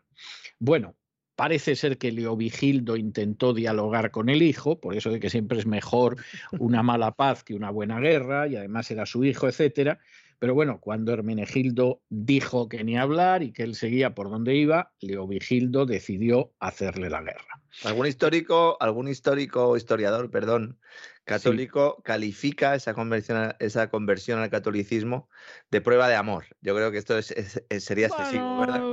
[0.58, 0.96] Bueno,
[1.36, 5.68] parece ser que Leovigildo intentó dialogar con el hijo, por eso de que siempre es
[5.68, 6.18] mejor
[6.58, 10.00] una mala paz que una buena guerra, y además era su hijo, etcétera.
[10.40, 14.92] Pero bueno, cuando Hermenegildo dijo que ni hablar y que él seguía por donde iba,
[15.00, 17.62] Leovigildo decidió hacerle la guerra.
[17.84, 20.80] Algún histórico, algún histórico historiador, perdón,
[21.24, 25.30] católico califica esa conversión, esa conversión al catolicismo
[25.72, 26.46] de prueba de amor.
[26.62, 28.84] Yo creo que esto sería excesivo, ¿verdad?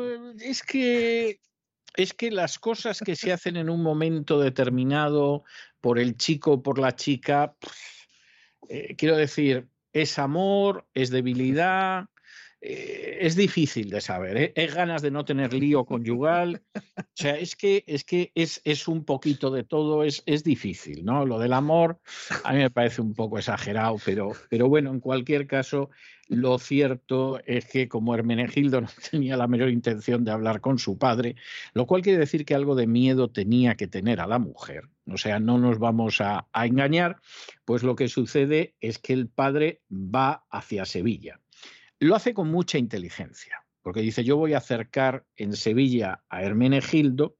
[0.40, 1.40] Es que
[1.94, 5.44] es que las cosas que se hacen en un momento determinado
[5.80, 7.54] por el chico o por la chica,
[8.68, 12.06] eh, quiero decir, es amor, es debilidad,
[12.64, 14.52] eh, es difícil de saber, ¿eh?
[14.54, 16.62] es ganas de no tener lío conyugal,
[16.96, 21.04] o sea, es que es, que es, es un poquito de todo, es, es difícil,
[21.04, 21.26] ¿no?
[21.26, 21.98] Lo del amor
[22.44, 25.90] a mí me parece un poco exagerado, pero, pero bueno, en cualquier caso,
[26.28, 30.98] lo cierto es que como Hermenegildo no tenía la menor intención de hablar con su
[30.98, 31.34] padre,
[31.74, 35.18] lo cual quiere decir que algo de miedo tenía que tener a la mujer, o
[35.18, 37.16] sea, no nos vamos a, a engañar,
[37.64, 41.40] pues lo que sucede es que el padre va hacia Sevilla
[42.02, 47.36] lo hace con mucha inteligencia, porque dice, yo voy a acercar en Sevilla a Hermenegildo,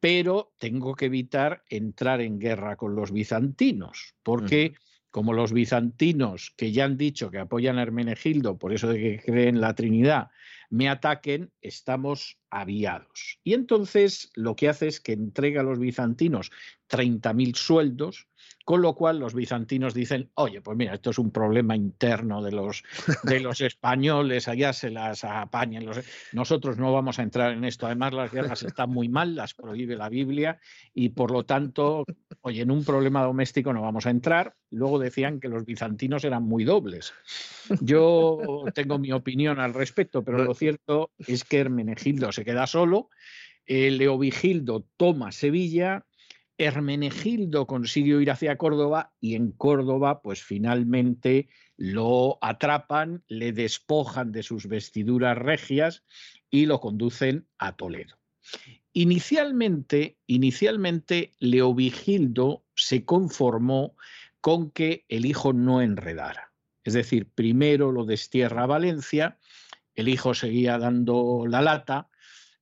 [0.00, 4.74] pero tengo que evitar entrar en guerra con los bizantinos, porque
[5.10, 9.22] como los bizantinos, que ya han dicho que apoyan a Hermenegildo, por eso de que
[9.24, 10.28] creen la Trinidad,
[10.70, 13.40] me ataquen, estamos aviados.
[13.42, 16.52] Y entonces lo que hace es que entrega a los bizantinos
[16.88, 18.28] 30.000 sueldos,
[18.68, 22.52] con lo cual los bizantinos dicen, oye, pues mira, esto es un problema interno de
[22.52, 22.84] los,
[23.22, 25.86] de los españoles, allá se las apañan.
[26.34, 27.86] Nosotros no vamos a entrar en esto.
[27.86, 30.60] Además, las guerras están muy mal, las prohíbe la Biblia
[30.92, 32.04] y por lo tanto,
[32.42, 34.54] oye, en un problema doméstico no vamos a entrar.
[34.70, 37.14] Luego decían que los bizantinos eran muy dobles.
[37.80, 43.08] Yo tengo mi opinión al respecto, pero lo cierto es que Hermenegildo se queda solo.
[43.66, 46.04] Leovigildo toma Sevilla,
[46.58, 54.42] Hermenegildo consiguió ir hacia Córdoba y en Córdoba, pues finalmente lo atrapan, le despojan de
[54.42, 56.04] sus vestiduras regias
[56.50, 58.18] y lo conducen a Toledo.
[58.92, 63.94] Inicialmente, inicialmente Leovigildo se conformó
[64.40, 66.52] con que el hijo no enredara.
[66.82, 69.38] Es decir, primero lo destierra a Valencia,
[69.94, 72.08] el hijo seguía dando la lata,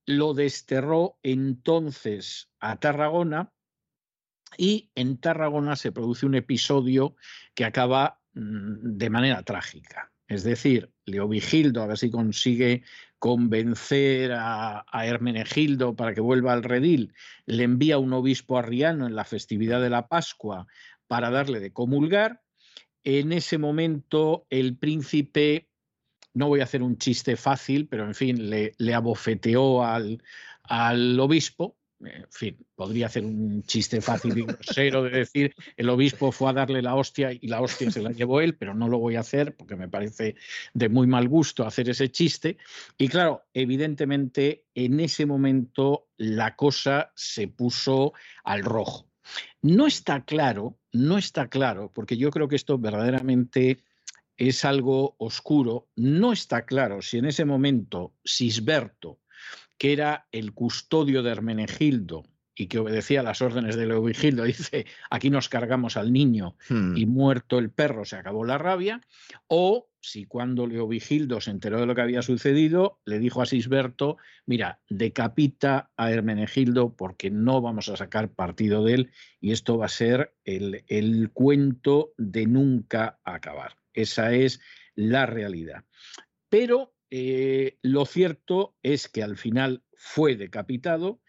[0.05, 3.53] lo desterró entonces a Tarragona
[4.57, 7.17] y en Tarragona se produce un episodio
[7.55, 10.13] que acaba mm, de manera trágica.
[10.29, 12.83] Es decir, Leovigildo, a ver si consigue
[13.19, 17.15] convencer a, Hermenegildo para que vuelva al redil,
[17.47, 20.67] le envía un obispo arriano en la festividad de la Pascua
[21.07, 22.43] para darle de comulgar.
[23.05, 25.69] En ese momento el príncipe,
[26.35, 30.23] no voy a hacer un chiste fácil, pero en fin, le, le abofeteó al,
[30.65, 36.31] al obispo en fin, podría hacer un chiste fácil y grosero de decir el obispo
[36.31, 38.99] fue a darle la hostia y la hostia se la llevó él, pero no lo
[38.99, 40.37] voy a hacer porque me parece
[40.75, 42.59] de muy mal gusto hacer ese chiste.
[42.99, 48.13] Y claro, evidentemente en ese momento la cosa se puso
[48.45, 49.09] al rojo.
[49.63, 53.79] No está claro, no está claro, porque yo creo que esto verdaderamente
[54.37, 59.21] es algo oscuro, no está claro si en ese momento Sisberto
[59.79, 62.25] que era el custodio de Hermenegildo
[62.59, 67.07] y que obedecía a las órdenes de Leovigildo, dice, aquí nos cargamos al niño y
[67.07, 67.09] hmm.
[67.09, 69.03] muerto el perro se acabó la rabia,
[69.47, 74.17] o si cuando Leovigildo se enteró de lo que había sucedido, le dijo a Sisberto,
[74.47, 79.87] mira, decapita a Hermenegildo porque no vamos a sacar partido de él y esto va
[79.87, 83.77] a ser el, el cuento de nunca acabar.
[83.93, 84.61] Esa es
[84.95, 85.85] la realidad.
[86.49, 91.21] Pero eh, lo cierto es que al final fue decapitado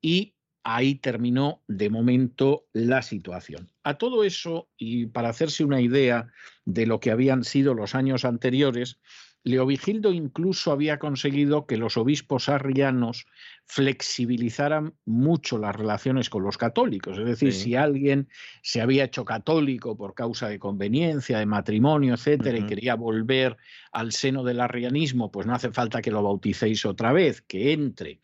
[0.00, 3.72] y ahí terminó de momento la situación.
[3.82, 6.32] A todo eso, y para hacerse una idea
[6.64, 9.00] de lo que habían sido los años anteriores,
[9.44, 13.26] Leovigildo incluso había conseguido que los obispos arrianos
[13.64, 17.18] flexibilizaran mucho las relaciones con los católicos.
[17.18, 18.28] Es decir, si alguien
[18.62, 23.56] se había hecho católico por causa de conveniencia, de matrimonio, etcétera, y quería volver
[23.90, 28.20] al seno del arrianismo, pues no hace falta que lo bauticéis otra vez, que entre.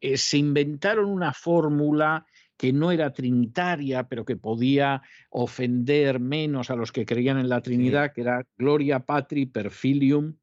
[0.00, 2.26] Eh, se inventaron una fórmula
[2.58, 7.62] que no era trinitaria, pero que podía ofender menos a los que creían en la
[7.62, 10.34] Trinidad, que era Gloria Patri per Filium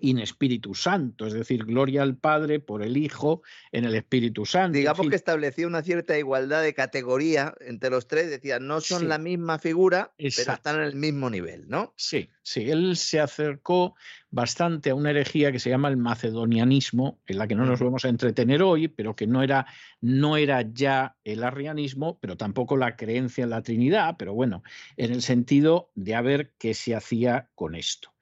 [0.00, 4.76] in Espíritu Santo, es decir, gloria al Padre por el Hijo en el Espíritu Santo.
[4.76, 9.18] Digamos que establecía una cierta igualdad de categoría entre los tres, decía, no son la
[9.18, 11.92] misma figura, pero están en el mismo nivel, ¿no?
[11.96, 13.94] Sí, sí, él se acercó
[14.30, 18.04] bastante a una herejía que se llama el macedonianismo, en la que no nos vamos
[18.04, 19.66] a entretener hoy, pero que no era,
[20.00, 24.62] no era ya el arrianismo, pero tampoco la creencia en la Trinidad, pero bueno,
[24.96, 28.12] en el sentido de a ver qué se hacía con esto.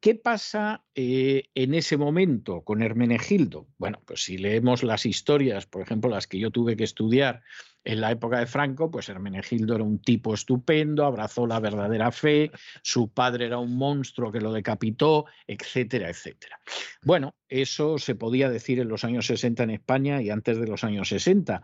[0.00, 3.68] ¿Qué pasa eh, en ese momento con Hermenegildo?
[3.78, 7.42] Bueno, pues si leemos las historias, por ejemplo, las que yo tuve que estudiar
[7.84, 12.50] en la época de Franco, pues Hermenegildo era un tipo estupendo, abrazó la verdadera fe,
[12.82, 16.60] su padre era un monstruo que lo decapitó, etcétera, etcétera.
[17.02, 20.84] Bueno, eso se podía decir en los años 60 en España y antes de los
[20.84, 21.62] años 60,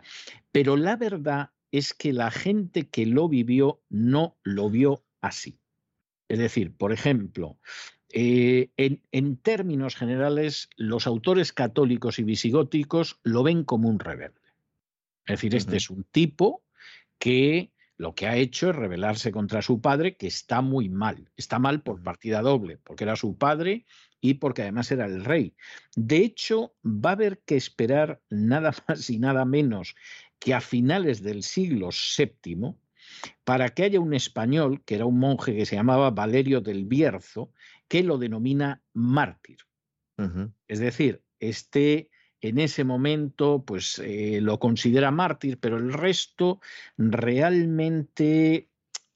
[0.51, 5.59] pero la verdad es que la gente que lo vivió no lo vio así.
[6.29, 7.57] Es decir, por ejemplo,
[8.11, 14.39] eh, en, términos generales, los autores católicos y visigóticos lo ven como un rebelde.
[15.25, 16.63] Es decir, este es un tipo
[17.17, 21.29] que lo que ha hecho es rebelarse contra su padre, que está muy mal.
[21.35, 23.85] Está mal por partida doble, porque era su padre
[24.21, 25.55] y porque además era el rey.
[25.95, 29.95] De hecho, va a haber que esperar nada más y nada menos
[30.39, 32.75] que a finales del siglo VII,
[33.43, 37.51] para que haya un español, que era un monje que se llamaba Valerio del Bierzo,
[37.87, 39.57] que lo denomina mártir.
[40.67, 42.09] Es decir, este
[42.41, 46.59] en ese momento pues eh, lo considera mártir, pero el resto
[46.97, 48.69] realmente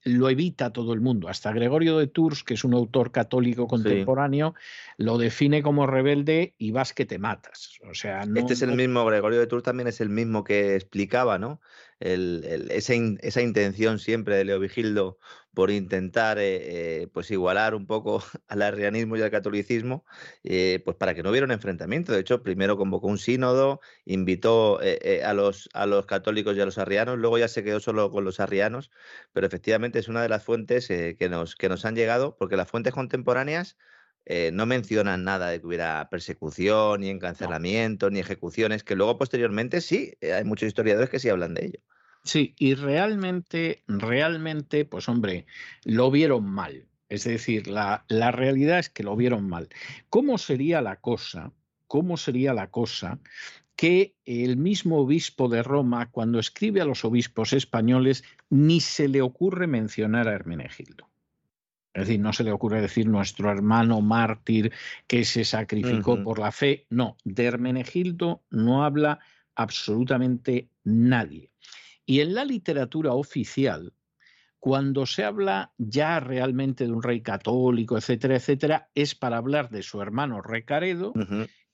[0.06, 1.30] lo evita todo el mundo.
[1.30, 4.53] Hasta Gregorio de Tours, que es un autor católico contemporáneo,
[4.98, 7.80] lo define como rebelde y vas que te matas.
[7.90, 11.38] O sea, este es el mismo, Gregorio de Tours también es el mismo que explicaba,
[11.38, 11.61] ¿no?
[12.03, 15.17] Esa, intención siempre de Leovigildo
[15.53, 20.06] por intentar eh, eh, pues igualar un poco al arrianismo y al catolicismo,
[20.43, 22.11] eh, pues para que no hubiera un enfrentamiento.
[22.11, 24.80] De hecho, primero convocó un sínodo, invitó
[25.23, 28.25] a, los, a los católicos y a los arrianos, luego ya se quedó solo con
[28.25, 28.91] los arrianos,
[29.32, 32.69] pero efectivamente es una de las fuentes que, nos, que nos han llegado, porque las
[32.69, 33.77] fuentes contemporáneas
[34.53, 40.17] no mencionan nada de que hubiera persecución, ni encarcelamiento, ni ejecuciones, que luego posteriormente sí,
[40.22, 41.80] hay muchos historiadores que sí hablan de ello.
[42.24, 45.45] Sí, y realmente, realmente, pues hombre,
[45.84, 46.88] lo vieron mal.
[47.10, 49.69] Es decir, la, la realidad es que lo vieron mal.
[50.10, 51.52] ¿Cómo sería la cosa?
[51.88, 53.19] ¿Cómo sería la cosa
[53.76, 59.22] que el mismo obispo de Roma, cuando escribe a los obispos españoles, ni se le
[59.22, 61.10] ocurre mencionar a Hermenegildo?
[61.93, 64.72] Es decir, no se le ocurre decir nuestro hermano mártir
[65.06, 66.88] que se sacrificó por la fe.
[66.90, 69.19] No, de Hermenegildo no habla
[69.53, 71.52] absolutamente nadie.
[72.06, 73.93] Y en la literatura oficial,
[74.59, 79.83] cuando se habla ya realmente de un rey católico, etcétera, etcétera, es para hablar de
[79.83, 81.14] su hermano Recaredo,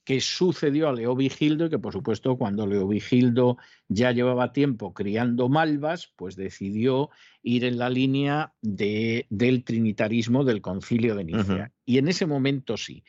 [0.02, 6.12] que sucedió a Leovigildo y que, por supuesto, cuando Leovigildo ya llevaba tiempo criando malvas,
[6.16, 7.10] pues decidió
[7.44, 11.72] ir en la línea de, del trinitarismo del concilio de Nicea.
[11.84, 13.04] Y en ese momento sí.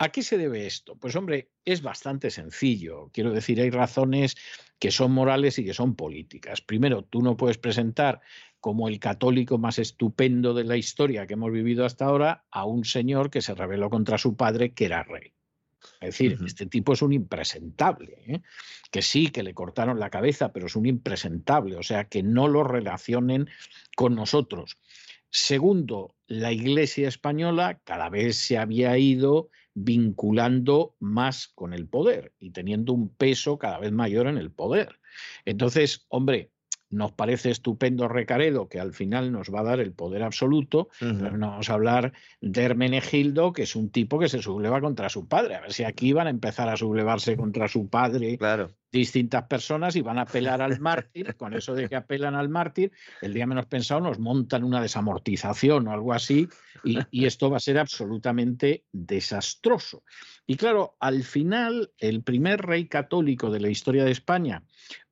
[0.00, 0.96] ¿A qué se debe esto?
[0.96, 3.10] Pues hombre, es bastante sencillo.
[3.12, 4.36] Quiero decir, hay razones
[4.78, 6.60] que son morales y que son políticas.
[6.60, 8.20] Primero, tú no puedes presentar
[8.60, 12.84] como el católico más estupendo de la historia que hemos vivido hasta ahora a un
[12.84, 15.32] señor que se rebeló contra su padre, que era rey.
[16.00, 18.40] Es decir, este tipo es un impresentable, ¿eh?
[18.90, 22.46] que sí, que le cortaron la cabeza, pero es un impresentable, o sea, que no
[22.46, 23.48] lo relacionen
[23.96, 24.76] con nosotros.
[25.30, 29.50] Segundo, la Iglesia española cada vez se había ido
[29.84, 35.00] vinculando más con el poder y teniendo un peso cada vez mayor en el poder.
[35.44, 36.50] Entonces, hombre,
[36.90, 41.36] nos parece estupendo Recaredo, que al final nos va a dar el poder absoluto, pero
[41.36, 45.28] no vamos a hablar de Hermenegildo, que es un tipo que se subleva contra su
[45.28, 45.56] padre.
[45.56, 48.70] A ver si aquí van a empezar a sublevarse contra su padre claro.
[48.90, 51.36] distintas personas y van a apelar al mártir.
[51.36, 55.88] Con eso de que apelan al mártir, el día menos pensado nos montan una desamortización
[55.88, 56.48] o algo así,
[56.84, 60.04] y, y esto va a ser absolutamente desastroso.
[60.46, 64.62] Y claro, al final, el primer rey católico de la historia de España,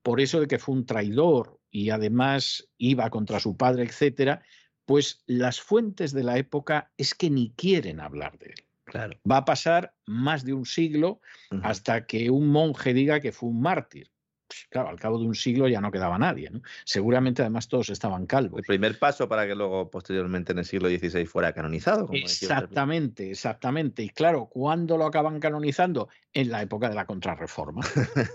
[0.03, 4.43] por eso de que fue un traidor y además iba contra su padre, etcétera,
[4.85, 8.65] pues las fuentes de la época es que ni quieren hablar de él.
[8.85, 9.19] Claro.
[9.31, 11.21] Va a pasar más de un siglo
[11.63, 14.13] hasta que un monje diga que fue un mártir.
[14.49, 16.51] Pues, claro, al cabo de un siglo ya no quedaba nadie.
[16.51, 16.61] ¿no?
[16.85, 18.59] Seguramente además todos estaban calvos.
[18.59, 22.09] El primer paso para que luego posteriormente en el siglo XVI fuera canonizado.
[22.13, 24.03] exactamente, exactamente.
[24.03, 26.09] Y claro, ¿cuándo lo acaban canonizando?
[26.33, 27.83] En la época de la contrarreforma.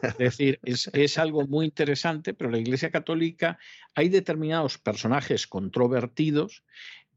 [0.04, 3.58] es decir, es, es algo muy interesante, pero la Iglesia Católica
[3.96, 6.64] hay determinados personajes controvertidos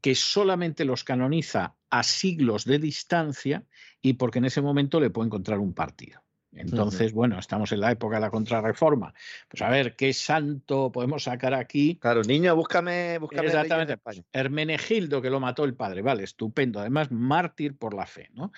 [0.01, 3.65] que solamente los canoniza a siglos de distancia
[4.01, 6.24] y porque en ese momento le puede encontrar un partido.
[6.55, 9.13] Entonces, bueno, estamos en la época de la contrarreforma.
[9.49, 11.97] Pues a ver, ¿qué santo podemos sacar aquí?
[11.97, 13.97] Claro, niño, búscame, búscame Exactamente.
[14.31, 16.79] Hermenegildo, que lo mató el padre, vale, estupendo.
[16.79, 18.51] Además, mártir por la fe, ¿no?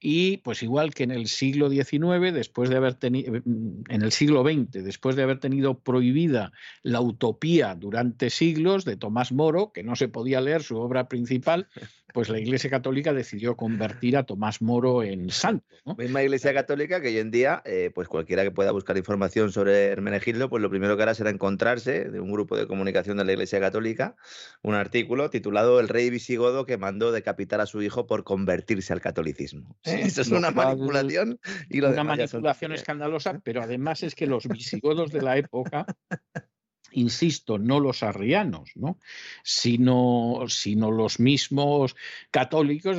[0.00, 4.42] Y pues igual que en el siglo XIX, después de haber tenido, en el siglo
[4.42, 9.96] XX, después de haber tenido prohibida la utopía durante siglos de Tomás Moro, que no
[9.96, 11.68] se podía leer su obra principal,
[12.12, 15.64] pues la Iglesia Católica decidió convertir a Tomás Moro en santo.
[15.84, 15.94] ¿no?
[15.96, 19.86] Misma Iglesia Católica que hoy en día, eh, pues cualquiera que pueda buscar información sobre
[19.86, 23.32] Hermenegildo, pues lo primero que hará será encontrarse de un grupo de comunicación de la
[23.32, 24.16] Iglesia Católica
[24.62, 29.00] un artículo titulado El rey visigodo que mandó decapitar a su hijo por convertirse al
[29.00, 29.76] catolicismo.
[29.84, 31.38] Eso es una manipulación.
[31.68, 35.86] Y una manipulación escandalosa, pero además es que los visigodos de la época
[36.92, 38.98] insisto, no los arrianos, ¿no?
[39.42, 41.96] Sino, sino los mismos
[42.30, 42.98] católicos.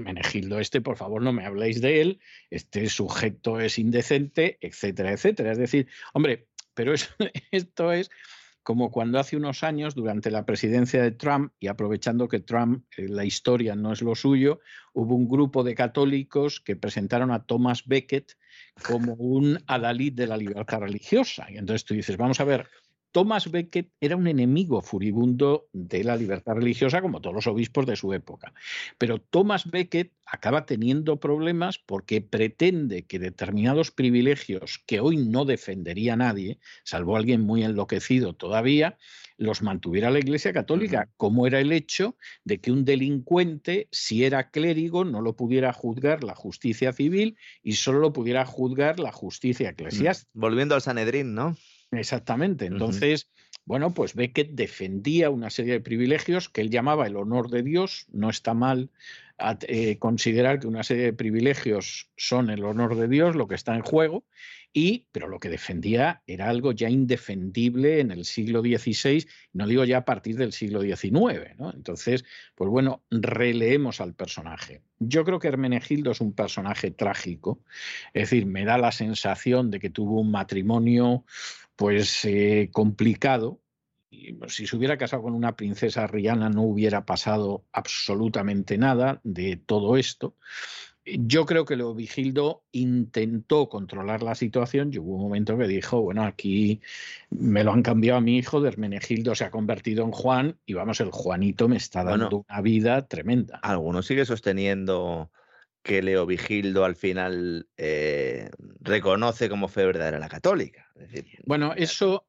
[0.00, 2.20] Menegildo este, por favor, no me habléis de él,
[2.50, 5.52] este sujeto es indecente, etcétera, etcétera.
[5.52, 6.94] Es decir, hombre, pero
[7.50, 8.10] esto es
[8.62, 13.08] como cuando hace unos años, durante la presidencia de Trump, y aprovechando que Trump, eh,
[13.08, 14.60] la historia no es lo suyo,
[14.92, 18.36] hubo un grupo de católicos que presentaron a Thomas Becket
[18.86, 21.46] como un adalid de la libertad religiosa.
[21.50, 22.68] Y entonces tú dices, vamos a ver,
[23.12, 27.96] Thomas Becket era un enemigo furibundo de la libertad religiosa, como todos los obispos de
[27.96, 28.54] su época.
[28.98, 36.16] Pero Thomas Becket acaba teniendo problemas porque pretende que determinados privilegios que hoy no defendería
[36.16, 38.96] nadie, salvo alguien muy enloquecido todavía,
[39.36, 44.50] los mantuviera la Iglesia Católica, como era el hecho de que un delincuente, si era
[44.50, 49.68] clérigo, no lo pudiera juzgar la justicia civil y solo lo pudiera juzgar la justicia
[49.68, 50.30] mm, eclesiástica.
[50.32, 51.56] Volviendo al Sanedrín, ¿no?
[51.92, 52.66] Exactamente.
[52.66, 53.28] Entonces,
[53.64, 58.06] bueno, pues Becket defendía una serie de privilegios que él llamaba el honor de Dios.
[58.10, 58.90] No está mal
[59.68, 63.74] eh, considerar que una serie de privilegios son el honor de Dios, lo que está
[63.74, 64.24] en juego.
[64.74, 69.84] Y, pero lo que defendía era algo ya indefendible en el siglo XVI, no digo
[69.84, 71.58] ya a partir del siglo XIX.
[71.58, 71.72] ¿no?
[71.72, 74.80] Entonces, pues bueno, releemos al personaje.
[74.98, 77.60] Yo creo que Hermenegildo es un personaje trágico,
[78.14, 81.24] es decir, me da la sensación de que tuvo un matrimonio
[81.76, 83.60] pues eh, complicado.
[84.10, 89.20] Y, pues, si se hubiera casado con una princesa riana no hubiera pasado absolutamente nada
[89.24, 90.36] de todo esto.
[91.04, 96.22] Yo creo que Leovigildo intentó controlar la situación y hubo un momento que dijo, bueno,
[96.22, 96.80] aquí
[97.30, 100.74] me lo han cambiado a mi hijo, de Hermenegildo se ha convertido en Juan y
[100.74, 103.58] vamos, el Juanito me está dando una vida tremenda.
[103.62, 105.32] Algunos sigue sosteniendo
[105.82, 110.91] que Leo Vigildo al final eh, reconoce como fe verdadera la católica.
[111.44, 112.24] Bueno, eso,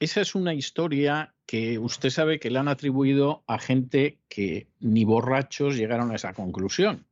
[0.00, 5.04] esa es una historia que usted sabe que le han atribuido a gente que ni
[5.04, 7.06] borrachos llegaron a esa conclusión.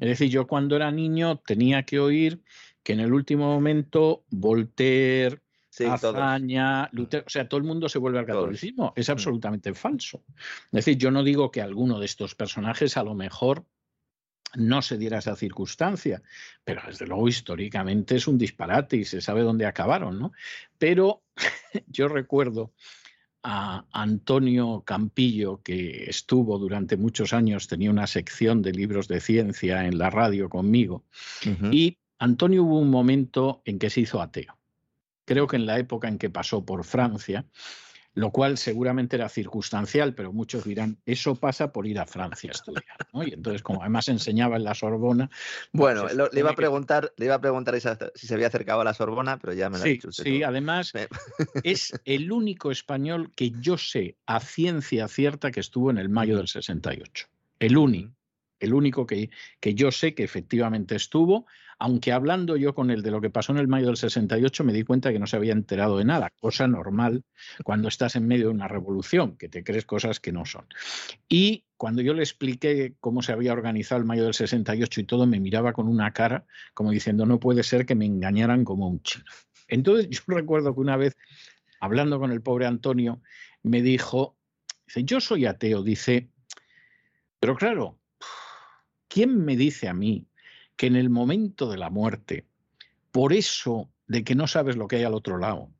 [0.00, 2.42] Es decir, yo cuando era niño tenía que oír
[2.82, 7.98] que en el último momento Voltaire, sí, Azaña, Lutero, o sea, todo el mundo se
[7.98, 8.92] vuelve al catolicismo.
[8.94, 9.12] Es mm.
[9.12, 10.22] absolutamente falso.
[10.66, 13.64] Es decir, yo no digo que alguno de estos personajes a lo mejor
[14.56, 16.22] no se diera esa circunstancia,
[16.64, 20.32] pero desde luego históricamente es un disparate y se sabe dónde acabaron, ¿no?
[20.78, 21.22] Pero
[21.86, 22.72] yo recuerdo
[23.42, 29.86] a Antonio Campillo, que estuvo durante muchos años, tenía una sección de libros de ciencia
[29.86, 31.04] en la radio conmigo,
[31.70, 34.58] y Antonio hubo un momento en que se hizo ateo.
[35.24, 37.44] Creo que en la época en que pasó por Francia,
[38.16, 42.52] lo cual seguramente era circunstancial, pero muchos dirán, eso pasa por ir a Francia a
[42.52, 42.96] estudiar.
[43.26, 45.28] Y entonces, como además enseñaba en la Sorbona.
[45.70, 47.78] Pues bueno, le, iba a preguntar, le iba a preguntar
[48.14, 50.42] si se había acercado a la Sorbona, pero ya me lo sí, ha dicho Sí,
[50.42, 50.94] además
[51.62, 56.38] es el único español que yo sé a ciencia cierta que estuvo en el mayo
[56.38, 57.26] del 68.
[57.58, 58.14] El único.
[58.60, 59.28] El único que,
[59.60, 61.44] que yo sé que efectivamente estuvo
[61.78, 64.72] aunque hablando yo con él de lo que pasó en el mayo del 68 me
[64.72, 67.24] di cuenta que no se había enterado de nada, cosa normal
[67.64, 70.66] cuando estás en medio de una revolución, que te crees cosas que no son.
[71.28, 75.26] Y cuando yo le expliqué cómo se había organizado el mayo del 68 y todo,
[75.26, 79.02] me miraba con una cara como diciendo, no puede ser que me engañaran como un
[79.02, 79.26] chino.
[79.68, 81.16] Entonces yo recuerdo que una vez,
[81.80, 83.20] hablando con el pobre Antonio,
[83.62, 84.36] me dijo,
[84.86, 86.30] dice, yo soy ateo, dice,
[87.38, 87.98] pero claro,
[89.08, 90.26] ¿quién me dice a mí
[90.76, 92.46] que en el momento de la muerte,
[93.10, 95.70] por eso de que no sabes lo que hay al otro lado,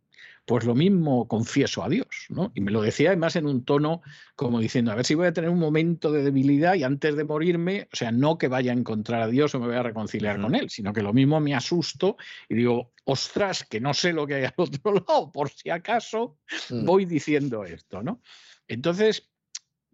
[0.47, 2.53] pues lo mismo confieso a Dios, ¿no?
[2.55, 4.01] Y me lo decía además en un tono
[4.37, 7.25] como diciendo, a ver si voy a tener un momento de debilidad y antes de
[7.25, 10.41] morirme, o sea, no que vaya a encontrar a Dios o me voy a reconciliar
[10.41, 12.17] con Él, sino que lo mismo me asusto
[12.49, 16.39] y digo, ostras, que no sé lo que hay al otro lado, por si acaso
[16.71, 16.85] mm.
[16.85, 18.21] voy diciendo esto, ¿no?
[18.69, 19.29] Entonces,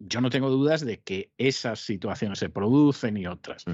[0.05, 3.65] yo no tengo dudas de que esas situaciones se producen y otras.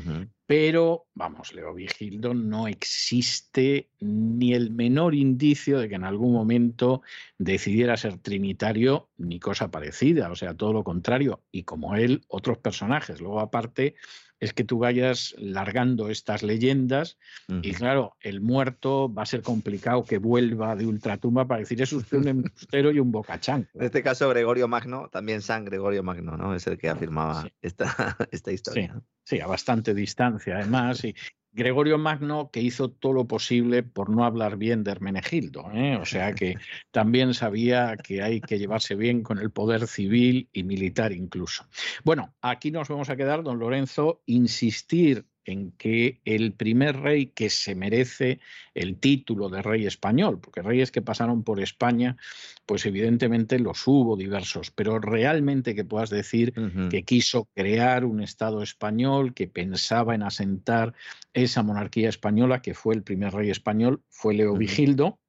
[0.46, 7.02] Pero, vamos, Leo Vigildo no existe ni el menor indicio de que en algún momento
[7.38, 10.32] decidiera ser trinitario ni cosa parecida.
[10.32, 11.42] O sea, todo lo contrario.
[11.52, 13.22] Y como él, otros personajes.
[13.22, 13.96] Luego, aparte,
[14.40, 17.18] es que tú vayas largando estas leyendas
[17.62, 21.92] y claro, el muerto va a ser complicado que vuelva de ultratumba para decir es
[21.92, 23.68] usted un embustero y un bocachán.
[23.74, 26.56] En este caso, Gregorio Magno, también San Gregorio Magno, ¿no?
[26.56, 29.02] Es el que afirmaba esta, esta historia.
[29.24, 31.04] Sí, a bastante distancia además.
[31.04, 31.16] Y,
[31.52, 35.98] Gregorio Magno que hizo todo lo posible por no hablar bien de Hermenegildo, ¿eh?
[35.98, 36.56] o sea que
[36.92, 41.66] también sabía que hay que llevarse bien con el poder civil y militar incluso.
[42.04, 47.50] Bueno, aquí nos vamos a quedar, don Lorenzo, insistir en que el primer rey que
[47.50, 48.40] se merece
[48.74, 52.18] el título de rey español, porque reyes que pasaron por España,
[52.66, 56.54] pues evidentemente los hubo diversos, pero realmente que puedas decir
[56.90, 60.94] que quiso crear un Estado español, que pensaba en asentar
[61.34, 65.20] esa monarquía española, que fue el primer rey español, fue Leo Vigildo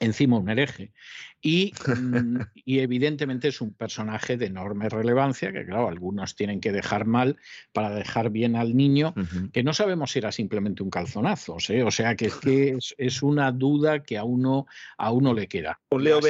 [0.00, 0.92] encima un hereje.
[1.44, 7.04] Mm, y, evidentemente es un personaje de enorme relevancia, que claro, algunos tienen que dejar
[7.04, 7.36] mal
[7.72, 9.14] para dejar bien al niño,
[9.52, 11.82] que no sabemos si era simplemente un calzonazo, ¿eh?
[11.82, 14.66] o sea que, es, que es, una duda que a uno,
[14.96, 15.80] a uno le queda.
[15.90, 16.20] Un Leo,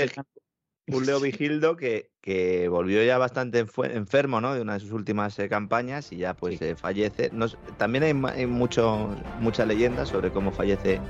[0.88, 4.52] un Leo Vigildo que, que, volvió ya bastante enfermo ¿no?
[4.52, 7.30] de una de sus últimas eh, campañas y ya pues eh, fallece.
[7.78, 11.00] también hay, hay mucho, mucha leyenda sobre cómo fallece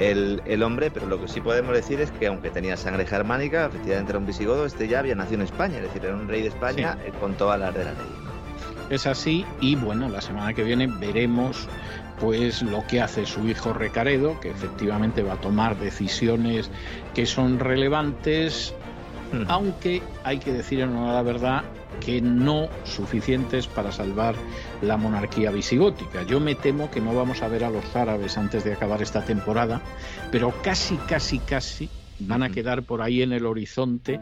[0.00, 4.12] el, hombre, pero lo que sí podemos decir es que aunque tenía sangre germánica, efectivamente
[4.12, 6.48] era un visigodo, este ya había nacido en España, es decir, era un rey de
[6.48, 8.00] España eh, con todas las de la ley.
[8.88, 11.68] Es así y bueno, la semana que viene veremos
[12.18, 16.70] pues lo que hace su hijo Recaredo, que efectivamente va a tomar decisiones
[17.14, 18.74] que son relevantes,
[19.32, 19.44] hmm.
[19.48, 21.64] aunque hay que decir en honor a la verdad
[21.98, 24.34] que no suficientes para salvar
[24.82, 26.22] la monarquía visigótica.
[26.22, 29.24] Yo me temo que no vamos a ver a los árabes antes de acabar esta
[29.24, 29.82] temporada,
[30.30, 31.88] pero casi, casi, casi
[32.20, 34.20] van a quedar por ahí en el horizonte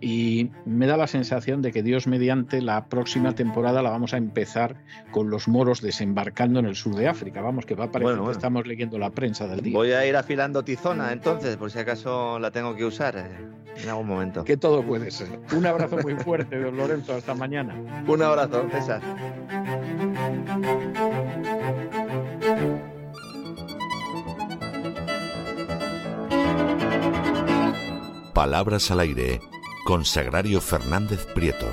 [0.00, 4.18] y me da la sensación de que Dios mediante la próxima temporada la vamos a
[4.18, 4.76] empezar
[5.10, 7.40] con los moros desembarcando en el sur de África.
[7.40, 9.76] Vamos, que va a parecer que estamos leyendo la prensa del día.
[9.76, 13.88] Voy a ir afilando tizona entonces, por si acaso la tengo que usar eh, en
[13.88, 14.44] algún momento.
[14.44, 15.40] Que todo puede ser.
[15.56, 17.14] Un abrazo muy fuerte, don Lorenzo.
[17.14, 17.74] Hasta mañana.
[18.06, 19.00] Un abrazo, César.
[28.34, 29.40] Palabras al aire
[29.86, 31.68] con Sagrario Fernández Prieto.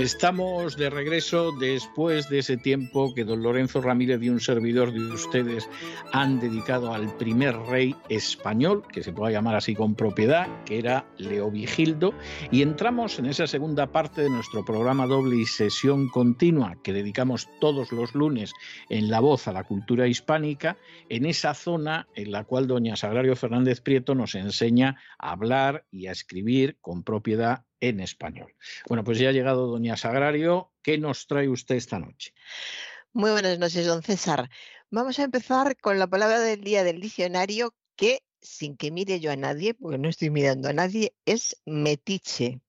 [0.00, 5.12] Estamos de regreso después de ese tiempo que don Lorenzo Ramírez y un servidor de
[5.12, 5.68] ustedes
[6.10, 11.04] han dedicado al primer rey español, que se pueda llamar así con propiedad, que era
[11.18, 12.14] Leovigildo,
[12.50, 17.50] y entramos en esa segunda parte de nuestro programa doble y sesión continua que dedicamos
[17.60, 18.54] todos los lunes
[18.88, 20.78] en La Voz a la cultura hispánica,
[21.10, 26.06] en esa zona en la cual doña Sagrario Fernández Prieto nos enseña a hablar y
[26.06, 28.54] a escribir con propiedad en español.
[28.88, 30.72] Bueno, pues ya ha llegado doña Sagrario.
[30.82, 32.32] ¿Qué nos trae usted esta noche?
[33.12, 34.50] Muy buenas noches, don César.
[34.90, 39.32] Vamos a empezar con la palabra del día del diccionario que, sin que mire yo
[39.32, 42.60] a nadie, porque no estoy mirando a nadie, es metiche.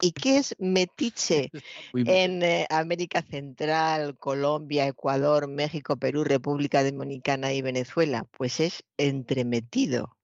[0.00, 1.50] ¿Y qué es metiche
[1.94, 8.26] en eh, América Central, Colombia, Ecuador, México, Perú, República Dominicana y Venezuela?
[8.36, 10.16] Pues es entremetido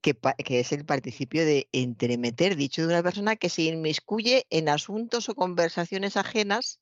[0.00, 0.16] que,
[0.60, 5.34] es el participio de entremeter, dicho de una persona que se inmiscuye en asuntos o
[5.34, 6.80] conversaciones ajenas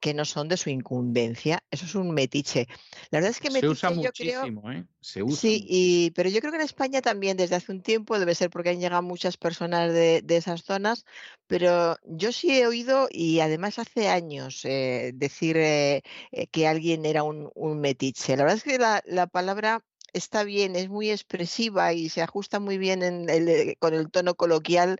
[0.00, 1.64] que no son de su incumbencia.
[1.70, 2.66] Eso es un metiche.
[3.10, 4.84] La verdad es que metiche, se usa muchísimo, ¿eh?
[5.00, 5.40] Se usa.
[5.40, 8.68] Sí, pero yo creo que en España también desde hace un tiempo debe ser porque
[8.68, 11.06] han llegado muchas personas de, esas zonas,
[11.46, 17.06] pero yo sí he oído y además hace años eh, decir eh, eh, que alguien
[17.06, 18.36] era un, metiche.
[18.36, 19.82] La verdad es que la, la palabra
[20.14, 24.98] está bien, es muy expresiva y se ajusta muy bien eh, con el tono coloquial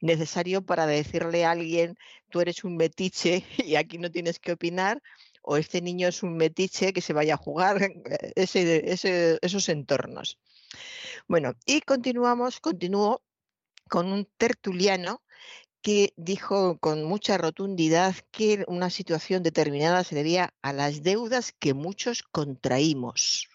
[0.00, 1.96] necesario para decirle a alguien,
[2.30, 5.02] tú eres un metiche y aquí no tienes que opinar,
[5.42, 7.78] o este niño es un metiche que se vaya a jugar,
[8.36, 10.38] esos entornos.
[11.26, 13.22] Bueno, y continuamos, continúo
[13.88, 15.22] con un tertuliano
[15.82, 21.72] que dijo con mucha rotundidad que una situación determinada se debía a las deudas que
[21.72, 23.48] muchos contraímos.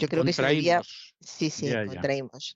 [0.00, 0.82] Yo creo que se debía.
[1.20, 2.54] Sí, sí, contraímos.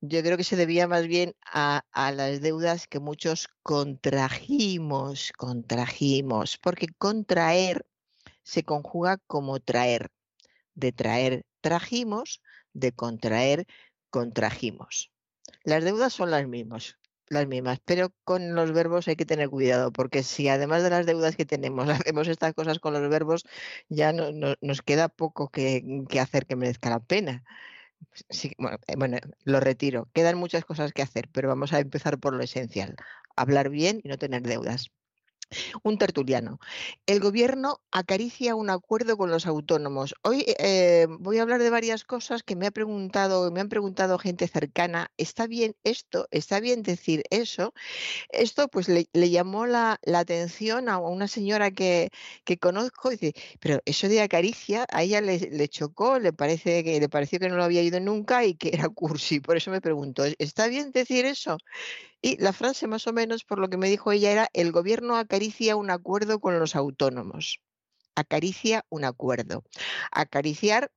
[0.00, 6.88] Yo creo que se debía más bien a, las deudas que muchos contrajimos, contrajimos, porque
[6.98, 7.86] contraer
[8.42, 10.10] se conjuga como traer.
[10.74, 12.42] De traer trajimos,
[12.72, 13.66] de contraer
[14.10, 15.10] contrajimos.
[15.62, 19.92] Las deudas son las mismas, las mismas, pero con los verbos hay que tener cuidado,
[19.92, 23.44] porque si además de las deudas que tenemos hacemos estas cosas con los verbos,
[23.88, 24.30] ya no,
[24.60, 27.44] nos queda poco que, hacer que merezca la pena.
[28.30, 28.52] Eh,
[28.96, 30.08] bueno, lo retiro.
[30.12, 32.96] Quedan muchas cosas que hacer, pero vamos a empezar por lo esencial.
[33.36, 34.90] Hablar bien y no tener deudas.
[35.82, 36.58] Un tertuliano.
[37.06, 40.14] El gobierno acaricia un acuerdo con los autónomos.
[40.22, 44.18] Hoy eh, voy a hablar de varias cosas que me ha preguntado, me han preguntado
[44.18, 45.10] gente cercana.
[45.16, 46.28] ¿Está bien esto?
[46.30, 47.74] ¿Está bien decir eso?
[48.30, 52.10] Esto pues le, llamó la, atención a una señora que,
[52.44, 56.84] que conozco y dice, pero eso de acaricia a ella le, le, chocó, le parece
[56.84, 59.40] que le pareció que no lo había ido nunca y que era cursi.
[59.40, 61.58] Por eso me pregunto, ¿está bien decir eso?
[62.24, 65.16] Y la frase más o menos, por lo que me dijo ella, era, el gobierno
[65.16, 67.60] acaricia un acuerdo con los autónomos.
[68.14, 69.62] Acaricia un acuerdo.
[70.10, 70.90] Acariciar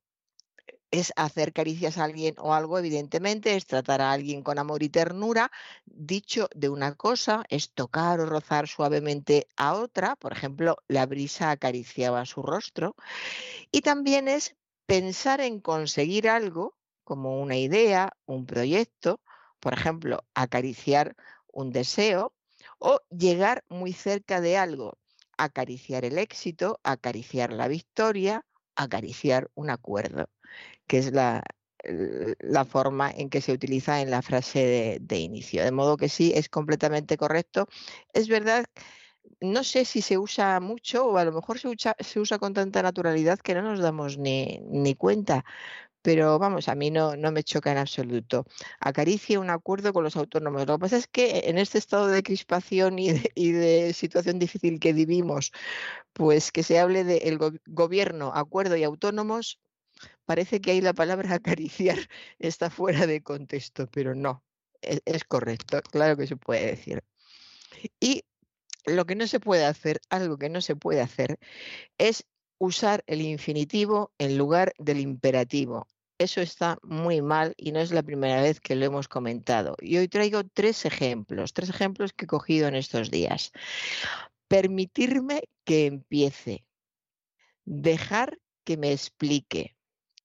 [0.89, 4.87] es hacer caricias a alguien o algo, evidentemente, es tratar a alguien con amor y
[4.87, 5.51] ternura.
[5.83, 10.15] Dicho de una cosa, es tocar o rozar suavemente a otra.
[10.15, 12.95] Por ejemplo, la brisa acariciaba su rostro.
[13.69, 19.19] Y también es pensar en conseguir algo, como una idea, un proyecto,
[19.59, 21.15] por ejemplo, acariciar
[21.51, 22.33] un deseo
[22.79, 24.97] o llegar muy cerca de algo,
[25.37, 28.45] acariciar el éxito, acariciar la victoria,
[28.75, 30.29] acariciar un acuerdo,
[30.87, 31.43] que es la,
[32.39, 35.63] la forma en que se utiliza en la frase de, inicio.
[35.63, 37.67] De modo que sí, es completamente correcto.
[38.13, 38.65] Es verdad,
[39.41, 42.53] no sé si se usa mucho o a lo mejor se usa, se usa con
[42.53, 45.45] tanta naturalidad que no nos damos ni, ni cuenta,
[46.07, 48.45] pero vamos, a mí no, no me choca en absoluto.
[48.79, 50.65] Acaricia un acuerdo con los autónomos.
[50.65, 54.93] Lo que pasa es que en este estado de crispación y de, situación difícil que
[54.93, 55.51] vivimos,
[56.13, 59.59] pues que se hable del gobierno, acuerdo y autónomos,
[60.23, 61.97] parece que ahí la palabra acariciar
[62.39, 64.45] está fuera de contexto, pero no,
[64.79, 67.03] es, es correcto, claro que se puede decir.
[67.99, 68.23] Y
[68.85, 71.37] lo que no se puede hacer, algo que no se puede hacer,
[71.97, 72.23] es
[72.59, 75.85] usar el infinitivo en lugar del imperativo.
[76.19, 79.75] Eso está muy mal y no es la primera vez que lo hemos comentado.
[79.79, 83.51] Y hoy traigo tres ejemplos, tres ejemplos que he cogido en estos días.
[84.47, 86.65] Permitirme que empiece.
[87.65, 89.75] Dejar que me explique.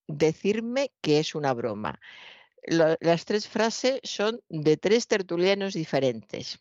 [0.07, 2.01] Decirme que es una broma.
[2.67, 6.61] las tres frases son de tres tertulianos diferentes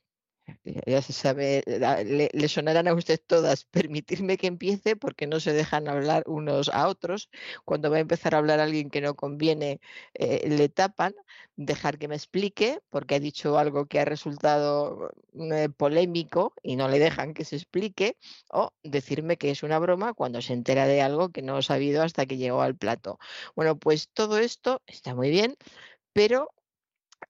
[0.85, 5.87] ya se sabe, le, sonarán a usted todas, permitirme que empiece porque no se dejan
[5.87, 7.29] hablar unos a otros.
[7.65, 9.79] Cuando va a empezar a hablar alguien que no conviene,
[10.13, 11.13] eh, le tapan,
[11.55, 16.87] dejar que me explique porque ha dicho algo que ha resultado eh, polémico y no
[16.87, 18.17] le dejan que se explique,
[18.51, 22.03] o decirme que es una broma cuando se entera de algo que no ha sabido
[22.03, 23.19] hasta que llegó al plato.
[23.55, 25.55] Bueno, pues todo esto está muy bien,
[26.13, 26.49] pero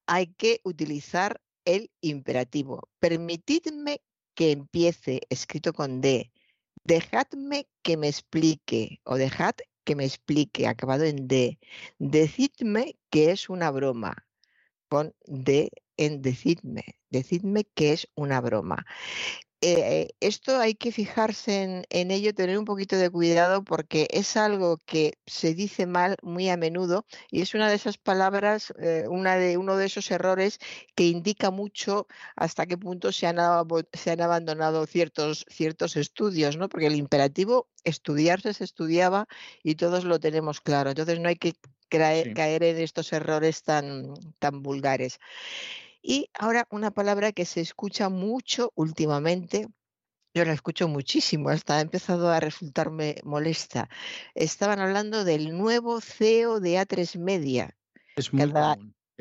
[0.07, 2.89] hay que utilizar el imperativo.
[2.99, 4.01] Permitidme
[4.35, 6.31] que empiece, escrito con D.
[6.83, 11.59] Dejadme que me explique o dejad que me explique, acabado en D.
[11.99, 14.27] Decidme que es una broma.
[14.87, 16.83] Pon D en decidme.
[17.09, 18.85] Decidme que es una broma.
[19.63, 24.77] Eh, esto hay que fijarse en, ello, tener un poquito de cuidado porque es algo
[24.87, 29.35] que se dice mal muy a menudo y es una de esas palabras, eh, una
[29.35, 30.57] de, uno de esos errores
[30.95, 33.37] que indica mucho hasta qué punto se han,
[33.93, 36.67] se han abandonado ciertos, ciertos estudios, ¿no?
[36.67, 39.27] porque el imperativo estudiarse se estudiaba
[39.61, 41.53] y todos lo tenemos claro, entonces no hay que
[41.87, 45.19] caer en estos errores tan, tan vulgares.
[46.01, 49.67] Y ahora una palabra que se escucha mucho últimamente,
[50.33, 53.89] yo la escucho muchísimo, hasta ha empezado a resultarme molesta.
[54.33, 57.77] Estaban hablando del nuevo CEO de A3 Media.
[58.15, 58.51] Es muy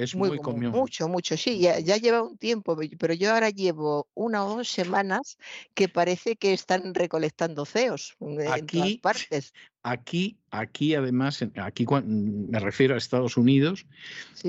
[0.03, 0.70] es muy, común.
[0.70, 4.69] Mucho, mucho, sí, ya, ya, lleva un tiempo, pero yo ahora llevo una o dos
[4.69, 5.37] semanas
[5.75, 9.55] que parece que están recolectando CEOs en aquí, todas partes.
[9.83, 13.87] Aquí, aquí además, aquí me refiero a Estados Unidos,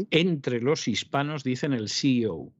[0.09, 2.51] entre los hispanos dicen el CEO.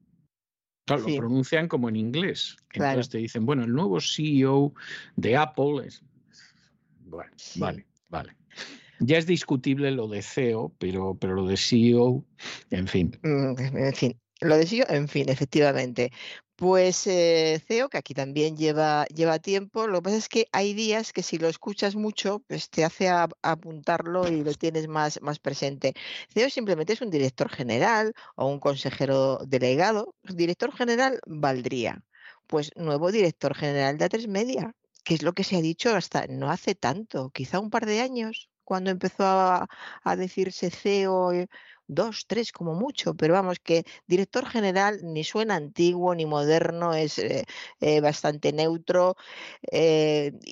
[0.86, 2.58] Claro, lo pronuncian como en inglés.
[2.74, 4.74] Entonces te dicen, bueno, el nuevo CEO
[5.16, 6.04] de Apple es...
[7.06, 8.36] Bueno, vale, vale.
[9.04, 12.24] Ya es discutible lo de CEO, pero, pero lo de CEO,
[12.70, 13.20] en fin.
[13.24, 16.12] Mm, en fin, lo de CEO, en fin, efectivamente.
[16.56, 20.76] Pues eh, CEO, que aquí también lleva, lleva tiempo, lo que pasa es que hay
[20.76, 25.40] días que si lo escuchas mucho, pues te hace apuntarlo y lo tienes más, más
[25.40, 25.96] presente.
[26.32, 30.14] CEO simplemente es un director general o un consejero delegado.
[30.22, 32.04] Director general valdría.
[32.46, 36.28] Pues nuevo director general de A3 Media, que es lo que se ha dicho hasta
[36.28, 41.48] no hace tanto, quizá un par de años cuando empezó a, decirse CEO, eh,
[41.88, 47.20] dos, tres como mucho, pero vamos, que director general ni suena antiguo ni moderno, es
[47.20, 47.44] eh,
[47.82, 49.18] eh, bastante neutro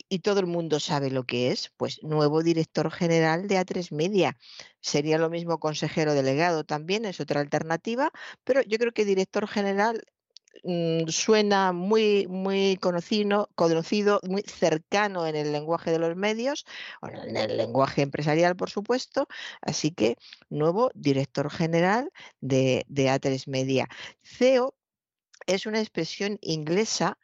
[0.10, 4.38] y todo el mundo sabe lo que es, pues nuevo director general de A3 Media.
[4.82, 8.12] Sería lo mismo consejero delegado también, es otra alternativa,
[8.44, 10.04] pero yo creo que director general
[10.64, 16.66] mm, suena muy, muy conocido, conocido, muy cercano en el lenguaje de los medios,
[17.02, 19.28] en el lenguaje empresarial, por supuesto.
[19.62, 20.16] Así que,
[20.50, 23.88] nuevo director general de, de A3 Media.
[24.24, 24.76] CEO
[25.48, 27.18] es una expresión inglesa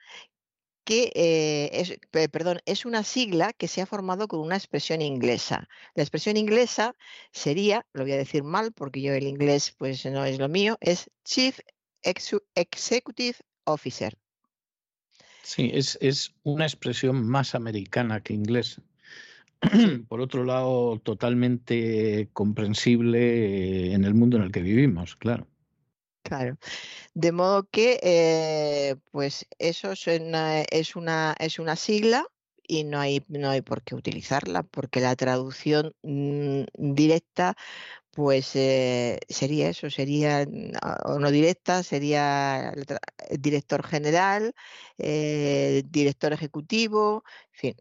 [0.85, 1.97] que eh, es,
[2.31, 5.67] perdón, es una sigla que se ha formado con una expresión inglesa.
[5.95, 6.95] La expresión inglesa
[7.31, 10.77] sería, lo voy a decir mal porque yo el inglés pues no es lo mío,
[10.81, 11.59] es Chief
[12.05, 14.17] Executive Officer.
[15.43, 18.81] Sí, es, es una expresión más americana que inglesa.
[20.07, 25.47] Por otro lado, totalmente comprensible en el mundo en el que vivimos, claro.
[26.23, 26.57] Claro.
[27.13, 32.25] De modo que, eh, pues eso es una, es una, es una sigla
[32.67, 37.55] y no hay, no hay por qué utilizarla, porque la traducción mm, directa,
[38.15, 40.71] pues eh, sería eso, sería, mm,
[41.05, 42.73] o no directa, sería
[43.39, 44.55] director general,
[44.97, 47.75] eh, director ejecutivo, en fin,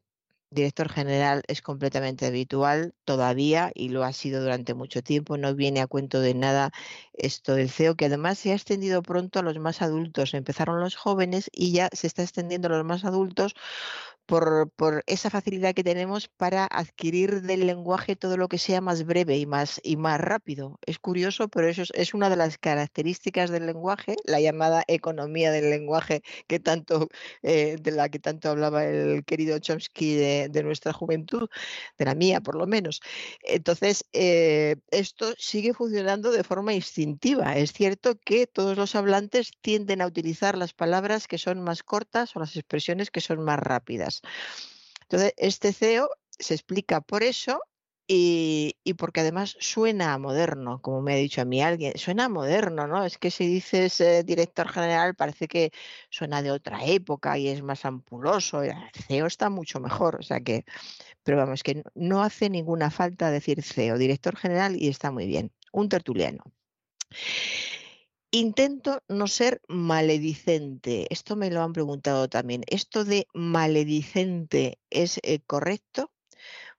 [0.51, 5.37] director general es completamente habitual todavía y lo ha sido durante mucho tiempo.
[5.37, 6.73] No viene a cuento de nada
[7.13, 10.35] esto del CEO, que además se ha extendido pronto a los más adultos.
[10.35, 13.55] Empezaron los jóvenes y ya se está extendiendo a los más adultos
[14.27, 19.37] por, esa facilidad que tenemos para adquirir del lenguaje todo lo que sea más breve
[19.39, 20.79] y más, y más rápido.
[20.87, 25.71] Es curioso, pero eso es, una de las características del lenguaje, la llamada economía del
[25.71, 27.09] lenguaje que tanto,
[27.43, 31.49] eh, de la que tanto hablaba el querido Chomsky de, nuestra juventud,
[31.99, 33.01] de la mía por lo menos.
[33.43, 37.57] Entonces, eh, esto sigue funcionando de forma instintiva.
[37.57, 42.37] Es cierto que todos los hablantes tienden a utilizar las palabras que son más cortas
[42.37, 44.14] o las expresiones que son más rápidas.
[45.03, 47.61] Entonces, este CEO se explica por eso
[48.07, 53.05] y, porque además suena moderno, como me ha dicho a mí alguien, suena moderno, ¿no?
[53.05, 55.71] Es que si dices eh, director general parece que
[56.11, 58.75] suena de otra época y es más ampuloso, el
[59.09, 60.65] CEO está mucho mejor, o sea que,
[61.23, 65.53] pero vamos, que no hace ninguna falta decir CEO, director general y está muy bien,
[65.73, 66.45] un tertuliano.
[68.37, 71.07] Intento no ser maledicente.
[71.11, 72.65] Esto me lo han preguntado también.
[72.67, 76.11] ¿Esto de maledicente es eh, correcto?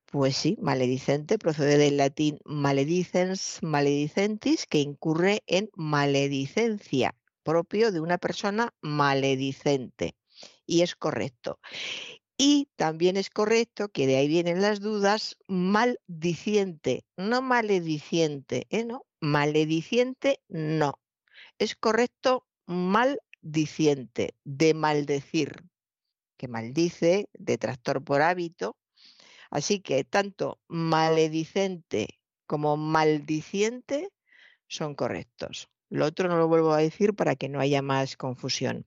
[0.06, 8.18] Pues sí, maledicente procede del latín maledicens, maledicentis, que incurre en maledicencia, propio de una
[8.18, 10.18] persona maledicente.
[10.66, 11.62] Y es correcto.
[12.38, 18.84] Y también es correcto, que de ahí vienen las dudas, maldiciente, no malediciente, ¿eh?
[18.84, 19.06] ¿no?
[19.22, 21.00] Malediciente no
[21.60, 25.64] es correcto maldiciente, de maldecir,
[26.38, 28.78] que maldice, detractor por hábito.
[29.50, 34.10] Así que tanto maledicente como maldiciente
[34.68, 35.70] son correctos.
[35.90, 38.86] Lo otro no lo vuelvo a decir para que no haya más confusión.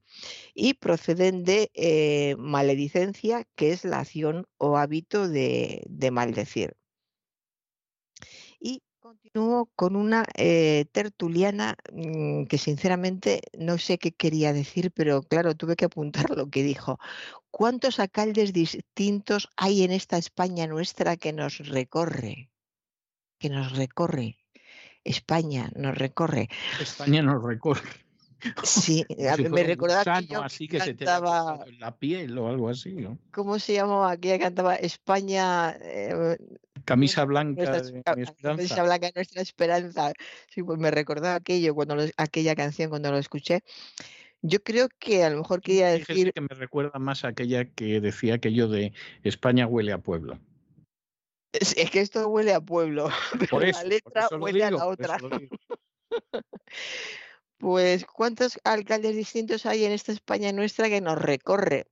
[0.53, 6.75] Y proceden de eh, maledicencia, que es la acción o hábito de, de maldecir.
[9.09, 15.55] Continúo con una eh, tertuliana mm, que sinceramente no sé qué quería decir, pero claro,
[15.55, 16.99] tuve que apuntar lo que dijo.
[17.49, 22.51] ¿Cuántos alcaldes distintos hay en esta España nuestra que nos recorre?
[23.39, 24.37] Que nos recorre.
[25.03, 26.47] España nos recorre.
[26.79, 27.89] España nos recorre.
[28.63, 29.05] Sí,
[29.51, 33.17] me recordaba así que se te la piel o algo así, ¿no?
[33.31, 35.75] ¿Cómo se llamaba aquella que cantaba España?
[35.81, 36.37] Eh,
[36.85, 38.33] Camisa blanca de mi esperanza.
[38.41, 40.13] Camisa blanca nuestra esperanza.
[40.49, 43.63] Sí, pues me recordaba aquello cuando aquella canción cuando lo escuché.
[44.41, 47.99] Yo creo que a lo mejor quería decir que me recuerda más a aquella que
[47.99, 48.93] decía aquello de
[49.23, 50.39] España huele a pueblo.
[51.51, 53.09] Es, que esto huele a pueblo,
[53.39, 55.17] pero la letra huele a la otra.
[57.59, 61.85] pues cuántos alcaldes distintos hay en esta España nuestra que nos recorre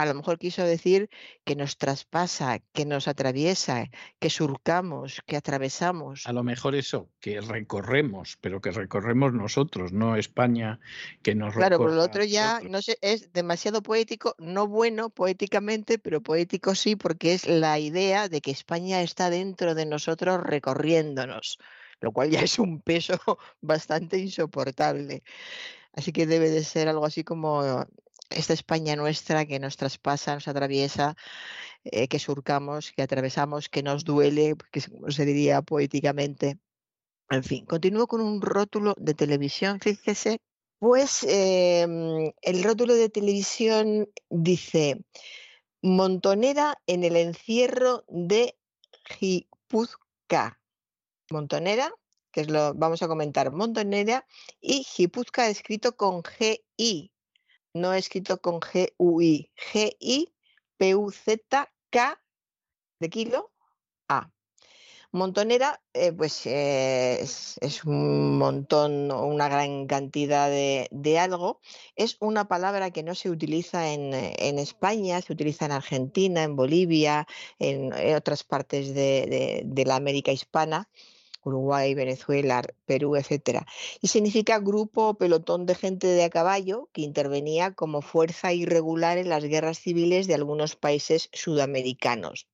[0.00, 1.10] a lo mejor quiso decir
[1.44, 6.26] que nos traspasa, que nos atraviesa, que surcamos, que atravesamos.
[6.26, 10.80] A lo mejor eso, que recorremos, pero que recorremos nosotros, no España
[11.22, 15.98] que nos Claro, por lo otro ya no sé, es demasiado poético, no bueno poéticamente,
[15.98, 21.58] pero poético sí, porque es la idea de que España está dentro de nosotros recorriéndonos,
[22.00, 23.14] lo cual ya es un peso
[23.60, 25.22] bastante insoportable.
[25.92, 27.84] Así que debe de ser algo así como
[28.30, 31.16] esta España nuestra que nos traspasa, nos atraviesa,
[31.84, 36.58] eh, que surcamos, que atravesamos, que nos duele, que se diría poéticamente.
[37.28, 40.38] En fin, continúo con un rótulo de televisión, fíjese.
[40.78, 45.04] Pues em, el rótulo de televisión dice,
[45.82, 48.56] Montonera en el encierro de
[49.04, 50.59] Gipuzka.
[51.30, 51.92] Montonera,
[52.32, 54.26] que es lo vamos a comentar, Montonera
[54.60, 57.12] y Gipuzka escrito con G-I,
[57.74, 60.30] no escrito con G-U-I, G-I-P-U-Z-K
[63.00, 63.52] de kilo
[64.08, 64.30] A.
[65.12, 71.60] Montonera, eh, pues eh, es, un montón una gran cantidad de, algo.
[71.96, 74.14] Es una palabra que no se utiliza en,
[74.58, 77.26] España, se utiliza en Argentina, en Bolivia,
[77.58, 80.88] en, otras partes de la América hispana.
[81.44, 83.66] Uruguay, Venezuela, Perú, etc.
[84.00, 89.18] Y significa grupo o pelotón de gente de a caballo que intervenía como fuerza irregular
[89.18, 92.46] en las guerras civiles de algunos países sudamericanos.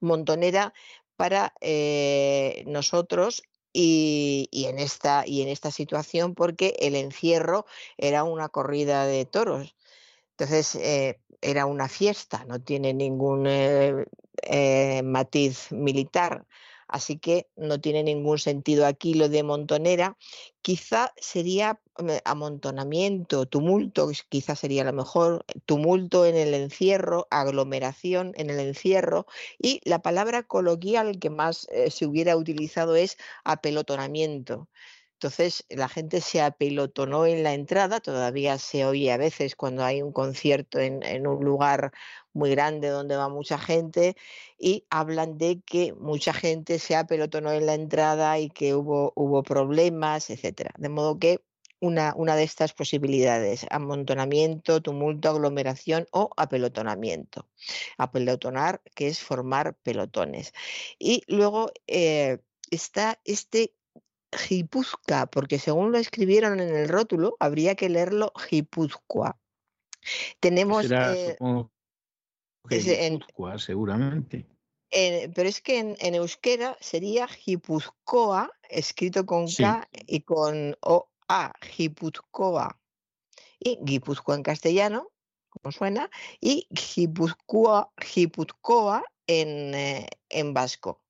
[0.00, 0.72] Montonera
[1.16, 7.66] para eh, nosotros y, en esta, y en esta situación porque el encierro
[7.98, 9.76] era una corrida de toros.
[10.30, 16.46] Entonces eh, era una fiesta, no tiene ningún eh, matiz militar.
[16.88, 20.16] Así que no tiene ningún sentido aquí lo de montonera.
[20.62, 21.80] Quizá sería
[22.24, 29.26] amontonamiento, tumulto, quizá sería lo mejor, tumulto en el encierro, aglomeración en el encierro
[29.58, 34.68] y la palabra coloquial que más eh, se hubiera utilizado es apelotonamiento.
[35.16, 40.02] Entonces la gente se apelotonó en la entrada, todavía se oye a veces cuando hay
[40.02, 41.92] un concierto en, un lugar
[42.34, 44.14] muy grande donde va mucha gente
[44.58, 49.42] y hablan de que mucha gente se apelotonó en la entrada y que hubo, hubo
[49.42, 50.72] problemas, etc.
[50.76, 51.40] De modo que
[51.80, 57.48] una, una de estas posibilidades, amontonamiento, tumulto, aglomeración o apelotonamiento.
[57.96, 60.52] Apelotonar, que es formar pelotones.
[60.98, 62.38] Y luego eh,
[62.70, 63.72] está este
[64.32, 69.38] Gipuzca, porque según lo escribieron en el rótulo, habría que leerlo Gipuzcoa.
[70.40, 70.90] Tenemos.
[70.90, 71.36] Eh,
[73.58, 74.46] seguramente.
[75.34, 81.52] pero es que en, euskera sería Gipuzcoa, escrito con K y con O-A.
[83.58, 85.10] Y Gipuzcoa en castellano,
[85.48, 87.92] como suena, y Gipuzcoa,
[89.26, 91.02] en, eh, en vasco.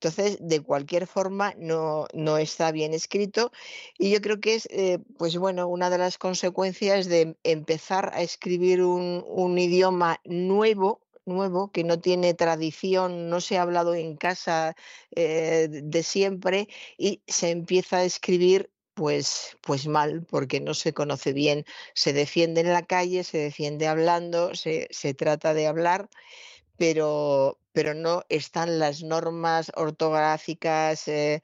[0.00, 3.50] Entonces, de cualquier forma, no, no está bien escrito
[3.98, 8.20] y yo creo que es, eh, pues bueno, una de las consecuencias de empezar a
[8.20, 14.76] escribir un, idioma nuevo, nuevo, que no tiene tradición, no se ha hablado en casa
[15.12, 16.68] eh, de siempre
[16.98, 21.64] y se empieza a escribir pues, pues mal, porque no se conoce bien.
[21.94, 26.08] Se defiende en la calle, se defiende hablando, se, se trata de hablar
[26.76, 31.42] pero, pero no están las normas ortográficas, eh,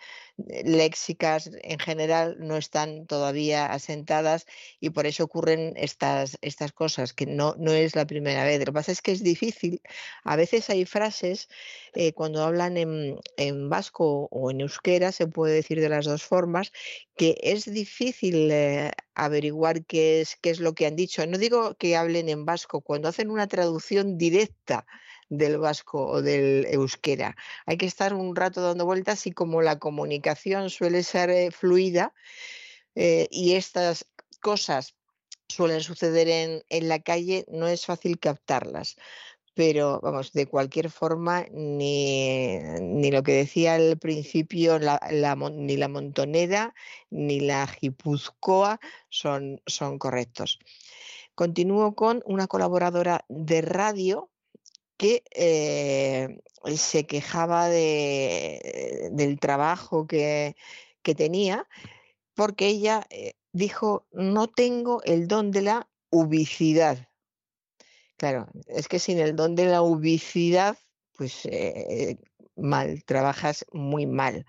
[0.65, 4.47] léxicas en general, no están todavía asentadas
[4.81, 8.59] y por eso ocurren estas, estas cosas, que no, no es la primera vez.
[8.61, 9.81] Lo que pasa es que es difícil.
[10.25, 11.49] A veces hay frases,
[11.95, 16.23] eh, cuando hablan en, en, vasco o en euskera, se puede decir de las dos
[16.23, 16.73] formas,
[17.17, 21.27] que es difícil eh, averiguar qué es, qué es lo que han dicho.
[21.27, 24.87] No digo que hablen en vasco, cuando hacen una traducción directa
[25.33, 27.37] del vasco o del euskera.
[27.65, 32.13] Hay que estar un rato dando vueltas y como la comunicación suele ser eh, fluida
[32.95, 34.05] eh, y estas
[34.41, 34.95] cosas
[35.49, 38.97] suelen suceder en, en, la calle, no es fácil captarlas.
[39.55, 46.75] Pero vamos, de cualquier forma, ni, ni lo que decía al principio, ni la montonera
[47.11, 48.81] ni la jipuzcoa
[49.11, 50.59] son, son correctos.
[51.35, 54.32] Continúo con una colaboradora de radio
[55.03, 56.39] que eh,
[56.77, 60.55] se quejaba de, del trabajo que,
[61.03, 61.67] tenía,
[62.35, 67.09] porque ella eh, dijo, no tengo el don de la ubicidad.
[68.17, 70.79] Claro, es que sin el don de la ubicidad,
[71.17, 72.19] pues eh,
[72.55, 74.47] mal, trabajas muy mal.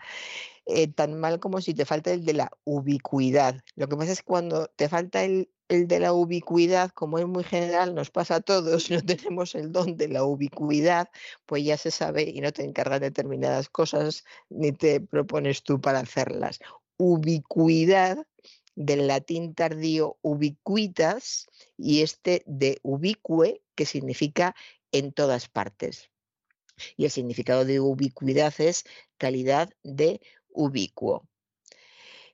[0.96, 3.60] tan mal como si te falta el de la ubicuidad.
[3.76, 7.44] Lo que pasa es cuando te falta el el de la ubicuidad, como es muy
[7.44, 11.10] general, nos pasa a todos, no tenemos el don de la ubicuidad,
[11.46, 16.00] pues ya se sabe y no te encargan determinadas cosas ni te propones tú para
[16.00, 16.60] hacerlas.
[16.98, 18.26] Ubicuidad
[18.76, 24.56] del latín tardío ubiquitas y este de ubique, que significa
[24.92, 26.10] en todas partes.
[26.98, 28.84] Y el significado de ubicuidad es
[29.18, 31.28] calidad de ubicuo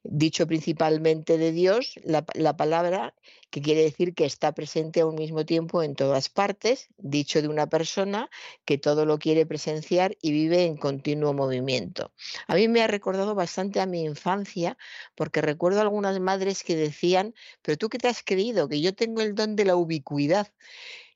[0.04, 2.24] dicho principalmente de Dios, la,
[2.56, 3.14] palabra
[3.50, 7.48] que quiere decir que está presente a un mismo tiempo en todas partes, dicho de
[7.48, 8.30] una persona
[8.66, 12.12] que todo lo quiere presenciar y vive en continuo movimiento.
[12.48, 14.78] A mí me ha recordado bastante a mi infancia,
[15.16, 19.22] porque recuerdo algunas madres que decían, pero tú qué te has creído, que yo tengo
[19.22, 20.48] el don de la ubicuidad.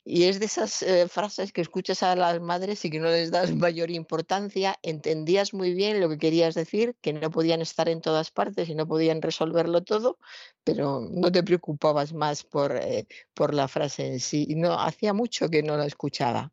[0.06, 3.30] Y es de esas eh, frases que escuchas a las madres y que no les
[3.30, 8.02] das mayor importancia, entendías muy bien lo que querías decir, que no podían estar en
[8.02, 10.18] todas partes y no podían resolverlo todo,
[10.62, 14.46] pero no te preocupabas más por, eh, por la frase en sí.
[14.56, 16.52] No, hacía mucho que no la escuchaba.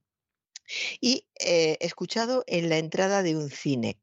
[1.02, 4.00] Y eh, escuchado en la entrada de un cine.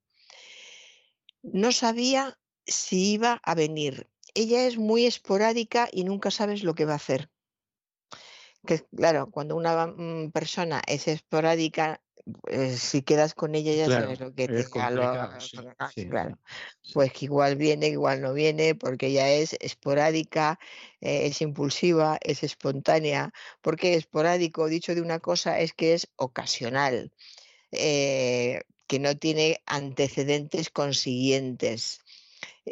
[1.43, 4.11] No sabía si iba a venir.
[4.35, 7.31] Ella es muy esporádica y nunca sabes lo que va a hacer
[8.67, 12.01] que claro, cuando una mm, persona es esporádica,
[12.43, 14.65] pues, si quedas con ella ya sabes lo que te
[16.09, 16.39] claro.
[16.93, 20.59] Pues que igual viene, igual no viene, porque ella es esporádica,
[21.01, 23.33] eh, es impulsiva, es espontánea.
[23.63, 27.13] Porque esporádico, dicho de una cosa, es que es ocasional,
[27.73, 32.01] eh, que no tiene antecedentes consiguientes.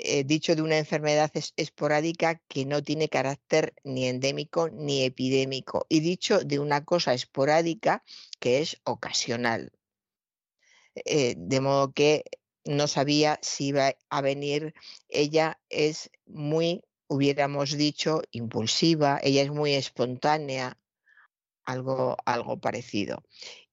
[0.02, 6.00] Eh, dicho de una enfermedad esporádica que no tiene carácter ni endémico ni epidémico, y
[6.00, 8.02] dicho de una cosa esporádica
[8.40, 9.72] que es ocasional.
[10.94, 12.24] Eh, de modo que
[12.64, 14.74] no sabía si iba a venir.
[15.08, 20.78] Ella es muy, hubiéramos dicho, impulsiva, ella es muy espontánea,
[21.64, 23.22] algo, algo parecido.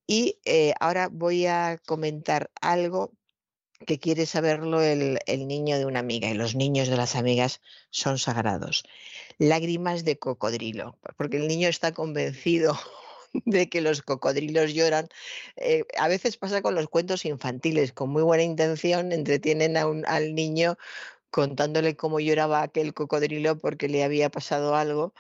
[0.08, 3.14] Y eh, ahora voy a comentar algo
[3.86, 8.18] que quiere saberlo el, niño de una amiga y los niños de las amigas son
[8.18, 8.84] sagrados.
[9.38, 12.78] Lágrimas de cocodrilo, porque el niño está convencido
[13.46, 15.10] de que los cocodrilos lloran.
[15.58, 20.06] Eh, a veces pasa con los cuentos infantiles, con muy buena intención entretienen a un,
[20.06, 20.78] al niño
[21.32, 25.14] contándole cómo lloraba aquel cocodrilo porque le había pasado algo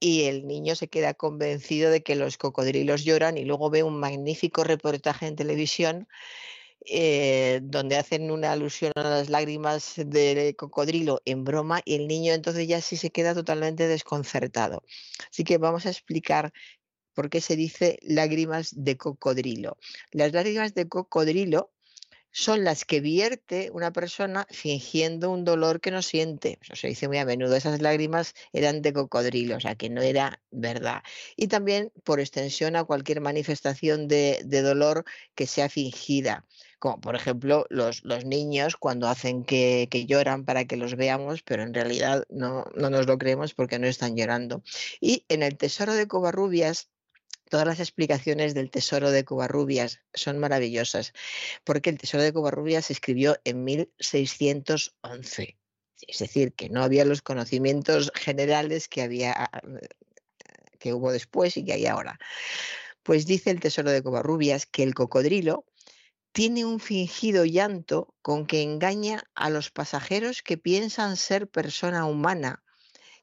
[0.00, 4.00] y el niño se queda convencido de que los cocodrilos lloran y luego ve un
[4.00, 6.08] magnífico reportaje en televisión
[6.86, 12.32] eh, donde hacen una alusión a las lágrimas del cocodrilo en broma y el niño
[12.32, 14.82] entonces ya sí se queda totalmente desconcertado.
[15.30, 16.52] Así que vamos a explicar
[17.14, 19.76] por qué se dice lágrimas de cocodrilo.
[20.12, 21.72] Las lágrimas de cocodrilo
[22.32, 26.58] son las que vierte una persona fingiendo un dolor que no siente.
[26.62, 27.56] Eso se dice muy a menudo.
[27.56, 31.02] Esas lágrimas eran de cocodrilo, o sea, que no era verdad.
[31.36, 36.46] Y también, por extensión, a cualquier manifestación de, de dolor que sea fingida
[36.80, 41.62] como por ejemplo los, los niños cuando hacen que, lloran para que los veamos, pero
[41.62, 44.64] en realidad no, no nos lo creemos porque no están llorando.
[45.00, 46.88] Y en el Tesoro de Covarrubias,
[47.50, 51.12] todas las explicaciones del Tesoro de Covarrubias son maravillosas,
[51.64, 55.58] porque el Tesoro de Covarrubias se escribió en 1611.
[56.08, 59.60] Es decir, que no había los conocimientos generales que había ah,
[60.78, 62.18] que hubo después y que hay ahora.
[63.02, 65.66] Pues dice el Tesoro de Covarrubias que el cocodrilo
[66.32, 72.62] tiene un fingido llanto con que engaña a los pasajeros que piensan ser persona humana,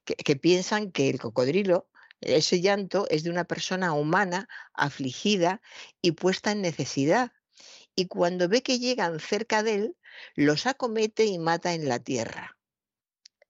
[0.04, 1.90] que, piensan que el cocodrilo,
[2.22, 5.62] ese llanto es de una persona humana afligida
[6.02, 7.32] y puesta en necesidad.
[7.96, 9.98] Y cuando ve que llegan cerca de él,
[10.36, 12.57] los acomete y mata en la tierra.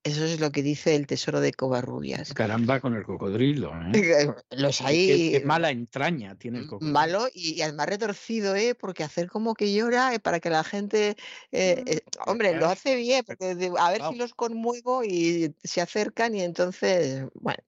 [0.08, 2.34] Eso es lo que dice el tesoro de Covarrubias.
[2.34, 3.74] Caramba con el cocodrilo.
[3.94, 4.34] ¿eh?
[4.52, 5.32] Los hay.
[5.32, 6.94] Qué, mala entraña tiene el cocodrilo.
[6.94, 8.74] Malo y, además retorcido, ¿eh?
[8.74, 11.18] Porque hacer como que llora eh, para que la gente.
[11.52, 15.82] Eh, mm, eh, hombre, lo hace bien, porque a ver si los conmuevo y se
[15.82, 17.26] acercan y entonces.
[17.34, 17.62] Bueno,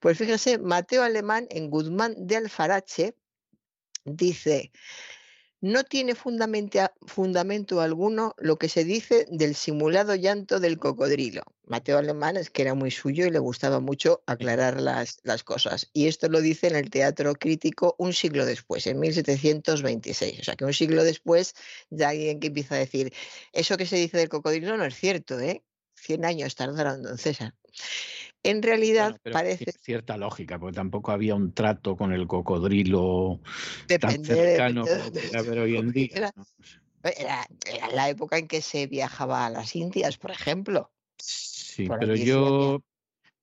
[0.00, 3.14] pues fíjese, Mateo Alemán en Guzmán de Alfarache
[4.06, 4.72] dice
[5.64, 11.42] no tiene fundamento, alguno lo que se dice del simulado llanto del cocodrilo.
[11.66, 15.88] Mateo Alemán es que era muy suyo y le gustaba mucho aclarar las, las, cosas.
[15.94, 20.40] Y esto lo dice en el Teatro Crítico un siglo después, en 1726.
[20.40, 21.54] O sea que un siglo después
[21.88, 23.14] ya alguien que empieza a decir,
[23.54, 25.64] eso que se dice del cocodrilo no es cierto, ¿eh?
[26.04, 27.54] 100 años tardaron don César.
[28.42, 29.72] En realidad parece.
[29.80, 33.40] Cierta lógica, porque tampoco había un trato con el cocodrilo
[34.00, 36.30] tan cercano como hoy en día.
[37.02, 37.46] Era,
[37.92, 40.90] la época en que se viajaba a las Indias, por ejemplo.
[41.18, 42.82] Sí, pero yo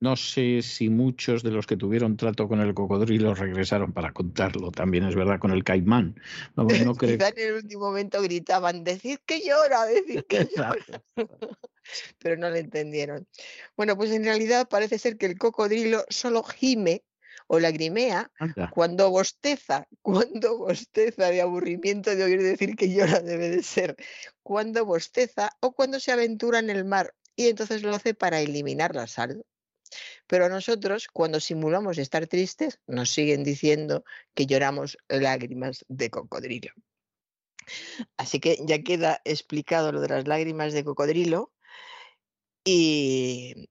[0.02, 4.72] no sé si muchos de los que tuvieron trato con el cocodrilo regresaron para contarlo.
[4.72, 6.20] También es verdad con el caimán.
[6.56, 6.66] No,
[6.98, 7.18] creo...
[7.20, 10.76] en el último momento gritaban, decir que llora, decir que llora.
[12.20, 13.28] Pero no lo entendieron.
[13.78, 17.04] Bueno, pues en realidad parece ser que el cocodrilo solo gime
[17.46, 18.32] o lagrimea
[18.72, 23.98] cuando bosteza, cuando bosteza de aburrimiento de oír decir que llora debe de ser,
[24.42, 28.96] cuando bosteza o cuando se aventura en el mar y entonces lo hace para eliminar
[28.96, 29.44] la sal.
[30.28, 34.04] Pero nosotros, cuando simulamos estar tristes, nos siguen diciendo
[34.34, 36.72] que lloramos lágrimas de cocodrilo.
[38.18, 41.52] Así que ya queda explicado lo de las lágrimas de cocodrilo
[42.64, 43.70] y,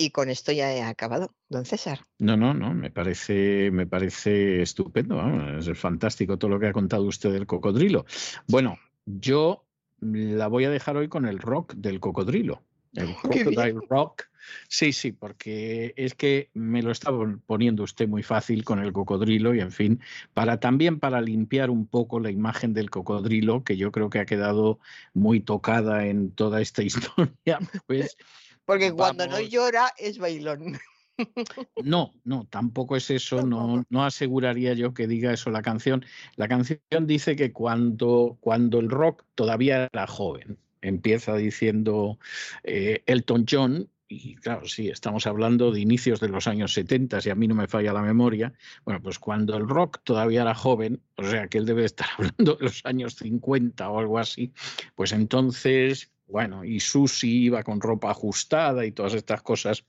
[0.00, 1.98] Y con esto ya he acabado, don César.
[2.20, 5.20] No, no, no, me parece, me parece estupendo,
[5.58, 8.06] es fantástico todo lo que ha contado usted del cocodrilo.
[8.46, 9.66] Bueno, yo
[10.00, 12.62] la voy a dejar hoy con el rock del cocodrilo.
[12.94, 14.24] El Crocodile Rock.
[14.68, 19.54] Sí, sí, porque es que me lo estaba poniendo usted muy fácil con el cocodrilo
[19.54, 20.00] y en fin,
[20.34, 24.26] para también para limpiar un poco la imagen del cocodrilo, que yo creo que ha
[24.26, 24.78] quedado
[25.12, 28.16] muy tocada en toda esta historia, pues.
[28.64, 30.78] Porque cuando no llora es bailón.
[31.82, 36.04] No, no, tampoco es eso, no, no aseguraría yo que diga eso la canción.
[36.36, 42.18] La canción dice que cuando, cuando el rock todavía era joven, empieza diciendo
[42.62, 47.28] eh, Elton John, y claro, sí, estamos hablando de inicios de los años 70, si
[47.28, 51.02] a mí no me falla la memoria, bueno, pues cuando el rock todavía era joven,
[51.16, 54.52] o sea que él debe estar hablando de los años 50 o algo así,
[54.94, 59.84] pues entonces, bueno, y Susi iba con ropa ajustada y todas estas cosas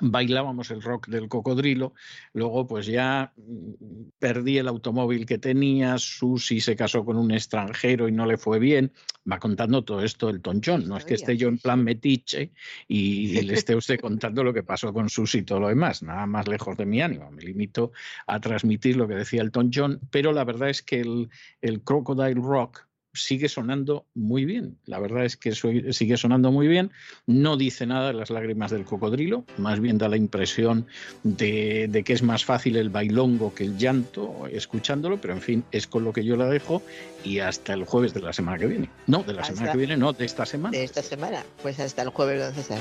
[0.00, 1.94] bailábamos el rock del cocodrilo,
[2.32, 8.08] luego pues ya mm, perdí el automóvil que tenía, Susi se casó con un extranjero
[8.08, 8.92] y no le fue bien,
[9.30, 12.52] va contando todo esto el tonchón, no es que esté yo en plan metiche
[12.88, 16.26] y, le esté usted contando lo que pasó con Susi y todo lo demás, nada
[16.26, 17.92] más lejos de mi ánimo, me limito
[18.26, 21.28] a transmitir lo que decía el tonchón, pero la verdad es que el,
[21.60, 24.76] el Crocodile Rock sigue sonando muy bien.
[24.86, 26.90] La verdad es que sigue sonando muy bien.
[27.26, 30.86] No dice nada de las lágrimas del cocodrilo, más bien da la impresión
[31.22, 35.86] de, que es más fácil el bailongo que el llanto escuchándolo, pero en fin, es
[35.86, 36.82] con lo que yo la dejo
[37.24, 38.90] y hasta el jueves de la semana que viene.
[39.06, 40.76] No, de la semana que viene, no, de esta semana.
[40.76, 42.78] De esta semana, pues hasta el jueves, don César.